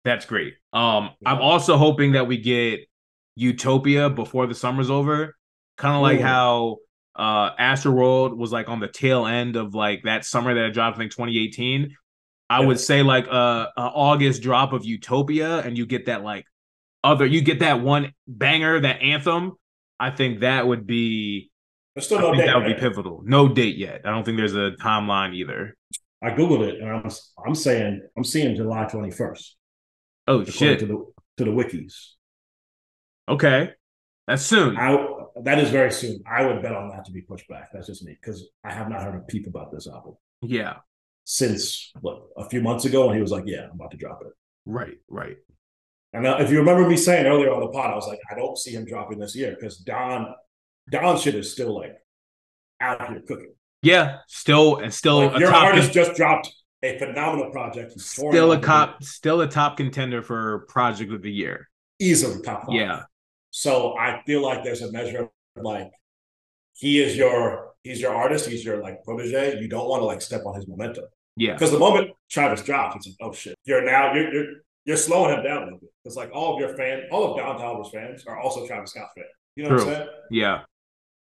that's 0.05 0.27
great. 0.27 0.55
Um, 0.73 1.11
I'm 1.25 1.41
also 1.41 1.77
hoping 1.77 2.13
that 2.13 2.27
we 2.27 2.39
get 2.39 2.81
Utopia 3.37 4.11
before 4.11 4.47
the 4.47 4.55
summer's 4.55 4.91
over, 4.91 5.37
kind 5.77 5.95
of 5.97 6.03
like 6.03 6.21
Ooh. 6.21 6.23
how 6.23 6.77
uh 7.15 7.55
Astroworld 7.57 8.37
was 8.37 8.53
like 8.53 8.69
on 8.71 8.81
the 8.81 8.89
tail 8.89 9.27
end 9.27 9.57
of 9.57 9.75
like 9.75 10.03
that 10.05 10.25
summer 10.25 10.55
that 10.55 10.65
it 10.67 10.71
dropped, 10.73 10.97
I 10.97 11.01
think 11.01 11.13
2018. 11.13 11.97
I 12.51 12.61
Yeah. 12.61 12.67
would 12.67 12.81
say 12.81 13.03
like 13.03 13.27
a, 13.29 13.71
a 13.77 13.81
August 13.83 14.43
drop 14.43 14.73
of 14.73 14.85
Utopia, 14.85 15.61
and 15.61 15.77
you 15.79 15.87
get 15.87 16.07
that 16.07 16.23
like 16.25 16.47
other, 17.05 17.27
you 17.27 17.43
get 17.43 17.61
that 17.61 17.81
one 17.81 18.13
banger, 18.27 18.81
that 18.81 19.03
anthem. 19.03 19.53
I 20.01 20.11
think 20.11 20.41
that 20.41 20.67
would 20.67 20.87
be, 20.87 21.51
There's 21.95 22.07
still 22.07 22.19
I 22.19 22.23
no 22.23 22.31
think 22.31 22.39
date. 22.43 22.47
that 22.47 22.57
would 22.57 22.67
be 22.67 22.75
pivotal. 22.75 23.23
No 23.25 23.49
date 23.49 23.77
yet. 23.77 24.03
I 24.05 24.11
don't 24.11 24.25
think 24.25 24.37
there's 24.37 24.55
a 24.57 24.73
timeline 24.81 25.35
either. 25.35 25.77
I 26.23 26.31
googled 26.31 26.67
it 26.69 26.81
and 26.81 26.89
I'm 26.89 27.11
I'm 27.45 27.55
saying 27.55 28.01
I'm 28.17 28.23
seeing 28.25 28.55
July 28.55 28.85
21st 28.85 29.45
Oh 30.29 30.45
shit. 30.45 30.79
to 30.81 30.87
the 30.87 31.05
to 31.39 31.45
the 31.45 31.51
wikis. 31.51 31.95
Okay, 33.29 33.71
that's 34.27 34.43
soon. 34.45 34.77
I 34.77 35.05
that 35.45 35.59
is 35.59 35.71
very 35.71 35.91
soon. 35.91 36.23
I 36.31 36.47
would 36.47 36.63
bet 36.63 36.75
on 36.75 36.91
that 36.91 37.05
to 37.07 37.13
be 37.13 37.23
pushed 37.23 37.49
back. 37.49 37.71
That's 37.73 37.87
just 37.89 38.05
me 38.05 38.17
because 38.21 38.49
I 38.65 38.73
have 38.73 38.89
not 38.89 39.03
heard 39.03 39.17
a 39.17 39.21
peep 39.21 39.47
about 39.49 39.73
this 39.73 39.89
album 39.89 40.15
yeah. 40.43 40.75
since 41.25 41.91
what 42.01 42.23
a 42.37 42.49
few 42.49 42.61
months 42.61 42.85
ago, 42.85 43.07
and 43.09 43.17
he 43.17 43.21
was 43.23 43.33
like, 43.33 43.45
"Yeah, 43.47 43.65
I'm 43.65 43.73
about 43.73 43.91
to 43.93 43.97
drop 43.97 44.21
it." 44.23 44.33
Right. 44.67 44.99
Right. 45.09 45.39
And 46.13 46.27
uh, 46.27 46.37
if 46.41 46.51
you 46.51 46.59
remember 46.59 46.87
me 46.89 46.97
saying 46.97 47.27
earlier 47.27 47.53
on 47.53 47.61
the 47.61 47.69
pod, 47.69 47.91
I 47.91 47.95
was 47.95 48.07
like, 48.07 48.21
I 48.31 48.35
don't 48.35 48.57
see 48.59 48.73
him 48.73 48.85
dropping 48.85 49.19
this 49.19 49.35
year 49.35 49.57
because 49.59 49.79
Don 49.79 50.35
Don 50.91 51.17
shit 51.19 51.35
is 51.35 51.51
still 51.53 51.75
like 51.75 51.97
out 52.81 53.09
here 53.09 53.23
cooking. 53.27 53.55
Yeah. 53.83 54.19
Still 54.29 54.77
and 54.79 54.93
still 54.93 55.27
Like, 55.27 55.37
a 55.37 55.41
your 55.41 55.51
top. 55.51 55.65
artist 55.65 55.93
just 55.93 56.15
dropped 56.15 56.53
a 56.83 56.99
phenomenal 56.99 57.51
project. 57.51 57.99
Still 58.01 58.53
a 58.53 58.59
cop. 58.61 59.03
Still 59.03 59.41
a 59.41 59.49
top 59.49 59.77
contender 59.77 60.23
for 60.23 60.67
project 60.69 61.13
of 61.13 61.23
the 61.23 61.31
year. 61.33 61.69
easily 62.01 62.43
top 62.43 62.67
five. 62.67 62.75
Yeah. 62.75 63.03
So 63.51 63.97
I 63.99 64.23
feel 64.27 64.43
like 64.43 64.65
there's 64.65 64.83
a 64.83 64.91
measure 64.93 65.23
of 65.23 65.29
like 65.63 65.91
he 66.75 67.01
is 67.03 67.17
your 67.17 67.73
he's 67.85 68.01
your 68.01 68.15
artist, 68.15 68.49
he's 68.49 68.65
your 68.65 68.83
like 68.83 69.03
protege. 69.05 69.59
You 69.61 69.69
don't 69.69 69.89
want 69.89 70.01
to 70.01 70.07
like 70.07 70.21
step 70.23 70.43
on 70.47 70.55
his 70.57 70.67
momentum 70.69 71.05
Yeah. 71.37 71.53
because 71.55 71.71
the 71.71 71.79
moment 71.79 72.11
Travis 72.31 72.63
drops, 72.63 72.97
it's 72.97 73.07
like 73.09 73.17
oh 73.21 73.33
shit, 73.33 73.55
you're 73.65 73.85
now 73.85 74.15
you're 74.15 74.33
you're 74.33 74.47
you're 74.85 74.97
slowing 74.97 75.37
him 75.37 75.45
down 75.45 75.63
a 75.63 75.65
little 75.65 75.79
bit. 75.79 75.91
It's 76.05 76.17
like 76.17 76.31
all 76.35 76.55
of 76.55 76.61
your 76.61 76.77
fan, 76.77 77.05
all 77.11 77.31
of 77.31 77.37
Don 77.37 77.59
Toliver's 77.59 77.91
fans 77.93 78.25
are 78.27 78.39
also 78.39 78.67
Travis 78.67 78.91
Scott 78.91 79.09
fans. 79.17 79.29
You 79.57 79.65
know 79.65 79.71
what 79.71 79.81
I'm 79.81 79.87
saying? 79.87 80.09
Yeah. 80.31 80.61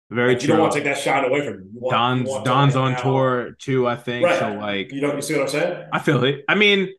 Very 0.10 0.34
Like, 0.34 0.42
you 0.42 0.48
don't 0.50 0.60
want 0.60 0.74
to 0.74 0.80
take 0.80 0.86
that 0.86 0.98
shine 0.98 1.24
away 1.24 1.46
from 1.46 1.54
him. 1.56 1.70
Want, 1.74 1.92
Don's 2.26 2.44
Don's 2.44 2.76
on 2.76 2.92
now- 2.94 3.02
tour 3.02 3.56
too. 3.60 3.88
I 3.88 3.96
think 3.96 4.26
Right. 4.26 4.40
so. 4.40 4.54
Like, 4.54 4.92
You 4.92 5.02
know, 5.02 5.16
you 5.16 5.22
see 5.22 5.34
what 5.36 5.44
I'm 5.44 5.48
saying? 5.48 5.88
I 5.94 6.00
feel 6.00 6.24
it. 6.24 6.44
I 6.50 6.56
mean, 6.56 6.90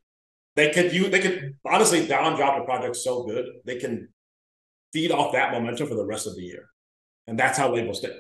They 0.54 0.70
could 0.70 0.92
you 0.92 1.08
they 1.08 1.20
could 1.20 1.56
honestly 1.64 2.06
Don 2.06 2.36
dropped 2.36 2.60
a 2.60 2.64
project 2.64 2.96
so 2.96 3.22
good 3.24 3.46
they 3.64 3.76
can 3.78 4.08
feed 4.92 5.10
off 5.10 5.32
that 5.32 5.52
momentum 5.52 5.88
for 5.88 5.94
the 5.94 6.04
rest 6.04 6.26
of 6.26 6.34
the 6.36 6.42
year, 6.42 6.68
and 7.26 7.38
that's 7.38 7.56
how 7.58 7.72
labels 7.72 7.98
stick. 7.98 8.12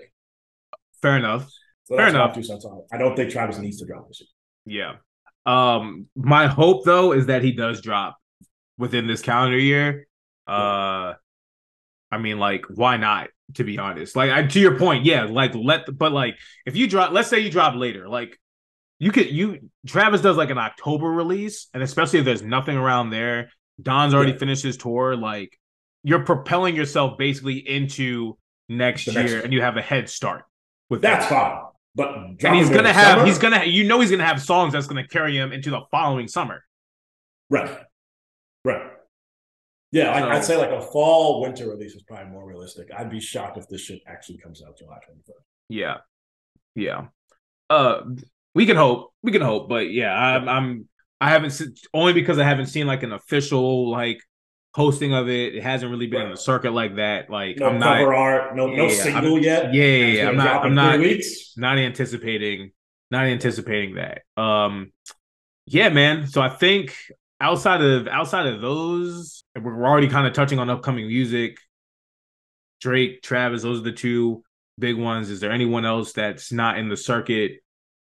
fair 1.02 1.16
enough. 1.16 1.48
So 1.84 1.96
Fair 1.96 2.08
enough. 2.08 2.34
Two 2.34 2.42
cents 2.42 2.64
on 2.64 2.78
it. 2.78 2.84
I 2.92 2.96
don't 2.96 3.16
think 3.16 3.30
Travis 3.30 3.58
needs 3.58 3.78
to 3.80 3.86
drop 3.86 4.06
this 4.08 4.22
year. 4.66 4.82
Yeah. 4.84 4.96
Um, 5.44 6.06
my 6.14 6.46
hope 6.46 6.84
though 6.84 7.12
is 7.12 7.26
that 7.26 7.42
he 7.42 7.52
does 7.52 7.80
drop 7.82 8.16
within 8.82 9.06
this 9.06 9.22
calendar 9.22 9.56
year. 9.58 10.06
Uh, 10.46 11.14
I 12.10 12.18
mean, 12.18 12.38
like, 12.38 12.64
why 12.68 12.96
not? 12.98 13.28
To 13.56 13.64
be 13.64 13.78
honest, 13.78 14.16
like, 14.16 14.30
I, 14.30 14.46
to 14.46 14.60
your 14.60 14.78
point, 14.78 15.04
yeah, 15.04 15.24
like, 15.24 15.54
let, 15.54 15.84
the, 15.84 15.92
but 15.92 16.10
like, 16.10 16.36
if 16.64 16.74
you 16.74 16.86
drop, 16.88 17.12
let's 17.12 17.28
say 17.28 17.38
you 17.40 17.50
drop 17.50 17.74
later, 17.74 18.08
like, 18.08 18.38
you 18.98 19.12
could, 19.12 19.30
you, 19.30 19.68
Travis 19.86 20.22
does 20.22 20.38
like 20.38 20.48
an 20.48 20.56
October 20.56 21.06
release, 21.10 21.68
and 21.74 21.82
especially 21.82 22.18
if 22.20 22.24
there's 22.24 22.40
nothing 22.42 22.78
around 22.78 23.10
there, 23.10 23.50
Don's 23.80 24.14
already 24.14 24.32
Yeah. 24.32 24.38
finished 24.38 24.62
his 24.62 24.78
tour, 24.78 25.16
like, 25.16 25.58
you're 26.02 26.24
propelling 26.24 26.74
yourself 26.74 27.18
basically 27.18 27.58
into 27.58 28.38
next 28.70 29.04
The 29.04 29.12
year, 29.12 29.22
next- 29.24 29.44
and 29.44 29.52
you 29.52 29.60
have 29.60 29.76
a 29.76 29.82
head 29.82 30.08
start 30.08 30.44
with 30.88 31.02
That's 31.02 31.28
that. 31.28 31.50
fine. 31.52 31.62
But 31.94 32.14
And 32.42 32.56
he's 32.56 32.70
gonna 32.70 32.90
have, 32.92 33.18
summer- 33.18 33.26
he's 33.26 33.38
gonna, 33.38 33.64
you 33.66 33.84
know, 33.84 34.00
he's 34.00 34.10
gonna 34.10 34.24
have 34.24 34.40
songs 34.40 34.72
that's 34.72 34.86
gonna 34.86 35.06
carry 35.06 35.36
him 35.36 35.52
into 35.52 35.68
the 35.70 35.82
following 35.90 36.26
summer. 36.26 36.64
right, 37.50 37.84
right. 38.64 38.90
Yeah, 39.90 40.10
I, 40.12 40.20
So- 40.20 40.28
I'd 40.28 40.44
say 40.44 40.56
like 40.56 40.70
a 40.70 40.80
fall 40.80 41.42
winter 41.42 41.68
release 41.68 41.94
is 41.94 42.02
probably 42.02 42.30
more 42.32 42.46
realistic. 42.46 42.88
I'd 42.96 43.10
be 43.10 43.20
shocked 43.20 43.58
if 43.58 43.68
this 43.68 43.82
shit 43.82 44.00
actually 44.06 44.38
comes 44.38 44.62
out 44.66 44.78
July 44.78 44.96
21st. 44.96 45.32
Yeah, 45.68 45.96
yeah. 46.74 47.06
Uh, 47.68 48.02
we 48.54 48.66
can 48.66 48.76
hope, 48.76 49.12
we 49.22 49.32
can 49.32 49.42
hope, 49.42 49.68
but 49.68 49.90
yeah, 49.90 50.14
I'm, 50.14 50.48
I'm, 50.48 50.88
I 51.20 51.30
haven't 51.30 51.50
seen 51.50 51.74
only 51.94 52.12
because 52.12 52.38
I 52.38 52.44
haven't 52.44 52.66
seen 52.66 52.86
like 52.86 53.02
an 53.02 53.12
official 53.12 53.90
like 53.90 54.20
posting 54.74 55.12
of 55.14 55.28
it. 55.28 55.54
It 55.54 55.62
hasn't 55.62 55.90
really 55.90 56.06
been 56.06 56.22
in 56.22 56.30
the 56.30 56.36
circuit 56.36 56.72
like 56.72 56.96
that. 56.96 57.30
Like 57.30 57.58
No 57.58 57.66
I'm 57.68 57.80
cover 57.80 58.10
not 58.10 58.14
art, 58.18 58.56
no 58.56 58.66
no 58.66 58.88
single 58.88 59.34
I'm- 59.34 59.42
yet. 59.42 59.72
Yeah, 59.74 59.84
yeah, 59.84 60.06
yeah. 60.22 60.28
I'm 60.28 60.36
not 60.36 60.64
I'm 60.64 60.74
not 60.74 60.98
weeks. 60.98 61.54
not 61.56 61.78
anticipating 61.78 62.72
not 63.10 63.24
anticipating 63.26 63.94
that. 63.96 64.22
Um 64.40 64.92
yeah, 65.66 65.90
man. 65.90 66.26
So 66.26 66.40
I 66.42 66.48
think 66.48 66.96
outside 67.42 67.82
of 67.82 68.06
outside 68.06 68.46
of 68.46 68.60
those, 68.60 69.44
we're 69.60 69.84
already 69.86 70.08
kind 70.08 70.26
of 70.26 70.32
touching 70.32 70.58
on 70.58 70.70
upcoming 70.70 71.08
music. 71.08 71.58
Drake, 72.80 73.22
Travis, 73.22 73.62
those 73.62 73.80
are 73.80 73.84
the 73.84 73.92
two 73.92 74.42
big 74.78 74.96
ones. 74.96 75.28
Is 75.30 75.40
there 75.40 75.52
anyone 75.52 75.84
else 75.84 76.12
that's 76.12 76.50
not 76.52 76.78
in 76.78 76.88
the 76.88 76.96
circuit 76.96 77.58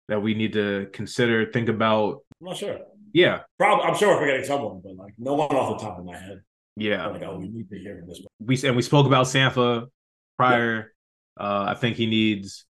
that 0.08 0.22
we 0.22 0.34
need 0.34 0.54
to 0.54 0.88
consider, 0.92 1.50
think 1.52 1.68
about? 1.68 2.22
I'm 2.40 2.48
not 2.48 2.56
sure. 2.56 2.78
Yeah, 3.12 3.40
Probably, 3.58 3.84
I'm 3.84 3.96
sure 3.96 4.08
we're 4.14 4.20
forgetting 4.20 4.44
someone, 4.44 4.80
but 4.82 4.94
like 4.96 5.14
no 5.18 5.34
one 5.34 5.48
off 5.54 5.78
the 5.78 5.86
top 5.86 5.98
of 5.98 6.04
my 6.04 6.16
head. 6.16 6.42
yeah. 6.76 7.06
Like, 7.06 7.22
oh, 7.22 7.38
we 7.38 7.48
need 7.48 7.68
to 7.70 7.78
hear 7.78 8.04
this 8.06 8.18
one. 8.18 8.46
we 8.46 8.60
and 8.66 8.76
we 8.76 8.82
spoke 8.82 9.06
about 9.06 9.26
Sampha 9.26 9.86
prior. 10.36 10.92
Uh, 11.38 11.66
I 11.68 11.74
think 11.74 11.96
he 11.96 12.06
needs 12.06 12.66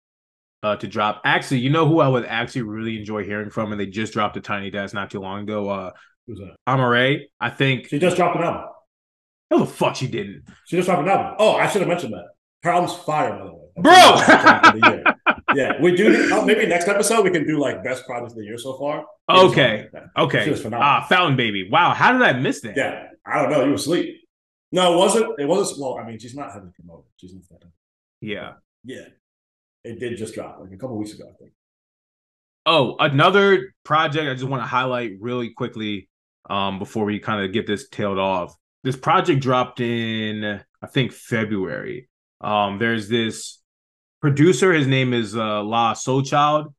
uh, 0.63 0.75
to 0.77 0.87
drop. 0.87 1.21
Actually, 1.23 1.59
you 1.59 1.69
know 1.69 1.87
who 1.87 1.99
I 1.99 2.07
would 2.07 2.25
actually 2.25 2.63
really 2.63 2.97
enjoy 2.97 3.23
hearing 3.23 3.51
from, 3.51 3.71
and 3.71 3.79
they 3.79 3.85
just 3.85 4.13
dropped 4.13 4.35
a 4.35 4.41
Tiny 4.41 4.69
Desk 4.69 4.93
not 4.93 5.11
too 5.11 5.19
long 5.19 5.43
ago. 5.43 5.69
Uh, 5.69 5.91
Who's 6.27 6.39
that? 6.39 6.55
Amaarae. 6.67 7.23
I 7.39 7.49
think. 7.49 7.87
She 7.89 7.99
just 7.99 8.15
dropped 8.15 8.37
an 8.37 8.43
album. 8.43 8.69
No, 9.51 9.59
the 9.59 9.65
fuck 9.65 9.95
she 9.95 10.07
didn't, 10.07 10.43
She 10.65 10.77
just 10.77 10.87
dropped 10.87 11.03
an 11.03 11.09
album. 11.09 11.35
Oh, 11.37 11.55
I 11.55 11.67
should 11.67 11.81
have 11.81 11.87
mentioned 11.89 12.13
that. 12.13 12.25
Her 12.63 12.71
album's 12.71 12.95
fire, 12.95 13.31
by 13.37 13.45
the 13.45 13.53
way. 13.53 13.59
Bro! 13.75 13.91
The 13.91 15.15
yeah, 15.55 15.81
we 15.81 15.95
do. 15.95 16.29
oh, 16.31 16.45
maybe 16.45 16.65
next 16.65 16.87
episode 16.87 17.23
we 17.23 17.29
can 17.31 17.45
do 17.45 17.59
like 17.59 17.83
best 17.83 18.05
projects 18.05 18.33
of 18.33 18.39
the 18.39 18.45
year 18.45 18.57
so 18.57 18.77
far. 18.77 19.05
Okay. 19.29 19.87
Yeah, 19.93 19.99
Okay. 20.17 20.43
She 20.45 20.49
was 20.51 20.61
phenomenal. 20.61 20.87
Ah, 20.91 21.05
Fountain 21.07 21.35
Baby. 21.35 21.69
Wow, 21.69 21.93
how 21.93 22.13
did 22.13 22.21
I 22.21 22.33
miss 22.33 22.61
that? 22.61 22.75
Yeah, 22.77 23.07
I 23.25 23.41
don't 23.41 23.51
know. 23.51 23.61
You 23.63 23.69
were 23.69 23.75
asleep. 23.75 24.15
No, 24.71 24.93
it 24.93 24.97
wasn't. 24.97 25.39
It 25.39 25.47
wasn't. 25.47 25.81
Well, 25.81 25.97
I 25.99 26.07
mean, 26.07 26.17
she's 26.19 26.35
not 26.35 26.51
heavily 26.51 26.71
promoted. 26.75 27.05
She's 27.17 27.33
not 27.33 27.43
that. 27.61 27.67
Yeah. 28.21 28.53
Yeah, 28.83 29.05
it 29.83 29.99
did 29.99 30.17
just 30.17 30.33
drop 30.33 30.59
like 30.61 30.71
a 30.71 30.77
couple 30.77 30.97
weeks 30.97 31.13
ago. 31.13 31.25
I 31.31 31.37
think. 31.37 31.51
Oh, 32.65 32.95
another 32.99 33.73
project 33.83 34.29
I 34.29 34.33
just 34.33 34.45
want 34.45 34.63
to 34.63 34.67
highlight 34.67 35.11
really 35.19 35.49
quickly 35.49 36.09
um, 36.49 36.79
before 36.79 37.05
we 37.05 37.19
kind 37.19 37.43
of 37.43 37.51
get 37.51 37.67
this 37.67 37.87
tailed 37.89 38.19
off. 38.19 38.55
This 38.83 38.95
project 38.95 39.41
dropped 39.41 39.79
in, 39.79 40.61
I 40.81 40.87
think, 40.87 41.11
February. 41.13 42.09
Um, 42.41 42.79
there's 42.79 43.07
this 43.07 43.59
producer. 44.21 44.73
His 44.73 44.87
name 44.87 45.13
is 45.13 45.35
uh, 45.35 45.63
La 45.63 45.93
Soul 45.93 46.21
Child. 46.21 46.73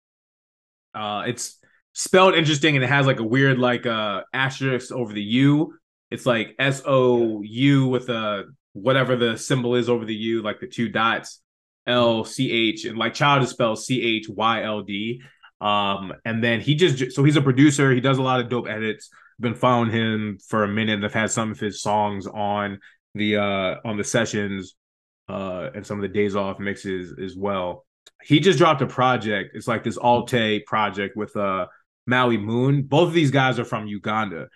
Uh, 0.95 1.25
it's 1.27 1.59
spelled 1.93 2.35
interesting 2.35 2.75
and 2.75 2.85
it 2.85 2.89
has 2.89 3.07
like 3.07 3.21
a 3.21 3.25
weird 3.25 3.57
like 3.57 3.87
uh 3.87 4.23
asterisk 4.33 4.93
over 4.93 5.13
the 5.13 5.23
U. 5.23 5.75
It's 6.11 6.27
like 6.27 6.55
S 6.59 6.83
O 6.85 7.41
U 7.43 7.87
with 7.87 8.09
a 8.09 8.45
whatever 8.73 9.17
the 9.17 9.39
symbol 9.39 9.77
is 9.77 9.89
over 9.89 10.05
the 10.05 10.15
U, 10.15 10.43
like 10.43 10.61
the 10.61 10.67
two 10.67 10.89
dots. 10.89 11.41
L 11.87 12.25
C 12.25 12.51
H 12.51 12.85
and 12.85 12.97
like 12.97 13.15
child 13.15 13.43
is 13.43 13.51
spelled 13.51 13.79
C 13.79 14.03
H 14.03 14.29
Y 14.29 14.63
L 14.65 14.83
D. 14.83 15.23
Um, 15.61 16.13
and 16.25 16.43
then 16.43 16.61
he 16.61 16.75
just 16.75 17.13
so 17.13 17.23
he's 17.23 17.37
a 17.37 17.43
producer. 17.43 17.93
He 17.93 18.01
does 18.01 18.19
a 18.19 18.23
lot 18.23 18.41
of 18.41 18.49
dope 18.49 18.69
edits. 18.69 19.11
Been 19.41 19.55
following 19.55 19.91
him 19.91 20.39
for 20.49 20.65
a 20.65 20.69
minute. 20.69 21.03
I've 21.05 21.13
had 21.13 21.31
some 21.31 21.51
of 21.51 21.59
his 21.59 21.83
songs 21.83 22.27
on 22.27 22.79
the 23.15 23.37
uh 23.37 23.77
on 23.85 23.97
the 23.97 24.05
sessions 24.05 24.75
uh 25.29 25.71
and 25.75 25.87
some 25.87 25.99
of 25.99 26.03
the 26.03 26.09
days 26.09 26.37
off 26.37 26.59
mixes 26.59 27.15
as 27.21 27.37
well. 27.37 27.85
He 28.23 28.41
just 28.41 28.59
dropped 28.59 28.83
a 28.83 28.87
project. 28.87 29.51
It's 29.55 29.69
like 29.69 29.83
this 29.83 29.97
Alte 29.97 30.65
project 30.67 31.17
with 31.17 31.37
uh 31.37 31.67
Maui 32.07 32.39
Moon. 32.39 32.83
Both 32.83 33.09
of 33.09 33.15
these 33.15 33.31
guys 33.31 33.59
are 33.59 33.65
from 33.65 33.87
Uganda. 33.87 34.49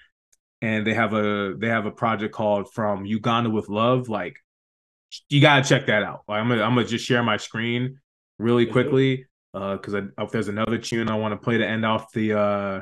And 0.60 0.86
they 0.86 0.94
have 0.94 1.12
a 1.12 1.54
they 1.56 1.68
have 1.68 1.86
a 1.86 1.90
project 1.90 2.34
called 2.34 2.72
From 2.72 3.06
Uganda 3.06 3.50
with 3.50 3.68
Love. 3.68 4.08
Like 4.08 4.36
you 5.28 5.40
gotta 5.40 5.66
check 5.68 5.86
that 5.86 6.02
out. 6.02 6.22
Like, 6.28 6.40
I'm 6.40 6.48
gonna 6.48 6.62
I'm 6.62 6.74
gonna 6.74 6.86
just 6.86 7.04
share 7.04 7.22
my 7.22 7.36
screen 7.36 8.00
really 8.38 8.66
quickly 8.66 9.26
uh 9.54 9.76
because 9.76 9.94
if 9.94 10.30
there's 10.30 10.48
another 10.48 10.78
tune 10.78 11.08
I 11.08 11.16
want 11.16 11.32
to 11.32 11.38
play 11.38 11.58
to 11.58 11.66
end 11.66 11.84
off 11.86 12.12
the 12.12 12.38
uh 12.38 12.80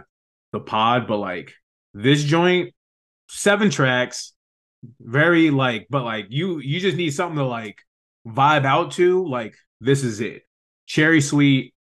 the 0.52 0.60
pod, 0.60 1.06
but 1.06 1.18
like 1.18 1.54
this 1.96 2.22
joint, 2.22 2.74
seven 3.28 3.70
tracks, 3.70 4.32
very 5.00 5.50
like, 5.50 5.86
but 5.90 6.04
like 6.04 6.26
you 6.28 6.58
you 6.58 6.80
just 6.80 6.96
need 6.96 7.10
something 7.10 7.38
to 7.38 7.44
like 7.44 7.78
vibe 8.26 8.64
out 8.64 8.92
to. 8.92 9.26
Like 9.26 9.56
this 9.80 10.04
is 10.04 10.20
it. 10.20 10.42
Cherry 10.86 11.20
Sweet, 11.20 11.74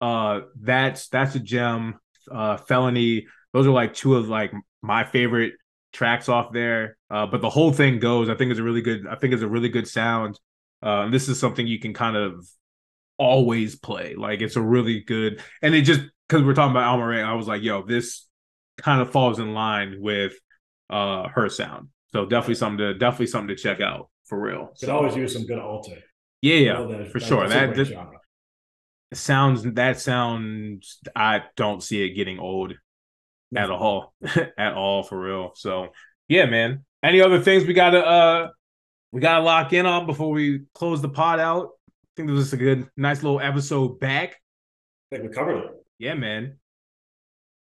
uh, 0.00 0.42
that's 0.60 1.08
that's 1.08 1.34
a 1.34 1.40
gem. 1.40 1.98
Uh, 2.30 2.56
Felony, 2.56 3.26
those 3.52 3.66
are 3.66 3.70
like 3.70 3.94
two 3.94 4.16
of 4.16 4.28
like 4.28 4.52
my 4.80 5.04
favorite 5.04 5.54
tracks 5.92 6.28
off 6.28 6.52
there. 6.52 6.96
Uh, 7.10 7.26
but 7.26 7.40
the 7.40 7.50
whole 7.50 7.72
thing 7.72 7.98
goes. 7.98 8.28
I 8.28 8.34
think 8.34 8.50
it's 8.50 8.60
a 8.60 8.64
really 8.64 8.82
good. 8.82 9.06
I 9.06 9.16
think 9.16 9.34
it's 9.34 9.42
a 9.42 9.48
really 9.48 9.68
good 9.68 9.88
sound. 9.88 10.38
Uh, 10.82 11.02
and 11.02 11.12
this 11.12 11.28
is 11.28 11.40
something 11.40 11.66
you 11.66 11.80
can 11.80 11.92
kind 11.92 12.16
of 12.16 12.46
always 13.18 13.74
play. 13.74 14.14
Like 14.14 14.40
it's 14.40 14.56
a 14.56 14.62
really 14.62 15.00
good, 15.00 15.42
and 15.62 15.74
it 15.74 15.82
just 15.82 16.02
because 16.28 16.44
we're 16.44 16.54
talking 16.54 16.70
about 16.70 16.96
Amaarae, 16.96 17.24
I 17.24 17.34
was 17.34 17.48
like, 17.48 17.62
yo, 17.62 17.82
this 17.82 18.27
kind 18.82 19.00
of 19.00 19.10
falls 19.10 19.38
in 19.38 19.54
line 19.54 19.96
with 20.00 20.32
uh 20.90 21.28
her 21.28 21.48
sound. 21.48 21.88
So 22.12 22.24
definitely 22.24 22.54
something 22.56 22.78
to 22.78 22.94
definitely 22.94 23.26
something 23.26 23.54
to 23.54 23.62
check 23.62 23.80
out 23.80 24.08
for 24.26 24.40
real. 24.40 24.68
Could 24.68 24.78
So, 24.78 24.96
always 24.96 25.16
use 25.16 25.32
some 25.32 25.44
good 25.46 25.58
Alte. 25.58 25.90
yeah, 26.42 26.54
yeah, 26.54 26.72
that- 26.86 27.10
for 27.12 27.18
that- 27.20 27.26
sure. 27.26 27.48
That, 27.48 27.74
that 27.74 27.84
genre. 27.86 28.18
sounds 29.14 29.62
that 29.74 30.00
sounds 30.00 30.98
I 31.14 31.42
don't 31.56 31.82
see 31.82 32.02
it 32.04 32.14
getting 32.14 32.38
old 32.38 32.74
at 33.56 33.70
all. 33.70 34.14
at 34.58 34.74
all 34.74 35.02
for 35.02 35.20
real. 35.20 35.52
So 35.54 35.88
yeah, 36.28 36.46
man. 36.46 36.84
Any 37.02 37.20
other 37.20 37.40
things 37.40 37.64
we 37.64 37.74
gotta 37.74 38.04
uh 38.04 38.48
we 39.12 39.20
gotta 39.20 39.42
lock 39.44 39.72
in 39.72 39.86
on 39.86 40.06
before 40.06 40.30
we 40.30 40.62
close 40.74 41.00
the 41.00 41.08
pod 41.08 41.40
out? 41.40 41.70
I 41.88 42.10
think 42.16 42.28
this 42.28 42.36
was 42.36 42.52
a 42.52 42.56
good 42.58 42.88
nice 42.96 43.22
little 43.22 43.40
episode 43.40 44.00
back. 44.00 44.32
I 45.10 45.16
think 45.16 45.28
we 45.30 45.34
covered 45.34 45.56
it. 45.64 45.70
Yeah, 45.98 46.14
man. 46.14 46.57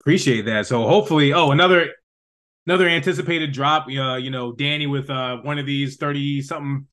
Appreciate 0.08 0.46
that. 0.46 0.66
So 0.66 0.88
hopefully, 0.88 1.34
oh, 1.34 1.52
another 1.52 1.90
another 2.66 2.88
anticipated 2.88 3.52
drop. 3.52 3.88
Uh, 3.88 4.16
you 4.16 4.30
know, 4.30 4.54
Danny 4.54 4.88
with 4.88 5.10
uh 5.10 5.36
one 5.42 5.60
of 5.60 5.66
these 5.66 5.98
30 5.98 6.44
something 6.44 6.88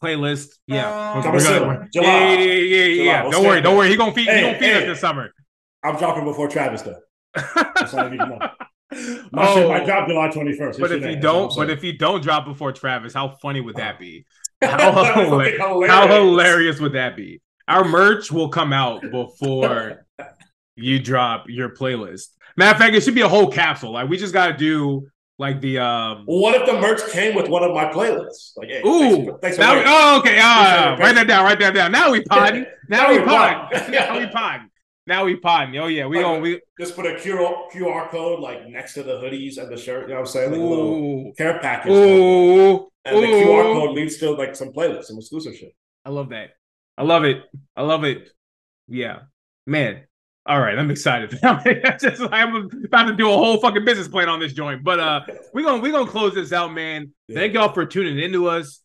playlists. 0.00 0.50
Yeah. 0.68 1.14
We're- 1.14 1.22
Coming 1.24 1.40
we're 1.40 1.58
gonna- 1.58 1.88
July. 1.92 2.06
Yeah, 2.06 2.32
yeah, 2.32 2.38
yeah, 2.38 2.54
yeah, 2.84 3.02
yeah. 3.02 3.22
We'll 3.22 3.32
Don't 3.32 3.42
worry, 3.42 3.50
stand 3.54 3.64
don't 3.64 3.76
worry. 3.76 3.88
He 3.88 3.96
gonna 3.96 4.12
feed 4.12 4.28
he 4.28 4.30
Hey, 4.30 4.40
gonna 4.42 4.58
feed 4.60 4.72
us 4.74 4.84
this 4.84 5.00
summer. 5.00 5.32
I'm 5.82 5.96
dropping 5.96 6.24
before 6.24 6.46
Travis 6.46 6.82
though. 6.82 7.00
That's 7.34 7.92
all 7.92 8.00
I 8.00 8.08
need 8.10 8.18
know. 8.18 8.38
My 9.32 9.46
shit 9.52 9.64
Oh, 9.64 9.68
might 9.68 9.84
drop 9.84 10.06
July 10.06 10.28
21st. 10.28 10.78
but 10.78 10.92
if 10.92 11.04
you 11.04 11.16
don't, 11.16 11.52
but 11.56 11.70
if 11.70 11.82
you 11.82 11.98
don't 11.98 12.22
drop 12.22 12.44
before 12.44 12.70
Travis, 12.70 13.12
how 13.12 13.30
funny 13.42 13.60
would 13.60 13.76
that 13.76 13.98
be? 13.98 14.26
How, 14.62 14.92
Fucking 14.92 15.22
hila- 15.24 15.88
how 15.88 16.06
hilarious 16.06 16.78
would 16.78 16.92
that 16.92 17.16
be? 17.16 17.40
Our 17.66 17.82
merch 17.82 18.30
will 18.30 18.48
come 18.50 18.72
out 18.72 19.00
before 19.10 20.06
you 20.80 20.98
drop 20.98 21.44
your 21.48 21.70
playlist. 21.70 22.28
Matter 22.56 22.72
of 22.72 22.78
fact, 22.78 22.94
it 22.94 23.02
should 23.02 23.14
be 23.14 23.20
a 23.20 23.28
whole 23.28 23.50
capsule. 23.50 23.92
Like 23.92 24.08
we 24.08 24.16
just 24.16 24.32
got 24.32 24.48
to 24.48 24.56
do 24.56 25.08
like 25.38 25.60
the 25.60 25.78
um. 25.78 26.24
what 26.26 26.54
if 26.54 26.66
the 26.66 26.74
merch 26.80 27.00
came 27.10 27.34
with 27.34 27.48
one 27.48 27.62
of 27.62 27.72
my 27.74 27.86
playlists? 27.86 28.52
Like, 28.56 28.68
hey, 28.68 28.82
Ooh, 28.84 29.00
thanks, 29.00 29.24
for- 29.26 29.38
thanks 29.38 29.56
for 29.56 29.62
now 29.62 29.74
we, 29.76 29.82
oh 29.86 30.18
okay, 30.18 30.34
for 30.36 31.02
write 31.02 31.14
that 31.14 31.26
down, 31.26 31.44
write 31.44 31.60
that 31.60 31.74
down. 31.74 31.92
Now 31.92 32.10
we 32.10 32.22
podding. 32.24 32.66
Now 32.88 33.08
Now 33.08 33.12
we 33.12 33.24
pod. 33.24 33.68
Now 33.90 34.18
we 34.18 34.26
podding. 34.26 34.70
Now 35.06 35.24
we 35.24 35.36
podding. 35.36 35.76
Oh 35.78 35.86
yeah, 35.86 36.06
we 36.06 36.22
Like, 36.22 36.42
we. 36.42 36.60
Just 36.78 36.94
put 36.94 37.06
a 37.06 37.14
QR, 37.14 37.70
QR 37.72 38.10
code 38.10 38.40
like 38.40 38.68
next 38.68 38.94
to 38.94 39.02
the 39.02 39.14
hoodies 39.14 39.58
and 39.58 39.72
the 39.72 39.76
shirt. 39.76 40.02
You 40.02 40.08
know 40.08 40.20
what 40.20 40.20
I'm 40.20 40.26
saying? 40.26 40.50
Like 40.52 40.60
a 40.60 40.64
little 40.64 41.32
care 41.36 41.58
package. 41.58 41.92
ooh, 41.92 42.88
And 43.04 43.16
the 43.16 43.26
QR 43.26 43.72
code 43.72 43.96
leads 43.96 44.18
to 44.18 44.32
like 44.32 44.54
some 44.54 44.72
playlists, 44.72 45.04
some 45.04 45.16
exclusive 45.18 45.56
shit. 45.56 45.74
I 46.04 46.10
love 46.10 46.28
that. 46.30 46.50
I 46.98 47.02
love 47.02 47.24
it. 47.24 47.42
I 47.76 47.82
love 47.82 48.04
it. 48.04 48.28
Yeah, 48.88 49.20
man. 49.66 50.02
All 50.50 50.60
right, 50.60 50.76
I'm 50.76 50.90
excited. 50.90 51.38
I'm 51.44 51.62
just 52.00 52.20
I'm 52.32 52.68
about 52.84 53.04
to 53.04 53.14
do 53.14 53.30
a 53.30 53.32
whole 53.32 53.60
fucking 53.60 53.84
business 53.84 54.08
plan 54.08 54.28
on 54.28 54.40
this 54.40 54.52
joint. 54.52 54.82
But 54.82 54.98
uh, 54.98 55.20
we're 55.54 55.64
gonna 55.64 55.80
we're 55.80 55.92
gonna 55.92 56.10
close 56.10 56.34
this 56.34 56.52
out, 56.52 56.72
man. 56.72 57.12
Yeah. 57.28 57.36
Thank 57.36 57.54
y'all 57.54 57.72
for 57.72 57.86
tuning 57.86 58.18
into 58.18 58.48
us. 58.48 58.80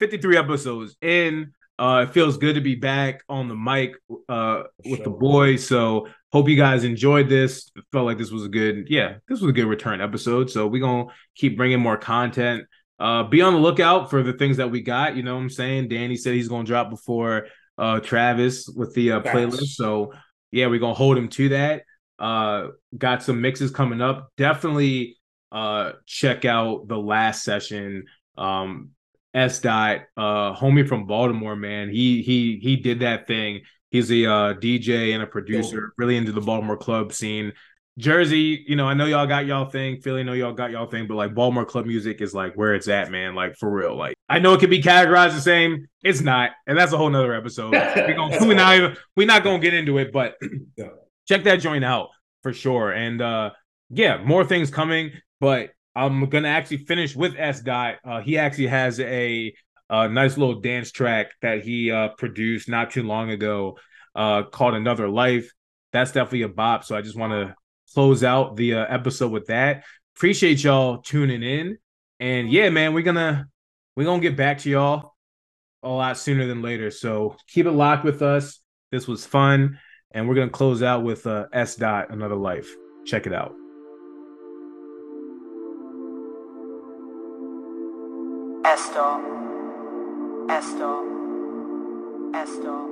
53 0.00 0.38
episodes 0.38 0.96
in. 1.02 1.52
Uh, 1.78 2.06
it 2.08 2.14
feels 2.14 2.38
good 2.38 2.54
to 2.54 2.62
be 2.62 2.74
back 2.74 3.22
on 3.28 3.48
the 3.48 3.54
mic 3.54 3.96
uh 4.30 4.62
with 4.82 5.04
the 5.04 5.10
boys. 5.10 5.66
So 5.66 6.08
hope 6.32 6.48
you 6.48 6.56
guys 6.56 6.84
enjoyed 6.84 7.28
this. 7.28 7.70
Felt 7.92 8.06
like 8.06 8.16
this 8.16 8.30
was 8.30 8.46
a 8.46 8.48
good, 8.48 8.86
yeah, 8.88 9.16
this 9.28 9.42
was 9.42 9.50
a 9.50 9.52
good 9.52 9.66
return 9.66 10.00
episode. 10.00 10.50
So 10.50 10.66
we're 10.66 10.80
gonna 10.80 11.10
keep 11.34 11.58
bringing 11.58 11.80
more 11.80 11.98
content. 11.98 12.64
Uh, 12.98 13.24
be 13.24 13.42
on 13.42 13.52
the 13.52 13.60
lookout 13.60 14.08
for 14.08 14.22
the 14.22 14.32
things 14.32 14.56
that 14.56 14.70
we 14.70 14.80
got. 14.80 15.16
You 15.16 15.22
know 15.22 15.34
what 15.34 15.42
I'm 15.42 15.50
saying? 15.50 15.88
Danny 15.88 16.16
said 16.16 16.32
he's 16.32 16.48
gonna 16.48 16.64
drop 16.64 16.88
before 16.88 17.48
uh 17.76 18.00
Travis 18.00 18.66
with 18.74 18.94
the 18.94 19.12
uh, 19.12 19.20
playlist. 19.20 19.74
So 19.74 20.14
yeah, 20.50 20.66
we're 20.66 20.78
gonna 20.78 20.94
hold 20.94 21.18
him 21.18 21.28
to 21.28 21.50
that. 21.50 21.82
Uh, 22.18 22.68
got 22.96 23.22
some 23.22 23.40
mixes 23.40 23.70
coming 23.70 24.00
up. 24.00 24.32
Definitely 24.36 25.16
uh 25.50 25.92
check 26.06 26.44
out 26.44 26.88
the 26.88 26.98
last 26.98 27.42
session. 27.44 28.04
Um, 28.36 28.90
SDOT 29.34 30.02
uh 30.16 30.54
homie 30.54 30.88
from 30.88 31.06
Baltimore, 31.06 31.56
man. 31.56 31.90
He 31.90 32.22
he 32.22 32.58
he 32.62 32.76
did 32.76 33.00
that 33.00 33.26
thing. 33.26 33.62
He's 33.90 34.10
a 34.10 34.26
uh 34.26 34.54
DJ 34.54 35.14
and 35.14 35.22
a 35.22 35.26
producer, 35.26 35.92
really 35.96 36.16
into 36.16 36.32
the 36.32 36.40
Baltimore 36.40 36.76
club 36.76 37.12
scene. 37.12 37.52
Jersey, 37.98 38.64
you 38.68 38.76
know, 38.76 38.86
I 38.86 38.94
know 38.94 39.06
y'all 39.06 39.26
got 39.26 39.44
y'all 39.44 39.68
thing. 39.68 40.00
Philly, 40.00 40.22
know 40.22 40.32
y'all 40.32 40.52
got 40.52 40.70
y'all 40.70 40.86
thing, 40.86 41.08
but 41.08 41.16
like 41.16 41.34
Baltimore 41.34 41.64
club 41.64 41.84
music 41.84 42.20
is 42.20 42.32
like 42.32 42.54
where 42.54 42.74
it's 42.74 42.86
at, 42.86 43.10
man. 43.10 43.34
Like 43.34 43.56
for 43.56 43.68
real. 43.68 43.96
Like 43.96 44.14
I 44.28 44.38
know 44.38 44.54
it 44.54 44.60
could 44.60 44.70
be 44.70 44.80
categorized 44.80 45.34
the 45.34 45.40
same. 45.40 45.88
It's 46.04 46.20
not, 46.20 46.52
and 46.68 46.78
that's 46.78 46.92
a 46.92 46.96
whole 46.96 47.10
nother 47.10 47.34
episode. 47.34 47.72
we 48.06 48.14
gonna, 48.14 48.46
we 48.46 48.54
not 48.54 48.76
even 48.76 48.96
we're 49.16 49.26
not 49.26 49.42
gonna 49.42 49.58
get 49.58 49.74
into 49.74 49.98
it, 49.98 50.12
but 50.12 50.36
check 51.28 51.42
that 51.42 51.56
joint 51.56 51.84
out 51.84 52.10
for 52.44 52.52
sure. 52.52 52.92
And 52.92 53.20
uh 53.20 53.50
yeah, 53.90 54.22
more 54.22 54.44
things 54.44 54.70
coming, 54.70 55.10
but 55.40 55.70
I'm 55.96 56.28
gonna 56.28 56.48
actually 56.48 56.78
finish 56.78 57.16
with 57.16 57.34
SDOT. 57.34 57.96
Uh, 58.04 58.20
he 58.20 58.38
actually 58.38 58.68
has 58.68 59.00
a, 59.00 59.52
a 59.90 60.08
nice 60.08 60.36
little 60.36 60.60
dance 60.60 60.92
track 60.92 61.32
that 61.42 61.62
he 61.64 61.90
uh 61.90 62.10
produced 62.16 62.68
not 62.68 62.92
too 62.92 63.02
long 63.02 63.30
ago, 63.30 63.76
uh 64.14 64.44
called 64.44 64.74
Another 64.74 65.08
Life. 65.08 65.50
That's 65.92 66.12
definitely 66.12 66.42
a 66.42 66.48
bop. 66.48 66.84
So 66.84 66.94
I 66.94 67.02
just 67.02 67.16
want 67.16 67.32
to 67.32 67.56
close 67.94 68.24
out 68.24 68.56
the 68.56 68.74
uh, 68.74 68.86
episode 68.88 69.32
with 69.32 69.46
that. 69.46 69.84
Appreciate 70.16 70.62
y'all 70.64 70.98
tuning 70.98 71.42
in, 71.42 71.78
and 72.20 72.50
yeah, 72.50 72.70
man, 72.70 72.94
we're 72.94 73.02
gonna 73.02 73.48
we're 73.96 74.04
gonna 74.04 74.22
get 74.22 74.36
back 74.36 74.58
to 74.58 74.70
y'all 74.70 75.14
a 75.82 75.88
lot 75.88 76.18
sooner 76.18 76.46
than 76.46 76.62
later. 76.62 76.90
So 76.90 77.36
keep 77.46 77.66
it 77.66 77.72
locked 77.72 78.04
with 78.04 78.22
us. 78.22 78.60
This 78.90 79.06
was 79.06 79.24
fun, 79.26 79.78
and 80.10 80.28
we're 80.28 80.34
gonna 80.34 80.50
close 80.50 80.82
out 80.82 81.04
with 81.04 81.26
uh, 81.26 81.46
SDOT 81.54 82.12
Another 82.12 82.36
Life. 82.36 82.68
Check 83.06 83.26
it 83.26 83.32
out. 83.32 83.54
Esto, 88.64 89.22
esto, 90.50 91.04
esto. 92.34 92.87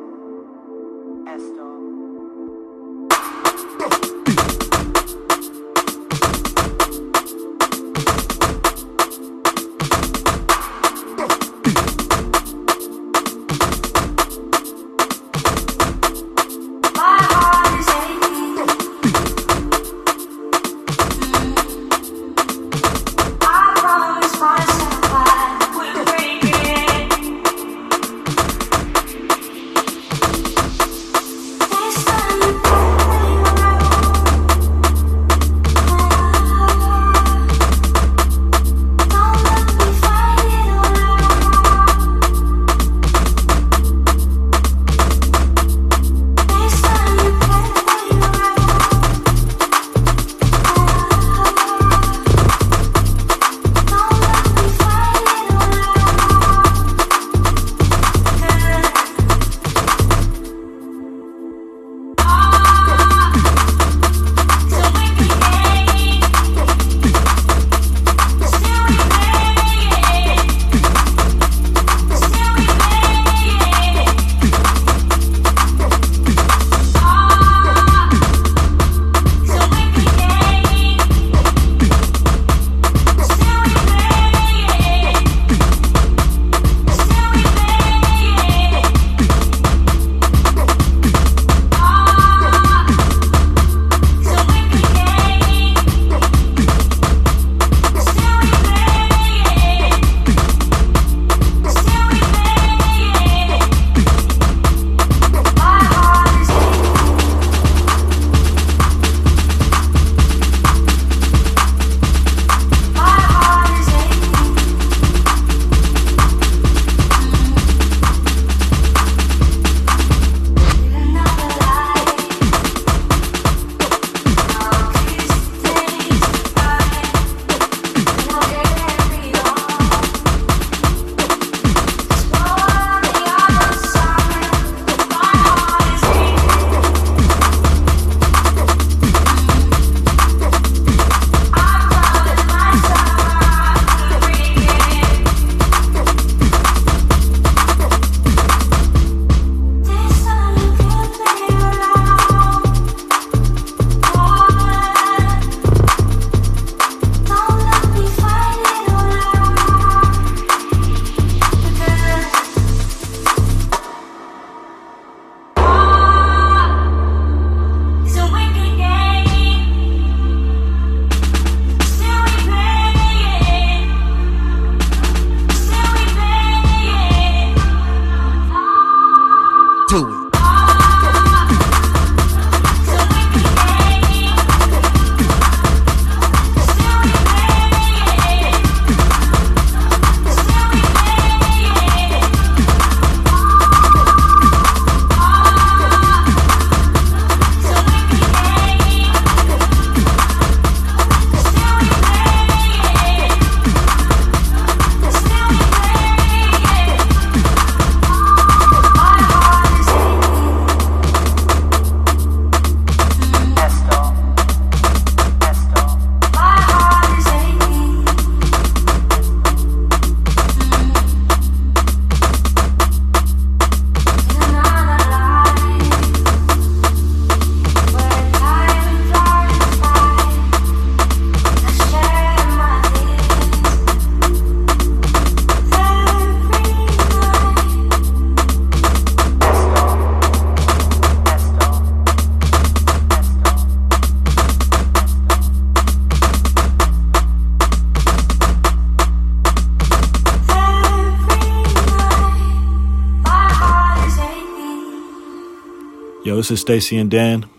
This 256.46 256.52
is 256.52 256.60
Stacy 256.60 256.96
and 256.96 257.10
Dan. 257.10 257.50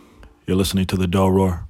You're 0.46 0.56
listening 0.56 0.86
to 0.86 0.96
the 0.96 1.08
Dull 1.08 1.30
Roar. 1.30 1.67